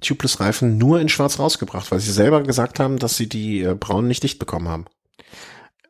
Tubeless 0.00 0.40
Reifen 0.40 0.78
nur 0.78 1.00
in 1.00 1.08
schwarz 1.08 1.38
rausgebracht, 1.38 1.90
weil 1.90 2.00
sie 2.00 2.12
selber 2.12 2.42
gesagt 2.42 2.80
haben, 2.80 2.98
dass 2.98 3.16
sie 3.16 3.28
die 3.28 3.62
äh, 3.62 3.74
braunen 3.74 4.08
nicht 4.08 4.22
dicht 4.22 4.38
bekommen 4.38 4.68
haben. 4.68 4.86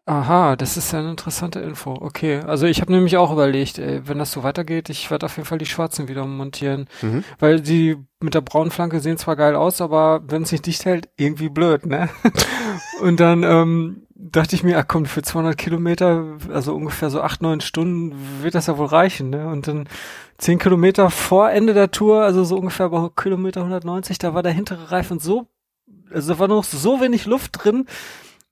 Aha, 0.07 0.57
das 0.57 0.77
ist 0.77 0.93
ja 0.93 0.99
eine 0.99 1.11
interessante 1.11 1.61
Info. 1.61 1.93
Okay, 1.93 2.41
also 2.41 2.67
ich 2.67 2.81
habe 2.81 2.91
nämlich 2.91 3.17
auch 3.17 3.31
überlegt, 3.31 3.79
ey, 3.79 4.01
wenn 4.09 4.19
das 4.19 4.33
so 4.33 4.43
weitergeht, 4.43 4.89
ich 4.89 5.11
werde 5.11 5.27
auf 5.27 5.37
jeden 5.37 5.47
Fall 5.47 5.59
die 5.59 5.67
schwarzen 5.67 6.09
wieder 6.09 6.25
montieren, 6.27 6.89
mhm. 7.03 7.23
weil 7.39 7.61
die 7.61 7.97
mit 8.21 8.35
der 8.35 8.41
braunen 8.41 8.71
Flanke 8.71 9.01
sehen 9.01 9.19
zwar 9.19 9.37
geil 9.37 9.55
aus, 9.55 9.81
aber 9.81 10.23
wenn 10.27 10.43
es 10.43 10.53
nicht 10.53 10.67
dicht 10.67 10.85
hält, 10.85 11.09
irgendwie 11.17 11.49
blöd, 11.49 11.87
ne? 11.87 12.09
Und 13.01 13.21
dann 13.21 13.43
ähm, 13.43 14.07
dachte 14.15 14.57
ich 14.57 14.63
mir, 14.63 14.79
ach 14.79 14.87
komm, 14.89 15.07
für 15.07 15.23
200 15.23 15.57
Kilometer, 15.57 16.37
also 16.53 16.75
ungefähr 16.75 17.11
so 17.11 17.21
acht, 17.21 17.41
neun 17.41 17.61
Stunden, 17.61 18.15
wird 18.43 18.55
das 18.55 18.67
ja 18.67 18.77
wohl 18.79 18.87
reichen, 18.87 19.31
ne? 19.31 19.49
Und 19.49 19.69
dann 19.69 19.89
zehn 20.39 20.59
Kilometer 20.59 21.11
vor 21.11 21.51
Ende 21.51 21.75
der 21.75 21.91
Tour, 21.91 22.23
also 22.23 22.45
so 22.45 22.57
ungefähr 22.57 22.89
bei 22.89 23.09
Kilometer 23.15 23.61
190, 23.61 24.19
da 24.19 24.35
war 24.35 24.43
der 24.43 24.53
hintere 24.53 24.91
Reifen 24.91 25.21
so, 25.21 25.47
also 26.13 26.33
da 26.33 26.39
war 26.39 26.49
noch 26.49 26.65
so 26.65 27.01
wenig 27.01 27.27
Luft 27.27 27.63
drin, 27.63 27.87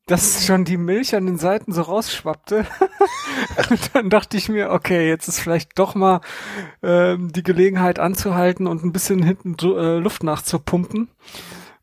dass 0.09 0.45
schon 0.45 0.65
die 0.65 0.77
Milch 0.77 1.15
an 1.15 1.27
den 1.27 1.39
Seiten 1.39 1.73
so 1.73 1.83
rausschwappte. 1.83 2.67
und 3.71 3.91
dann 3.95 4.11
dachte 4.11 4.37
ich 4.37 4.49
mir, 4.49 4.71
okay, 4.71 5.09
jetzt 5.09 5.29
ist 5.29 5.39
vielleicht 5.39 5.79
doch 5.79 5.95
mal 5.95 6.21
ähm, 6.83 7.31
die 7.31 7.43
Gelegenheit 7.43 7.99
anzuhalten 7.99 8.67
und 8.67 8.83
ein 8.85 8.93
bisschen 8.93 9.23
hinten 9.23 9.55
äh, 9.61 9.99
Luft 9.99 10.25
nachzupumpen. 10.25 11.09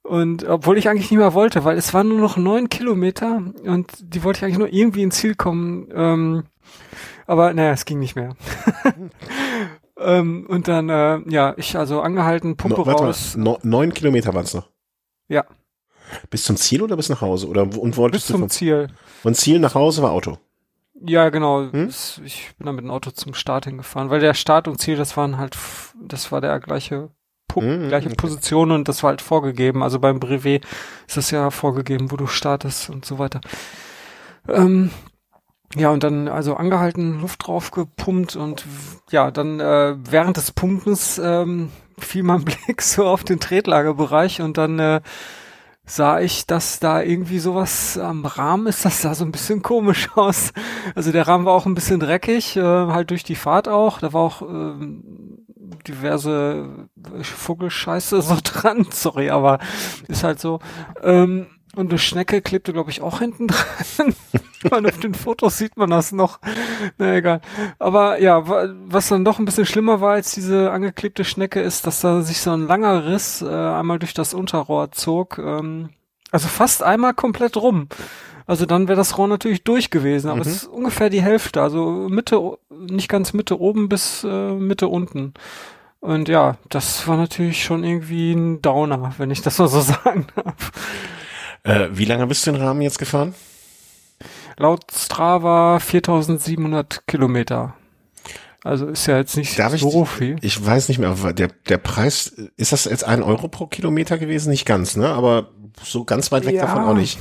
Und 0.02 0.44
obwohl 0.48 0.78
ich 0.78 0.90
eigentlich 0.90 1.10
nicht 1.10 1.20
mehr 1.20 1.34
wollte, 1.34 1.64
weil 1.64 1.78
es 1.78 1.94
waren 1.94 2.10
nur 2.10 2.20
noch 2.20 2.38
neun 2.38 2.70
Kilometer 2.70 3.42
und 3.64 3.92
die 4.02 4.24
wollte 4.24 4.38
ich 4.38 4.44
eigentlich 4.44 4.60
nur 4.60 4.74
irgendwie 4.74 5.02
ins 5.02 5.16
Ziel 5.16 5.36
kommen. 5.36 5.88
Ähm, 5.94 6.44
aber 7.26 7.54
naja, 7.54 7.72
es 7.72 7.86
ging 7.86 8.00
nicht 8.00 8.16
mehr. 8.16 8.36
ähm, 10.00 10.46
und 10.48 10.68
dann, 10.68 10.90
äh, 10.90 11.22
ja, 11.28 11.54
ich 11.58 11.78
also 11.78 12.02
angehalten, 12.02 12.56
Pumpe 12.56 12.82
no, 12.82 12.92
raus. 12.92 13.36
Mal, 13.36 13.58
neun 13.64 13.94
Kilometer 13.94 14.34
waren 14.34 14.44
es 14.44 14.54
noch. 14.54 14.70
Ja. 15.28 15.46
Bis 16.30 16.44
zum 16.44 16.58
Ziel 16.58 16.82
oder 16.82 16.96
bis 16.96 17.10
nach 17.10 17.22
Hause? 17.22 17.48
Oder 17.48 17.64
und 17.64 17.98
wolltest 17.98 18.28
bis 18.28 18.32
zum 18.32 18.42
von, 18.42 18.50
Ziel. 18.50 18.88
Und 19.24 19.36
Ziel 19.36 19.60
nach 19.60 19.76
Hause 19.76 20.02
war 20.02 20.12
Auto. 20.12 20.38
Ja, 21.02 21.30
genau. 21.30 21.72
Hm? 21.72 21.90
Ich 22.24 22.52
bin 22.58 22.66
dann 22.66 22.76
mit 22.76 22.86
dem 22.86 22.92
Auto 22.92 23.12
zum 23.12 23.34
Start 23.34 23.66
hingefahren, 23.66 24.10
weil 24.10 24.20
der 24.20 24.34
Start 24.34 24.68
und 24.68 24.80
Ziel, 24.80 24.96
das 24.96 25.18
waren 25.18 25.38
halt, 25.38 25.58
das 26.02 26.32
war 26.32 26.42
der 26.42 26.60
gleiche 26.60 27.10
Punkt, 27.48 27.70
hm, 27.70 27.88
gleiche 27.90 28.08
okay. 28.08 28.16
Position 28.16 28.72
und 28.72 28.88
das 28.88 29.04
war 29.04 29.10
halt 29.10 29.22
vorgegeben. 29.22 29.84
Also 29.84 30.00
beim 30.00 30.20
Brevet 30.20 30.66
ist 31.08 31.18
das 31.18 31.32
ja 31.32 31.52
vorgegeben, 31.52 32.12
wo 32.12 32.18
du 32.18 32.28
startest 32.28 32.90
und 32.90 33.06
so 33.06 33.20
weiter. 33.20 33.42
Ähm, 34.48 34.92
ja, 35.76 35.90
und 35.90 36.04
dann 36.04 36.28
also 36.28 36.56
angehalten, 36.56 37.22
Luft 37.22 37.48
drauf 37.48 37.72
gepumpt 37.72 38.36
und 38.36 38.66
ja, 39.12 39.32
dann 39.32 39.60
äh, 39.60 39.96
während 40.10 40.38
des 40.38 40.52
Pumpens 40.52 41.18
ähm, 41.18 41.72
fiel 41.98 42.24
mein 42.24 42.46
Blick 42.46 42.82
so 42.82 43.06
auf 43.06 43.24
den 43.24 43.40
Tretlagerbereich 43.40 44.42
und 44.42 44.58
dann 44.58 44.80
äh, 44.80 45.02
sah 45.86 46.20
ich, 46.20 46.48
dass 46.48 46.80
da 46.80 47.02
irgendwie 47.02 47.40
sowas 47.40 47.98
am 47.98 48.26
Rahmen 48.26 48.68
ist. 48.68 48.86
Das 48.86 49.02
sah 49.02 49.14
so 49.14 49.24
ein 49.24 49.32
bisschen 49.32 49.62
komisch 49.62 50.10
aus. 50.16 50.52
Also 50.96 51.12
der 51.12 51.28
Rahmen 51.28 51.46
war 51.46 51.54
auch 51.54 51.66
ein 51.66 51.76
bisschen 51.76 52.00
dreckig, 52.00 52.58
äh, 52.58 52.62
halt 52.62 53.12
durch 53.12 53.24
die 53.24 53.36
Fahrt 53.36 53.68
auch. 53.68 54.00
Da 54.00 54.14
war 54.14 54.22
auch 54.22 54.42
äh, 54.42 54.74
diverse 55.88 56.88
Vogelscheiße 57.22 58.22
so 58.22 58.38
dran. 58.44 58.88
Sorry, 58.90 59.30
aber 59.30 59.60
ist 60.08 60.24
halt 60.24 60.40
so. 60.40 60.60
Ähm, 61.04 61.48
und 61.78 61.90
eine 61.90 62.00
Schnecke 62.00 62.42
klebte, 62.42 62.74
glaube 62.74 62.92
ich, 62.92 63.02
auch 63.02 63.20
hinten 63.20 63.48
dran. 63.98 64.16
Und 64.72 64.88
auf 64.88 64.98
den 65.00 65.14
Fotos 65.14 65.58
sieht 65.58 65.78
man 65.78 65.92
das 65.92 66.12
noch. 66.12 66.40
Na 66.98 67.16
egal. 67.16 67.42
Aber 67.78 68.20
ja, 68.20 68.44
was 68.88 69.10
dann 69.10 69.26
doch 69.26 69.38
ein 69.38 69.46
bisschen 69.46 69.66
schlimmer 69.66 70.02
war 70.02 70.14
als 70.14 70.32
diese 70.32 70.72
angeklebte 70.72 71.24
Schnecke, 71.24 71.62
ist, 71.62 71.86
dass 71.86 72.02
da 72.02 72.22
sich 72.22 72.40
so 72.40 72.52
ein 72.52 72.68
langer 72.68 73.06
Riss 73.06 73.42
äh, 73.42 73.48
einmal 73.48 74.00
durch 74.00 74.14
das 74.14 74.34
Unterrohr 74.34 74.92
zog. 74.92 75.38
Ähm, 75.38 75.90
also 76.32 76.48
fast 76.48 76.84
einmal 76.84 77.14
komplett 77.14 77.58
rum. 77.58 77.88
Also 78.48 78.66
dann 78.66 78.88
wäre 78.88 78.98
das 78.98 79.18
Rohr 79.18 79.28
natürlich 79.28 79.64
durch 79.64 79.90
gewesen, 79.90 80.30
aber 80.30 80.38
mhm. 80.38 80.42
es 80.42 80.48
ist 80.48 80.68
ungefähr 80.68 81.10
die 81.10 81.22
Hälfte, 81.22 81.62
also 81.62 82.08
Mitte, 82.10 82.58
nicht 82.70 83.10
ganz 83.10 83.34
Mitte 83.34 83.60
oben 83.60 83.90
bis 83.90 84.24
äh, 84.24 84.54
Mitte 84.54 84.88
unten. 84.88 85.34
Und 86.00 86.30
ja, 86.30 86.58
das 86.70 87.08
war 87.08 87.18
natürlich 87.18 87.64
schon 87.64 87.84
irgendwie 87.84 88.32
ein 88.34 88.62
Downer, 88.62 89.16
wenn 89.18 89.32
ich 89.32 89.42
das 89.42 89.58
mal 89.58 89.68
so 89.68 89.82
sagen 89.82 90.28
darf. 90.36 90.72
Äh, 91.66 91.90
wie 91.92 92.06
lange 92.06 92.28
bist 92.28 92.46
du 92.46 92.52
den 92.52 92.62
Rahmen 92.62 92.82
jetzt 92.82 93.00
gefahren? 93.00 93.34
Laut 94.58 94.84
Strava 94.96 95.80
4700 95.80 97.08
Kilometer. 97.08 97.74
Also 98.64 98.88
ist 98.88 99.06
ja 99.06 99.18
jetzt 99.18 99.36
nicht 99.36 99.60
Darf 99.60 99.78
so 99.78 100.04
ich, 100.04 100.10
viel. 100.10 100.36
Ich 100.42 100.64
weiß 100.66 100.90
nicht 100.90 100.98
mehr, 100.98 101.10
aber 101.10 101.34
der, 101.34 101.50
der 101.70 101.78
Preis, 101.78 102.28
ist 102.56 102.72
das 102.72 102.86
jetzt 102.86 103.04
ein 103.04 103.22
Euro 103.22 103.48
pro 103.48 103.68
Kilometer 103.68 104.18
gewesen? 104.18 104.50
Nicht 104.50 104.66
ganz, 104.66 104.96
ne? 104.96 105.10
Aber 105.10 105.50
so 105.84 106.04
ganz 106.04 106.32
weit 106.32 106.46
weg 106.46 106.56
ja. 106.56 106.66
davon 106.66 106.84
auch 106.84 106.94
nicht. 106.94 107.20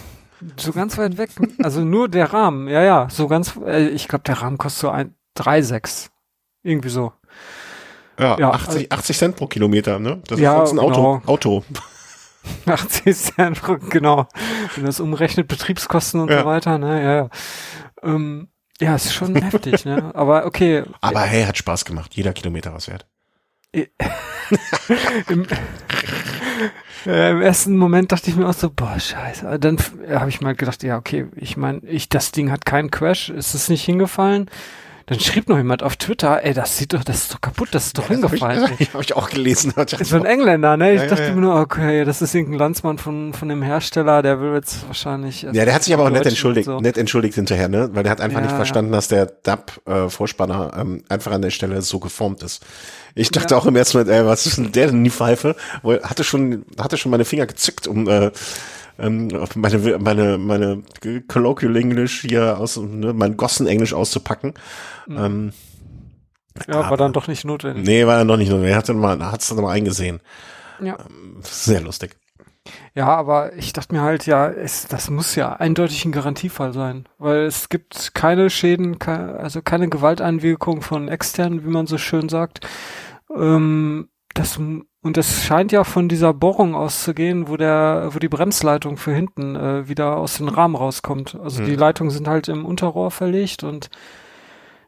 So 0.56 0.72
ganz 0.72 0.96
weit 0.98 1.18
weg. 1.18 1.30
Also 1.62 1.80
nur 1.84 2.08
der 2.08 2.32
Rahmen, 2.32 2.68
ja, 2.68 2.82
ja. 2.82 3.08
So 3.10 3.28
ganz, 3.28 3.58
äh, 3.66 3.88
ich 3.88 4.08
glaube, 4.08 4.24
der 4.24 4.40
Rahmen 4.42 4.58
kostet 4.58 4.80
so 4.82 4.90
ein 4.90 5.14
3,6. 5.36 6.08
Irgendwie 6.62 6.88
so. 6.88 7.12
Ja, 8.18 8.38
Ja, 8.38 8.50
80, 8.52 8.92
80 8.92 9.18
Cent 9.18 9.36
pro 9.36 9.46
Kilometer, 9.46 9.98
ne? 9.98 10.22
Das 10.28 10.38
Ja, 10.38 10.62
ist 10.62 10.72
ein 10.72 10.78
Auto. 10.78 10.94
genau. 10.94 11.22
Auto. 11.26 11.64
80 12.66 13.16
Cent, 13.16 13.62
genau. 13.90 14.26
Wenn 14.76 14.84
das 14.84 15.00
umrechnet, 15.00 15.48
Betriebskosten 15.48 16.20
und 16.20 16.30
Ja. 16.30 16.40
so 16.40 16.46
weiter, 16.46 16.78
ne, 16.78 17.02
ja, 17.02 17.14
ja. 17.16 17.28
Ähm, 18.02 18.48
ja, 18.80 18.94
ist 18.96 19.14
schon 19.14 19.34
heftig, 19.42 19.84
ne? 19.84 20.10
Aber 20.14 20.46
okay, 20.46 20.84
Aber 21.00 21.20
hey, 21.20 21.44
hat 21.44 21.56
Spaß 21.56 21.84
gemacht. 21.84 22.14
Jeder 22.14 22.32
Kilometer 22.32 22.74
was 22.74 22.88
wert. 22.88 23.06
im, 25.28 25.46
äh, 27.06 27.30
im 27.32 27.42
ersten 27.42 27.76
Moment 27.76 28.12
dachte 28.12 28.30
ich 28.30 28.36
mir 28.36 28.48
auch 28.48 28.54
so, 28.54 28.70
boah, 28.70 28.98
scheiße. 28.98 29.46
Aber 29.46 29.58
Dann 29.58 29.78
habe 30.10 30.28
ich 30.28 30.40
mal 30.40 30.54
gedacht, 30.54 30.82
ja, 30.82 30.96
okay, 30.96 31.26
ich 31.34 31.56
meine, 31.56 31.80
ich, 31.80 32.08
das 32.08 32.30
Ding 32.30 32.50
hat 32.50 32.64
keinen 32.66 32.90
Crash, 32.90 33.30
ist 33.30 33.54
es 33.54 33.68
nicht 33.68 33.84
hingefallen? 33.84 34.48
Dann 35.06 35.20
schrieb 35.20 35.50
noch 35.50 35.58
jemand 35.58 35.82
auf 35.82 35.96
Twitter, 35.96 36.42
ey, 36.44 36.54
das 36.54 36.78
sieht 36.78 36.94
doch, 36.94 37.04
das 37.04 37.16
ist 37.24 37.34
doch 37.34 37.40
kaputt, 37.42 37.68
das 37.72 37.86
ist 37.88 37.98
doch 37.98 38.08
hingefallen. 38.08 38.62
Habe 38.62 38.74
ich, 38.78 38.94
hab 38.94 39.00
ich 39.02 39.14
auch 39.14 39.28
gelesen. 39.28 39.74
Ist 39.76 40.08
so 40.08 40.16
ein 40.16 40.24
Engländer, 40.24 40.78
ne? 40.78 40.92
Ich 40.94 40.98
Ja, 40.98 41.04
ja, 41.04 41.10
dachte 41.10 41.24
ja. 41.24 41.32
mir 41.34 41.42
nur, 41.42 41.56
okay, 41.56 42.06
das 42.06 42.22
ist 42.22 42.34
irgendein 42.34 42.58
Landsmann 42.60 42.96
von, 42.96 43.34
von 43.34 43.48
dem 43.50 43.60
Hersteller, 43.60 44.22
der 44.22 44.40
will 44.40 44.54
jetzt 44.54 44.86
wahrscheinlich. 44.86 45.42
Ja, 45.42 45.52
der 45.52 45.74
hat 45.74 45.82
sich 45.84 45.92
aber 45.92 46.04
auch 46.04 46.10
nett 46.10 46.24
entschuldigt, 46.24 46.64
so. 46.64 46.80
nett 46.80 46.96
entschuldigt 46.96 47.34
hinterher, 47.34 47.68
ne? 47.68 47.90
Weil 47.92 48.02
der 48.02 48.12
hat 48.12 48.22
einfach 48.22 48.38
Ja, 48.38 48.42
nicht 48.44 48.52
ja. 48.52 48.56
verstanden, 48.56 48.92
dass 48.92 49.08
der 49.08 49.26
DAP-Vorspanner 49.26 50.72
ähm, 50.78 51.04
einfach 51.10 51.32
an 51.32 51.42
der 51.42 51.50
Stelle 51.50 51.82
so 51.82 51.98
geformt 51.98 52.42
ist. 52.42 52.64
Ich 53.14 53.30
dachte 53.30 53.54
Ja. 53.54 53.60
auch 53.60 53.66
im 53.66 53.76
ersten 53.76 53.98
Moment, 53.98 54.16
ey, 54.16 54.24
was 54.26 54.46
ist 54.46 54.56
denn 54.58 54.72
der 54.72 54.86
denn 54.86 55.04
die 55.04 55.10
Pfeife? 55.10 55.54
Hatte 56.02 56.24
schon, 56.24 56.64
hatte 56.80 56.96
schon 56.96 57.10
meine 57.10 57.24
Finger 57.24 57.46
gezückt, 57.46 57.86
um 57.86 58.08
äh, 58.08 58.30
ähm, 58.98 59.28
meine, 59.56 59.98
meine, 59.98 60.38
meine 60.38 60.82
Colloquial 61.28 61.76
English 61.76 62.22
hier 62.22 62.58
aus, 62.58 62.76
ne, 62.76 63.12
mein 63.12 63.36
Gossen-Englisch 63.36 63.92
auszupacken. 63.94 64.54
Mhm. 65.06 65.18
Ähm, 65.18 65.52
Ja, 66.68 66.88
war 66.88 66.96
dann 66.96 67.12
doch 67.12 67.26
nicht 67.26 67.44
notwendig. 67.44 67.84
nee, 67.84 68.06
war 68.06 68.18
er 68.18 68.24
noch 68.24 68.36
nicht 68.36 68.50
so. 68.50 68.58
Er 68.62 68.76
hat 68.76 68.88
dann 68.88 68.98
mal, 68.98 69.18
hat's 69.32 69.48
dann 69.48 69.60
mal 69.60 69.72
eingesehen. 69.72 70.20
Ja. 70.80 70.96
Sehr 71.42 71.80
lustig. 71.80 72.16
Ja, 72.94 73.08
aber 73.08 73.54
ich 73.56 73.72
dachte 73.74 73.94
mir 73.94 74.00
halt, 74.02 74.24
ja, 74.26 74.48
es, 74.48 74.86
das 74.88 75.10
muss 75.10 75.34
ja 75.34 75.52
eindeutig 75.54 76.04
ein 76.04 76.12
Garantiefall 76.12 76.72
sein, 76.72 77.06
weil 77.18 77.40
es 77.44 77.68
gibt 77.68 78.14
keine 78.14 78.48
Schäden, 78.48 78.98
ke 78.98 79.36
also 79.38 79.60
keine 79.60 79.88
Gewalteinwirkung 79.90 80.80
von 80.80 81.08
externen, 81.08 81.64
wie 81.64 81.68
man 81.70 81.86
so 81.86 81.98
schön 81.98 82.28
sagt. 82.30 82.66
Ähm, 83.36 84.08
das, 84.32 84.58
und 85.04 85.18
es 85.18 85.44
scheint 85.44 85.70
ja 85.70 85.84
von 85.84 86.08
dieser 86.08 86.32
Bohrung 86.32 86.74
auszugehen, 86.74 87.46
wo 87.46 87.58
der, 87.58 88.08
wo 88.12 88.18
die 88.18 88.30
Bremsleitung 88.30 88.96
für 88.96 89.12
hinten 89.12 89.54
äh, 89.54 89.86
wieder 89.86 90.16
aus 90.16 90.38
dem 90.38 90.48
Rahmen 90.48 90.74
rauskommt. 90.74 91.38
Also 91.38 91.58
Hm. 91.58 91.66
die 91.66 91.76
Leitungen 91.76 92.10
sind 92.10 92.26
halt 92.26 92.48
im 92.48 92.64
Unterrohr 92.64 93.10
verlegt 93.10 93.64
und 93.64 93.90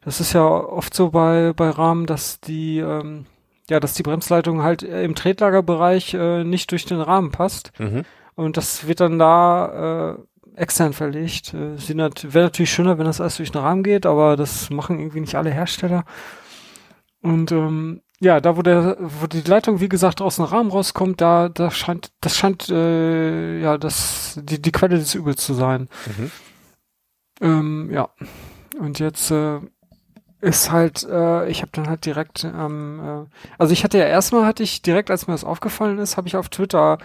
das 0.01 0.21
ist 0.21 0.33
ja 0.33 0.43
oft 0.43 0.95
so 0.95 1.11
bei, 1.11 1.53
bei 1.55 1.69
Rahmen, 1.69 2.07
dass 2.07 2.41
die, 2.41 2.79
ähm, 2.79 3.27
ja, 3.69 3.79
dass 3.79 3.93
die 3.93 4.05
Bremsleitung 4.05 4.62
halt 4.62 4.83
im 4.83 5.14
Tretlagerbereich 5.14 6.14
äh, 6.14 6.45
nicht 6.45 6.71
durch 6.71 6.87
den 6.87 7.03
Rahmen 7.03 7.31
passt. 7.31 7.73
Mhm. 7.79 8.07
Und 8.37 8.57
das 8.57 8.87
wird 8.87 9.01
dann 9.01 9.19
da 9.19 10.14
äh, 10.14 10.59
extern 10.59 10.95
verlegt. 10.95 11.53
Äh, 11.53 11.77
sie 11.77 11.95
nat 11.95 12.33
Wäre 12.33 12.47
natürlich 12.47 12.73
schöner, 12.73 12.97
wenn 12.97 13.05
das 13.05 13.21
alles 13.21 13.37
durch 13.37 13.53
den 13.53 13.61
Rahmen 13.61 13.83
geht, 13.83 14.07
aber 14.07 14.37
das 14.37 14.71
machen 14.71 14.99
irgendwie 14.99 15.21
nicht 15.21 15.35
alle 15.35 15.51
Hersteller. 15.51 16.05
Und 17.21 17.53
ähm, 17.53 18.01
ja, 18.21 18.41
da 18.41 18.57
wo 18.57 18.62
der, 18.62 18.97
wo 18.99 19.27
die 19.27 19.43
Leitung 19.43 19.81
wie 19.81 19.89
gesagt 19.89 20.21
aus 20.23 20.37
dem 20.37 20.47
Rahmen 20.47 20.71
rauskommt, 20.71 21.21
da, 21.21 21.49
da 21.49 21.71
scheint, 21.71 22.12
das 22.21 22.37
scheint 22.37 22.69
äh, 22.71 23.61
ja 23.61 23.77
das 23.77 24.41
die 24.43 24.61
die 24.61 24.73
Quelle 24.73 24.97
des 24.99 25.14
Übels 25.14 25.45
zu 25.45 25.55
sein. 25.55 25.89
Mhm. 26.07 26.31
Ähm, 27.41 27.91
ja. 27.93 28.09
Und 28.79 28.99
jetzt 28.99 29.31
äh, 29.31 29.61
ist 30.41 30.71
halt, 30.71 31.05
äh, 31.05 31.49
ich 31.49 31.62
habe 31.62 31.73
dann 31.73 31.89
halt 31.89 32.05
direkt, 32.07 32.45
ähm, 32.45 33.01
äh, 33.01 33.37
also 33.59 33.73
ich 33.73 33.85
hatte 33.85 33.99
ja 33.99 34.05
erstmal 34.05 34.47
hatte 34.47 34.62
ich 34.62 34.83
direkt, 34.83 35.11
als 35.11 35.27
mir 35.27 35.35
das 35.35 35.45
aufgefallen 35.45 35.99
ist, 35.99 36.17
habe 36.17 36.29
ich 36.29 36.37
auf 36.37 36.49
Twitter 36.49 36.99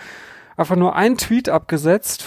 einfach 0.58 0.76
nur 0.76 0.96
einen 0.96 1.18
Tweet 1.18 1.50
abgesetzt, 1.50 2.26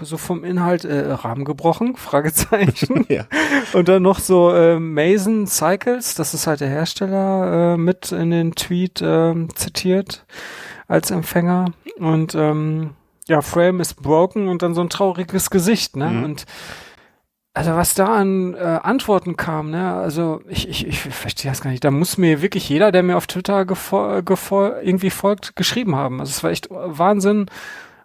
so 0.00 0.16
vom 0.16 0.44
Inhalt 0.44 0.84
äh, 0.84 1.10
Rahmen 1.10 1.44
gebrochen, 1.44 1.96
Fragezeichen. 1.96 3.06
Ja. 3.08 3.24
Und 3.72 3.88
dann 3.88 4.02
noch 4.02 4.18
so 4.18 4.52
äh, 4.52 4.78
Mason 4.78 5.46
Cycles, 5.46 6.14
das 6.14 6.34
ist 6.34 6.46
halt 6.46 6.60
der 6.60 6.68
Hersteller, 6.68 7.74
äh, 7.74 7.76
mit 7.76 8.12
in 8.12 8.30
den 8.30 8.54
Tweet 8.54 9.00
ähm, 9.02 9.54
zitiert 9.54 10.26
als 10.88 11.10
Empfänger. 11.10 11.72
Und 11.98 12.34
ähm, 12.34 12.90
ja, 13.28 13.40
Frame 13.40 13.80
is 13.80 13.94
broken 13.94 14.48
und 14.48 14.62
dann 14.62 14.74
so 14.74 14.80
ein 14.80 14.90
trauriges 14.90 15.50
Gesicht, 15.50 15.96
ne? 15.96 16.10
Mhm. 16.10 16.24
Und 16.24 16.46
also 17.54 17.74
was 17.74 17.94
da 17.94 18.06
an 18.14 18.54
äh, 18.54 18.58
Antworten 18.58 19.36
kam, 19.36 19.70
ne? 19.70 19.94
Also 19.94 20.40
ich, 20.48 20.68
ich, 20.68 20.86
ich 20.86 21.00
verstehe 21.00 21.50
das 21.50 21.60
gar 21.60 21.70
nicht. 21.70 21.82
Da 21.82 21.90
muss 21.90 22.16
mir 22.18 22.40
wirklich 22.40 22.68
jeder, 22.68 22.92
der 22.92 23.02
mir 23.02 23.16
auf 23.16 23.26
Twitter 23.26 23.64
gefol 23.64 24.22
gefol 24.22 24.76
irgendwie 24.82 25.10
folgt, 25.10 25.56
geschrieben 25.56 25.96
haben. 25.96 26.20
Also 26.20 26.30
es 26.30 26.44
war 26.44 26.50
echt 26.50 26.68
Wahnsinn, 26.70 27.46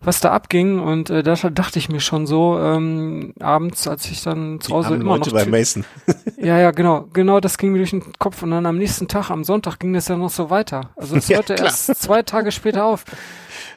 was 0.01 0.21
da 0.21 0.31
abging. 0.31 0.79
Und 0.79 1.09
äh, 1.11 1.21
da 1.21 1.35
dachte 1.35 1.77
ich 1.77 1.87
mir 1.89 1.99
schon 1.99 2.25
so 2.25 2.57
ähm, 2.59 3.33
abends, 3.39 3.87
als 3.87 4.09
ich 4.09 4.23
dann 4.23 4.59
zu 4.59 4.73
Hause 4.73 4.95
immer 4.95 5.17
Leute 5.17 5.29
noch 5.29 5.45
bei 5.45 5.45
Mason. 5.45 5.85
ja, 6.37 6.57
ja, 6.57 6.71
genau. 6.71 7.07
Genau 7.13 7.39
das 7.39 7.57
ging 7.59 7.73
mir 7.73 7.77
durch 7.77 7.91
den 7.91 8.13
Kopf. 8.17 8.41
Und 8.41 8.51
dann 8.51 8.65
am 8.65 8.77
nächsten 8.77 9.07
Tag, 9.07 9.29
am 9.29 9.43
Sonntag, 9.43 9.79
ging 9.79 9.93
das 9.93 10.07
ja 10.07 10.17
noch 10.17 10.31
so 10.31 10.49
weiter. 10.49 10.89
Also 10.95 11.15
es 11.15 11.27
Ja, 11.33 11.37
hörte 11.37 11.55
klar. 11.55 11.67
erst 11.67 11.95
zwei 12.01 12.23
Tage 12.23 12.51
später 12.51 12.85
auf. 12.85 13.05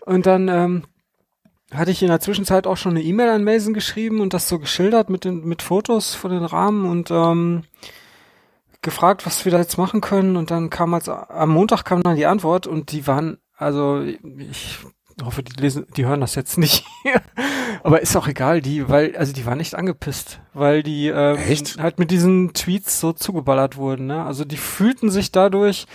Und 0.06 0.24
dann 0.24 0.48
ähm, 0.48 0.82
hatte 1.74 1.90
ich 1.90 2.02
in 2.02 2.08
der 2.08 2.20
Zwischenzeit 2.20 2.66
auch 2.66 2.76
schon 2.76 2.92
eine 2.92 3.02
E-Mail 3.02 3.30
an 3.30 3.44
Mason 3.44 3.74
geschrieben 3.74 4.20
und 4.20 4.34
das 4.34 4.48
so 4.48 4.58
geschildert 4.58 5.10
mit 5.10 5.24
den 5.24 5.44
mit 5.44 5.62
Fotos 5.62 6.14
von 6.14 6.30
den 6.30 6.44
Rahmen 6.44 6.88
und 6.88 7.10
ähm, 7.10 7.64
gefragt, 8.82 9.26
was 9.26 9.44
wir 9.44 9.52
da 9.52 9.58
jetzt 9.58 9.78
machen 9.78 10.00
können. 10.00 10.36
Und 10.36 10.50
dann 10.50 10.70
kam 10.70 10.94
als 10.94 11.08
am 11.08 11.50
Montag 11.50 11.84
kam 11.84 12.02
dann 12.02 12.16
die 12.16 12.26
Antwort 12.26 12.66
und 12.66 12.92
die 12.92 13.06
waren, 13.06 13.38
also 13.56 14.02
ich 14.02 14.78
hoffe, 15.22 15.42
die 15.42 15.60
lesen, 15.60 15.86
die 15.96 16.06
hören 16.06 16.20
das 16.20 16.34
jetzt 16.34 16.56
nicht. 16.56 16.84
Aber 17.82 18.00
ist 18.00 18.16
auch 18.16 18.28
egal, 18.28 18.60
die, 18.60 18.88
weil, 18.88 19.16
also 19.16 19.32
die 19.32 19.46
waren 19.46 19.60
echt 19.60 19.74
angepisst, 19.74 20.40
weil 20.54 20.82
die 20.82 21.08
ähm, 21.08 21.36
Echt? 21.36 21.78
halt 21.78 21.98
mit 21.98 22.10
diesen 22.10 22.52
Tweets 22.52 23.00
so 23.00 23.12
zugeballert 23.12 23.76
wurden. 23.76 24.06
Ne? 24.06 24.24
Also 24.24 24.44
die 24.44 24.56
fühlten 24.56 25.10
sich 25.10 25.32
dadurch, 25.32 25.86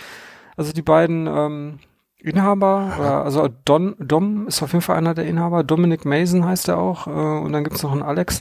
also 0.56 0.72
die 0.72 0.82
beiden 0.82 1.26
ähm, 1.26 1.78
Inhaber, 2.22 2.94
oder, 2.98 3.24
also 3.24 3.48
Don, 3.64 3.96
Dom 3.98 4.46
ist 4.46 4.62
auf 4.62 4.72
jeden 4.72 4.82
Fall 4.82 4.96
einer 4.96 5.14
der 5.14 5.26
Inhaber, 5.26 5.64
Dominic 5.64 6.04
Mason 6.04 6.44
heißt 6.44 6.68
er 6.68 6.78
auch, 6.78 7.06
äh, 7.06 7.10
und 7.10 7.52
dann 7.52 7.64
gibt's 7.64 7.82
noch 7.82 7.90
einen 7.90 8.02
Alex. 8.02 8.40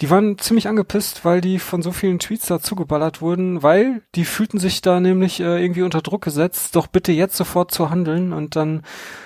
Die 0.00 0.10
waren 0.10 0.36
ziemlich 0.38 0.68
angepisst, 0.68 1.24
weil 1.24 1.40
die 1.40 1.58
von 1.58 1.80
so 1.80 1.92
vielen 1.92 2.18
Tweets 2.18 2.46
da 2.46 2.60
zugeballert 2.60 3.22
wurden, 3.22 3.62
weil 3.62 4.02
die 4.14 4.26
fühlten 4.26 4.58
sich 4.58 4.82
da 4.82 5.00
nämlich 5.00 5.40
äh, 5.40 5.62
irgendwie 5.62 5.82
unter 5.82 6.02
Druck 6.02 6.22
gesetzt, 6.22 6.76
doch 6.76 6.86
bitte 6.86 7.12
jetzt 7.12 7.36
sofort 7.36 7.72
zu 7.72 7.88
handeln 7.88 8.32
und 8.34 8.54
dann 8.54 8.82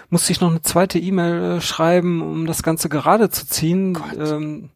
musste 0.08 0.30
ich 0.30 0.40
noch 0.40 0.50
eine 0.50 0.62
zweite 0.62 0.98
E-Mail 0.98 1.56
äh, 1.56 1.60
schreiben, 1.60 2.22
um 2.22 2.46
das 2.46 2.62
Ganze 2.62 2.88
gerade 2.88 3.28
zu 3.30 3.46
ziehen. 3.46 3.98
Ähm, 4.18 4.70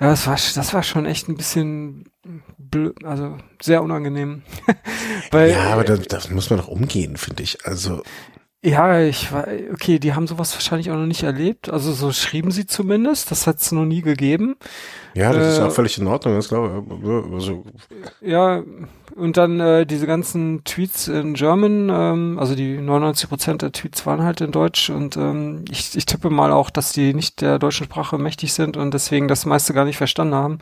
ja, 0.00 0.10
das 0.10 0.26
war, 0.26 0.34
das 0.34 0.74
war 0.74 0.82
schon 0.82 1.06
echt 1.06 1.28
ein 1.28 1.36
bisschen 1.36 2.10
blöd, 2.58 3.04
also 3.04 3.36
sehr 3.60 3.82
unangenehm. 3.82 4.42
weil, 5.30 5.50
Ja, 5.50 5.72
aber 5.72 5.84
das, 5.84 6.06
das 6.08 6.30
muss 6.30 6.50
man 6.50 6.58
doch 6.58 6.68
umgehen, 6.68 7.16
finde 7.16 7.42
ich. 7.42 7.66
Also, 7.66 8.02
ja, 8.64 9.00
ich 9.00 9.32
war, 9.32 9.46
okay, 9.72 9.98
die 10.00 10.14
haben 10.14 10.26
sowas 10.26 10.52
wahrscheinlich 10.54 10.90
auch 10.90 10.96
noch 10.96 11.06
nicht 11.06 11.22
erlebt. 11.22 11.70
Also 11.70 11.92
so 11.92 12.10
schrieben 12.12 12.50
sie 12.50 12.66
zumindest. 12.66 13.30
Das 13.30 13.46
hat 13.46 13.60
es 13.60 13.70
noch 13.70 13.84
nie 13.84 14.02
gegeben. 14.02 14.56
ja, 15.14 15.32
das 15.32 15.54
ist 15.54 15.58
Äh, 15.58 15.62
auch 15.62 15.72
völlig 15.72 15.96
in 15.98 16.06
Ordnung, 16.08 16.34
das 16.34 16.48
glaube 16.48 16.84
ich. 17.00 17.34
Also, 17.34 17.64
Ja, 18.20 18.62
und 19.14 19.36
dann 19.36 19.60
äh, 19.60 19.86
diese 19.86 20.06
ganzen 20.06 20.64
Tweets 20.64 21.08
in 21.08 21.34
German, 21.34 21.88
ähm, 21.88 22.38
also 22.38 22.54
die 22.56 22.78
99 22.78 23.28
Prozent 23.28 23.62
der 23.62 23.72
Tweets 23.72 24.06
waren 24.06 24.22
halt 24.22 24.40
in 24.40 24.50
Deutsch 24.52 24.90
und 24.90 25.16
ähm, 25.16 25.64
ich, 25.70 25.96
ich 25.96 26.06
tippe 26.06 26.28
mal 26.30 26.50
auch, 26.52 26.70
dass 26.70 26.92
die 26.92 27.14
nicht 27.14 27.40
der 27.40 27.58
deutschen 27.60 27.86
Sprache 27.86 28.18
mächtig 28.18 28.52
sind 28.52 28.76
und 28.76 28.92
deswegen 28.92 29.28
das 29.28 29.46
meiste 29.46 29.72
gar 29.72 29.84
nicht 29.84 29.96
verstanden 29.98 30.34
haben. 30.34 30.58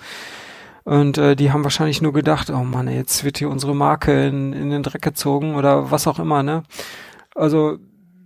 Und 0.85 1.19
äh, 1.19 1.35
die 1.35 1.51
haben 1.51 1.65
wahrscheinlich 1.65 2.01
nur 2.01 2.13
gedacht, 2.13 2.51
oh 2.51 2.63
Mann, 2.63 2.89
jetzt 2.89 3.25
wird 3.25 3.39
hier 3.39 3.51
unsere 3.51 3.75
Marke 3.75 4.27
in, 4.27 4.53
in 4.53 4.71
den 4.71 4.83
Dreck 4.85 5.03
gezogen 5.03 5.57
oder 5.57 5.91
was 5.91 6.07
auch 6.07 6.19
immer, 6.19 6.43
ne? 6.43 6.63
Also 7.37 7.79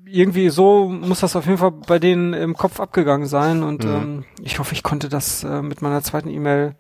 irgendwie 0.07 0.49
so 0.49 0.89
muss 0.89 1.21
das 1.21 1.37
auf 1.37 1.47
jeden 1.47 1.59
Fall 1.59 1.71
bei 1.73 1.99
denen 1.99 2.33
im 2.33 2.55
Kopf 2.57 2.81
abgegangen 2.81 3.27
sein 3.29 3.63
und 3.63 3.85
Mhm. 3.85 3.91
ähm, 3.91 4.25
ich 4.43 4.59
hoffe, 4.59 4.75
ich 4.75 4.83
konnte 4.83 5.09
das 5.09 5.45
äh, 5.45 5.63
mit 5.63 5.83
meiner 5.83 6.03
zweiten 6.03 6.29
E-Mail 6.31 6.75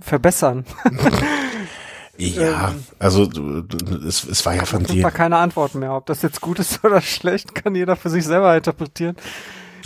verbessern. 0.00 0.64
ja, 2.16 2.68
Ähm. 2.70 2.84
also, 2.98 3.28
es, 4.06 4.24
es 4.24 4.44
war 4.46 4.54
ja 4.54 4.64
von 4.64 4.84
dir. 4.84 5.02
war 5.02 5.10
keine 5.10 5.38
Antwort 5.38 5.74
mehr. 5.74 5.94
Ob 5.94 6.06
das 6.06 6.22
jetzt 6.22 6.40
gut 6.40 6.58
ist 6.58 6.84
oder 6.84 7.00
schlecht, 7.00 7.54
kann 7.54 7.74
jeder 7.74 7.96
für 7.96 8.10
sich 8.10 8.24
selber 8.24 8.56
interpretieren. 8.56 9.16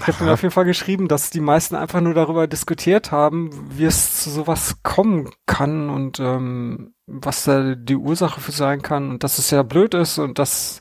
Ich 0.00 0.06
habe 0.06 0.24
mir 0.24 0.32
auf 0.32 0.42
jeden 0.42 0.52
Fall 0.52 0.64
geschrieben, 0.64 1.08
dass 1.08 1.30
die 1.30 1.40
meisten 1.40 1.74
einfach 1.74 2.00
nur 2.00 2.14
darüber 2.14 2.46
diskutiert 2.46 3.10
haben, 3.10 3.50
wie 3.76 3.84
es 3.84 4.22
zu 4.22 4.30
sowas 4.30 4.76
kommen 4.84 5.30
kann 5.46 5.90
und 5.90 6.20
ähm, 6.20 6.92
was 7.08 7.42
da 7.44 7.74
die 7.74 7.96
Ursache 7.96 8.40
für 8.40 8.52
sein 8.52 8.80
kann 8.82 9.10
und 9.10 9.24
dass 9.24 9.38
es 9.38 9.50
ja 9.50 9.64
blöd 9.64 9.94
ist 9.94 10.18
und 10.18 10.38
dass 10.38 10.80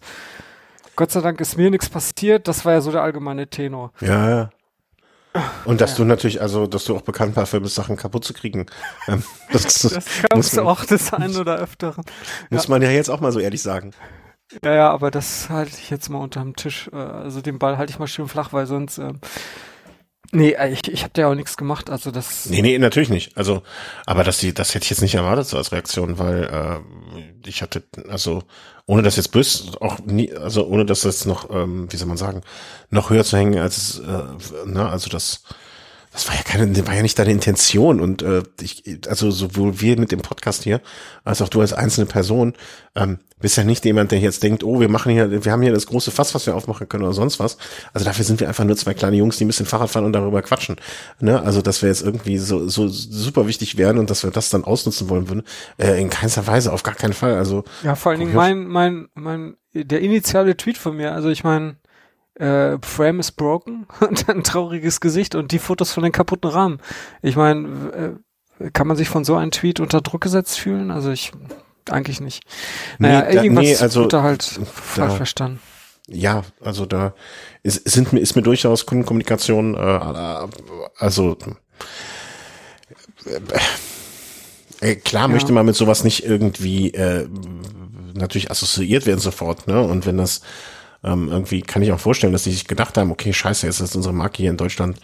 Gott 0.98 1.12
sei 1.12 1.22
Dank 1.22 1.40
ist 1.40 1.56
mir 1.56 1.70
nichts 1.70 1.90
passiert. 1.90 2.48
Das 2.48 2.66
war 2.66 2.74
ja 2.74 2.82
so 2.82 2.92
der 2.92 3.04
allgemeine 3.04 3.48
Tenor. 3.48 3.94
Ja, 4.02 4.30
ja. 4.30 4.50
Und 5.64 5.80
dass 5.80 5.92
ja. 5.92 5.98
du 5.98 6.04
natürlich, 6.06 6.42
also, 6.42 6.66
dass 6.66 6.86
du 6.86 6.96
auch 6.96 7.04
bekannt 7.04 7.38
dafür 7.38 7.60
bist, 7.60 7.76
Sachen 7.76 7.96
kaputt 7.96 8.26
zu 8.26 8.34
kriegen. 8.34 8.66
Ähm, 9.08 9.24
das, 9.54 9.64
das 9.64 10.06
kannst 10.30 10.58
du 10.58 10.64
auch 10.64 10.84
des 10.84 11.14
einen 11.14 11.38
oder 11.38 11.56
öfteren. 11.56 12.04
Muss 12.50 12.66
ja. 12.66 12.70
man 12.72 12.82
ja 12.82 12.90
jetzt 12.90 13.10
auch 13.10 13.22
mal 13.22 13.32
so 13.32 13.40
ehrlich 13.40 13.62
sagen. 13.62 13.94
Ja, 14.66 14.74
ja, 14.74 14.90
aber 14.90 15.12
das 15.12 15.50
halte 15.50 15.78
ich 15.78 15.90
jetzt 15.90 16.10
mal 16.10 16.20
unterm 16.20 16.58
Tisch. 16.58 16.90
Äh, 16.92 16.98
also 16.98 17.40
den 17.40 17.58
Ball 17.58 17.78
halte 17.78 17.92
ich 17.92 18.00
mal 18.00 18.08
schön 18.08 18.28
flach, 18.28 18.52
weil 18.52 18.66
sonst 18.66 18.98
ähm, 18.98 19.22
Nee, 20.32 20.52
äh, 20.52 20.70
ich, 20.70 20.88
ich 20.88 21.04
habe 21.04 21.14
da 21.14 21.30
auch 21.30 21.36
nichts 21.36 21.58
gemacht, 21.58 21.90
also 21.90 22.12
das. 22.12 22.48
Nee, 22.48 22.62
nee, 22.62 22.78
natürlich 22.78 23.10
nicht. 23.10 23.38
Also, 23.38 23.64
aber 24.06 24.24
das, 24.24 24.46
das 24.54 24.76
hätte 24.76 24.84
ich 24.84 24.90
jetzt 24.90 25.02
nicht 25.02 25.16
erwartet 25.16 25.48
so 25.48 25.58
als 25.58 25.72
Reaktion, 25.72 26.20
weil 26.20 26.44
äh, 26.44 27.48
ich 27.48 27.62
hatte, 27.62 27.84
also 28.10 28.44
ohne 28.86 29.04
das 29.04 29.16
jetzt 29.16 29.32
böse, 29.32 29.82
auch 29.82 30.00
nie, 30.00 30.34
also 30.34 30.66
ohne 30.68 30.86
das 30.86 31.04
jetzt 31.04 31.26
noch, 31.26 31.50
ähm, 31.50 31.92
wie 31.92 31.98
soll 31.98 32.08
man 32.08 32.18
sagen, 32.18 32.42
noch 32.90 33.10
höher 33.10 33.24
zu 33.24 33.38
hängen 33.38 33.60
als, 33.60 34.00
äh, 34.00 34.66
ne, 34.66 34.90
also 34.90 35.10
das, 35.10 35.44
das 36.18 36.28
war 36.28 36.36
ja 36.36 36.42
keine, 36.42 36.88
war 36.88 36.96
ja 36.96 37.04
nicht 37.04 37.20
deine 37.20 37.30
Intention 37.30 38.02
und 38.02 38.24
äh, 38.24 38.42
ich, 38.60 38.84
also 39.08 39.30
sowohl 39.30 39.82
wir 39.82 40.00
mit 40.00 40.12
dem 40.12 40.22
Podcast 40.22 40.64
hier 40.64 40.82
als 41.24 41.44
auch 41.44 41.48
du 41.48 41.62
als 41.62 41.74
einzelne 41.74 42.08
Person 42.08 42.54
ähm, 42.96 43.20
bist 43.40 43.56
ja 43.56 43.64
nicht 43.64 43.86
jemand, 43.86 44.10
der 44.10 44.20
jetzt 44.20 44.42
denkt, 44.42 44.64
oh, 44.64 44.80
wir 44.80 44.90
machen 44.90 45.12
hier, 45.12 45.46
wir 45.46 45.52
haben 45.52 45.62
hier 45.62 45.74
das 45.74 45.86
große 45.86 46.10
Fass, 46.10 46.34
was 46.34 46.48
wir 46.48 46.56
aufmachen 46.56 46.90
können 46.90 47.04
oder 47.04 47.14
sonst 47.14 47.40
was. 47.40 47.60
Also 47.94 48.04
dafür 48.04 48.26
sind 48.26 48.40
wir 48.40 48.48
einfach 48.48 48.64
nur 48.64 48.76
zwei 48.76 48.96
kleine 48.96 49.16
Jungs, 49.16 49.38
die 49.38 49.46
ein 49.46 49.48
bisschen 49.48 49.68
Fahrrad 49.68 49.92
fahren 49.92 50.06
und 50.06 50.14
darüber 50.14 50.42
quatschen. 50.42 50.78
Ne? 51.20 51.40
Also 51.40 51.62
dass 51.62 51.84
wir 51.84 51.90
jetzt 51.90 52.02
irgendwie 52.02 52.40
so, 52.40 52.68
so 52.68 52.88
super 52.88 53.46
wichtig 53.46 53.78
wären 53.78 54.00
und 54.00 54.10
dass 54.10 54.24
wir 54.24 54.32
das 54.32 54.50
dann 54.50 54.64
ausnutzen 54.64 55.10
wollen 55.10 55.30
würden, 55.30 55.44
äh, 55.78 56.02
in 56.02 56.10
keinster 56.10 56.48
Weise, 56.48 56.74
auf 56.74 56.82
gar 56.82 56.96
keinen 56.96 57.14
Fall. 57.14 57.36
Also 57.36 57.64
ja, 57.84 57.94
vor 57.94 58.12
allen 58.12 58.22
Dingen 58.22 58.34
mein, 58.34 58.66
mein, 58.66 59.08
mein, 59.14 59.58
der 59.72 60.02
initiale 60.02 60.58
Tweet 60.58 60.80
von 60.80 60.98
mir. 60.98 61.14
Also 61.14 61.30
ich 61.30 61.44
meine 61.44 61.76
äh, 62.40 62.78
Frame 62.82 63.20
is 63.20 63.32
broken 63.32 63.88
und 64.00 64.30
ein 64.30 64.44
trauriges 64.44 65.00
Gesicht 65.02 65.36
und 65.36 65.52
die 65.52 65.60
Fotos 65.60 65.92
von 65.92 66.04
den 66.04 66.12
kaputten 66.12 66.50
Rahmen. 66.50 66.80
Ich 67.22 67.36
meine, 67.36 68.18
äh, 68.60 68.70
kann 68.72 68.88
man 68.88 68.98
sich 68.98 69.10
von 69.10 69.24
so 69.24 69.36
einem 69.36 69.52
Tweet 69.52 69.80
unter 69.80 70.02
Druck 70.02 70.22
gesetzt 70.22 70.60
fühlen? 70.60 70.92
Also 70.92 71.12
ich 71.12 71.32
eigentlich 71.90 72.20
nicht. 72.20 72.44
Naja, 73.00 73.22
nee, 73.22 73.36
da, 73.36 73.44
irgendwas 73.44 73.66
nee, 73.66 73.76
also, 73.78 74.04
wurde 74.04 74.24
halt 74.24 74.44
falsch 74.44 75.14
verstanden. 75.14 75.60
Ja, 76.10 76.44
also 76.62 76.86
da 76.86 77.14
ist, 77.64 77.90
sind, 77.90 78.14
ist 78.14 78.36
mir 78.36 78.42
durchaus 78.42 78.86
Kundenkommunikation, 78.86 79.76
äh, 79.76 80.48
also 80.98 81.38
äh, 84.80 84.96
klar 84.96 85.24
ja. 85.24 85.28
möchte 85.28 85.52
man 85.52 85.66
mit 85.66 85.76
sowas 85.76 86.06
nicht 86.06 86.24
irgendwie 86.24 86.92
äh, 86.92 87.28
natürlich 88.14 88.52
assoziiert 88.52 89.06
werden 89.06 89.20
sofort, 89.20 89.68
ne? 89.68 89.82
Und 89.82 90.06
wenn 90.06 90.18
das 90.18 90.42
ähm, 91.04 91.30
irgendwie 91.30 91.62
kann 91.62 91.82
ich 91.82 91.92
auch 91.92 92.00
vorstellen, 92.00 92.34
dass 92.34 92.44
die 92.44 92.52
sich 92.52 92.68
gedacht 92.68 92.98
haben, 92.98 93.12
okay, 93.12 93.34
scheiße, 93.34 93.66
jetzt 93.66 93.80
ist 93.80 93.96
unsere 93.96 94.14
Marke 94.14 94.38
hier 94.38 94.52
in 94.52 94.58
Deutschland, 94.58 95.00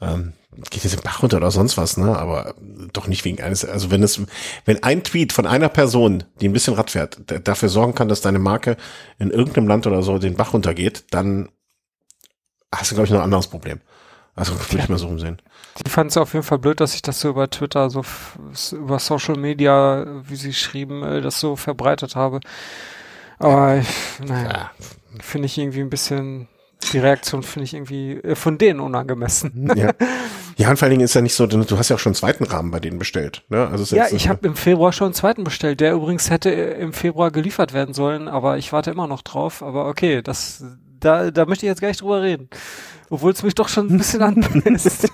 ähm, 0.00 0.32
geht 0.70 0.84
jetzt 0.84 0.94
im 0.94 1.02
Bach 1.02 1.22
runter 1.22 1.36
oder 1.36 1.50
sonst 1.50 1.76
was, 1.76 1.96
ne? 1.96 2.16
Aber 2.16 2.54
doch 2.92 3.06
nicht 3.06 3.24
wegen 3.24 3.42
eines, 3.42 3.64
also 3.64 3.90
wenn 3.90 4.02
es, 4.02 4.20
wenn 4.64 4.82
ein 4.82 5.04
Tweet 5.04 5.32
von 5.32 5.46
einer 5.46 5.68
Person, 5.68 6.24
die 6.40 6.48
ein 6.48 6.52
bisschen 6.52 6.74
Rad 6.74 6.90
fährt, 6.90 7.18
dafür 7.46 7.68
sorgen 7.68 7.94
kann, 7.94 8.08
dass 8.08 8.20
deine 8.20 8.38
Marke 8.38 8.76
in 9.18 9.30
irgendeinem 9.30 9.68
Land 9.68 9.86
oder 9.86 10.02
so 10.02 10.18
den 10.18 10.36
Bach 10.36 10.52
runtergeht, 10.52 11.04
dann 11.10 11.50
hast 12.74 12.90
du, 12.90 12.94
glaube 12.94 13.06
ich, 13.06 13.12
noch 13.12 13.20
ein 13.20 13.24
anderes 13.24 13.48
Problem. 13.48 13.80
Also 14.34 14.52
würde 14.54 14.78
ich 14.78 14.88
mal 14.88 14.98
so 14.98 15.08
umsehen. 15.08 15.40
Die 15.84 15.90
fanden 15.90 16.08
es 16.08 16.16
auf 16.16 16.34
jeden 16.34 16.44
Fall 16.44 16.58
blöd, 16.58 16.80
dass 16.80 16.94
ich 16.94 17.02
das 17.02 17.20
so 17.20 17.30
über 17.30 17.48
Twitter, 17.48 17.88
so 17.88 18.02
über 18.72 18.98
Social 18.98 19.36
Media, 19.36 20.06
wie 20.28 20.36
sie 20.36 20.52
schrieben, 20.52 21.02
äh, 21.02 21.20
das 21.22 21.40
so 21.40 21.56
verbreitet 21.56 22.16
habe. 22.16 22.40
Aber 23.38 23.82
naja, 24.24 24.50
ja. 24.50 24.70
Finde 25.20 25.46
ich 25.46 25.58
irgendwie 25.58 25.80
ein 25.80 25.90
bisschen, 25.90 26.48
die 26.92 26.98
Reaktion 26.98 27.42
finde 27.42 27.64
ich 27.64 27.74
irgendwie 27.74 28.12
äh, 28.12 28.34
von 28.34 28.58
denen 28.58 28.80
unangemessen. 28.80 29.72
Ja. 29.76 29.92
ja, 30.56 30.70
und 30.70 30.78
vor 30.78 30.86
allen 30.86 30.90
Dingen 30.90 31.04
ist 31.04 31.14
ja 31.14 31.20
nicht 31.20 31.34
so, 31.34 31.46
du 31.46 31.78
hast 31.78 31.88
ja 31.88 31.96
auch 31.96 32.00
schon 32.00 32.10
einen 32.10 32.16
zweiten 32.16 32.44
Rahmen 32.44 32.70
bei 32.70 32.80
denen 32.80 32.98
bestellt. 32.98 33.44
Ne? 33.48 33.66
Also 33.68 33.94
ja, 33.94 34.06
ich 34.10 34.28
habe 34.28 34.46
im 34.46 34.56
Februar 34.56 34.92
schon 34.92 35.06
einen 35.06 35.14
zweiten 35.14 35.44
bestellt, 35.44 35.80
der 35.80 35.94
übrigens 35.94 36.30
hätte 36.30 36.50
äh, 36.50 36.80
im 36.80 36.92
Februar 36.92 37.30
geliefert 37.30 37.72
werden 37.72 37.94
sollen, 37.94 38.28
aber 38.28 38.58
ich 38.58 38.72
warte 38.72 38.90
immer 38.90 39.06
noch 39.06 39.22
drauf. 39.22 39.62
Aber 39.62 39.88
okay, 39.88 40.22
das, 40.22 40.64
da, 41.00 41.30
da 41.30 41.46
möchte 41.46 41.66
ich 41.66 41.70
jetzt 41.70 41.80
gar 41.80 41.88
nicht 41.88 42.00
drüber 42.00 42.22
reden. 42.22 42.48
Obwohl 43.10 43.32
es 43.32 43.42
mich 43.42 43.54
doch 43.54 43.68
schon 43.68 43.88
ein 43.88 43.98
bisschen 43.98 44.22
anpisst. 44.22 45.08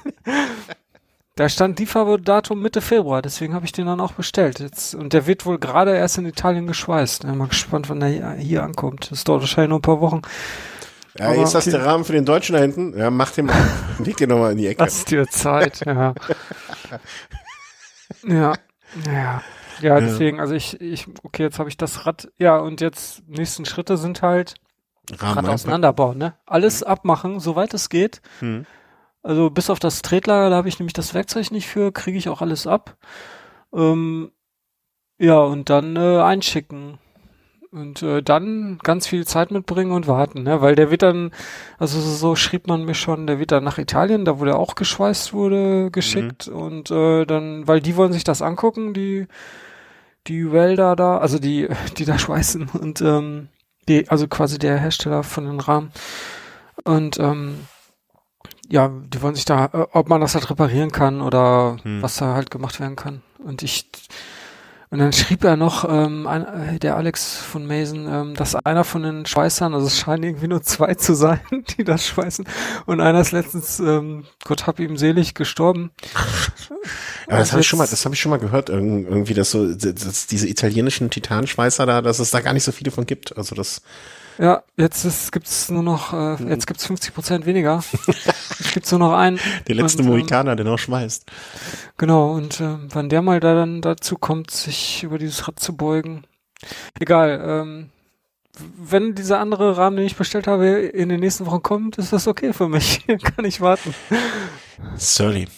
Da 1.43 1.49
stand 1.49 1.81
Lieferdatum 1.81 2.63
Mitte 2.63 2.81
Februar, 2.81 3.21
deswegen 3.21 3.53
habe 3.53 3.65
ich 3.65 3.73
den 3.73 3.87
dann 3.87 3.99
auch 3.99 4.13
bestellt. 4.13 4.61
Jetzt, 4.61 4.95
und 4.95 5.13
der 5.13 5.27
wird 5.27 5.45
wohl 5.45 5.59
gerade 5.59 5.93
erst 5.93 6.17
in 6.19 6.25
Italien 6.25 6.69
geschweißt. 6.69 7.27
Bin 7.27 7.37
mal 7.37 7.49
gespannt, 7.49 7.89
wann 7.89 7.99
der 7.99 8.35
hier 8.35 8.63
ankommt. 8.63 9.11
Das 9.11 9.25
dauert 9.25 9.41
wahrscheinlich 9.41 9.71
nur 9.71 9.81
ein 9.81 9.83
paar 9.83 10.01
Wochen. 10.01 10.23
Ja, 11.19 11.31
Aber 11.31 11.43
ist 11.43 11.53
das 11.53 11.65
der 11.65 11.85
Rahmen 11.85 12.05
für 12.05 12.13
den 12.13 12.25
Deutschen 12.25 12.53
da 12.53 12.61
hinten? 12.61 12.97
Ja, 12.97 13.11
mach 13.11 13.33
den 13.33 13.47
mal, 13.47 13.57
leg 13.99 14.17
den 14.19 14.29
nochmal 14.29 14.53
in 14.53 14.59
die 14.59 14.69
Ecke. 14.69 14.85
Lass 14.85 15.05
dir 15.05 15.27
Zeit, 15.27 15.81
ja. 15.85 16.15
ja, 18.23 18.53
ja. 19.05 19.43
Ja, 19.81 19.99
deswegen, 19.99 20.39
also 20.39 20.55
ich, 20.55 20.81
ich, 20.81 21.09
okay, 21.25 21.43
jetzt 21.43 21.59
habe 21.59 21.69
ich 21.69 21.77
das 21.77 22.07
Rad, 22.07 22.31
ja, 22.39 22.57
und 22.57 22.81
jetzt 22.81 23.27
nächsten 23.27 23.65
Schritte 23.65 23.97
sind 23.97 24.23
halt 24.23 24.55
Rahmen 25.19 25.47
Rad 25.47 25.55
auseinanderbauen, 25.55 26.19
ne? 26.19 26.35
Alles 26.47 26.85
abmachen, 26.85 27.41
soweit 27.41 27.75
es 27.75 27.89
geht. 27.89 28.23
Hm 28.39 28.65
also 29.23 29.51
bis 29.51 29.71
auf 29.71 29.79
das 29.79 30.03
Tretlager, 30.03 30.51
da 30.51 30.57
habe 30.57 30.69
ich 30.69 30.79
nämlich 30.79 30.95
das 30.95 31.15
Werkzeug 31.15 31.51
nicht 31.51 31.69
für, 31.69 31.93
kriege 31.93 32.19
ich 32.19 32.29
auch 32.29 32.43
alles 32.43 32.67
ab. 32.67 32.97
Ähm, 33.73 34.33
ja, 35.19 35.39
und 35.39 35.71
dann 35.71 35.97
äh, 35.97 36.21
einschicken. 36.21 36.99
Und 37.71 38.03
äh, 38.03 38.23
dann 38.23 38.79
ganz 38.83 39.07
viel 39.07 39.27
Zeit 39.27 39.51
mitbringen 39.51 39.93
und 39.93 40.07
warten, 40.07 40.43
ne? 40.43 40.61
Weil 40.61 40.75
der 40.75 40.91
wird 40.91 41.01
dann, 41.01 41.31
also 41.79 42.01
so, 42.01 42.11
so 42.11 42.37
schrieb 42.37 42.67
man 42.67 42.85
mir 42.85 42.95
schon, 42.95 43.27
der 43.27 43.39
wird 43.39 43.51
dann 43.51 43.65
nach 43.65 43.79
Italien, 43.79 44.27
da 44.27 44.39
wo 44.39 44.45
der 44.45 44.59
auch 44.59 44.75
geschweißt 44.75 45.33
wurde, 45.33 45.91
geschickt. 45.91 46.49
Mhm. 46.49 46.55
Und 46.55 46.91
äh, 46.91 47.25
dann, 47.25 47.67
weil 47.67 47.81
die 47.81 47.97
wollen 47.97 48.13
sich 48.13 48.25
das 48.25 48.43
angucken, 48.43 48.93
die, 48.93 49.27
die 50.27 50.53
Welder 50.53 50.97
da, 50.97 51.17
also 51.17 51.39
die, 51.39 51.69
die 51.97 52.05
da 52.05 52.19
schweißen 52.19 52.69
und 52.69 53.01
ähm, 53.01 53.49
die, 53.89 54.07
also 54.11 54.29
quasi 54.29 54.59
der 54.59 54.79
Hersteller 54.79 55.23
von 55.23 55.47
den 55.47 55.61
Rahmen. 55.61 55.93
Und 56.85 57.19
ähm, 57.21 57.61
ja, 58.73 58.91
die 59.13 59.21
wollen 59.21 59.35
sich 59.35 59.45
da, 59.45 59.67
äh, 59.67 59.87
ob 59.93 60.09
man 60.09 60.23
das 60.23 60.35
halt 60.35 60.49
reparieren 60.49 60.91
kann 60.91 61.21
oder 61.21 61.77
hm. 61.83 62.01
was 62.01 62.17
da 62.17 62.35
halt 62.35 62.51
gemacht 62.51 62.81
werden 62.81 62.97
kann. 62.97 63.21
Und 63.39 63.63
ich, 63.63 63.87
und 64.89 64.99
dann 64.99 65.13
schrieb 65.13 65.45
er 65.45 65.59
noch, 65.59 65.87
ähm, 65.87 66.27
ein, 66.27 66.47
äh, 66.47 66.79
der 66.79 66.97
Alex 66.97 67.37
von 67.37 67.67
Mason, 67.67 68.09
ähm, 68.11 68.35
dass 68.35 68.55
einer 68.55 68.85
von 68.85 69.03
den 69.03 69.27
Schweißern, 69.27 69.75
also 69.75 69.87
es 69.87 69.99
scheinen 69.99 70.23
irgendwie 70.23 70.49
nur 70.49 70.63
zwei 70.63 70.95
zu 70.95 71.13
sein, 71.15 71.41
die 71.77 71.85
das 71.85 72.07
schweißen, 72.07 72.47
und 72.87 73.03
einer 73.03 73.21
ist 73.21 73.33
letztens, 73.33 73.79
ähm, 73.79 74.25
Gott 74.43 74.67
hab 74.67 74.81
ihm 74.81 74.97
selig, 74.97 75.35
gestorben. 75.35 75.91
Ja, 77.31 77.39
das 77.39 77.53
habe 77.53 77.61
ich 77.61 77.69
schon 77.69 77.79
mal, 77.79 77.87
das 77.87 78.05
habe 78.05 78.17
ich 78.17 78.21
schon 78.21 78.31
mal 78.31 78.39
gehört, 78.39 78.69
irgendwie, 78.69 79.33
dass 79.33 79.53
so, 79.53 79.73
dass 79.75 80.27
diese 80.27 80.49
italienischen 80.49 81.09
Titanschweißer 81.09 81.87
da, 81.87 82.03
dass 82.03 82.19
es 82.19 82.33
da 82.33 82.41
gar 82.41 82.53
nicht 82.53 82.65
so 82.65 82.73
viele 82.73 82.91
von 82.91 83.07
gibt. 83.07 83.39
Also 83.39 83.55
das 83.55 83.81
ja, 84.39 84.63
jetzt 84.77 85.33
gibt 85.33 85.47
es 85.47 85.71
nur 85.71 85.83
noch, 85.83 86.13
äh, 86.13 86.43
mhm. 86.43 86.49
jetzt 86.49 86.67
gibt's 86.67 86.87
50 86.87 87.15
Prozent 87.15 87.47
weniger. 87.47 87.83
jetzt 88.07 88.73
gibt's 88.75 88.91
nur 88.91 89.01
noch 89.01 89.13
einen. 89.13 89.39
Der 89.69 89.75
letzte 89.75 90.03
und, 90.03 90.09
ähm, 90.09 90.13
Mohikaner, 90.13 90.57
der 90.57 90.65
noch 90.65 90.79
schmeißt. 90.79 91.27
Genau, 91.99 92.33
und 92.33 92.61
äh, 92.61 92.77
wann 92.89 93.09
der 93.09 93.23
mal 93.23 93.41
da 93.41 93.55
dann 93.55 93.83
dazu 93.83 94.17
kommt, 94.17 94.51
sich 94.51 95.03
über 95.03 95.19
dieses 95.19 95.47
Rad 95.47 95.61
zu 95.61 95.77
beugen. 95.77 96.25
Egal, 96.99 97.43
ähm, 97.45 97.91
wenn 98.77 99.15
dieser 99.15 99.41
andere 99.41 99.77
Rahmen, 99.77 99.97
den 99.97 100.07
ich 100.07 100.17
bestellt 100.17 100.47
habe, 100.47 100.67
in 100.69 101.09
den 101.09 101.21
nächsten 101.21 101.47
Wochen 101.47 101.63
kommt, 101.63 101.99
ist 101.99 102.13
das 102.13 102.29
okay 102.29 102.53
für 102.53 102.69
mich. 102.69 103.05
Kann 103.37 103.45
ich 103.45 103.61
warten. 103.61 103.95
Sorry. 104.97 105.49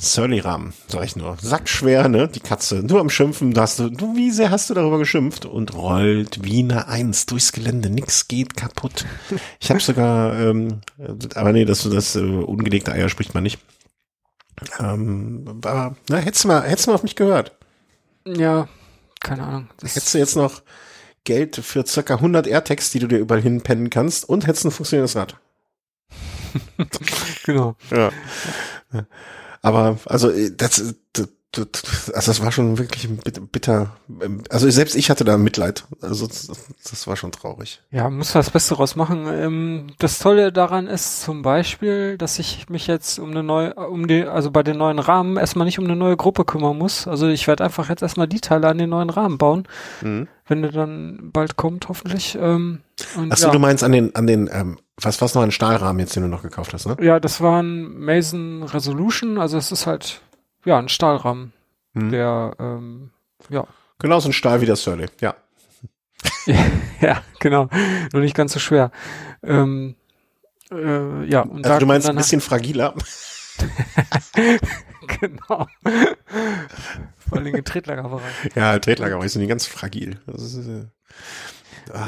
Surly-Rahmen, 0.00 0.72
sag 0.88 1.04
ich 1.04 1.14
nur. 1.14 1.36
Sackschwer, 1.40 2.08
ne? 2.08 2.26
Die 2.26 2.40
Katze. 2.40 2.82
Du 2.82 2.98
am 2.98 3.10
Schimpfen, 3.10 3.52
da 3.52 3.62
hast 3.62 3.78
du, 3.78 3.90
du, 3.90 4.16
wie 4.16 4.30
sehr 4.30 4.50
hast 4.50 4.70
du 4.70 4.74
darüber 4.74 4.98
geschimpft? 4.98 5.44
Und 5.44 5.74
rollt 5.74 6.42
Wiener 6.42 6.88
1 6.88 7.26
durchs 7.26 7.52
Gelände. 7.52 7.90
Nix 7.90 8.26
geht 8.26 8.56
kaputt. 8.56 9.04
Ich 9.60 9.70
habe 9.70 9.80
sogar, 9.80 10.34
ähm, 10.40 10.80
aber 11.34 11.52
nee, 11.52 11.66
das, 11.66 11.82
das 11.82 12.16
äh, 12.16 12.20
ungelegte 12.20 12.92
Eier 12.92 13.10
spricht 13.10 13.34
man 13.34 13.42
nicht. 13.42 13.58
Ähm, 14.78 15.44
aber, 15.62 15.96
na, 16.08 16.16
hättest 16.16 16.44
du 16.44 16.48
mal, 16.48 16.62
hättest 16.62 16.86
du 16.86 16.90
mal 16.92 16.94
auf 16.94 17.02
mich 17.02 17.16
gehört. 17.16 17.56
Ja, 18.26 18.68
keine 19.20 19.42
Ahnung. 19.42 19.68
Das 19.80 19.96
hättest 19.96 20.14
du 20.14 20.18
jetzt 20.18 20.36
noch 20.36 20.62
Geld 21.24 21.56
für 21.56 21.84
circa 21.86 22.14
100 22.14 22.46
AirTags, 22.46 22.90
die 22.90 23.00
du 23.00 23.06
dir 23.06 23.18
überall 23.18 23.42
hinpennen 23.42 23.90
kannst 23.90 24.26
und 24.26 24.46
hättest 24.46 24.64
ein 24.64 24.70
funktionierendes 24.70 25.16
Rad. 25.16 25.36
genau. 27.44 27.76
Ja. 27.90 28.10
Aber 29.62 29.98
also 30.06 30.30
äh, 30.30 30.50
das, 30.56 30.94
das, 31.12 31.28
also 32.14 32.30
das 32.30 32.42
war 32.42 32.52
schon 32.52 32.78
wirklich 32.78 33.08
bitter. 33.50 33.96
Ähm, 34.22 34.42
also 34.50 34.70
selbst 34.70 34.94
ich 34.94 35.10
hatte 35.10 35.24
da 35.24 35.36
Mitleid. 35.36 35.84
Also 36.00 36.28
das 36.28 37.06
war 37.06 37.16
schon 37.16 37.32
traurig. 37.32 37.82
Ja, 37.90 38.08
muss 38.08 38.32
das 38.32 38.50
Beste 38.50 38.74
draus 38.74 38.94
machen. 38.94 39.26
Ähm, 39.28 39.88
das 39.98 40.20
Tolle 40.20 40.52
daran 40.52 40.86
ist 40.86 41.22
zum 41.22 41.42
Beispiel, 41.42 42.16
dass 42.18 42.38
ich 42.38 42.68
mich 42.68 42.86
jetzt 42.86 43.18
um 43.18 43.30
eine 43.30 43.42
neue, 43.42 43.74
um 43.74 44.06
die, 44.06 44.24
also 44.24 44.52
bei 44.52 44.62
den 44.62 44.78
neuen 44.78 45.00
Rahmen 45.00 45.36
erstmal 45.36 45.64
nicht 45.64 45.78
um 45.78 45.86
eine 45.86 45.96
neue 45.96 46.16
Gruppe 46.16 46.44
kümmern 46.44 46.78
muss. 46.78 47.08
Also 47.08 47.26
ich 47.26 47.48
werde 47.48 47.64
einfach 47.64 47.88
jetzt 47.88 48.02
erstmal 48.02 48.28
die 48.28 48.40
Teile 48.40 48.68
an 48.68 48.78
den 48.78 48.90
neuen 48.90 49.10
Rahmen 49.10 49.36
bauen, 49.36 49.66
mhm. 50.02 50.28
wenn 50.46 50.62
der 50.62 50.70
dann 50.70 51.30
bald 51.32 51.56
kommt, 51.56 51.88
hoffentlich. 51.88 52.38
Ähm, 52.40 52.82
Achso, 53.28 53.46
ja. 53.46 53.52
du 53.52 53.58
meinst 53.58 53.82
an 53.82 53.92
den, 53.92 54.14
an 54.14 54.26
den 54.28 54.48
ähm, 54.52 54.78
Was 55.02 55.20
was 55.22 55.34
noch 55.34 55.42
ein 55.42 55.52
Stahlrahmen 55.52 56.00
jetzt, 56.00 56.14
den 56.16 56.22
du 56.24 56.28
noch 56.28 56.42
gekauft 56.42 56.72
hast, 56.74 56.86
ne? 56.86 56.96
Ja, 57.00 57.20
das 57.20 57.40
war 57.40 57.62
ein 57.62 57.98
Mason 57.98 58.62
Resolution, 58.62 59.38
also 59.38 59.56
es 59.58 59.72
ist 59.72 59.86
halt 59.86 60.20
ja 60.64 60.78
ein 60.78 60.88
Stahlrahmen, 60.88 61.52
Hm. 61.94 62.10
der 62.10 62.54
ähm, 62.58 63.10
ja 63.48 63.66
Genauso 63.98 64.28
ein 64.28 64.32
Stahl 64.32 64.60
wie 64.60 64.66
der 64.66 64.76
Surly, 64.76 65.06
ja. 65.20 65.34
ja 67.00 67.22
genau, 67.38 67.68
nur 68.12 68.22
nicht 68.22 68.34
ganz 68.36 68.52
so 68.52 68.58
schwer. 68.60 68.90
Ähm, 69.42 69.94
äh, 70.70 71.24
ja 71.24 71.42
und 71.42 71.66
Also 71.66 71.80
du 71.80 71.86
meinst 71.86 72.08
ein 72.08 72.16
bisschen 72.16 72.40
fragiler. 72.40 72.94
genau. 75.20 75.66
Vor 77.18 77.38
allem 77.38 77.54
im 77.54 77.64
Tretlagerbereich. 77.64 78.54
Ja, 78.54 78.78
Tretlager, 78.78 79.16
aber 79.16 79.24
die 79.24 79.28
sind 79.30 79.42
die 79.42 79.48
ganz 79.48 79.66
fragil. 79.66 80.18
Ist, 80.26 80.56
äh, 80.56 80.86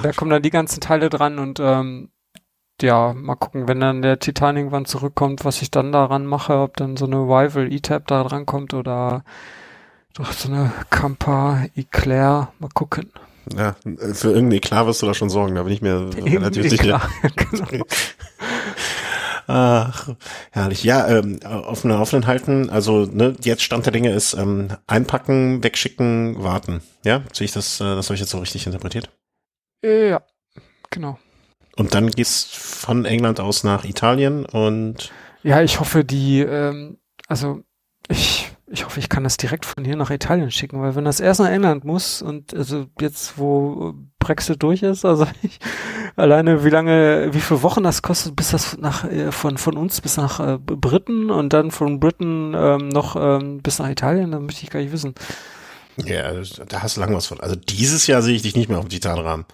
Da 0.03 0.13
kommen 0.13 0.31
dann 0.31 0.43
die 0.43 0.51
ganzen 0.51 0.81
Teile 0.81 1.11
dran 1.11 1.39
und 1.39 1.61
ähm, 1.61 2.11
ja, 2.83 3.15
mal 3.15 3.37
gucken, 3.37 3.69
wenn 3.69 3.81
dann 3.81 4.03
der 4.03 4.19
Titan 4.19 4.57
irgendwann 4.57 4.85
zurückkommt, 4.85 5.45
was 5.45 5.63
ich 5.63 5.71
dann 5.71 5.93
daran 5.93 6.27
mache, 6.27 6.55
ob 6.59 6.77
dann 6.77 6.97
so 6.97 7.07
eine 7.07 7.17
Rival 7.17 7.73
E-Tab 7.73 8.07
da 8.07 8.25
dran 8.25 8.47
kommt 8.47 8.75
oder 8.75 9.25
doch 10.15 10.33
so 10.33 10.49
eine 10.49 10.73
Kampa 10.91 11.65
Eclair, 11.75 12.53
mal 12.59 12.69
gucken. 12.75 13.11
ja, 13.57 13.75
für 14.13 14.29
irgendeinen 14.29 14.53
Eklat 14.53 14.87
wirst 14.87 15.03
du 15.03 15.07
da 15.07 15.15
schon 15.15 15.31
sorgen, 15.31 15.55
da 15.55 15.63
bin 15.63 15.73
ich 15.73 15.83
mir 15.83 16.11
relativ 16.17 16.69
sicher. 16.69 17.01
Genau. 17.51 17.85
Ach, 19.49 20.09
herrlich. 20.53 20.85
Ja, 20.85 21.09
ähm, 21.09 21.41
offene, 21.43 21.99
offenen 21.99 22.27
halten. 22.27 22.71
Also, 22.71 23.07
ne, 23.07 23.35
jetzt 23.43 23.63
Stand 23.63 23.85
der 23.85 23.93
Dinge 23.93 24.13
ist 24.13 24.35
ähm, 24.35 24.69
einpacken, 24.87 25.63
wegschicken, 25.65 26.43
warten. 26.43 26.81
Ja, 27.05 27.23
sehe 27.33 27.47
ich 27.47 27.53
das, 27.53 27.81
äh, 27.81 27.85
das 27.97 28.07
habe 28.07 28.15
ich 28.15 28.21
jetzt 28.21 28.31
so 28.31 28.39
richtig 28.39 28.67
interpretiert. 28.67 29.11
Ja, 29.85 30.23
genau. 30.91 31.19
Und 31.77 31.95
dann 31.95 32.11
geht's 32.11 32.45
von 32.45 33.05
England 33.05 33.41
aus 33.41 33.65
nach 33.65 33.85
Italien 33.85 34.45
und 34.45 35.11
Ja, 35.43 35.63
ich 35.63 35.81
hoffe, 35.81 36.05
die, 36.05 36.41
ähm, 36.41 36.99
also 37.29 37.63
ich, 38.09 38.51
ich 38.67 38.85
hoffe, 38.85 39.01
ich 39.01 39.09
kann 39.09 39.25
das 39.25 39.37
direkt 39.37 39.65
von 39.65 39.85
hier 39.85 39.97
nach 39.97 40.11
Italien 40.11 40.51
schicken, 40.51 40.81
weil 40.81 40.95
wenn 40.95 41.05
das 41.05 41.21
erst 41.21 41.41
nach 41.41 41.49
England 41.49 41.85
muss 41.85 42.21
und 42.21 42.55
also 42.55 42.87
jetzt, 43.01 43.39
wo 43.39 43.95
Brexit 44.19 44.63
durch 44.63 44.83
ist, 44.83 45.05
also 45.05 45.27
ich, 45.43 45.59
alleine 46.17 46.65
wie 46.65 46.71
lange, 46.71 47.31
wie 47.33 47.41
viele 47.41 47.63
Wochen 47.63 47.83
das 47.83 48.03
kostet, 48.03 48.37
bis 48.37 48.51
das 48.51 48.77
nach 48.79 49.05
äh, 49.05 49.33
von 49.33 49.57
von 49.57 49.77
uns 49.77 50.01
bis 50.01 50.17
nach 50.17 50.41
äh, 50.41 50.59
Briten 50.59 51.31
und 51.31 51.53
dann 51.53 51.71
von 51.71 52.01
Briten 52.01 52.55
ähm, 52.55 52.89
noch 52.89 53.17
ähm, 53.17 53.63
bis 53.63 53.79
nach 53.79 53.89
Italien, 53.89 54.31
dann 54.31 54.45
möchte 54.45 54.63
ich 54.63 54.71
gar 54.71 54.81
nicht 54.81 54.93
wissen. 54.93 55.15
ja, 55.97 56.33
da 56.69 56.83
hast 56.83 56.97
du 56.97 57.01
lang 57.01 57.15
was 57.15 57.27
von. 57.27 57.41
Also 57.41 57.57
dieses 57.57 58.07
Jahr 58.07 58.23
sehe 58.23 58.35
ich 58.35 58.43
dich 58.43 58.57
nicht 58.57 58.69
mehr 58.69 58.79
auf 58.79 58.85
dem 58.87 58.91
Titanrahmen. 58.91 59.47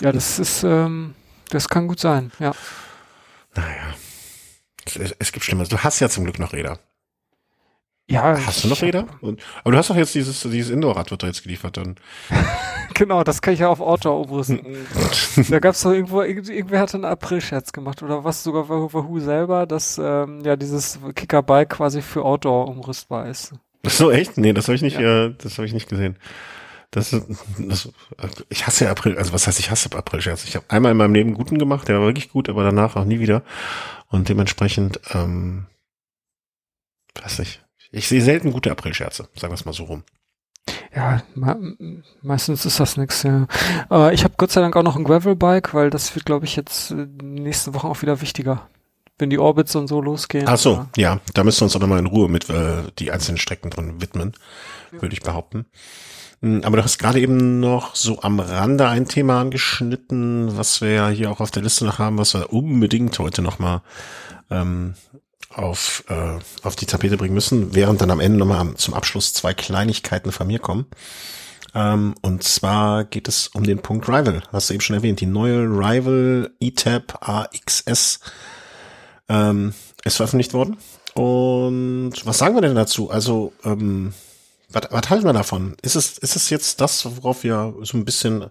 Ja, 0.00 0.12
das 0.12 0.38
ist, 0.38 0.62
ähm, 0.62 1.14
das 1.50 1.68
kann 1.68 1.88
gut 1.88 2.00
sein, 2.00 2.30
ja. 2.38 2.52
Naja. 3.54 3.94
Es, 4.84 5.14
es 5.18 5.32
gibt 5.32 5.44
Schlimmeres. 5.44 5.68
Du 5.68 5.78
hast 5.78 6.00
ja 6.00 6.08
zum 6.08 6.24
Glück 6.24 6.38
noch 6.38 6.52
Räder. 6.52 6.78
Ja, 8.08 8.38
Hast 8.46 8.62
du 8.62 8.68
noch 8.68 8.82
Räder? 8.82 9.06
Und, 9.20 9.42
aber 9.64 9.72
du 9.72 9.78
hast 9.78 9.90
doch 9.90 9.96
jetzt 9.96 10.14
dieses, 10.14 10.40
dieses 10.42 10.70
Indoor-Rad 10.70 11.10
wird 11.10 11.24
da 11.24 11.26
jetzt 11.26 11.42
geliefert 11.42 11.76
dann. 11.76 11.96
Genau, 12.94 13.22
das 13.24 13.42
kann 13.42 13.52
ich 13.52 13.60
ja 13.60 13.68
auf 13.68 13.80
Outdoor 13.80 14.20
umrüsten. 14.20 14.60
Da 15.50 15.58
gab's 15.58 15.82
doch 15.82 15.90
irgendwo, 15.90 16.22
irgend- 16.22 16.48
irgendwer 16.48 16.80
hatte 16.80 16.96
einen 16.96 17.04
April-Scherz 17.04 17.72
gemacht 17.72 18.02
oder 18.02 18.24
was 18.24 18.42
sogar 18.42 18.70
Wahoo 18.70 18.90
Wahoo 18.90 19.18
selber, 19.20 19.66
dass 19.66 20.00
ähm, 20.02 20.40
ja 20.44 20.56
dieses 20.56 20.98
Kickerbike 21.14 21.68
quasi 21.68 22.00
für 22.00 22.24
Outdoor 22.24 22.68
umrüstbar 22.68 23.28
ist. 23.28 23.52
So 23.84 24.10
echt? 24.10 24.38
Nee, 24.38 24.54
das 24.54 24.68
habe 24.68 24.76
ich 24.76 24.82
nicht, 24.82 24.98
Ja. 24.98 25.26
äh, 25.26 25.34
das 25.36 25.58
habe 25.58 25.66
ich 25.66 25.74
nicht 25.74 25.90
gesehen. 25.90 26.16
Das, 26.90 27.14
das, 27.58 27.88
ich 28.48 28.66
hasse 28.66 28.84
ja 28.86 28.90
April, 28.90 29.18
also 29.18 29.32
was 29.32 29.46
heißt 29.46 29.58
ich 29.58 29.70
hasse 29.70 29.90
April-Scherz? 29.94 30.44
Ich 30.44 30.56
habe 30.56 30.64
einmal 30.68 30.92
in 30.92 30.98
meinem 30.98 31.14
Leben 31.14 31.30
einen 31.30 31.36
guten 31.36 31.58
gemacht, 31.58 31.88
der 31.88 31.98
war 31.98 32.06
wirklich 32.06 32.30
gut, 32.30 32.48
aber 32.48 32.62
danach 32.64 32.96
auch 32.96 33.04
nie 33.04 33.20
wieder. 33.20 33.42
Und 34.08 34.28
dementsprechend, 34.28 35.00
ähm, 35.12 35.66
weiß 37.20 37.38
nicht. 37.40 37.62
Ich 37.92 38.08
sehe 38.08 38.22
selten 38.22 38.52
gute 38.52 38.70
April-Scherze, 38.70 39.28
sagen 39.36 39.50
wir 39.52 39.54
es 39.56 39.64
mal 39.64 39.72
so 39.72 39.84
rum. 39.84 40.04
Ja, 40.94 41.22
me 41.34 41.76
meistens 42.22 42.64
ist 42.64 42.80
das 42.80 42.96
nix. 42.96 43.22
Ja. 43.22 43.46
Äh, 43.90 44.14
ich 44.14 44.24
habe 44.24 44.34
Gott 44.38 44.50
sei 44.50 44.60
Dank 44.60 44.74
auch 44.76 44.82
noch 44.82 44.96
ein 44.96 45.04
Gravelbike, 45.04 45.74
weil 45.74 45.90
das 45.90 46.14
wird, 46.14 46.24
glaube 46.24 46.46
ich, 46.46 46.56
jetzt 46.56 46.90
äh, 46.92 47.06
nächste 47.22 47.74
Woche 47.74 47.86
auch 47.86 48.00
wieder 48.02 48.20
wichtiger, 48.22 48.68
wenn 49.18 49.28
die 49.30 49.38
Orbits 49.38 49.74
und 49.76 49.88
so 49.88 50.00
losgehen. 50.00 50.46
Ach 50.48 50.56
so, 50.56 50.76
Aber- 50.76 50.88
ja, 50.96 51.20
da 51.34 51.44
müssen 51.44 51.60
wir 51.60 51.64
uns 51.64 51.76
auch 51.76 51.80
nochmal 51.80 51.98
in 51.98 52.06
Ruhe 52.06 52.28
mit 52.28 52.48
äh, 52.48 52.84
die 52.98 53.10
einzelnen 53.10 53.38
Strecken 53.38 53.70
drin 53.70 54.00
widmen, 54.00 54.32
würde 54.92 55.12
ich 55.14 55.20
behaupten. 55.20 55.66
Mm, 56.40 56.60
Aber 56.64 56.76
du 56.76 56.84
hast 56.84 56.98
gerade 56.98 57.20
eben 57.20 57.60
noch 57.60 57.94
so 57.94 58.22
am 58.22 58.40
Rande 58.40 58.88
ein 58.88 59.06
Thema 59.06 59.40
angeschnitten, 59.40 60.56
was 60.56 60.80
wir 60.80 60.90
ja 60.90 61.08
hier 61.08 61.30
auch 61.30 61.40
auf 61.40 61.50
der 61.50 61.62
Liste 61.62 61.84
noch 61.84 61.98
haben, 61.98 62.18
was 62.18 62.34
wir 62.34 62.52
unbedingt 62.52 63.18
heute 63.18 63.42
nochmal 63.42 63.82
ähm, 64.50 64.94
auf, 65.50 66.04
äh, 66.08 66.38
auf 66.62 66.76
die 66.76 66.86
Tapete 66.86 67.16
bringen 67.16 67.34
müssen, 67.34 67.74
während 67.74 68.00
dann 68.00 68.10
am 68.10 68.20
Ende 68.20 68.38
nochmal 68.38 68.74
zum 68.74 68.94
Abschluss 68.94 69.32
zwei 69.32 69.54
Kleinigkeiten 69.54 70.32
von 70.32 70.46
mir 70.46 70.58
kommen. 70.58 70.86
Ähm, 71.74 72.14
und 72.22 72.42
zwar 72.42 73.04
geht 73.04 73.28
es 73.28 73.48
um 73.48 73.64
den 73.64 73.80
Punkt 73.80 74.08
Rival, 74.08 74.42
hast 74.52 74.70
du 74.70 74.74
eben 74.74 74.80
schon 74.80 74.96
erwähnt, 74.96 75.20
die 75.20 75.26
neue 75.26 75.60
Rival 75.60 76.50
ETAP 76.60 77.18
AXS 77.20 78.20
ähm, 79.28 79.74
ist 80.04 80.16
veröffentlicht 80.16 80.54
worden. 80.54 80.76
Und 81.14 82.14
was 82.24 82.38
sagen 82.38 82.54
wir 82.54 82.62
denn 82.62 82.74
dazu? 82.74 83.10
Also, 83.10 83.52
ähm, 83.64 84.12
was, 84.68 84.88
was 84.90 85.10
halten 85.10 85.24
wir 85.24 85.32
davon? 85.32 85.76
Ist 85.82 85.94
es, 85.96 86.18
ist 86.18 86.36
es 86.36 86.50
jetzt 86.50 86.80
das, 86.80 87.04
worauf 87.04 87.44
wir 87.44 87.74
so 87.82 87.96
ein 87.96 88.04
bisschen, 88.04 88.50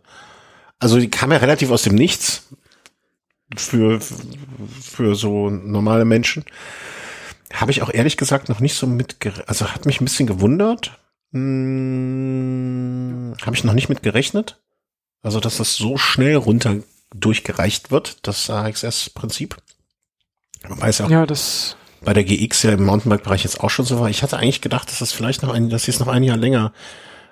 also 0.80 1.00
die 1.00 1.10
kam 1.10 1.32
ja 1.32 1.38
relativ 1.38 1.72
aus 1.72 1.84
dem 1.84 1.96
Nichts 1.96 2.48
für, 3.56 4.00
für 4.02 5.16
so 5.16 5.50
normale 5.50 6.06
Menschen. 6.06 6.46
Habe 7.54 7.72
ich 7.72 7.82
auch 7.82 7.94
ehrlich 7.94 8.18
gesagt 8.18 8.50
noch 8.50 8.60
nicht 8.60 8.76
so 8.76 8.88
mit, 8.88 9.18
also 9.48 9.72
hat 9.72 9.86
mich 9.86 10.02
ein 10.02 10.06
bisschen 10.06 10.28
gewundert. 10.28 11.00
Hm, 12.36 13.36
Habe 13.42 13.56
ich 13.56 13.64
noch 13.64 13.74
nicht 13.74 13.90
mit 13.90 14.04
gerechnet. 14.04 14.62
Also, 15.22 15.40
dass 15.40 15.58
das 15.58 15.76
so 15.76 15.98
schnell 15.98 16.36
runter 16.36 16.78
durchgereicht 17.14 17.92
wird, 17.92 18.28
das 18.28 18.50
AXS-Prinzip. 18.50 19.58
Wobei 20.68 20.90
es 20.90 21.00
ja 21.00 21.06
auch 21.06 21.10
Ja, 21.10 21.26
das, 21.26 21.78
bei 22.06 22.14
der 22.14 22.24
GX 22.24 22.64
ja 22.64 22.72
im 22.72 22.86
Mountainbike-Bereich 22.86 23.44
jetzt 23.44 23.62
auch 23.62 23.70
schon 23.70 23.86
so 23.86 24.00
war. 24.00 24.10
Ich 24.10 24.24
hatte 24.24 24.38
eigentlich 24.38 24.62
gedacht, 24.62 24.90
dass 24.90 25.00
das 25.00 25.12
vielleicht 25.12 25.44
noch 25.44 25.54
ein, 25.54 25.70
dass 25.70 25.84
sie 25.84 25.92
es 25.92 26.00
noch 26.00 26.08
ein 26.08 26.24
Jahr 26.24 26.38
länger 26.38 26.72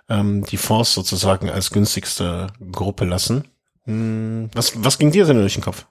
ähm, 0.09 0.43
die 0.45 0.57
Force 0.57 0.93
sozusagen 0.93 1.49
als 1.49 1.71
günstigste 1.71 2.47
Gruppe 2.71 3.05
lassen. 3.05 3.45
Hm, 3.85 4.49
was, 4.53 4.83
was 4.83 4.97
ging 4.97 5.11
dir 5.11 5.25
denn 5.25 5.37
durch 5.37 5.53
den 5.53 5.63
Kopf? 5.63 5.85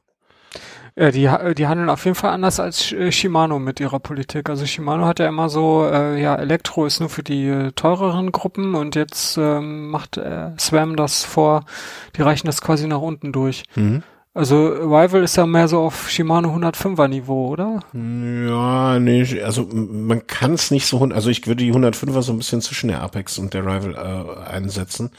ja, 0.94 1.10
die, 1.10 1.30
ha- 1.30 1.54
die 1.54 1.66
handeln 1.66 1.88
auf 1.88 2.04
jeden 2.04 2.14
Fall 2.14 2.32
anders 2.32 2.60
als 2.60 2.84
Sh- 2.84 3.10
Shimano 3.12 3.58
mit 3.58 3.80
ihrer 3.80 3.98
Politik. 3.98 4.50
Also 4.50 4.66
Shimano 4.66 5.06
hat 5.06 5.20
ja 5.20 5.26
immer 5.28 5.48
so, 5.48 5.86
äh, 5.90 6.20
ja, 6.20 6.34
Elektro 6.36 6.84
ist 6.84 7.00
nur 7.00 7.08
für 7.08 7.22
die 7.22 7.70
teureren 7.74 8.30
Gruppen 8.30 8.74
und 8.74 8.94
jetzt 8.94 9.38
ähm, 9.38 9.88
macht 9.88 10.18
äh, 10.18 10.50
Swam 10.58 10.96
das 10.96 11.24
vor, 11.24 11.64
die 12.16 12.20
reichen 12.22 12.46
das 12.46 12.60
quasi 12.60 12.86
nach 12.88 13.00
unten 13.00 13.32
durch. 13.32 13.62
Mhm. 13.74 14.02
Also 14.34 14.68
Rival 14.68 15.24
ist 15.24 15.36
ja 15.36 15.44
mehr 15.44 15.68
so 15.68 15.80
auf 15.80 16.08
Shimano 16.08 16.56
105er 16.56 17.06
Niveau, 17.06 17.48
oder? 17.48 17.80
Ja, 17.92 18.98
nee, 18.98 19.42
also 19.42 19.68
man 19.70 20.26
kann 20.26 20.54
es 20.54 20.70
nicht 20.70 20.86
so, 20.86 21.04
also 21.04 21.28
ich 21.28 21.46
würde 21.46 21.62
die 21.62 21.70
105er 21.74 22.22
so 22.22 22.32
ein 22.32 22.38
bisschen 22.38 22.62
zwischen 22.62 22.88
der 22.88 23.02
Apex 23.02 23.36
und 23.36 23.52
der 23.52 23.60
Rival 23.66 23.94
äh, 23.94 24.50
einsetzen. 24.50 25.10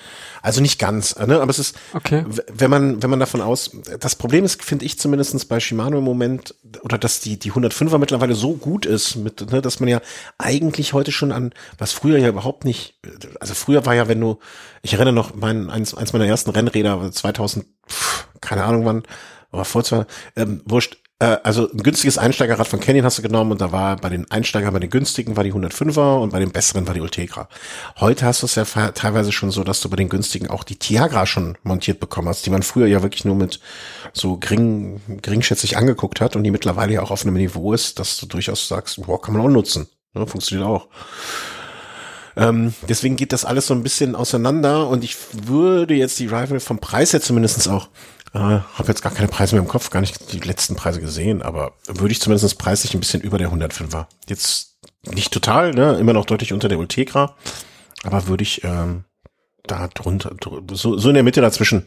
Also 0.41 0.61
nicht 0.61 0.79
ganz, 0.79 1.11
äh, 1.11 1.27
ne? 1.27 1.39
aber 1.41 1.51
es 1.51 1.59
ist, 1.59 1.75
Okay. 1.93 2.25
wenn 2.51 2.71
man, 2.71 3.03
wenn 3.03 3.11
man 3.11 3.19
davon 3.19 3.41
aus, 3.41 3.77
das 3.99 4.15
Problem 4.15 4.45
ist, 4.45 4.63
finde 4.63 4.85
ich 4.85 4.97
zumindestens 4.97 5.45
bei 5.45 5.59
Shimano 5.59 5.99
im 5.99 6.03
Moment, 6.03 6.55
oder 6.81 6.97
dass 6.97 7.19
die, 7.19 7.37
die 7.37 7.51
105er 7.51 7.99
mittlerweile 7.99 8.33
so 8.33 8.53
gut 8.53 8.87
ist, 8.87 9.15
mit, 9.15 9.51
ne, 9.51 9.61
dass 9.61 9.79
man 9.79 9.89
ja 9.89 10.01
eigentlich 10.39 10.93
heute 10.93 11.11
schon 11.11 11.31
an, 11.31 11.53
was 11.77 11.91
früher 11.91 12.17
ja 12.17 12.29
überhaupt 12.29 12.65
nicht, 12.65 12.95
also 13.39 13.53
früher 13.53 13.85
war 13.85 13.93
ja, 13.93 14.07
wenn 14.07 14.19
du, 14.19 14.39
ich 14.81 14.93
erinnere 14.95 15.13
noch, 15.13 15.35
mein, 15.35 15.69
eins, 15.69 15.93
eins 15.93 16.13
meiner 16.13 16.25
ersten 16.25 16.49
Rennräder, 16.49 17.11
2000, 17.11 17.65
pff, 17.87 18.12
keine 18.43 18.63
Ahnung 18.63 18.85
wann, 18.85 19.03
aber 19.51 19.65
vor 19.65 19.83
zwei, 19.83 20.05
ähm, 20.35 20.61
wurscht, 20.65 20.97
äh, 21.19 21.37
also 21.43 21.71
ein 21.71 21.83
günstiges 21.83 22.17
Einsteigerrad 22.17 22.67
von 22.67 22.79
Canyon 22.79 23.05
hast 23.05 23.17
du 23.17 23.21
genommen 23.21 23.51
und 23.51 23.61
da 23.61 23.71
war 23.71 23.95
bei 23.95 24.09
den 24.09 24.29
Einsteigern, 24.29 24.73
bei 24.73 24.79
den 24.79 24.89
günstigen 24.89 25.37
war 25.37 25.43
die 25.43 25.53
105er 25.53 26.21
und 26.21 26.31
bei 26.31 26.39
den 26.39 26.51
besseren 26.51 26.85
war 26.87 26.93
die 26.93 27.01
Ultegra. 27.01 27.47
Heute 27.99 28.25
hast 28.25 28.41
du 28.41 28.45
es 28.45 28.55
ja 28.55 28.65
teilweise 28.91 29.31
schon 29.31 29.51
so, 29.51 29.63
dass 29.63 29.79
du 29.79 29.89
bei 29.89 29.95
den 29.95 30.09
günstigen 30.09 30.49
auch 30.49 30.63
die 30.63 30.75
Tiagra 30.75 31.25
schon 31.25 31.57
montiert 31.63 31.99
bekommen 31.99 32.27
hast, 32.27 32.45
die 32.45 32.49
man 32.49 32.63
früher 32.63 32.87
ja 32.87 33.03
wirklich 33.03 33.25
nur 33.25 33.35
mit 33.35 33.59
so 34.11 34.37
gering, 34.37 35.01
geringschätzig 35.21 35.77
angeguckt 35.77 36.19
hat 36.19 36.35
und 36.35 36.43
die 36.43 36.51
mittlerweile 36.51 36.93
ja 36.93 37.01
auch 37.01 37.11
auf 37.11 37.23
einem 37.23 37.35
Niveau 37.35 37.73
ist, 37.73 37.99
dass 37.99 38.17
du 38.17 38.25
durchaus 38.25 38.67
sagst, 38.67 39.01
boah, 39.05 39.21
kann 39.21 39.33
man 39.33 39.45
auch 39.45 39.49
nutzen. 39.49 39.87
Ja, 40.15 40.25
funktioniert 40.25 40.67
auch. 40.67 40.87
Ähm, 42.35 42.73
deswegen 42.89 43.15
geht 43.15 43.31
das 43.31 43.45
alles 43.45 43.67
so 43.67 43.73
ein 43.73 43.83
bisschen 43.83 44.15
auseinander 44.15 44.87
und 44.87 45.03
ich 45.03 45.15
würde 45.31 45.93
jetzt 45.93 46.19
die 46.19 46.25
Rival 46.25 46.59
vom 46.59 46.79
Preis 46.79 47.13
her 47.13 47.21
zumindestens 47.21 47.67
auch, 47.67 47.89
äh, 48.33 48.39
habe 48.39 48.87
jetzt 48.87 49.01
gar 49.01 49.13
keine 49.13 49.27
Preise 49.27 49.55
mehr 49.55 49.61
im 49.63 49.67
Kopf, 49.69 49.89
gar 49.89 50.01
nicht 50.01 50.31
die 50.33 50.39
letzten 50.39 50.75
Preise 50.75 51.01
gesehen, 51.01 51.41
aber 51.41 51.73
würde 51.87 52.11
ich 52.11 52.21
zumindest 52.21 52.57
preislich 52.57 52.93
ein 52.93 52.99
bisschen 52.99 53.21
über 53.21 53.37
der 53.37 53.51
105er. 53.51 54.07
Jetzt 54.27 54.77
nicht 55.03 55.31
total, 55.33 55.73
ne, 55.73 55.97
immer 55.99 56.13
noch 56.13 56.25
deutlich 56.25 56.53
unter 56.53 56.69
der 56.69 56.79
Ultegra, 56.79 57.35
aber 58.03 58.27
würde 58.27 58.43
ich 58.43 58.63
ähm, 58.63 59.05
da 59.63 59.87
drunter, 59.87 60.31
dr- 60.39 60.63
so, 60.71 60.97
so 60.97 61.09
in 61.09 61.15
der 61.15 61.23
Mitte 61.23 61.41
dazwischen 61.41 61.85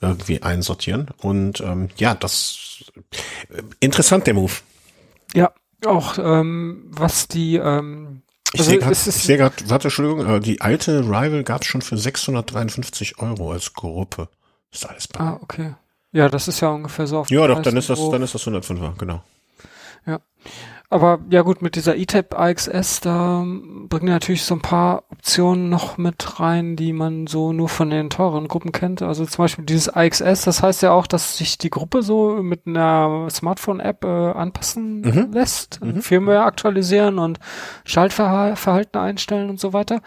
irgendwie 0.00 0.42
einsortieren. 0.42 1.08
Und 1.18 1.60
ähm, 1.60 1.88
ja, 1.96 2.14
das 2.14 2.84
äh, 3.50 3.62
interessant, 3.80 4.26
der 4.26 4.34
Move. 4.34 4.52
Ja, 5.34 5.52
auch 5.84 6.18
ähm, 6.18 6.84
was 6.90 7.28
die 7.28 7.56
ähm, 7.56 8.22
ich 8.52 8.60
also 8.60 8.70
sehe 8.70 8.78
gerade, 8.78 8.94
seh 8.94 9.68
warte, 9.70 9.88
Entschuldigung, 9.88 10.26
äh, 10.26 10.40
die 10.40 10.60
alte 10.60 11.00
Rival 11.00 11.44
gab 11.44 11.62
es 11.62 11.66
schon 11.68 11.82
für 11.82 11.98
653 11.98 13.18
Euro 13.18 13.52
als 13.52 13.74
Gruppe. 13.74 14.28
Ist 14.72 14.88
alles 14.88 15.08
bei. 15.08 15.20
Ah, 15.20 15.38
okay. 15.40 15.74
Ja, 16.12 16.28
das 16.28 16.48
ist 16.48 16.60
ja 16.60 16.68
ungefähr 16.68 17.06
so 17.06 17.18
auf 17.18 17.30
Ja, 17.30 17.46
doch, 17.46 17.60
dann 17.62 17.76
ist 17.76 17.90
das, 17.90 17.98
dann 18.10 18.22
ist 18.22 18.34
das 18.34 18.46
105er, 18.46 18.96
genau. 18.98 19.22
Ja. 20.06 20.20
Aber 20.90 21.18
ja 21.28 21.42
gut, 21.42 21.60
mit 21.60 21.76
dieser 21.76 21.96
ETAP 21.96 22.38
AXS, 22.38 23.00
da 23.00 23.44
bringen 23.44 24.08
natürlich 24.08 24.44
so 24.44 24.54
ein 24.54 24.62
paar 24.62 25.02
Optionen 25.10 25.68
noch 25.68 25.98
mit 25.98 26.40
rein, 26.40 26.76
die 26.76 26.94
man 26.94 27.26
so 27.26 27.52
nur 27.52 27.68
von 27.68 27.90
den 27.90 28.08
teuren 28.08 28.48
Gruppen 28.48 28.72
kennt. 28.72 29.02
Also 29.02 29.26
zum 29.26 29.44
Beispiel 29.44 29.66
dieses 29.66 29.90
AXS, 29.90 30.44
das 30.44 30.62
heißt 30.62 30.82
ja 30.82 30.92
auch, 30.92 31.06
dass 31.06 31.36
sich 31.36 31.58
die 31.58 31.68
Gruppe 31.68 32.02
so 32.02 32.42
mit 32.42 32.66
einer 32.66 33.28
Smartphone-App 33.28 34.02
äh, 34.02 34.30
anpassen 34.30 35.02
mhm. 35.02 35.32
lässt, 35.32 35.84
mhm. 35.84 36.00
Firmware 36.00 36.44
aktualisieren 36.44 37.18
und 37.18 37.38
Schaltverhalten 37.84 38.98
einstellen 38.98 39.50
und 39.50 39.60
so 39.60 39.74
weiter. 39.74 40.00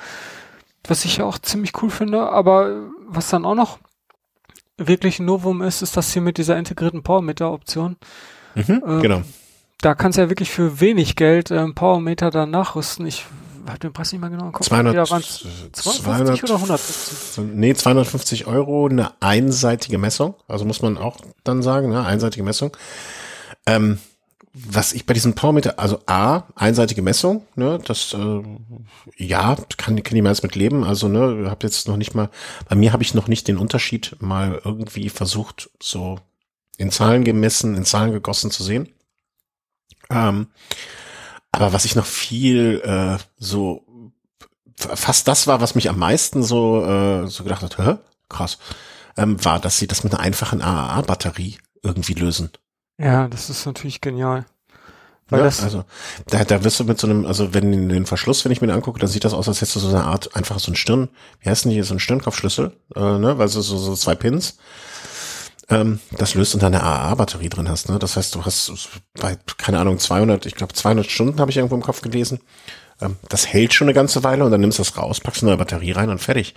Was 0.87 1.05
ich 1.05 1.17
ja 1.17 1.25
auch 1.25 1.37
ziemlich 1.37 1.79
cool 1.83 1.91
finde. 1.91 2.31
Aber 2.31 2.89
was 3.07 3.29
dann 3.29 3.45
auch 3.45 3.53
noch 3.53 3.77
wirklich 4.87 5.19
ein 5.19 5.25
Novum 5.25 5.61
ist, 5.61 5.81
ist 5.81 5.97
das 5.97 6.13
hier 6.13 6.21
mit 6.21 6.37
dieser 6.37 6.57
integrierten 6.57 7.03
Power-Meter-Option. 7.03 7.97
Mhm, 8.55 8.83
ähm, 8.85 9.01
genau 9.01 9.21
da 9.81 9.95
kannst 9.95 10.17
du 10.17 10.21
ja 10.21 10.29
wirklich 10.29 10.51
für 10.51 10.79
wenig 10.79 11.15
Geld 11.15 11.51
ähm, 11.51 11.73
Powermeter 11.73 12.29
dann 12.29 12.51
nachrüsten. 12.51 13.05
Ich 13.07 13.25
habe 13.67 13.79
den 13.79 13.93
Preis 13.93 14.11
nicht 14.11 14.21
mehr 14.21 14.29
genau 14.29 14.45
geguckt. 14.45 14.65
200, 14.65 14.95
ja, 14.95 15.05
250 15.05 15.73
200, 15.73 16.43
oder 16.43 16.55
150? 16.55 17.43
Nee, 17.53 17.73
250 17.73 18.47
Euro, 18.47 18.87
eine 18.87 19.11
einseitige 19.19 19.97
Messung. 19.97 20.35
Also 20.47 20.65
muss 20.65 20.81
man 20.81 20.97
auch 20.97 21.17
dann 21.43 21.63
sagen, 21.63 21.89
ne, 21.89 22.05
einseitige 22.05 22.43
Messung. 22.43 22.75
Ähm, 23.65 23.99
was 24.53 24.91
ich 24.91 25.05
bei 25.05 25.13
diesem 25.13 25.33
Powermeter, 25.33 25.79
also 25.79 26.01
A, 26.07 26.43
einseitige 26.55 27.01
Messung, 27.01 27.45
ne, 27.55 27.79
das 27.85 28.13
äh, 28.13 28.41
ja, 29.17 29.55
kann, 29.77 30.01
kann 30.03 30.15
ich 30.17 30.23
mal 30.23 30.35
mit 30.43 30.55
leben. 30.55 30.83
Also, 30.83 31.07
ne, 31.07 31.49
hab 31.49 31.63
jetzt 31.63 31.87
noch 31.87 31.97
nicht 31.97 32.15
mal, 32.15 32.29
bei 32.67 32.75
mir 32.75 32.91
habe 32.91 33.03
ich 33.03 33.13
noch 33.13 33.27
nicht 33.27 33.47
den 33.47 33.57
Unterschied 33.57 34.17
mal 34.19 34.61
irgendwie 34.63 35.09
versucht, 35.09 35.69
so 35.81 36.19
in 36.77 36.91
Zahlen 36.91 37.23
gemessen, 37.23 37.75
in 37.75 37.85
Zahlen 37.85 38.11
gegossen 38.11 38.51
zu 38.51 38.63
sehen. 38.63 38.89
Ähm, 40.09 40.47
aber 41.51 41.73
was 41.73 41.85
ich 41.85 41.95
noch 41.95 42.05
viel 42.05 42.81
äh, 42.83 43.17
so 43.37 43.85
fast 44.75 45.27
das 45.27 45.47
war, 45.47 45.61
was 45.61 45.75
mich 45.75 45.89
am 45.89 45.99
meisten 45.99 46.43
so 46.43 46.83
äh, 46.83 47.27
so 47.27 47.43
gedacht 47.43 47.61
hat, 47.61 47.77
hä? 47.77 47.97
krass, 48.29 48.57
ähm, 49.17 49.43
war, 49.43 49.59
dass 49.59 49.77
sie 49.77 49.87
das 49.87 50.03
mit 50.03 50.13
einer 50.13 50.23
einfachen 50.23 50.61
AAA-Batterie 50.61 51.57
irgendwie 51.83 52.13
lösen. 52.13 52.51
Ja, 53.01 53.27
das 53.27 53.49
ist 53.49 53.65
natürlich 53.65 54.01
genial. 54.01 54.45
Weil 55.29 55.39
ja, 55.39 55.45
das 55.45 55.63
also 55.63 55.85
da, 56.27 56.43
da 56.43 56.63
wirst 56.63 56.79
du 56.79 56.83
mit 56.83 56.99
so 56.99 57.07
einem, 57.07 57.25
also 57.25 57.53
wenn 57.53 57.89
den 57.89 58.05
Verschluss, 58.05 58.43
wenn 58.43 58.51
ich 58.51 58.61
mir 58.61 58.67
den 58.67 58.75
angucke, 58.75 58.99
dann 58.99 59.09
sieht 59.09 59.23
das 59.23 59.33
aus, 59.33 59.47
als 59.47 59.61
hättest 59.61 59.77
du 59.77 59.79
so 59.79 59.87
eine 59.87 60.03
Art, 60.03 60.35
einfach 60.35 60.59
so 60.59 60.71
ein 60.71 60.75
Stirn, 60.75 61.09
wie 61.39 61.49
heißt 61.49 61.65
denn 61.65 61.71
hier, 61.71 61.85
so 61.85 61.95
ein 61.95 61.99
Stirnkopfschlüssel, 61.99 62.73
äh, 62.95 62.99
ne, 62.99 63.37
weil 63.37 63.47
so, 63.47 63.61
so, 63.61 63.77
so 63.77 63.95
zwei 63.95 64.13
Pins 64.13 64.57
ähm, 65.71 65.99
das 66.17 66.35
löst 66.35 66.53
und 66.53 66.63
eine 66.63 66.83
AA-Batterie 66.83 67.49
drin 67.49 67.69
hast. 67.69 67.89
Ne? 67.89 67.97
Das 67.97 68.17
heißt, 68.17 68.35
du 68.35 68.45
hast 68.45 68.89
bei, 69.19 69.37
keine 69.57 69.79
Ahnung, 69.79 69.97
200, 69.97 70.45
ich 70.45 70.55
glaube 70.55 70.73
200 70.73 71.09
Stunden 71.09 71.39
habe 71.39 71.49
ich 71.49 71.57
irgendwo 71.57 71.75
im 71.75 71.81
Kopf 71.81 72.01
gelesen. 72.01 72.39
Ähm, 72.99 73.15
das 73.29 73.47
hält 73.47 73.73
schon 73.73 73.85
eine 73.85 73.93
ganze 73.93 74.23
Weile 74.23 74.43
und 74.43 74.51
dann 74.51 74.61
nimmst 74.61 74.79
du 74.79 74.83
das 74.83 74.97
raus, 74.97 75.21
packst 75.21 75.41
eine 75.41 75.51
neue 75.51 75.57
Batterie 75.57 75.91
rein 75.91 76.09
und 76.09 76.19
fertig. 76.19 76.53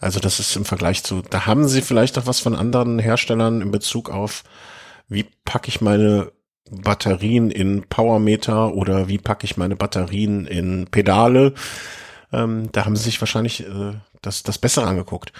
Also 0.00 0.18
das 0.18 0.40
ist 0.40 0.56
im 0.56 0.64
Vergleich 0.64 1.04
zu, 1.04 1.22
da 1.22 1.46
haben 1.46 1.68
sie 1.68 1.82
vielleicht 1.82 2.18
auch 2.18 2.26
was 2.26 2.40
von 2.40 2.56
anderen 2.56 2.98
Herstellern 2.98 3.62
in 3.62 3.70
Bezug 3.70 4.10
auf, 4.10 4.42
wie 5.08 5.26
packe 5.44 5.68
ich 5.68 5.80
meine 5.80 6.32
Batterien 6.70 7.50
in 7.50 7.84
Powermeter 7.88 8.74
oder 8.74 9.08
wie 9.08 9.18
packe 9.18 9.44
ich 9.44 9.56
meine 9.56 9.76
Batterien 9.76 10.46
in 10.46 10.86
Pedale. 10.90 11.54
Ähm, 12.32 12.70
da 12.72 12.84
haben 12.84 12.96
sie 12.96 13.04
sich 13.04 13.20
wahrscheinlich 13.20 13.66
äh, 13.66 13.94
das, 14.20 14.42
das 14.42 14.58
Bessere 14.58 14.86
angeguckt. 14.86 15.32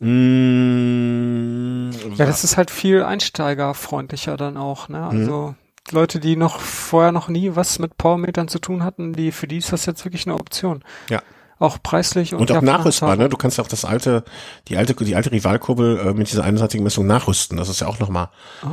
Mmh, 0.00 1.90
ja, 2.16 2.24
das 2.26 2.42
ist 2.42 2.56
halt 2.56 2.70
viel 2.70 3.02
einsteigerfreundlicher 3.02 4.36
dann 4.36 4.56
auch, 4.56 4.88
ne? 4.88 4.98
Mhm. 4.98 5.04
Also 5.04 5.48
mhm. 5.48 5.54
Leute, 5.92 6.20
die 6.20 6.36
noch 6.36 6.60
vorher 6.60 7.12
noch 7.12 7.28
nie 7.28 7.54
was 7.54 7.78
mit 7.78 7.96
Powermetern 7.98 8.48
zu 8.48 8.58
tun 8.58 8.82
hatten, 8.84 9.12
die 9.12 9.30
für 9.32 9.46
die 9.46 9.58
ist 9.58 9.72
das 9.72 9.86
jetzt 9.86 10.04
wirklich 10.04 10.26
eine 10.26 10.36
Option. 10.36 10.82
Ja. 11.08 11.22
Auch 11.60 11.78
preislich 11.80 12.34
und, 12.34 12.40
und 12.40 12.52
auch 12.52 12.62
nachrüstbar, 12.62 13.14
ne? 13.16 13.28
Du 13.28 13.36
kannst 13.36 13.60
auch 13.60 13.68
das 13.68 13.84
alte, 13.84 14.24
die 14.66 14.76
alte, 14.76 14.94
die 14.94 15.14
alte 15.14 15.30
Rivalkurbel 15.30 15.98
äh, 15.98 16.14
mit 16.14 16.28
dieser 16.30 16.42
einseitigen 16.42 16.82
Messung 16.82 17.06
nachrüsten. 17.06 17.56
Das 17.56 17.68
ist 17.68 17.80
ja 17.80 17.86
auch 17.86 18.00
nochmal. 18.00 18.30
Oh. 18.64 18.68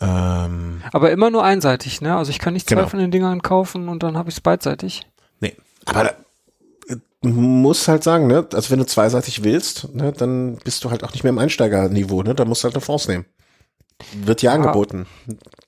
Ähm, 0.00 0.82
Aber 0.92 1.10
immer 1.12 1.30
nur 1.30 1.44
einseitig, 1.44 2.00
ne? 2.00 2.16
Also 2.16 2.30
ich 2.30 2.38
kann 2.38 2.54
nicht 2.54 2.68
zwei 2.68 2.76
genau. 2.76 2.88
von 2.88 2.98
den 2.98 3.10
Dingern 3.10 3.42
kaufen 3.42 3.88
und 3.88 4.02
dann 4.02 4.16
habe 4.16 4.30
ich 4.30 4.36
es 4.36 4.40
beidseitig. 4.40 5.06
Nee. 5.40 5.54
Aber 5.84 6.14
muss 7.22 7.88
halt 7.88 8.02
sagen, 8.02 8.26
ne, 8.26 8.46
also 8.52 8.70
wenn 8.70 8.78
du 8.78 8.86
zweiseitig 8.86 9.44
willst, 9.44 9.94
ne, 9.94 10.12
dann 10.12 10.56
bist 10.56 10.84
du 10.84 10.90
halt 10.90 11.04
auch 11.04 11.12
nicht 11.12 11.24
mehr 11.24 11.30
im 11.30 11.38
Einsteigerniveau, 11.38 12.22
ne, 12.22 12.34
da 12.34 12.44
musst 12.44 12.62
du 12.62 12.66
halt 12.66 12.74
eine 12.74 12.82
France 12.82 13.10
nehmen. 13.10 13.24
Wird 14.12 14.42
ja, 14.42 14.50
ja 14.50 14.56
angeboten. 14.56 15.06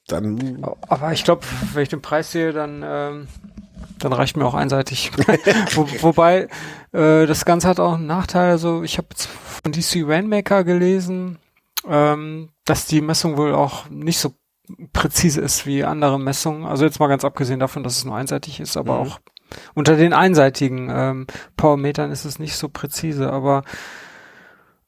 Dann. 0.06 0.62
Aber 0.88 1.12
ich 1.12 1.24
glaube, 1.24 1.46
wenn 1.72 1.82
ich 1.82 1.88
den 1.88 2.02
Preis 2.02 2.32
sehe, 2.32 2.52
dann, 2.52 2.82
ähm, 2.84 3.28
dann 3.98 4.12
reicht 4.12 4.36
mir 4.36 4.46
auch 4.46 4.54
einseitig. 4.54 5.12
Wo, 5.74 5.88
wobei, 6.00 6.48
äh, 6.92 7.26
das 7.26 7.44
Ganze 7.44 7.68
hat 7.68 7.80
auch 7.80 7.94
einen 7.94 8.06
Nachteil. 8.06 8.50
Also 8.50 8.82
ich 8.82 8.98
habe 8.98 9.08
von 9.16 9.72
DC 9.72 10.04
Rainmaker 10.06 10.64
gelesen, 10.64 11.38
ähm, 11.86 12.50
dass 12.64 12.86
die 12.86 13.00
Messung 13.00 13.36
wohl 13.36 13.54
auch 13.54 13.88
nicht 13.90 14.18
so 14.18 14.34
präzise 14.92 15.40
ist 15.40 15.66
wie 15.66 15.84
andere 15.84 16.18
Messungen. 16.18 16.66
Also 16.66 16.84
jetzt 16.84 17.00
mal 17.00 17.08
ganz 17.08 17.24
abgesehen 17.24 17.60
davon, 17.60 17.82
dass 17.82 17.96
es 17.96 18.04
nur 18.04 18.16
einseitig 18.16 18.60
ist, 18.60 18.76
aber 18.76 18.94
mhm. 18.94 19.00
auch 19.00 19.20
unter 19.74 19.96
den 19.96 20.12
einseitigen 20.12 20.90
ähm, 20.92 21.26
Powermetern 21.56 22.10
ist 22.10 22.24
es 22.24 22.38
nicht 22.38 22.56
so 22.56 22.68
präzise, 22.68 23.32
aber 23.32 23.62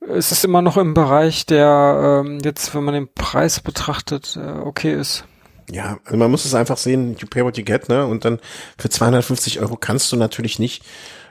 es 0.00 0.32
ist 0.32 0.44
immer 0.44 0.62
noch 0.62 0.76
im 0.76 0.94
Bereich, 0.94 1.46
der 1.46 2.22
ähm, 2.24 2.38
jetzt, 2.42 2.74
wenn 2.74 2.84
man 2.84 2.94
den 2.94 3.12
Preis 3.12 3.60
betrachtet, 3.60 4.36
äh, 4.36 4.58
okay 4.58 4.94
ist. 4.94 5.24
Ja, 5.70 5.98
also 6.04 6.16
man 6.16 6.30
muss 6.30 6.44
es 6.44 6.54
einfach 6.54 6.76
sehen, 6.76 7.16
you 7.18 7.26
pay 7.28 7.44
what 7.44 7.56
you 7.56 7.64
get, 7.64 7.88
ne? 7.88 8.06
Und 8.06 8.24
dann 8.24 8.40
für 8.76 8.88
250 8.88 9.60
Euro 9.60 9.76
kannst 9.76 10.10
du 10.10 10.16
natürlich 10.16 10.58
nicht 10.58 10.82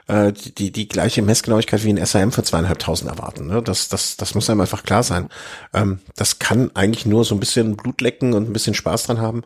äh, 0.07 0.34
die, 0.34 0.72
die 0.72 0.88
gleiche 0.88 1.22
Messgenauigkeit 1.22 1.84
wie 1.84 1.94
ein 1.94 2.06
SAM 2.06 2.32
für 2.32 2.44
zweieinhalbtausend 2.44 3.10
erwarten. 3.10 3.48
Ne? 3.48 3.61
Das, 3.61 3.90
das, 3.90 4.18
das 4.18 4.36
muss 4.36 4.49
einem 4.49 4.61
einfach 4.61 4.84
klar 4.84 5.03
sein. 5.03 5.30
Ähm, 5.74 5.99
das 6.16 6.40
kann 6.40 6.72
eigentlich 6.74 7.06
nur 7.06 7.24
so 7.24 7.36
ein 7.36 7.40
bisschen 7.40 7.78
Blut 7.78 8.02
lecken 8.02 8.34
und 8.34 8.49
ein 8.49 8.53
bisschen 8.53 8.74
Spaß 8.74 9.03
dran 9.03 9.22
haben. 9.22 9.44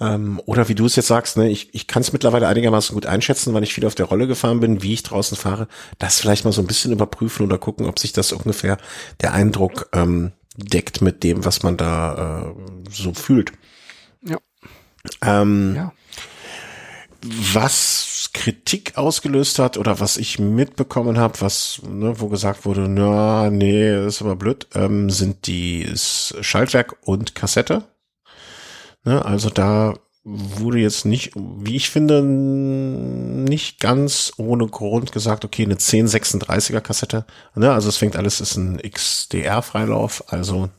Ähm, 0.00 0.40
oder 0.44 0.68
wie 0.68 0.74
du 0.74 0.86
es 0.86 0.96
jetzt 0.96 1.06
sagst, 1.06 1.36
ne, 1.36 1.48
ich, 1.48 1.72
ich 1.74 1.86
kann 1.86 2.02
es 2.02 2.12
mittlerweile 2.12 2.48
einigermaßen 2.48 2.94
gut 2.94 3.06
einschätzen, 3.06 3.54
weil 3.54 3.62
ich 3.62 3.72
viel 3.72 3.86
auf 3.86 3.94
der 3.94 4.06
Rolle 4.06 4.26
gefahren 4.26 4.60
bin, 4.60 4.82
wie 4.82 4.92
ich 4.92 5.04
draußen 5.04 5.36
fahre. 5.36 5.68
Das 5.98 6.20
vielleicht 6.20 6.44
mal 6.44 6.52
so 6.52 6.60
ein 6.60 6.66
bisschen 6.66 6.92
überprüfen 6.92 7.46
oder 7.46 7.58
gucken, 7.58 7.86
ob 7.86 7.98
sich 7.98 8.12
das 8.12 8.32
ungefähr 8.32 8.76
der 9.22 9.32
Eindruck 9.32 9.88
ähm, 9.92 10.32
deckt 10.56 11.00
mit 11.00 11.22
dem, 11.22 11.44
was 11.44 11.62
man 11.62 11.76
da 11.76 12.42
äh, 12.42 12.90
so 12.90 13.14
fühlt. 13.14 13.52
Ähm, 15.22 15.74
ja. 15.76 15.92
Was 17.52 18.30
Kritik 18.34 18.98
ausgelöst 18.98 19.58
hat 19.58 19.78
oder 19.78 20.00
was 20.00 20.18
ich 20.18 20.38
mitbekommen 20.38 21.18
habe, 21.18 21.40
was, 21.40 21.80
ne, 21.88 22.20
wo 22.20 22.28
gesagt 22.28 22.66
wurde, 22.66 22.88
na, 22.88 23.48
nee, 23.50 24.06
ist 24.06 24.20
aber 24.20 24.36
blöd, 24.36 24.66
ähm, 24.74 25.08
sind 25.08 25.46
die 25.46 25.90
Schaltwerk 25.94 26.96
und 27.02 27.34
Kassette. 27.34 27.84
Ne, 29.04 29.24
also 29.24 29.48
da 29.50 29.94
wurde 30.24 30.78
jetzt 30.78 31.04
nicht, 31.04 31.32
wie 31.34 31.76
ich 31.76 31.90
finde, 31.90 32.22
nicht 32.22 33.78
ganz 33.78 34.32
ohne 34.38 34.66
Grund 34.66 35.12
gesagt, 35.12 35.44
okay, 35.44 35.64
eine 35.64 35.74
1036er 35.74 36.80
Kassette. 36.80 37.26
Ne, 37.54 37.70
also 37.70 37.90
es 37.90 37.98
fängt 37.98 38.16
alles, 38.16 38.40
ist 38.40 38.56
ein 38.56 38.78
XDR-Freilauf, 38.78 40.24
also 40.32 40.70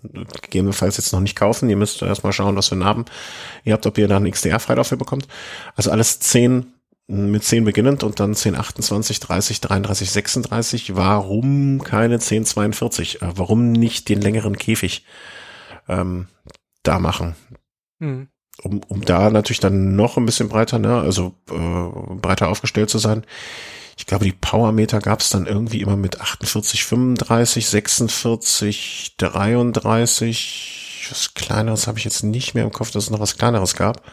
gegebenenfalls 0.42 0.98
jetzt 0.98 1.14
noch 1.14 1.20
nicht 1.20 1.36
kaufen. 1.36 1.70
Ihr 1.70 1.78
müsst 1.78 2.02
erstmal 2.02 2.34
schauen, 2.34 2.56
was 2.56 2.70
für 2.70 2.76
einen 2.76 2.86
haben 2.86 3.06
ihr 3.66 3.74
habt, 3.74 3.86
ob 3.86 3.98
ihr 3.98 4.08
da 4.08 4.18
einen 4.18 4.32
XDR-Freilauf 4.32 4.90
bekommt. 4.92 5.28
Also 5.76 5.92
alles 5.92 6.20
10 6.20 6.72
mit 7.08 7.44
10 7.44 7.66
beginnend 7.66 8.04
und 8.04 8.20
dann 8.20 8.34
10, 8.34 8.56
28, 8.56 9.20
30, 9.20 9.62
33, 9.62 10.10
36. 10.10 10.96
Warum 10.96 11.84
keine 11.84 12.20
10, 12.20 12.46
42? 12.46 13.22
Äh, 13.22 13.38
warum 13.38 13.72
nicht 13.72 14.10
den 14.10 14.22
längeren 14.22 14.58
Käfig 14.58 15.06
ähm, 15.88 16.28
da 16.82 17.00
machen? 17.00 17.36
Mhm. 18.00 18.30
Um, 18.64 18.82
um 18.88 19.03
da 19.03 19.30
natürlich 19.30 19.60
dann 19.60 19.95
noch 19.95 20.18
ein 20.18 20.26
bisschen 20.26 20.49
breiter, 20.49 20.80
ne, 20.80 20.99
also 21.02 21.34
äh, 21.49 22.15
breiter 22.15 22.48
aufgestellt 22.48 22.90
zu 22.90 22.99
sein. 22.99 23.26
Ich 23.98 24.06
glaube, 24.06 24.26
die 24.26 24.32
Powermeter 24.34 24.99
gab 24.99 25.22
es 25.22 25.30
dann 25.30 25.45
irgendwie 25.45 25.82
immer 25.82 25.95
mit 25.95 26.19
48, 26.19 26.84
35, 26.84 27.68
46, 27.68 29.15
33. 29.18 31.07
Was 31.10 31.34
kleineres 31.34 31.88
habe 31.88 31.98
ich 31.98 32.06
jetzt 32.06 32.23
nicht 32.23 32.56
mehr 32.56 32.64
im 32.64 32.72
Kopf, 32.72 32.91
dass 32.91 33.06
es 33.06 33.10
noch 33.10 33.19
was 33.19 33.38
kleineres 33.38 33.76
gab. 33.76 34.03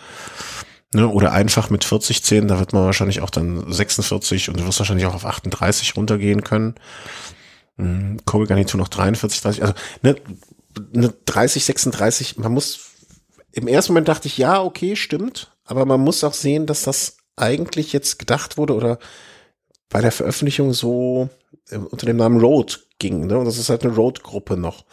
Ne, 0.94 1.08
oder 1.08 1.32
einfach 1.32 1.70
mit 1.70 1.84
40 1.84 2.22
10, 2.22 2.48
da 2.48 2.58
wird 2.58 2.74
man 2.74 2.84
wahrscheinlich 2.84 3.22
auch 3.22 3.30
dann 3.30 3.72
46 3.72 4.50
und 4.50 4.60
du 4.60 4.66
wirst 4.66 4.78
wahrscheinlich 4.78 5.06
auch 5.06 5.14
auf 5.14 5.24
38 5.24 5.96
runtergehen 5.96 6.44
können. 6.44 6.74
Mhm, 7.76 8.18
Kurbelgarnitur 8.26 8.78
noch 8.78 8.88
43, 8.88 9.40
30, 9.40 9.62
also 9.62 9.74
ne, 10.02 10.16
eine 10.94 11.14
30, 11.24 11.64
36, 11.64 12.36
man 12.36 12.52
muss, 12.52 12.91
im 13.52 13.68
ersten 13.68 13.92
Moment 13.92 14.08
dachte 14.08 14.28
ich, 14.28 14.38
ja, 14.38 14.62
okay, 14.62 14.96
stimmt, 14.96 15.56
aber 15.64 15.84
man 15.84 16.00
muss 16.00 16.24
auch 16.24 16.34
sehen, 16.34 16.66
dass 16.66 16.82
das 16.82 17.18
eigentlich 17.36 17.92
jetzt 17.92 18.18
gedacht 18.18 18.58
wurde 18.58 18.74
oder 18.74 18.98
bei 19.88 20.00
der 20.00 20.12
Veröffentlichung 20.12 20.72
so 20.72 21.28
äh, 21.70 21.76
unter 21.76 22.06
dem 22.06 22.16
Namen 22.16 22.40
Road 22.40 22.86
ging, 22.98 23.26
ne? 23.26 23.38
Und 23.38 23.44
das 23.44 23.58
ist 23.58 23.68
halt 23.68 23.84
eine 23.84 23.94
Road-Gruppe 23.94 24.56
noch. 24.56 24.84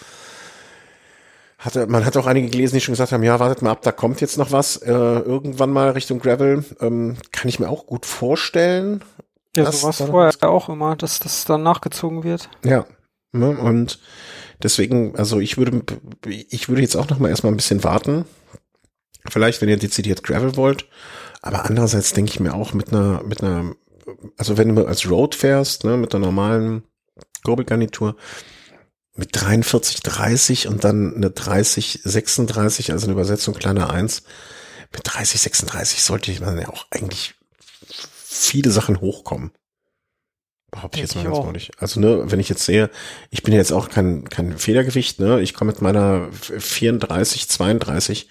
Hatte, 1.57 1.87
man 1.87 2.05
hat 2.05 2.15
auch 2.15 2.25
einige 2.25 2.49
gelesen, 2.49 2.75
die 2.75 2.81
schon 2.81 2.93
gesagt 2.93 3.11
haben, 3.11 3.23
ja, 3.23 3.39
wartet 3.39 3.61
mal 3.61 3.71
ab, 3.71 3.81
da 3.81 3.91
kommt 3.91 4.21
jetzt 4.21 4.37
noch 4.37 4.51
was, 4.51 4.77
äh, 4.77 4.91
irgendwann 4.91 5.71
mal 5.71 5.91
Richtung 5.91 6.19
Gravel, 6.19 6.63
ähm, 6.79 7.17
kann 7.31 7.49
ich 7.49 7.59
mir 7.59 7.69
auch 7.69 7.85
gut 7.85 8.05
vorstellen. 8.05 9.03
Ja, 9.55 9.69
so 9.71 9.83
war 9.83 9.89
es 9.89 9.97
vorher 9.97 10.49
auch 10.49 10.69
immer, 10.69 10.95
dass 10.95 11.19
das 11.19 11.43
dann 11.45 11.63
nachgezogen 11.63 12.23
wird. 12.23 12.49
Ja, 12.63 12.85
ne? 13.31 13.49
und 13.49 13.99
deswegen, 14.61 15.15
also 15.15 15.39
ich 15.39 15.57
würde, 15.57 15.83
ich 16.27 16.69
würde 16.69 16.81
jetzt 16.81 16.95
auch 16.95 17.09
noch 17.09 17.19
mal 17.19 17.29
erstmal 17.29 17.53
ein 17.53 17.57
bisschen 17.57 17.83
warten. 17.83 18.25
Vielleicht, 19.29 19.61
wenn 19.61 19.69
ihr 19.69 19.77
dezidiert 19.77 20.23
Gravel 20.23 20.55
wollt. 20.55 20.87
Aber 21.41 21.65
andererseits 21.65 22.13
denke 22.13 22.31
ich 22.31 22.39
mir 22.39 22.53
auch 22.53 22.73
mit 22.73 22.89
einer, 22.89 23.23
mit 23.23 23.41
einer, 23.41 23.73
also 24.37 24.57
wenn 24.57 24.75
du 24.75 24.85
als 24.85 25.09
Road 25.09 25.35
fährst, 25.35 25.83
ne, 25.83 25.97
mit 25.97 26.13
einer 26.13 26.25
normalen 26.25 26.83
Kurbelgarnitur, 27.43 28.15
mit 29.15 29.29
43, 29.33 30.01
30 30.01 30.67
und 30.67 30.83
dann 30.83 31.15
eine 31.15 31.29
30, 31.29 32.01
36, 32.03 32.91
also 32.91 33.05
eine 33.05 33.13
Übersetzung 33.13 33.53
kleiner 33.53 33.89
1, 33.89 34.23
mit 34.91 35.01
30, 35.03 35.41
36 35.41 36.03
sollte 36.03 36.31
ich 36.31 36.41
man 36.41 36.59
ja 36.59 36.69
auch 36.69 36.87
eigentlich 36.89 37.35
viele 38.13 38.71
Sachen 38.71 39.01
hochkommen. 39.01 39.51
Behaupte 40.71 40.97
ich 40.97 41.03
jetzt 41.03 41.15
mal 41.15 41.23
ganz 41.23 41.37
ordentlich. 41.37 41.71
Also, 41.79 41.99
ne, 41.99 42.31
wenn 42.31 42.39
ich 42.39 42.49
jetzt 42.49 42.65
sehe, 42.65 42.89
ich 43.29 43.43
bin 43.43 43.53
jetzt 43.53 43.71
auch 43.71 43.89
kein, 43.89 44.29
kein 44.29 44.57
Federgewicht, 44.57 45.19
ne, 45.19 45.41
ich 45.41 45.53
komme 45.53 45.71
mit 45.71 45.81
meiner 45.81 46.29
34, 46.31 47.49
32 47.49 48.29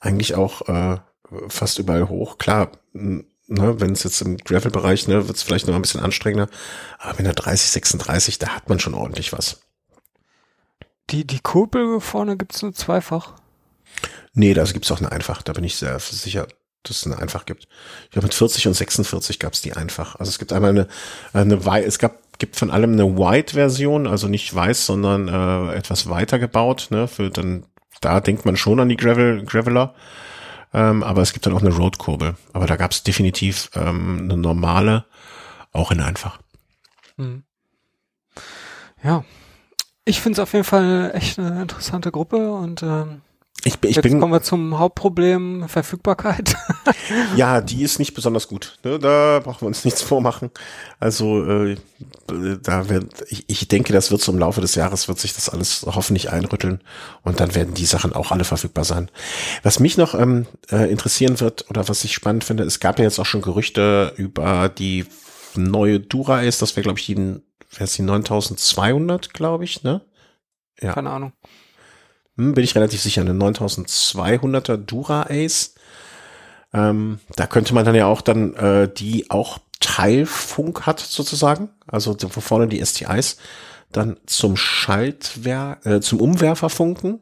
eigentlich 0.00 0.34
auch 0.34 0.68
äh, 0.68 0.98
fast 1.48 1.78
überall 1.78 2.08
hoch. 2.08 2.38
Klar, 2.38 2.72
ne, 2.92 3.24
wenn 3.48 3.92
es 3.92 4.02
jetzt 4.02 4.20
im 4.20 4.36
Gravel-Bereich, 4.36 5.08
ne, 5.08 5.28
wird 5.28 5.36
es 5.36 5.42
vielleicht 5.42 5.66
noch 5.66 5.74
ein 5.74 5.82
bisschen 5.82 6.00
anstrengender, 6.00 6.48
aber 6.98 7.12
mit 7.12 7.20
einer 7.20 7.34
30, 7.34 7.70
36, 7.70 8.38
da 8.38 8.48
hat 8.48 8.68
man 8.68 8.80
schon 8.80 8.94
ordentlich 8.94 9.32
was. 9.32 9.60
Die, 11.10 11.24
die 11.24 11.40
Kurbel 11.40 12.00
vorne 12.00 12.36
gibt's 12.36 12.62
nur 12.62 12.72
zweifach? 12.72 13.34
Nee, 14.34 14.54
da 14.54 14.64
gibt's 14.64 14.90
auch 14.90 14.98
eine 14.98 15.12
einfach, 15.12 15.42
da 15.42 15.52
bin 15.52 15.64
ich 15.64 15.76
sehr 15.76 15.98
sicher, 16.00 16.48
dass 16.88 16.98
es 16.98 17.06
eine 17.06 17.18
einfach 17.18 17.46
gibt. 17.46 17.68
Ich 18.04 18.10
glaube, 18.10 18.26
mit 18.26 18.34
40 18.34 18.68
und 18.68 18.74
46 18.74 19.38
gab's 19.38 19.60
die 19.60 19.72
einfach. 19.74 20.16
Also 20.16 20.30
es 20.30 20.38
gibt 20.38 20.52
einmal 20.52 20.70
eine, 20.70 20.88
eine 21.32 21.84
es 21.84 21.98
gab, 21.98 22.18
gibt 22.38 22.56
von 22.56 22.70
allem 22.70 22.92
eine 22.92 23.16
White-Version, 23.16 24.06
also 24.06 24.28
nicht 24.28 24.54
weiß, 24.54 24.86
sondern 24.86 25.28
äh, 25.28 25.74
etwas 25.74 26.08
weiter 26.08 26.38
gebaut, 26.38 26.88
ne, 26.90 27.08
für 27.08 27.30
dann, 27.30 27.64
da 28.00 28.20
denkt 28.20 28.44
man 28.44 28.56
schon 28.56 28.80
an 28.80 28.88
die 28.88 28.96
Gravel, 28.96 29.44
Graveler. 29.44 29.94
Ähm, 30.74 31.02
aber 31.02 31.22
es 31.22 31.32
gibt 31.32 31.46
dann 31.46 31.54
auch 31.54 31.62
eine 31.62 31.74
Road-Kurbel. 31.74 32.34
Aber 32.52 32.66
da 32.66 32.76
gab's 32.76 33.02
definitiv 33.02 33.70
ähm, 33.74 34.20
eine 34.24 34.36
normale, 34.36 35.06
auch 35.72 35.90
in 35.90 36.00
einfach. 36.00 36.38
Hm. 37.16 37.44
Ja, 39.02 39.24
ich 40.04 40.20
finde 40.20 40.34
es 40.34 40.42
auf 40.42 40.52
jeden 40.52 40.64
Fall 40.64 41.12
echt 41.14 41.38
eine 41.38 41.62
interessante 41.62 42.10
Gruppe 42.10 42.52
und 42.52 42.82
ähm, 42.82 43.22
ich, 43.66 43.74
ich 43.82 43.96
Jetzt 43.96 44.02
bin, 44.04 44.20
kommen 44.20 44.32
wir 44.32 44.42
zum 44.42 44.78
Hauptproblem 44.78 45.68
Verfügbarkeit. 45.68 46.54
ja, 47.36 47.60
die 47.60 47.82
ist 47.82 47.98
nicht 47.98 48.14
besonders 48.14 48.46
gut. 48.46 48.78
Ne? 48.84 49.00
Da 49.00 49.40
brauchen 49.42 49.62
wir 49.62 49.66
uns 49.66 49.84
nichts 49.84 50.02
vormachen. 50.02 50.52
Also 51.00 51.44
äh, 51.44 51.76
da 52.62 52.88
wird, 52.88 53.24
ich, 53.28 53.44
ich 53.48 53.66
denke, 53.66 53.92
das 53.92 54.12
wird 54.12 54.20
so 54.20 54.30
im 54.30 54.38
Laufe 54.38 54.60
des 54.60 54.76
Jahres 54.76 55.08
wird 55.08 55.18
sich 55.18 55.34
das 55.34 55.48
alles 55.48 55.84
hoffentlich 55.84 56.30
einrütteln 56.30 56.80
und 57.22 57.40
dann 57.40 57.56
werden 57.56 57.74
die 57.74 57.86
Sachen 57.86 58.12
auch 58.12 58.30
alle 58.30 58.44
verfügbar 58.44 58.84
sein. 58.84 59.10
Was 59.64 59.80
mich 59.80 59.96
noch 59.96 60.14
ähm, 60.14 60.46
äh, 60.70 60.88
interessieren 60.88 61.40
wird 61.40 61.68
oder 61.68 61.88
was 61.88 62.04
ich 62.04 62.14
spannend 62.14 62.44
finde, 62.44 62.62
es 62.62 62.78
gab 62.78 62.98
ja 62.98 63.04
jetzt 63.04 63.18
auch 63.18 63.26
schon 63.26 63.42
Gerüchte 63.42 64.12
über 64.16 64.68
die 64.68 65.06
neue 65.56 65.98
Dura 65.98 66.40
Ace, 66.40 66.58
das 66.58 66.76
wäre 66.76 66.84
glaube 66.84 67.00
ich 67.00 67.06
die 67.06 67.16
wäre 67.16 67.84
es 67.84 67.94
die 67.94 68.02
9200, 68.02 69.34
glaube 69.34 69.64
ich, 69.64 69.82
ne? 69.82 70.02
Ja. 70.80 70.92
Keine 70.92 71.10
Ahnung. 71.10 71.32
Hm, 72.36 72.54
bin 72.54 72.64
ich 72.64 72.74
relativ 72.74 73.00
sicher, 73.00 73.22
eine 73.22 73.32
9200er 73.32 74.76
Dura 74.76 75.26
Ace. 75.28 75.74
Ähm, 76.72 77.20
da 77.36 77.46
könnte 77.46 77.74
man 77.74 77.84
dann 77.84 77.94
ja 77.94 78.06
auch 78.06 78.20
dann, 78.20 78.54
äh, 78.54 78.88
die 78.92 79.30
auch 79.30 79.58
Teilfunk 79.80 80.86
hat 80.86 81.00
sozusagen, 81.00 81.70
also 81.86 82.16
wo 82.20 82.40
vorne 82.40 82.68
die 82.68 82.84
STIs, 82.84 83.36
dann 83.92 84.16
zum 84.26 84.56
Schaltwerk, 84.56 85.84
äh, 85.86 86.00
zum 86.00 86.20
Umwerfer 86.20 86.68
funken 86.68 87.20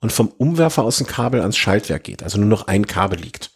und 0.00 0.12
vom 0.12 0.28
Umwerfer 0.28 0.82
aus 0.82 0.98
dem 0.98 1.06
Kabel 1.06 1.40
ans 1.40 1.56
Schaltwerk 1.56 2.04
geht, 2.04 2.22
also 2.22 2.38
nur 2.38 2.48
noch 2.48 2.66
ein 2.68 2.86
Kabel 2.86 3.18
liegt. 3.18 3.50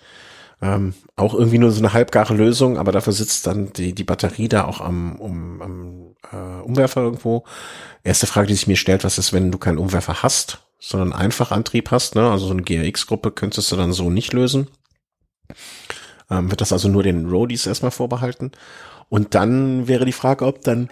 Ähm, 0.60 0.94
auch 1.16 1.34
irgendwie 1.34 1.58
nur 1.58 1.70
so 1.70 1.80
eine 1.80 1.92
halbgare 1.92 2.34
Lösung, 2.34 2.78
aber 2.78 2.92
dafür 2.92 3.12
sitzt 3.12 3.46
dann 3.46 3.72
die, 3.72 3.94
die 3.94 4.04
Batterie 4.04 4.48
da 4.48 4.64
auch 4.64 4.80
am, 4.80 5.16
um, 5.16 5.62
am 5.62 6.16
äh, 6.32 6.62
Umwerfer 6.62 7.02
irgendwo. 7.02 7.44
Erste 8.02 8.26
Frage, 8.26 8.46
die 8.48 8.54
sich 8.54 8.66
mir 8.66 8.76
stellt, 8.76 9.04
was 9.04 9.18
ist, 9.18 9.32
wenn 9.32 9.50
du 9.50 9.58
keinen 9.58 9.78
Umwerfer 9.78 10.22
hast, 10.22 10.63
sondern 10.86 11.12
einfach 11.12 11.50
Antrieb 11.50 11.90
hast, 11.90 12.14
ne? 12.14 12.30
Also 12.30 12.46
so 12.46 12.52
eine 12.52 12.62
GRX-Gruppe 12.62 13.30
könntest 13.30 13.72
du 13.72 13.76
dann 13.76 13.92
so 13.92 14.10
nicht 14.10 14.32
lösen. 14.32 14.68
Ähm, 16.30 16.50
wird 16.50 16.60
das 16.60 16.72
also 16.72 16.88
nur 16.88 17.02
den 17.02 17.28
Roadies 17.28 17.66
erstmal 17.66 17.90
vorbehalten. 17.90 18.52
Und 19.08 19.34
dann 19.34 19.88
wäre 19.88 20.04
die 20.04 20.12
Frage, 20.12 20.44
ob 20.44 20.62
dann 20.62 20.90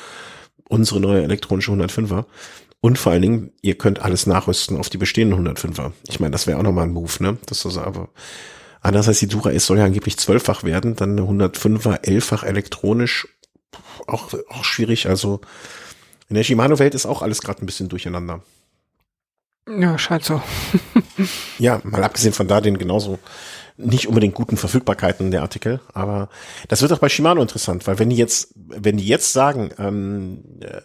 unsere 0.71 1.01
neue 1.01 1.23
elektronische 1.23 1.73
105er. 1.73 2.25
Und 2.81 2.99
vor 2.99 3.13
allen 3.13 3.23
Dingen, 3.23 3.53
ihr 3.61 3.77
könnt 3.77 4.01
alles 4.01 4.27
nachrüsten 4.27 4.79
auf 4.79 4.89
die 4.89 4.97
bestehenden 4.97 5.47
105er. 5.47 5.93
Ich 6.09 6.19
meine, 6.21 6.31
das 6.31 6.47
wäre 6.47 6.59
auch 6.59 6.63
nochmal 6.63 6.85
ein 6.85 6.93
Move, 6.93 7.13
ne, 7.23 7.37
das 7.47 7.65
ist 7.67 7.77
aber, 7.77 8.09
andererseits 8.81 9.19
die 9.19 9.29
Dura 9.29 9.53
S 9.53 9.67
soll 9.67 9.79
ja 9.79 9.85
angeblich 9.85 10.17
zwölffach 10.17 10.65
werden, 10.65 10.97
dann 10.97 11.19
eine 11.19 11.23
105er 11.23 12.07
elffach 12.07 12.45
elektronisch 12.45 13.29
auch, 14.07 14.33
auch 14.49 14.65
schwierig. 14.65 15.09
Also 15.09 15.41
in 16.29 16.37
der 16.37 16.45
Shimano-Welt 16.45 16.95
ist 16.95 17.07
auch 17.07 17.23
alles 17.23 17.43
gerade 17.43 17.63
ein 17.63 17.67
bisschen 17.67 17.89
durcheinander. 17.89 18.43
Ja, 19.69 19.99
scheint 19.99 20.25
so. 20.25 20.41
ja, 21.59 21.81
mal 21.85 22.03
abgesehen 22.03 22.33
von 22.33 22.49
da 22.49 22.61
den 22.61 22.79
genauso 22.79 23.19
nicht 23.85 24.09
unbedingt 24.09 24.35
guten 24.35 24.57
Verfügbarkeiten 24.57 25.31
der 25.31 25.43
Artikel, 25.43 25.81
aber 25.93 26.29
das 26.69 26.83
wird 26.83 26.93
auch 26.93 26.99
bei 26.99 27.09
Shimano 27.09 27.43
interessant, 27.43 27.87
weil 27.87 27.99
wenn 27.99 28.11
die 28.11 28.17
jetzt, 28.17 28.53
wenn 28.55 28.97
die 28.97 29.07
jetzt 29.07 29.33
sagen, 29.33 29.71
ähm, 29.79 30.45
äh, 30.61 30.81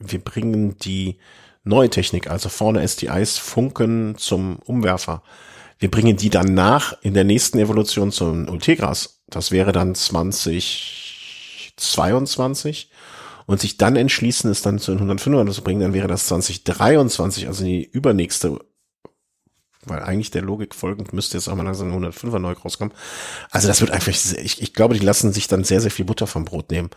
wir 0.00 0.18
bringen 0.18 0.76
die 0.78 1.18
neue 1.64 1.90
Technik, 1.90 2.28
also 2.28 2.48
vorne 2.48 2.86
STIs, 2.86 3.38
Funken 3.38 4.16
zum 4.16 4.58
Umwerfer, 4.64 5.22
wir 5.78 5.90
bringen 5.90 6.16
die 6.16 6.30
dann 6.30 6.54
nach 6.54 6.94
in 7.02 7.14
der 7.14 7.24
nächsten 7.24 7.58
Evolution 7.58 8.12
zum 8.12 8.48
Ultegras. 8.48 9.20
Das 9.28 9.50
wäre 9.50 9.72
dann 9.72 9.94
20 9.94 11.02
2022 11.76 12.90
und 13.46 13.60
sich 13.60 13.76
dann 13.76 13.96
entschließen, 13.96 14.50
es 14.50 14.62
dann 14.62 14.78
zu 14.78 14.92
den 14.92 14.98
105 14.98 15.52
zu 15.52 15.62
bringen, 15.62 15.80
dann 15.80 15.94
wäre 15.94 16.08
das 16.08 16.26
2023, 16.26 17.48
also 17.48 17.64
die 17.64 17.84
übernächste, 17.84 18.58
weil 19.86 20.02
eigentlich 20.02 20.30
der 20.30 20.42
Logik 20.42 20.74
folgend 20.74 21.12
müsste 21.12 21.36
jetzt 21.36 21.48
auch 21.48 21.54
mal 21.54 21.64
langsam 21.64 21.92
eine 21.92 22.08
105er 22.08 22.38
neu 22.38 22.52
rauskommen. 22.52 22.94
Also 23.50 23.68
das 23.68 23.80
wird 23.80 23.90
einfach, 23.90 24.08
ich, 24.08 24.62
ich 24.62 24.74
glaube, 24.74 24.94
die 24.94 25.04
lassen 25.04 25.32
sich 25.32 25.48
dann 25.48 25.64
sehr, 25.64 25.80
sehr 25.80 25.90
viel 25.90 26.04
Butter 26.04 26.26
vom 26.26 26.44
Brot 26.44 26.70
nehmen. 26.70 26.90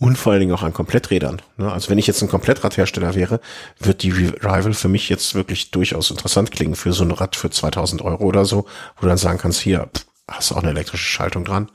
Und 0.00 0.16
vor 0.16 0.32
allen 0.32 0.40
Dingen 0.40 0.54
auch 0.54 0.62
an 0.62 0.72
Kompletträdern. 0.72 1.42
Ne? 1.56 1.72
Also 1.72 1.90
wenn 1.90 1.98
ich 1.98 2.06
jetzt 2.06 2.22
ein 2.22 2.28
Komplettradhersteller 2.28 3.16
wäre, 3.16 3.40
wird 3.80 4.04
die 4.04 4.12
Rival 4.12 4.72
für 4.72 4.88
mich 4.88 5.08
jetzt 5.08 5.34
wirklich 5.34 5.72
durchaus 5.72 6.10
interessant 6.10 6.52
klingen 6.52 6.76
für 6.76 6.92
so 6.92 7.02
ein 7.02 7.10
Rad 7.10 7.34
für 7.34 7.50
2000 7.50 8.02
Euro 8.02 8.24
oder 8.24 8.44
so, 8.44 8.66
wo 8.96 9.02
du 9.02 9.08
dann 9.08 9.18
sagen 9.18 9.38
kannst, 9.38 9.60
hier, 9.60 9.88
hast 10.28 10.50
du 10.50 10.54
auch 10.54 10.62
eine 10.62 10.70
elektrische 10.70 11.04
Schaltung 11.04 11.44
dran 11.44 11.68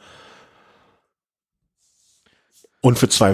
und 2.84 3.00
für 3.00 3.08
zwei, 3.08 3.34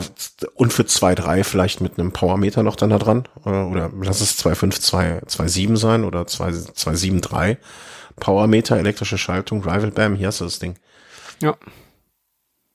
und 0.53 0.71
für 0.71 0.85
zwei, 0.85 1.15
drei 1.15 1.43
vielleicht 1.43 1.81
mit 1.81 1.97
einem 1.97 2.11
Powermeter 2.11 2.61
noch 2.61 2.75
dann 2.75 2.91
da 2.91 2.99
dran. 2.99 3.27
Äh, 3.45 3.49
oder 3.49 3.91
lass 3.99 4.21
es 4.21 4.37
2,5, 4.45 4.79
2, 4.79 5.19
2,7 5.25 5.75
sein 5.75 6.03
oder 6.03 6.21
2,7,3. 6.21 7.57
Powermeter, 8.17 8.77
elektrische 8.77 9.17
Schaltung, 9.17 9.63
Rival 9.63 9.89
Bam, 9.89 10.15
hier 10.15 10.27
hast 10.27 10.41
du 10.41 10.43
das 10.43 10.59
Ding. 10.59 10.75
Ja. 11.41 11.57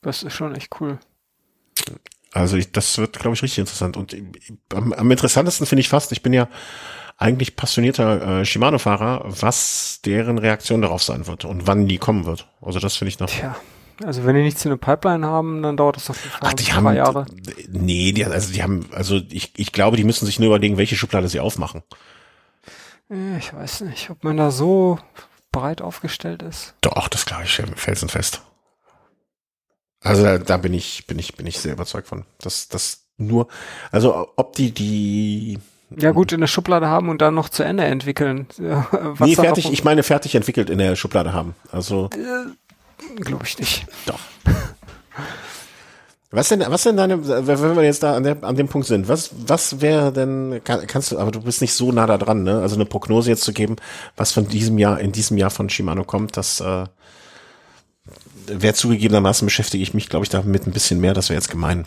Das 0.03 0.25
ist 0.25 0.33
schon 0.33 0.57
echt 0.57 0.81
cool. 0.81 0.99
Also 2.33 2.57
ich, 2.57 2.73
das 2.73 2.99
wird, 2.99 3.21
glaube 3.21 3.37
ich, 3.37 3.43
richtig 3.45 3.59
interessant. 3.59 3.97
Und 3.97 4.17
am, 4.75 4.93
am 4.93 5.11
interessantesten 5.13 5.69
finde 5.69 5.81
ich 5.81 5.89
fast, 5.89 6.11
ich 6.11 6.23
bin 6.23 6.33
ja 6.33 6.49
eigentlich 7.19 7.55
passionierter 7.55 8.41
äh, 8.41 8.45
Shimano-Fahrer, 8.45 9.23
was 9.27 10.01
deren 10.05 10.39
Reaktion 10.39 10.83
darauf 10.83 11.05
sein 11.05 11.29
wird 11.29 11.45
und 11.45 11.69
wann 11.69 11.87
die 11.87 11.99
kommen 11.99 12.27
wird. 12.27 12.49
Also 12.61 12.81
das 12.81 12.97
finde 12.97 13.11
ich 13.11 13.21
noch. 13.21 13.31
Tja 13.31 13.55
Also 14.03 14.25
wenn 14.25 14.35
die 14.35 14.43
nichts 14.43 14.65
in 14.65 14.71
der 14.71 14.77
Pipeline 14.77 15.27
haben, 15.27 15.63
dann 15.63 15.77
dauert 15.77 15.97
das 15.97 16.11
auf 16.11 16.23
jeden 16.23 16.31
Fall 16.31 16.51
Ach, 16.51 16.55
die 16.55 16.73
haben, 16.73 16.95
Jahre. 16.95 17.27
Nee, 17.69 18.13
die, 18.13 18.25
also 18.25 18.53
die 18.53 18.63
haben, 18.63 18.89
also 18.93 19.21
ich, 19.31 19.53
ich 19.57 19.73
glaube, 19.73 19.97
die 19.97 20.05
müssen 20.05 20.27
sich 20.27 20.39
nur 20.39 20.49
überlegen, 20.49 20.77
welche 20.77 20.97
Schublade 20.97 21.29
sie 21.29 21.41
aufmachen. 21.41 21.83
Ich 23.39 23.53
weiß 23.53 23.83
nicht, 23.83 24.11
ob 24.11 24.25
man 24.25 24.37
da 24.37 24.51
so 24.51 24.99
breit 25.53 25.83
aufgestellt 25.83 26.43
ist. 26.43 26.75
Doch, 26.81 27.09
das 27.09 27.27
glaube 27.27 27.45
ich 27.45 27.63
felsenfest. 27.77 28.43
Also 30.01 30.23
da, 30.23 30.39
da 30.39 30.57
bin 30.57 30.75
ich, 30.75 31.07
bin 31.07 31.19
ich, 31.19 31.35
bin 31.35 31.47
ich 31.47 31.59
sehr 31.61 31.73
überzeugt 31.73 32.09
von. 32.09 32.25
Dass 32.39 32.69
das 32.69 33.07
nur, 33.17 33.49
also 33.93 34.33
ob 34.37 34.55
die, 34.57 34.73
die 34.73 35.59
ja 35.97 36.11
gut 36.11 36.33
in 36.33 36.41
der 36.41 36.47
Schublade 36.47 36.89
haben 36.89 37.09
und 37.09 37.23
dann 37.23 37.35
noch 37.35 37.49
zu 37.49 37.63
Ende 37.63 37.85
entwickeln. 37.85 38.47
Was 38.59 39.21
nee, 39.21 39.35
fertig, 39.35 39.73
ich 39.73 39.85
meine 39.85 40.03
fertig 40.03 40.35
entwickelt 40.35 40.71
in 40.71 40.79
der 40.79 40.97
Schublade 40.97 41.33
haben. 41.33 41.55
Also 41.71 42.11
äh, 42.13 42.51
glaube 43.17 43.45
ich 43.45 43.59
nicht. 43.59 43.87
Doch. 44.07 44.21
Was 46.35 46.49
denn, 46.49 46.65
was 46.67 46.83
denn 46.83 46.97
deine, 46.97 47.25
wenn 47.47 47.77
wir 47.77 47.85
jetzt 47.85 48.03
da 48.03 48.17
an, 48.17 48.25
der, 48.25 48.43
an 48.43 48.57
dem 48.57 48.67
Punkt 48.67 48.89
sind, 48.89 49.07
was, 49.07 49.31
was 49.47 49.81
wäre 49.81 50.13
denn, 50.13 50.61
kann, 50.65 50.85
kannst 50.89 51.13
du, 51.13 51.19
aber 51.21 51.31
du 51.31 51.41
bist 51.41 51.61
nicht 51.61 51.75
so 51.75 51.93
nah 51.93 52.09
da 52.09 52.19
dran, 52.19 52.43
ne? 52.43 52.61
Also 52.61 52.75
eine 52.75 52.87
Prognose 52.87 53.31
jetzt 53.31 53.45
zu 53.45 53.53
geben, 53.53 53.77
was 54.17 54.33
von 54.33 54.49
diesem 54.49 54.77
Jahr, 54.79 54.99
in 54.99 55.13
diesem 55.13 55.39
Jahr 55.39 55.51
von 55.51 55.71
Shimano 55.71 56.03
kommt, 56.03 56.37
das 56.37 56.59
äh, 56.61 56.87
wäre 58.49 58.75
zugegebenermaßen 58.75 59.47
beschäftige 59.47 59.85
ich 59.85 59.95
mich, 59.95 60.09
glaube 60.09 60.25
ich, 60.25 60.29
damit 60.29 60.67
ein 60.67 60.73
bisschen 60.73 61.01
mehr, 61.01 61.15
das 61.15 61.29
wäre 61.29 61.39
jetzt 61.39 61.51
gemein. 61.51 61.87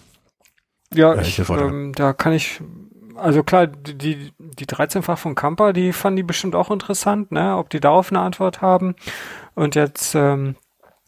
Ja, 0.94 1.14
äh, 1.14 1.24
ich, 1.24 1.40
ähm, 1.50 1.92
da 1.94 2.14
kann 2.14 2.32
ich, 2.32 2.62
also 3.16 3.44
klar, 3.44 3.68
die, 3.68 4.32
die 4.38 4.66
13-fach 4.66 5.18
von 5.18 5.36
Kampa, 5.36 5.74
die 5.74 5.92
fanden 5.92 6.18
die 6.18 6.24
bestimmt 6.24 6.56
auch 6.56 6.72
interessant, 6.72 7.34
ne? 7.34 7.58
Ob 7.58 7.70
die 7.70 7.82
darauf 7.82 8.14
eine 8.14 8.22
Antwort 8.22 8.62
haben. 8.62 8.96
Und 9.56 9.76
jetzt, 9.76 10.16
ähm, 10.16 10.56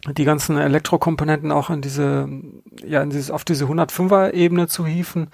die 0.08 0.24
ganzen 0.24 0.58
Elektrokomponenten 0.58 1.52
auch 1.52 1.70
in 1.70 1.82
diese, 1.82 2.30
ja, 2.86 3.02
in 3.02 3.10
dieses, 3.10 3.32
auf 3.32 3.44
diese 3.44 3.66
105er 3.66 4.32
Ebene 4.34 4.68
zu 4.68 4.86
hieven. 4.86 5.28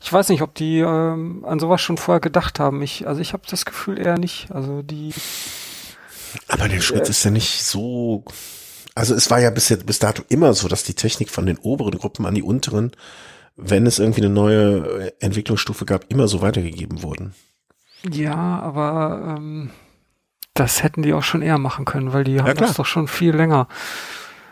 Ich 0.00 0.12
weiß 0.12 0.28
nicht, 0.30 0.42
ob 0.42 0.54
die 0.54 0.80
ähm, 0.80 1.44
an 1.46 1.60
sowas 1.60 1.80
schon 1.80 1.98
vorher 1.98 2.20
gedacht 2.20 2.58
haben. 2.58 2.82
Ich, 2.82 3.06
also 3.06 3.20
ich 3.20 3.32
habe 3.32 3.44
das 3.48 3.64
Gefühl 3.64 3.98
eher 3.98 4.18
nicht. 4.18 4.50
Also 4.50 4.82
die. 4.82 5.14
Aber 6.48 6.68
der 6.68 6.80
Schritt 6.80 7.06
äh, 7.06 7.10
ist 7.10 7.24
ja 7.24 7.30
nicht 7.30 7.62
so. 7.62 8.24
Also 8.94 9.14
es 9.14 9.30
war 9.30 9.38
ja 9.38 9.50
bis, 9.50 9.68
jetzt, 9.68 9.86
bis 9.86 10.00
dato 10.00 10.24
immer 10.28 10.52
so, 10.54 10.66
dass 10.66 10.82
die 10.82 10.94
Technik 10.94 11.30
von 11.30 11.46
den 11.46 11.58
oberen 11.58 11.96
Gruppen 11.96 12.26
an 12.26 12.34
die 12.34 12.42
unteren, 12.42 12.90
wenn 13.54 13.86
es 13.86 14.00
irgendwie 14.00 14.22
eine 14.22 14.30
neue 14.30 15.12
Entwicklungsstufe 15.20 15.84
gab, 15.84 16.10
immer 16.10 16.26
so 16.26 16.42
weitergegeben 16.42 17.02
wurden. 17.04 17.34
Ja, 18.10 18.34
aber 18.34 19.36
ähm, 19.38 19.70
das 20.58 20.82
hätten 20.82 21.02
die 21.02 21.12
auch 21.14 21.22
schon 21.22 21.42
eher 21.42 21.58
machen 21.58 21.84
können, 21.84 22.12
weil 22.12 22.24
die 22.24 22.34
ja, 22.34 22.42
haben 22.42 22.54
klar. 22.54 22.68
das 22.68 22.76
doch 22.76 22.86
schon 22.86 23.08
viel 23.08 23.34
länger. 23.34 23.68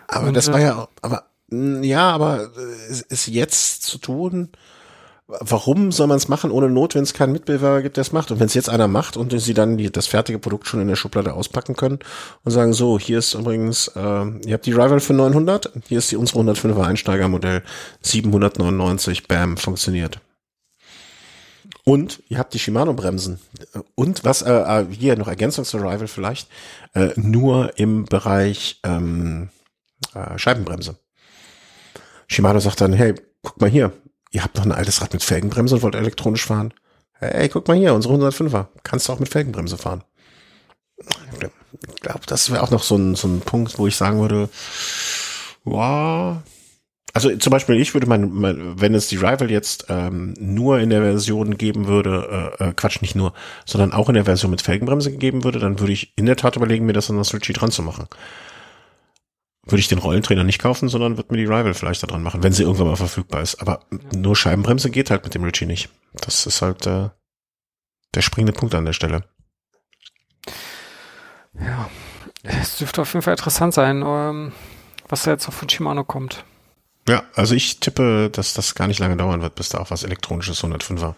Aber 0.09 0.29
Und, 0.29 0.37
das 0.37 0.53
war 0.53 0.61
ja, 0.61 0.89
aber 1.03 1.25
ja, 1.51 2.11
aber 2.11 2.51
es 2.91 3.03
ist 3.03 3.29
jetzt 3.29 3.83
zu 3.83 3.99
tun. 3.99 4.51
Warum 5.29 5.91
soll 5.91 6.07
man 6.07 6.19
es 6.19 6.29
machen 6.29 6.53
ohne 6.53 6.71
Not, 6.71 6.95
wenn 6.95 7.03
es 7.03 7.13
keinen 7.13 7.33
Mitbewerber 7.33 7.83
gibt, 7.83 7.97
der 7.97 8.03
es 8.03 8.13
macht? 8.13 8.31
Und 8.31 8.39
wenn 8.39 8.47
es 8.47 8.55
jetzt 8.55 8.69
einer 8.69 8.87
macht 8.87 9.17
und 9.17 9.37
sie 9.41 9.55
dann 9.55 9.77
die, 9.77 9.91
das 9.91 10.07
fertige 10.07 10.39
Produkt 10.39 10.69
schon 10.69 10.81
in 10.81 10.87
der 10.87 10.95
Schublade 10.95 11.35
auspacken 11.35 11.75
können 11.75 11.99
und 12.45 12.53
sagen, 12.53 12.73
so, 12.73 12.97
hier 12.97 13.19
ist 13.19 13.35
übrigens, 13.35 13.89
äh, 13.97 14.01
ihr 14.01 14.55
habt 14.55 14.67
die 14.67 14.73
Rival 14.73 15.01
für 15.01 15.15
900, 15.15 15.73
hier 15.89 15.99
ist 15.99 16.13
die 16.13 16.17
unsere 16.17 16.41
105er 16.41 16.85
Einsteigermodell 16.85 17.63
799, 18.03 19.27
bam, 19.27 19.57
funktioniert. 19.57 20.21
Und 21.89 22.21
ihr 22.29 22.39
habt 22.39 22.53
die 22.53 22.59
Shimano-Bremsen. 22.59 23.39
Und 23.95 24.25
was 24.25 24.43
äh, 24.43 24.53
äh, 24.53 24.87
hier 24.91 25.17
noch 25.17 25.29
Ergänzung 25.29 25.65
zur 25.65 25.83
Rival 25.83 26.09
vielleicht, 26.09 26.49
äh, 26.95 27.11
nur 27.15 27.79
im 27.79 28.07
Bereich 28.07 28.81
ähm, 28.83 29.51
äh, 30.13 30.37
Scheibenbremse. 30.37 30.99
Shimano 32.27 32.59
sagt 32.59 32.81
dann, 32.81 32.93
hey, 32.93 33.15
guck 33.41 33.61
mal 33.61 33.71
hier, 33.71 33.93
ihr 34.33 34.43
habt 34.43 34.57
noch 34.57 34.65
ein 34.65 34.73
altes 34.73 35.01
Rad 35.01 35.13
mit 35.13 35.23
Felgenbremse 35.23 35.77
und 35.77 35.83
wollt 35.83 35.95
elektronisch 35.95 36.45
fahren. 36.45 36.75
Hey, 37.21 37.49
guck 37.49 37.69
mal 37.69 37.77
hier, 37.77 37.95
unsere 37.95 38.15
105er. 38.15 38.67
Kannst 38.83 39.07
du 39.07 39.13
auch 39.13 39.21
mit 39.21 39.29
Felgenbremse 39.29 39.79
fahren. 39.79 40.03
Ich 41.39 42.01
glaube, 42.01 42.27
das 42.27 42.51
wäre 42.51 42.65
auch 42.65 42.71
noch 42.73 42.83
so 42.83 42.97
ein, 42.97 43.15
so 43.15 43.29
ein 43.29 43.43
Punkt, 43.43 43.79
wo 43.79 43.87
ich 43.87 43.95
sagen 43.95 44.21
würde, 44.21 44.49
wow, 45.63 46.39
also 47.17 47.35
zum 47.35 47.51
Beispiel, 47.51 47.81
ich 47.81 47.95
würde 47.95 48.07
mein, 48.07 48.31
mein 48.31 48.79
wenn 48.79 48.95
es 48.95 49.09
die 49.09 49.17
Rival 49.17 49.51
jetzt 49.51 49.87
ähm, 49.89 50.35
nur 50.39 50.81
in 50.81 50.91
der 50.91 51.01
Version 51.01 51.57
geben 51.57 51.87
würde, 51.87 52.53
äh, 52.61 52.65
äh, 52.65 52.73
Quatsch, 52.75 53.01
nicht 53.01 53.15
nur, 53.15 53.33
sondern 53.65 53.95
auch 53.95 54.11
in 54.11 54.17
der 54.17 54.27
Version 54.27 54.51
mit 54.51 54.61
Felgenbremse 54.61 55.11
gegeben 55.11 55.43
würde, 55.43 55.59
dann 55.59 55.81
würde 55.81 55.95
ich 55.95 56.13
in 56.17 56.27
der 56.27 56.37
Tat 56.37 56.57
überlegen, 56.57 56.85
mir 56.85 56.93
das 56.93 57.09
an 57.09 57.17
das 57.17 57.29
Switchy 57.29 57.55
dran 57.55 57.71
zu 57.71 57.83
machen. 57.83 58.07
Würde 59.65 59.81
ich 59.81 59.89
den 59.89 59.97
Rollentrainer 59.97 60.45
nicht 60.45 60.59
kaufen, 60.59 60.91
sondern 60.91 61.17
würde 61.17 61.33
mir 61.33 61.39
die 61.39 61.47
Rival 61.47 61.73
vielleicht 61.73 62.03
da 62.03 62.07
dran 62.07 62.23
machen, 62.23 62.43
wenn 62.43 62.53
sie 62.53 62.65
irgendwann 62.65 62.89
mal 62.89 62.97
verfügbar 62.97 63.41
ist. 63.41 63.63
Aber 63.63 63.81
nur 64.15 64.37
Scheibenbremse 64.37 64.91
geht 64.91 65.11
halt 65.11 65.25
mit 65.25 65.35
dem 65.35 65.43
Ritchie 65.43 65.65
nicht. 65.65 65.89
Das 66.21 66.45
ist 66.45 66.61
halt 66.61 66.87
äh, 66.87 67.09
der 68.15 68.21
springende 68.21 68.53
Punkt 68.53 68.75
an 68.75 68.85
der 68.85 68.93
Stelle. 68.93 69.25
Ja, 71.59 71.89
es 72.43 72.77
dürfte 72.77 73.01
auf 73.01 73.15
jeden 73.15 73.23
Fall 73.23 73.33
interessant 73.33 73.73
sein, 73.73 74.05
ähm, 74.07 74.53
was 75.09 75.23
da 75.23 75.31
jetzt 75.31 75.49
auf 75.49 75.55
von 75.55 75.71
Shimano 75.71 76.05
kommt. 76.05 76.45
Ja, 77.09 77.23
also 77.35 77.55
ich 77.55 77.79
tippe, 77.81 78.31
dass 78.31 78.55
das 78.55 78.75
gar 78.75 78.89
nicht 78.89 78.99
lange 78.99 79.17
dauern 79.17 79.43
wird, 79.43 79.55
bis 79.55 79.69
da 79.69 79.79
auch 79.79 79.91
was 79.91 80.03
elektronisches 80.03 80.63
105er 80.63 81.15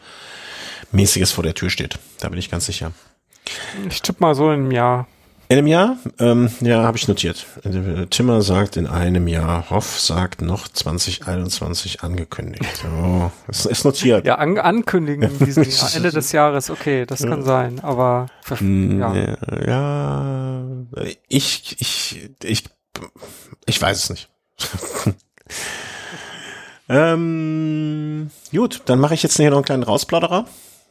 mäßiges 0.93 1.33
vor 1.33 1.45
der 1.45 1.55
Tür 1.55 1.71
steht. 1.71 1.99
Da 2.21 2.29
bin 2.29 2.39
ich 2.39 2.51
ganz 2.51 2.67
sicher. 2.67 2.93
Ich 3.89 4.03
tippe 4.03 4.21
mal 4.21 4.35
so 4.35 4.51
in 4.51 4.61
einem 4.61 4.71
Jahr. 4.71 5.07
In 5.51 5.57
einem 5.57 5.67
Jahr? 5.67 5.97
Ähm, 6.19 6.51
ja, 6.61 6.83
habe 6.83 6.99
ich 6.99 7.09
notiert. 7.09 7.47
Timmer 8.11 8.43
sagt 8.43 8.77
in 8.77 8.87
einem 8.87 9.27
Jahr, 9.29 9.71
Hoff 9.71 9.99
sagt 9.99 10.43
noch 10.43 10.69
2021 10.69 12.03
angekündigt. 12.03 12.85
Das 13.47 13.65
ist 13.65 13.85
notiert. 13.85 14.27
Ja, 14.27 14.35
an, 14.35 14.59
ankündigen 14.59 15.23
in 15.23 15.47
diesem 15.47 15.63
Jahr, 15.71 15.95
Ende 15.95 16.11
des 16.11 16.33
Jahres, 16.33 16.69
okay, 16.69 17.07
das 17.07 17.23
kann 17.23 17.45
sein, 17.45 17.81
aber 17.81 18.27
hm, 18.45 19.01
ja. 19.01 19.37
ja, 19.67 20.65
ich, 21.29 21.77
ich, 21.79 22.31
ich, 22.43 22.65
ich 23.65 23.81
weiß 23.81 24.05
es 24.05 24.11
nicht. 24.11 24.29
ähm, 26.89 28.31
gut, 28.51 28.83
dann 28.87 29.01
mache 29.01 29.15
ich 29.15 29.23
jetzt 29.23 29.37
hier 29.37 29.51
noch 29.51 29.59
einen 29.59 29.65
kleinen 29.65 29.83
Rausplauderer. 29.83 30.47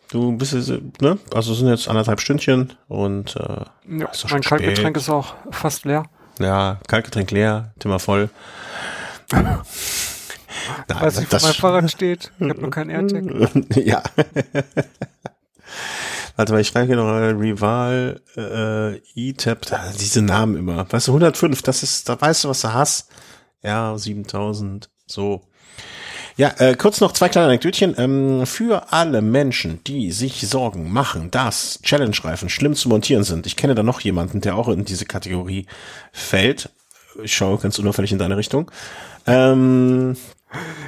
Du 0.09 0.37
bist 0.37 0.53
ne? 1.01 1.17
Also 1.33 1.53
sind 1.53 1.67
jetzt 1.67 1.89
anderthalb 1.89 2.21
Stündchen 2.21 2.73
und 2.87 3.35
äh, 3.35 3.65
ja, 3.99 4.09
mein 4.29 4.41
Kaltgetränk 4.41 4.95
ist 4.95 5.09
auch 5.09 5.35
fast 5.51 5.85
leer. 5.85 6.05
Ja, 6.39 6.79
Kaltgetränk 6.87 7.31
leer, 7.31 7.73
Thema 7.79 7.99
voll. 7.99 8.29
Nein, 9.31 9.59
Weiß 10.87 11.19
nicht, 11.19 11.31
wo 11.31 11.45
mein 11.45 11.53
Fahrrad 11.53 11.91
steht. 11.91 12.31
Ich 12.39 12.49
habe 12.49 12.61
nur 12.61 12.71
keinen 12.71 12.89
AirTag. 12.89 13.75
ja. 13.85 14.01
Warte 16.35 16.53
mal, 16.53 16.61
ich 16.61 16.67
schreibe 16.67 16.87
hier 16.87 16.95
noch 16.95 17.07
Rival, 17.07 18.21
äh, 18.35 18.97
E-Tab, 19.15 19.65
diese 19.99 20.21
Namen 20.21 20.55
immer. 20.55 20.85
Weißt 20.91 21.07
du, 21.07 21.11
105, 21.11 21.61
das 21.63 21.83
ist, 21.83 22.07
da 22.07 22.19
weißt 22.19 22.43
du, 22.43 22.49
was 22.49 22.61
du 22.61 22.73
hast. 22.73 23.09
Ja, 23.63 23.97
7000, 23.97 24.89
so. 25.05 25.41
Ja, 26.37 26.53
äh, 26.59 26.75
kurz 26.75 27.01
noch 27.01 27.13
zwei 27.13 27.29
kleine 27.29 27.47
Anekdötchen. 27.47 27.95
Ähm, 27.97 28.45
für 28.45 28.93
alle 28.93 29.23
Menschen, 29.23 29.83
die 29.85 30.11
sich 30.11 30.47
Sorgen 30.47 30.91
machen, 30.91 31.31
dass 31.31 31.79
Challenge-Reifen 31.81 32.49
schlimm 32.49 32.75
zu 32.75 32.89
montieren 32.89 33.23
sind. 33.23 33.47
Ich 33.47 33.55
kenne 33.55 33.73
da 33.73 33.81
noch 33.81 34.01
jemanden, 34.01 34.41
der 34.41 34.55
auch 34.55 34.67
in 34.67 34.85
diese 34.85 35.05
Kategorie 35.05 35.65
fällt. 36.11 36.69
Ich 37.23 37.33
schaue 37.33 37.57
ganz 37.57 37.79
unauffällig 37.79 38.11
in 38.11 38.19
deine 38.19 38.37
Richtung. 38.37 38.69
Ähm, 39.25 40.15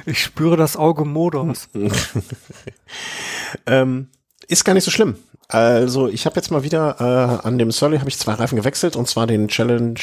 ich 0.06 0.22
spüre 0.22 0.56
das 0.56 0.76
Auge 0.76 1.04
Modus. 1.04 1.68
ähm, 3.66 4.08
ist 4.46 4.64
gar 4.64 4.74
nicht 4.74 4.84
so 4.84 4.92
schlimm. 4.92 5.16
Also 5.48 6.06
ich 6.06 6.26
habe 6.26 6.36
jetzt 6.36 6.52
mal 6.52 6.62
wieder 6.62 6.96
äh, 7.00 7.46
an 7.46 7.58
dem 7.58 7.72
Surly 7.72 7.98
habe 7.98 8.08
ich 8.08 8.18
zwei 8.18 8.34
Reifen 8.34 8.54
gewechselt 8.56 8.94
und 8.94 9.08
zwar 9.08 9.26
den 9.26 9.48
Challenge 9.48 9.98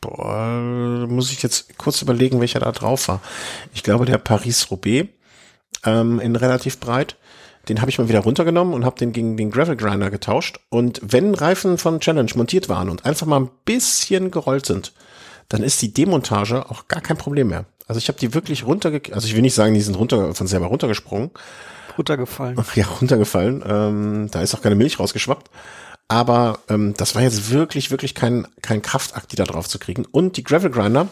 boah, 0.00 1.06
muss 1.08 1.32
ich 1.32 1.42
jetzt 1.42 1.76
kurz 1.78 2.02
überlegen, 2.02 2.40
welcher 2.40 2.60
da 2.60 2.72
drauf 2.72 3.08
war. 3.08 3.20
Ich 3.74 3.82
glaube, 3.82 4.04
der 4.06 4.18
Paris-Roubaix 4.18 5.08
ähm, 5.84 6.20
in 6.20 6.36
relativ 6.36 6.78
breit. 6.80 7.16
Den 7.68 7.80
habe 7.80 7.90
ich 7.90 7.98
mal 7.98 8.08
wieder 8.08 8.20
runtergenommen 8.20 8.74
und 8.74 8.84
habe 8.84 8.98
den 8.98 9.12
gegen 9.12 9.36
den 9.36 9.50
Gravel 9.50 9.76
Grinder 9.76 10.10
getauscht. 10.10 10.60
Und 10.68 11.00
wenn 11.02 11.34
Reifen 11.34 11.78
von 11.78 11.98
Challenge 11.98 12.30
montiert 12.36 12.68
waren 12.68 12.88
und 12.88 13.04
einfach 13.04 13.26
mal 13.26 13.40
ein 13.40 13.50
bisschen 13.64 14.30
gerollt 14.30 14.66
sind, 14.66 14.92
dann 15.48 15.62
ist 15.62 15.82
die 15.82 15.92
Demontage 15.92 16.70
auch 16.70 16.86
gar 16.88 17.00
kein 17.00 17.16
Problem 17.16 17.48
mehr. 17.48 17.64
Also 17.88 17.98
ich 17.98 18.08
habe 18.08 18.18
die 18.18 18.34
wirklich 18.34 18.66
runterge... 18.66 19.12
Also 19.12 19.26
ich 19.26 19.34
will 19.34 19.42
nicht 19.42 19.54
sagen, 19.54 19.74
die 19.74 19.80
sind 19.80 19.96
runter 19.96 20.34
von 20.34 20.46
selber 20.46 20.66
runtergesprungen. 20.66 21.30
Runtergefallen. 21.96 22.56
Ja, 22.74 22.86
runtergefallen. 23.00 23.64
Ähm, 23.66 24.28
da 24.30 24.42
ist 24.42 24.54
auch 24.54 24.62
keine 24.62 24.74
Milch 24.74 24.98
rausgeschwappt. 25.00 25.50
Aber 26.08 26.60
ähm, 26.68 26.94
das 26.96 27.14
war 27.14 27.22
jetzt 27.22 27.50
wirklich, 27.50 27.90
wirklich 27.90 28.14
kein, 28.14 28.46
kein 28.62 28.82
Kraftakt, 28.82 29.32
die 29.32 29.36
da 29.36 29.44
drauf 29.44 29.68
zu 29.68 29.78
kriegen. 29.78 30.04
Und 30.04 30.36
die 30.36 30.44
Gravel 30.44 30.70
Grinder, 30.70 31.08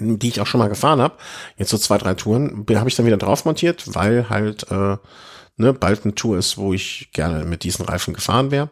die 0.00 0.28
ich 0.28 0.40
auch 0.40 0.46
schon 0.46 0.58
mal 0.58 0.68
gefahren 0.68 1.00
habe, 1.00 1.16
jetzt 1.56 1.70
so 1.70 1.78
zwei, 1.78 1.98
drei 1.98 2.14
Touren, 2.14 2.66
habe 2.74 2.88
ich 2.88 2.96
dann 2.96 3.06
wieder 3.06 3.16
drauf 3.16 3.44
montiert, 3.44 3.94
weil 3.94 4.28
halt 4.28 4.70
äh, 4.70 4.96
ne, 5.56 5.72
bald 5.72 6.04
eine 6.04 6.14
Tour 6.14 6.38
ist, 6.38 6.58
wo 6.58 6.74
ich 6.74 7.10
gerne 7.12 7.44
mit 7.44 7.64
diesen 7.64 7.84
Reifen 7.84 8.14
gefahren 8.14 8.50
wäre. 8.50 8.70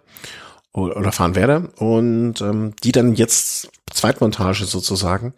oder 0.72 1.12
fahren 1.12 1.34
werde 1.34 1.70
und 1.78 2.42
ähm, 2.42 2.74
die 2.84 2.92
dann 2.92 3.14
jetzt 3.14 3.70
Zweitmontage 3.90 4.66
sozusagen 4.66 5.32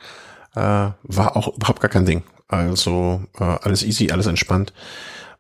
äh, 0.57 0.91
war 1.03 1.37
auch 1.37 1.55
überhaupt 1.57 1.81
gar 1.81 1.91
kein 1.91 2.07
Ding. 2.07 2.25
Also 2.49 3.23
äh, 3.39 3.45
alles 3.45 3.85
easy, 3.85 4.11
alles 4.11 4.27
entspannt. 4.27 4.73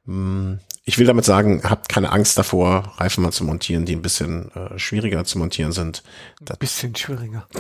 Hm, 0.06 0.60
ich 0.88 0.96
will 0.96 1.06
damit 1.06 1.26
sagen, 1.26 1.60
habt 1.64 1.90
keine 1.90 2.10
Angst 2.10 2.38
davor, 2.38 2.94
Reifen 2.96 3.22
mal 3.22 3.30
zu 3.30 3.44
montieren, 3.44 3.84
die 3.84 3.94
ein 3.94 4.00
bisschen 4.00 4.50
äh, 4.54 4.78
schwieriger 4.78 5.22
zu 5.26 5.36
montieren 5.36 5.70
sind. 5.70 6.02
Ein 6.48 6.56
bisschen 6.58 6.96
schwieriger. 6.96 7.46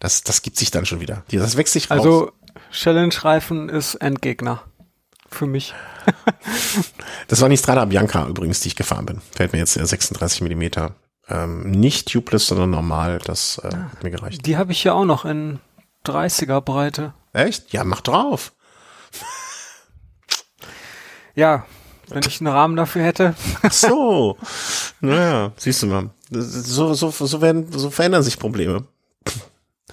Das, 0.00 0.22
das 0.22 0.42
gibt 0.42 0.56
sich 0.56 0.70
dann 0.70 0.86
schon 0.86 1.00
wieder. 1.00 1.24
Das 1.32 1.56
wächst 1.56 1.72
sich 1.72 1.90
raus. 1.90 1.98
Also 1.98 2.30
Challenge-Reifen 2.70 3.68
ist 3.68 3.96
Endgegner. 3.96 4.62
Für 5.28 5.46
mich. 5.46 5.74
das 7.26 7.40
war 7.40 7.48
die 7.48 7.56
Strada 7.56 7.84
Bianca 7.86 8.28
übrigens, 8.28 8.60
die 8.60 8.68
ich 8.68 8.76
gefahren 8.76 9.06
bin. 9.06 9.20
Fällt 9.34 9.52
mir 9.52 9.58
jetzt 9.58 9.72
36 9.72 10.42
Millimeter. 10.42 10.94
Ähm, 11.28 11.68
nicht 11.72 12.12
tubeless, 12.12 12.46
sondern 12.46 12.70
normal. 12.70 13.18
Das 13.24 13.60
äh, 13.64 13.74
hat 13.74 14.04
mir 14.04 14.10
gereicht. 14.10 14.46
Die 14.46 14.56
habe 14.56 14.70
ich 14.70 14.84
ja 14.84 14.92
auch 14.92 15.04
noch 15.04 15.24
in 15.24 15.58
30er 16.06 16.60
Breite. 16.60 17.14
Echt? 17.32 17.72
Ja, 17.72 17.82
mach 17.82 18.02
drauf. 18.02 18.52
Ja, 21.38 21.64
wenn 22.08 22.22
ich 22.26 22.40
einen 22.40 22.48
Rahmen 22.48 22.76
dafür 22.76 23.04
hätte. 23.04 23.34
Ach 23.62 23.72
so. 23.72 24.36
Naja, 25.00 25.52
siehst 25.56 25.82
du 25.82 25.86
mal. 25.86 26.10
So, 26.30 26.94
so, 26.94 27.10
so, 27.10 27.40
werden, 27.40 27.70
so 27.70 27.90
verändern 27.90 28.24
sich 28.24 28.38
Probleme. 28.38 28.84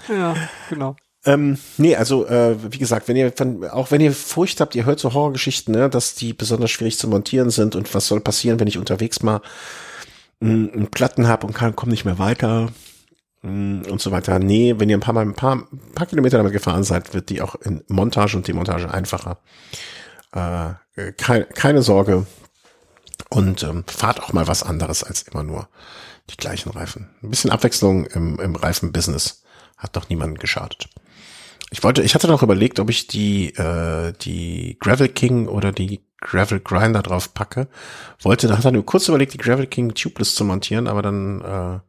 Ja, 0.10 0.36
genau. 0.70 0.96
Ähm, 1.24 1.58
nee, 1.78 1.96
also 1.96 2.26
äh, 2.28 2.56
wie 2.72 2.80
gesagt, 2.80 3.08
wenn 3.08 3.16
ihr 3.16 3.32
von, 3.32 3.64
auch 3.66 3.92
wenn 3.92 4.02
ihr 4.02 4.12
Furcht 4.12 4.60
habt, 4.60 4.76
ihr 4.76 4.86
hört 4.86 5.00
so 5.00 5.14
Horrorgeschichten, 5.14 5.74
ne, 5.74 5.90
dass 5.90 6.16
die 6.16 6.34
besonders 6.34 6.72
schwierig 6.72 6.98
zu 6.98 7.08
montieren 7.08 7.52
sind 7.52 7.76
und 7.76 7.94
was 7.94 8.08
soll 8.08 8.22
passieren, 8.22 8.60
wenn 8.60 8.68
ich 8.68 8.78
unterwegs 8.78 9.24
mal 9.24 9.42
mm, 10.40 10.68
einen 10.74 10.88
Platten 10.92 11.28
habe 11.28 11.48
und 11.48 11.54
kann, 11.54 11.76
komm 11.76 11.90
nicht 11.90 12.06
mehr 12.06 12.20
weiter 12.20 12.70
mm, 13.42 13.84
und 13.90 14.02
so 14.02 14.12
weiter. 14.12 14.40
Nee, 14.40 14.76
wenn 14.78 14.90
ihr 14.90 14.98
ein 14.98 15.02
paar 15.02 15.16
Mal 15.16 15.26
ein 15.26 15.34
paar, 15.34 15.56
ein 15.56 15.94
paar 15.96 16.08
Kilometer 16.08 16.38
damit 16.38 16.54
gefahren 16.54 16.84
seid, 16.84 17.14
wird 17.14 17.30
die 17.30 17.42
auch 17.42 17.56
in 17.56 17.84
Montage 17.88 18.38
und 18.38 18.48
Demontage 18.48 18.92
einfacher. 18.92 19.40
Äh, 20.36 21.12
kein, 21.14 21.48
keine 21.50 21.82
Sorge 21.82 22.26
und 23.30 23.64
ähm, 23.64 23.84
fahrt 23.88 24.22
auch 24.22 24.34
mal 24.34 24.48
was 24.48 24.64
anderes 24.64 25.04
als 25.04 25.24
immer 25.24 25.44
nur 25.44 25.70
die 26.30 26.38
gleichen 26.38 26.72
Reifen. 26.72 27.10
Ein 27.24 27.30
bisschen 27.30 27.52
Abwechslung 27.52 28.06
im, 28.06 28.40
im 28.40 28.56
Reifenbusiness 28.56 29.44
hat 29.78 29.96
doch 29.96 30.10
niemanden 30.10 30.38
geschadet. 30.38 30.90
Ich 31.72 31.84
wollte, 31.84 32.02
ich 32.04 32.16
hatte 32.16 32.28
noch 32.28 32.44
überlegt, 32.44 32.80
ob 32.80 32.90
ich 32.90 33.08
die, 33.08 33.50
äh, 33.56 34.14
die 34.22 34.78
Gravel 34.80 35.10
King 35.10 35.48
oder 35.48 35.72
die 35.72 36.02
Gravel 36.22 36.60
Grinder 36.60 37.02
drauf 37.02 37.34
packe. 37.34 37.68
Wollte, 38.22 38.48
da 38.48 38.58
hat 38.58 38.66
er 38.66 38.72
nur 38.72 38.86
kurz 38.86 39.08
überlegt, 39.08 39.34
die 39.34 39.38
Gravel 39.38 39.68
King 39.68 39.94
Tubeless 39.94 40.36
zu 40.36 40.44
montieren, 40.44 40.88
aber 40.88 41.02
dann, 41.02 41.42
äh, 41.42 41.80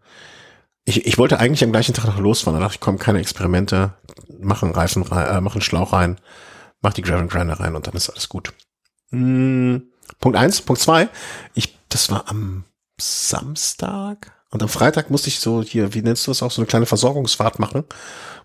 ich, 0.85 1.07
ich 1.07 1.19
wollte 1.19 1.39
eigentlich 1.39 1.65
am 1.65 1.73
gleichen 1.73 1.95
Tag 1.95 2.07
noch 2.07 2.19
losfahren. 2.19 2.59
Da 2.59 2.65
dachte 2.65 2.77
ich, 2.77 2.81
komm, 2.81 2.99
keine 2.99 3.21
Experimente, 3.21 3.95
machen 4.41 4.73
Reifen 4.73 5.03
rein, 5.03 5.37
äh, 5.37 5.41
machen 5.41 5.61
Schlauch 5.61 5.93
rein, 5.93 6.19
mach 6.81 6.95
die 6.95 7.03
Gravel 7.03 7.29
Grinder 7.29 7.59
rein 7.61 7.75
und 7.75 7.87
dann 7.87 7.95
ist 7.95 8.11
alles 8.11 8.29
gut. 8.29 8.53
Hm, 9.11 9.91
Punkt 10.21 10.39
eins, 10.39 10.61
Punkt 10.61 10.83
zwei. 10.83 11.09
Ich, 11.55 11.79
das 11.89 12.11
war 12.11 12.29
am 12.29 12.65
Samstag 13.01 14.33
und 14.51 14.63
am 14.63 14.69
Freitag 14.69 15.11
musste 15.11 15.29
ich 15.29 15.41
so 15.41 15.63
hier, 15.63 15.95
wie 15.95 16.03
nennst 16.03 16.27
du 16.27 16.31
das 16.31 16.43
auch, 16.43 16.51
so 16.51 16.61
eine 16.61 16.67
kleine 16.67 16.87
Versorgungsfahrt 16.87 17.59
machen 17.59 17.85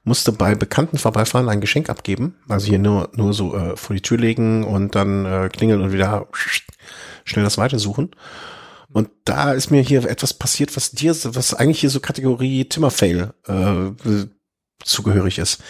musste 0.04 0.32
bei 0.32 0.56
Bekannten 0.56 0.98
vorbeifahren, 0.98 1.50
ein 1.50 1.62
Geschenk 1.62 1.90
abgeben. 1.90 2.36
Also 2.48 2.68
hier 2.68 2.80
nur, 2.80 3.10
nur 3.14 3.34
so 3.34 3.56
äh, 3.56 3.76
vor 3.78 3.96
die 3.96 4.02
Tür 4.02 4.18
legen 4.18 4.64
und 4.64 4.96
dann 4.96 5.26
äh, 5.26 5.50
klingeln 5.50 5.82
und 5.82 5.92
wieder 5.92 6.28
schnell 7.24 7.44
das 7.44 7.58
weitersuchen. 7.58 8.12
Und 8.92 9.10
da 9.26 9.54
ist 9.54 9.72
mir 9.72 9.82
hier 9.82 10.04
etwas 10.10 10.34
passiert, 10.34 10.76
was 10.76 10.92
dir, 10.92 11.16
was 11.24 11.54
eigentlich 11.54 11.80
hier 11.80 11.90
so 11.90 12.00
Kategorie 12.00 12.66
Timmerfail 12.66 13.34
äh, 13.48 13.92
zugehörig 14.84 15.38
ist. 15.38 15.62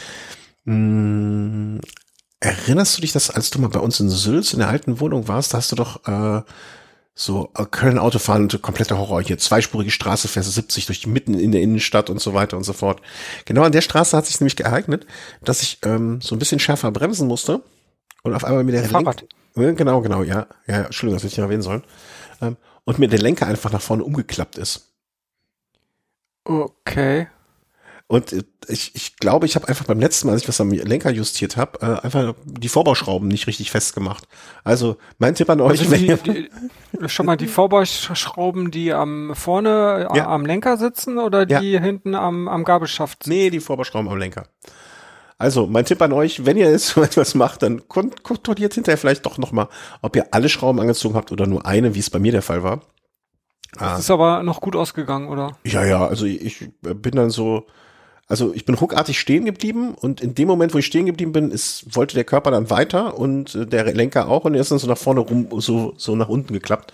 Erinnerst 2.42 2.98
du 2.98 3.02
dich, 3.02 3.12
dass 3.12 3.30
als 3.30 3.52
du 3.52 3.62
mal 3.62 3.70
bei 3.70 3.80
uns 3.80 4.00
in 4.00 4.10
Sülz 4.10 4.52
in 4.52 4.60
der 4.60 4.68
alten 4.68 5.00
Wohnung 5.00 5.28
warst, 5.28 5.54
da 5.54 5.60
hast 5.60 5.72
du 5.72 5.76
doch 5.76 6.08
äh, 6.08 6.42
so 7.14 7.52
äh, 7.56 7.66
Köln 7.70 8.00
Autofahren, 8.00 8.50
kompletter 8.64 8.98
Horror 8.98 9.22
hier, 9.22 9.38
zweispurige 9.38 9.92
Straße, 9.92 10.28
fährst 10.28 10.52
70 10.52 10.88
durch 10.88 11.02
die 11.02 11.10
mitten 11.10 11.36
in 11.36 11.52
der 11.52 11.62
Innenstadt 11.62 12.10
und 12.10 12.20
so 12.20 12.34
weiter 12.34 12.58
und 12.58 12.64
so 12.64 12.74
fort. 12.74 13.00
Genau 13.46 13.62
an 13.62 13.72
der 13.72 13.82
Straße 13.82 14.18
hat 14.18 14.26
sich 14.26 14.40
nämlich 14.40 14.56
geeignet, 14.56 15.06
dass 15.44 15.62
ich 15.62 15.78
ähm, 15.84 16.20
so 16.20 16.36
ein 16.36 16.40
bisschen 16.40 16.60
schärfer 16.60 16.92
bremsen 16.92 17.28
musste 17.28 17.62
und 18.24 18.34
auf 18.34 18.44
einmal 18.44 18.64
mit 18.64 18.74
der 18.74 18.86
Fahrrad. 18.86 19.24
Lenk 19.54 19.78
genau, 19.78 20.02
genau, 20.02 20.24
ja, 20.24 20.48
ja, 20.66 20.84
Entschuldigung, 20.84 21.18
das 21.18 21.24
hätte 21.24 21.34
ich 21.34 21.38
nicht 21.38 21.44
erwähnen 21.44 21.62
sollen. 21.62 21.84
Ähm, 22.42 22.58
und 22.86 22.98
mir 22.98 23.08
der 23.08 23.20
Lenker 23.20 23.46
einfach 23.46 23.72
nach 23.72 23.82
vorne 23.82 24.04
umgeklappt 24.04 24.58
ist. 24.58 24.88
Okay. 26.44 27.28
Und 28.12 28.36
ich, 28.68 28.94
ich 28.94 29.16
glaube, 29.16 29.46
ich 29.46 29.56
habe 29.56 29.70
einfach 29.70 29.86
beim 29.86 30.02
letzten 30.02 30.28
Mal, 30.28 30.34
als 30.34 30.42
ich 30.42 30.48
was 30.50 30.60
am 30.60 30.70
Lenker 30.70 31.12
justiert 31.12 31.56
habe, 31.56 31.80
äh, 31.80 32.06
einfach 32.06 32.36
die 32.44 32.68
Vorbauschrauben 32.68 33.30
nicht 33.30 33.48
richtig 33.48 33.72
festgemacht. 33.72 34.28
Also 34.66 34.98
mein 35.18 35.34
Tipp 35.34 35.50
an 35.50 35.62
euch, 35.62 35.80
also 35.80 35.96
die, 35.96 36.18
die, 36.18 36.50
schon 37.08 37.26
mal 37.26 37.38
die 37.38 37.48
Vorbauschrauben, 37.48 38.70
die 38.70 38.92
am 38.92 39.32
vorne 39.34 40.10
ja. 40.14 40.28
am 40.28 40.46
Lenker 40.46 40.76
sitzen 40.76 41.20
oder 41.20 41.46
die 41.46 41.72
ja. 41.72 41.80
hinten 41.80 42.14
am, 42.14 42.50
am 42.50 42.66
Gabelschaft? 42.66 43.28
Nee, 43.28 43.50
die 43.50 43.62
Vorbauschrauben 43.62 44.12
am 44.12 44.18
Lenker. 44.18 44.44
Also 45.38 45.66
mein 45.66 45.86
Tipp 45.86 46.02
an 46.02 46.12
euch, 46.12 46.46
wenn 46.46 46.58
ihr 46.58 46.70
jetzt 46.70 46.88
so 46.96 47.04
etwas 47.04 47.34
macht, 47.34 47.64
dann 47.64 47.88
kontrolliert 47.88 48.74
hinterher 48.74 48.98
vielleicht 48.98 49.26
doch 49.26 49.38
nochmal, 49.38 49.70
ob 50.02 50.18
ihr 50.18 50.28
alle 50.32 50.50
Schrauben 50.50 50.82
angezogen 50.82 51.16
habt 51.16 51.32
oder 51.32 51.48
nur 51.48 51.66
eine, 51.66 51.96
wie 51.96 52.00
es 52.00 52.10
bei 52.10 52.20
mir 52.20 52.34
der 52.34 52.42
Fall 52.42 52.62
war. 52.62 52.82
Das 53.72 53.82
ah. 53.82 53.98
ist 54.00 54.12
aber 54.12 54.44
noch 54.44 54.60
gut 54.60 54.76
ausgegangen, 54.76 55.30
oder? 55.30 55.56
Ja, 55.64 55.86
ja, 55.86 56.06
also 56.06 56.26
ich 56.26 56.70
bin 56.82 57.16
dann 57.16 57.30
so, 57.30 57.68
also 58.32 58.54
ich 58.54 58.64
bin 58.66 58.76
ruckartig 58.76 59.20
stehen 59.20 59.44
geblieben 59.44 59.94
und 59.94 60.22
in 60.22 60.34
dem 60.34 60.48
Moment, 60.48 60.74
wo 60.74 60.78
ich 60.78 60.86
stehen 60.86 61.06
geblieben 61.06 61.34
bin, 61.34 61.52
ist, 61.52 61.96
wollte 61.96 62.16
der 62.16 62.24
Körper 62.24 62.50
dann 62.50 62.70
weiter 62.70 63.18
und 63.18 63.54
äh, 63.54 63.68
der 63.68 63.94
Lenker 63.94 64.30
auch 64.30 64.46
und 64.46 64.56
er 64.56 64.62
ist 64.62 64.72
dann 64.72 64.80
so 64.80 64.88
nach 64.88 64.98
vorne 64.98 65.20
rum, 65.20 65.50
so, 65.58 65.94
so 65.98 66.16
nach 66.16 66.30
unten 66.30 66.54
geklappt. 66.54 66.94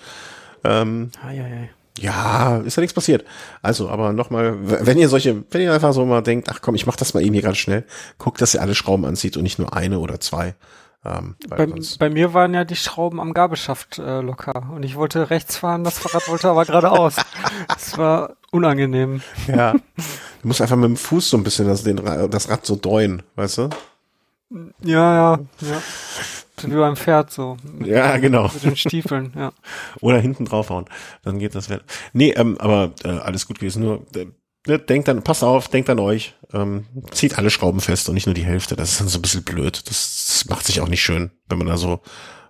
Ähm, 0.64 1.12
ei, 1.24 1.40
ei. 1.40 1.70
Ja, 2.00 2.58
ist 2.58 2.76
ja 2.76 2.82
nichts 2.82 2.96
passiert. 2.96 3.24
Also, 3.62 3.88
aber 3.90 4.14
nochmal, 4.14 4.56
wenn 4.60 4.98
ihr 4.98 5.10
solche, 5.10 5.44
wenn 5.52 5.62
ihr 5.62 5.74
einfach 5.74 5.94
so 5.94 6.06
mal 6.06 6.22
denkt, 6.22 6.50
ach 6.50 6.62
komm, 6.62 6.74
ich 6.74 6.88
mach 6.88 6.96
das 6.96 7.14
mal 7.14 7.24
eben 7.24 7.34
hier 7.34 7.44
ganz 7.44 7.58
schnell, 7.58 7.86
guckt, 8.18 8.42
dass 8.42 8.56
ihr 8.56 8.62
alle 8.62 8.76
Schrauben 8.76 9.06
anzieht 9.06 9.38
und 9.38 9.44
nicht 9.44 9.60
nur 9.60 9.74
eine 9.76 10.00
oder 10.00 10.20
zwei. 10.20 10.56
Ähm, 11.08 11.36
bei, 11.48 11.68
bei, 12.00 12.10
mir 12.10 12.34
waren 12.34 12.54
ja 12.54 12.66
die 12.66 12.76
Schrauben 12.76 13.20
am 13.20 13.34
Gabelschaft 13.34 13.98
äh, 14.00 14.22
locker 14.22 14.70
und 14.74 14.84
ich 14.84 14.96
wollte 14.96 15.30
rechts 15.30 15.58
fahren, 15.58 15.84
das 15.84 16.00
Fahrrad 16.00 16.28
wollte 16.28 16.50
aber 16.50 16.66
geradeaus. 16.66 17.16
Das 17.68 17.98
war 17.98 18.36
unangenehm. 18.52 19.22
Ja. 19.48 19.74
Du 20.42 20.50
musst 20.50 20.62
einfach 20.62 20.76
mit 20.76 20.86
dem 20.86 20.98
Fuß 20.98 21.32
so 21.32 21.38
ein 21.38 21.44
bisschen 21.44 21.68
das, 21.68 21.84
den, 21.84 21.98
das 22.30 22.48
Rad 22.50 22.64
so 22.64 22.76
deuen, 22.76 23.24
weißt 23.36 23.58
du? 23.58 23.70
Ja, 24.84 25.36
ja, 25.36 25.40
ja. 25.62 25.82
Wie 26.64 26.76
beim 26.76 26.96
Pferd 26.96 27.32
so. 27.32 27.58
Ja, 27.84 28.18
genau. 28.18 28.44
Mit 28.54 28.64
den 28.64 28.78
Stiefeln, 28.78 29.34
ja. 29.36 29.52
Oder 30.02 30.20
hinten 30.20 30.46
draufhauen. 30.46 30.86
Dann 31.24 31.40
geht 31.40 31.56
das. 31.56 31.70
Nee, 32.14 32.32
ähm, 32.32 32.58
aber 32.60 32.92
äh, 33.04 33.10
alles 33.10 33.48
gut 33.48 33.60
gewesen. 33.60 33.84
Nur 33.84 34.06
äh, 34.16 34.28
ne, 34.68 34.80
denkt 34.80 35.08
dann, 35.08 35.24
passt 35.24 35.44
auf, 35.44 35.68
denkt 35.68 35.90
an 35.90 36.00
euch, 36.00 36.36
ähm, 36.54 36.86
zieht 37.12 37.38
alle 37.38 37.50
Schrauben 37.50 37.80
fest 37.80 38.08
und 38.10 38.16
nicht 38.16 38.26
nur 38.26 38.36
die 38.36 38.46
Hälfte. 38.46 38.76
Das 38.76 38.92
ist 38.92 39.00
dann 39.00 39.08
so 39.08 39.20
ein 39.20 39.22
bisschen 39.22 39.44
blöd. 39.44 39.82
Das, 39.88 40.26
das 40.28 40.46
macht 40.50 40.66
sich 40.66 40.82
auch 40.82 40.88
nicht 40.88 41.02
schön, 41.02 41.32
wenn 41.48 41.58
man 41.58 41.68
da 41.68 41.78
so 41.78 42.02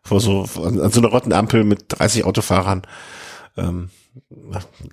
vor 0.03 0.19
so 0.19 0.47
an, 0.63 0.79
an 0.79 0.91
so 0.91 0.99
einer 1.01 1.09
roten 1.09 1.33
Ampel 1.33 1.63
mit 1.63 1.85
30 1.89 2.23
Autofahrern 2.23 2.83
ähm, 3.57 3.89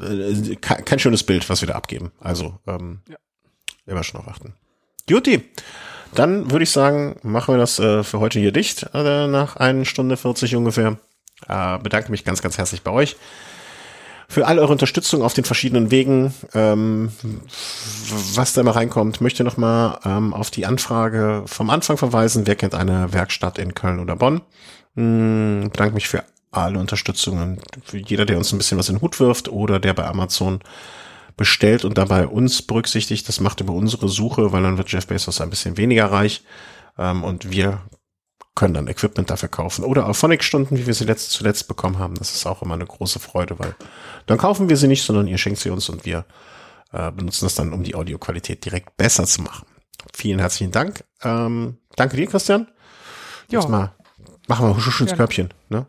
äh, 0.00 0.56
kein, 0.56 0.84
kein 0.84 0.98
schönes 0.98 1.22
Bild, 1.22 1.48
was 1.48 1.60
wir 1.60 1.68
da 1.68 1.74
abgeben. 1.74 2.12
Also 2.20 2.58
ähm, 2.66 3.02
ja. 3.08 3.16
immer 3.86 4.02
schon 4.02 4.20
noch 4.20 4.26
warten. 4.26 4.54
Juti, 5.08 5.42
dann 6.14 6.50
würde 6.50 6.62
ich 6.62 6.70
sagen, 6.70 7.16
machen 7.22 7.54
wir 7.54 7.58
das 7.58 7.78
äh, 7.78 8.02
für 8.02 8.20
heute 8.20 8.40
hier 8.40 8.52
dicht, 8.52 8.88
äh, 8.94 9.26
nach 9.26 9.56
einer 9.56 9.84
Stunde 9.84 10.16
40 10.16 10.56
ungefähr. 10.56 10.98
Äh, 11.48 11.78
bedanke 11.78 12.10
mich 12.10 12.24
ganz, 12.24 12.42
ganz 12.42 12.58
herzlich 12.58 12.82
bei 12.82 12.90
euch 12.90 13.16
für 14.28 14.46
all 14.46 14.58
eure 14.58 14.72
Unterstützung 14.72 15.22
auf 15.22 15.34
den 15.34 15.44
verschiedenen 15.44 15.90
Wegen. 15.90 16.34
Ähm, 16.54 17.10
was 18.34 18.52
da 18.52 18.62
mal 18.62 18.72
reinkommt, 18.72 19.20
möchte 19.20 19.44
noch 19.44 19.56
mal 19.56 20.00
ähm, 20.04 20.34
auf 20.34 20.50
die 20.50 20.66
Anfrage 20.66 21.42
vom 21.46 21.70
Anfang 21.70 21.96
verweisen. 21.96 22.46
Wer 22.46 22.56
kennt 22.56 22.74
eine 22.74 23.12
Werkstatt 23.12 23.58
in 23.58 23.74
Köln 23.74 24.00
oder 24.00 24.16
Bonn? 24.16 24.40
Hm, 24.96 25.70
bedanke 25.72 25.94
mich 25.94 26.08
für 26.08 26.24
alle 26.50 26.78
Unterstützungen. 26.78 27.58
Für 27.84 27.98
jeder, 27.98 28.24
der 28.24 28.38
uns 28.38 28.52
ein 28.52 28.58
bisschen 28.58 28.78
was 28.78 28.88
in 28.88 28.96
den 28.96 29.02
Hut 29.02 29.18
wirft 29.20 29.48
oder 29.48 29.78
der 29.78 29.94
bei 29.94 30.04
Amazon 30.04 30.60
bestellt 31.36 31.84
und 31.84 31.98
dabei 31.98 32.26
uns 32.26 32.62
berücksichtigt. 32.62 33.28
Das 33.28 33.40
macht 33.40 33.60
über 33.60 33.72
unsere 33.72 34.08
Suche, 34.08 34.52
weil 34.52 34.62
dann 34.62 34.78
wird 34.78 34.90
Jeff 34.90 35.06
Bezos 35.06 35.40
ein 35.40 35.50
bisschen 35.50 35.76
weniger 35.76 36.06
reich. 36.06 36.42
Ähm, 36.98 37.24
und 37.24 37.50
wir 37.50 37.80
können 38.54 38.74
dann 38.74 38.88
Equipment 38.88 39.30
dafür 39.30 39.48
kaufen. 39.48 39.84
Oder 39.84 40.08
auch 40.08 40.14
Phonic-Stunden, 40.14 40.76
wie 40.78 40.86
wir 40.86 40.94
sie 40.94 41.04
letzt, 41.04 41.30
zuletzt 41.30 41.66
bekommen 41.66 41.98
haben. 41.98 42.14
Das 42.14 42.34
ist 42.34 42.46
auch 42.46 42.62
immer 42.62 42.74
eine 42.74 42.86
große 42.86 43.18
Freude, 43.18 43.58
weil 43.58 43.74
dann 44.26 44.38
kaufen 44.38 44.68
wir 44.68 44.76
sie 44.76 44.88
nicht, 44.88 45.02
sondern 45.02 45.26
ihr 45.26 45.38
schenkt 45.38 45.58
sie 45.58 45.70
uns 45.70 45.88
und 45.88 46.04
wir 46.04 46.24
äh, 46.92 47.10
benutzen 47.10 47.46
das 47.46 47.56
dann, 47.56 47.72
um 47.72 47.82
die 47.82 47.94
Audioqualität 47.94 48.64
direkt 48.64 48.96
besser 48.96 49.24
zu 49.24 49.42
machen. 49.42 49.66
Vielen 50.12 50.38
herzlichen 50.38 50.70
Dank. 50.70 51.04
Ähm, 51.22 51.78
danke 51.96 52.16
dir, 52.16 52.26
Christian. 52.26 52.68
Ja. 53.50 53.60
Jetzt 53.60 53.68
mal 53.68 53.92
machen 54.48 54.66
wir 54.66 54.76
Husch 54.76 55.00
ins 55.00 55.14
Körbchen. 55.14 55.52
Ne? 55.68 55.86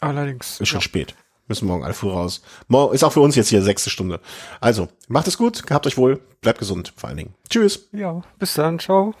Allerdings. 0.00 0.60
Ist 0.60 0.68
schon 0.68 0.80
ja. 0.80 0.84
spät. 0.84 1.14
Müssen 1.48 1.66
morgen 1.66 1.84
alle 1.84 1.94
früh 1.94 2.10
raus. 2.10 2.42
Morgen 2.68 2.94
ist 2.94 3.02
auch 3.02 3.12
für 3.12 3.20
uns 3.20 3.34
jetzt 3.34 3.48
hier 3.48 3.62
sechste 3.62 3.90
Stunde. 3.90 4.20
Also, 4.60 4.88
macht 5.08 5.26
es 5.26 5.36
gut, 5.36 5.66
gehabt 5.66 5.86
euch 5.86 5.96
wohl, 5.96 6.20
bleibt 6.40 6.60
gesund 6.60 6.92
vor 6.96 7.08
allen 7.08 7.18
Dingen. 7.18 7.34
Tschüss. 7.48 7.88
Ja, 7.92 8.22
bis 8.38 8.54
dann, 8.54 8.78
ciao. 8.78 9.14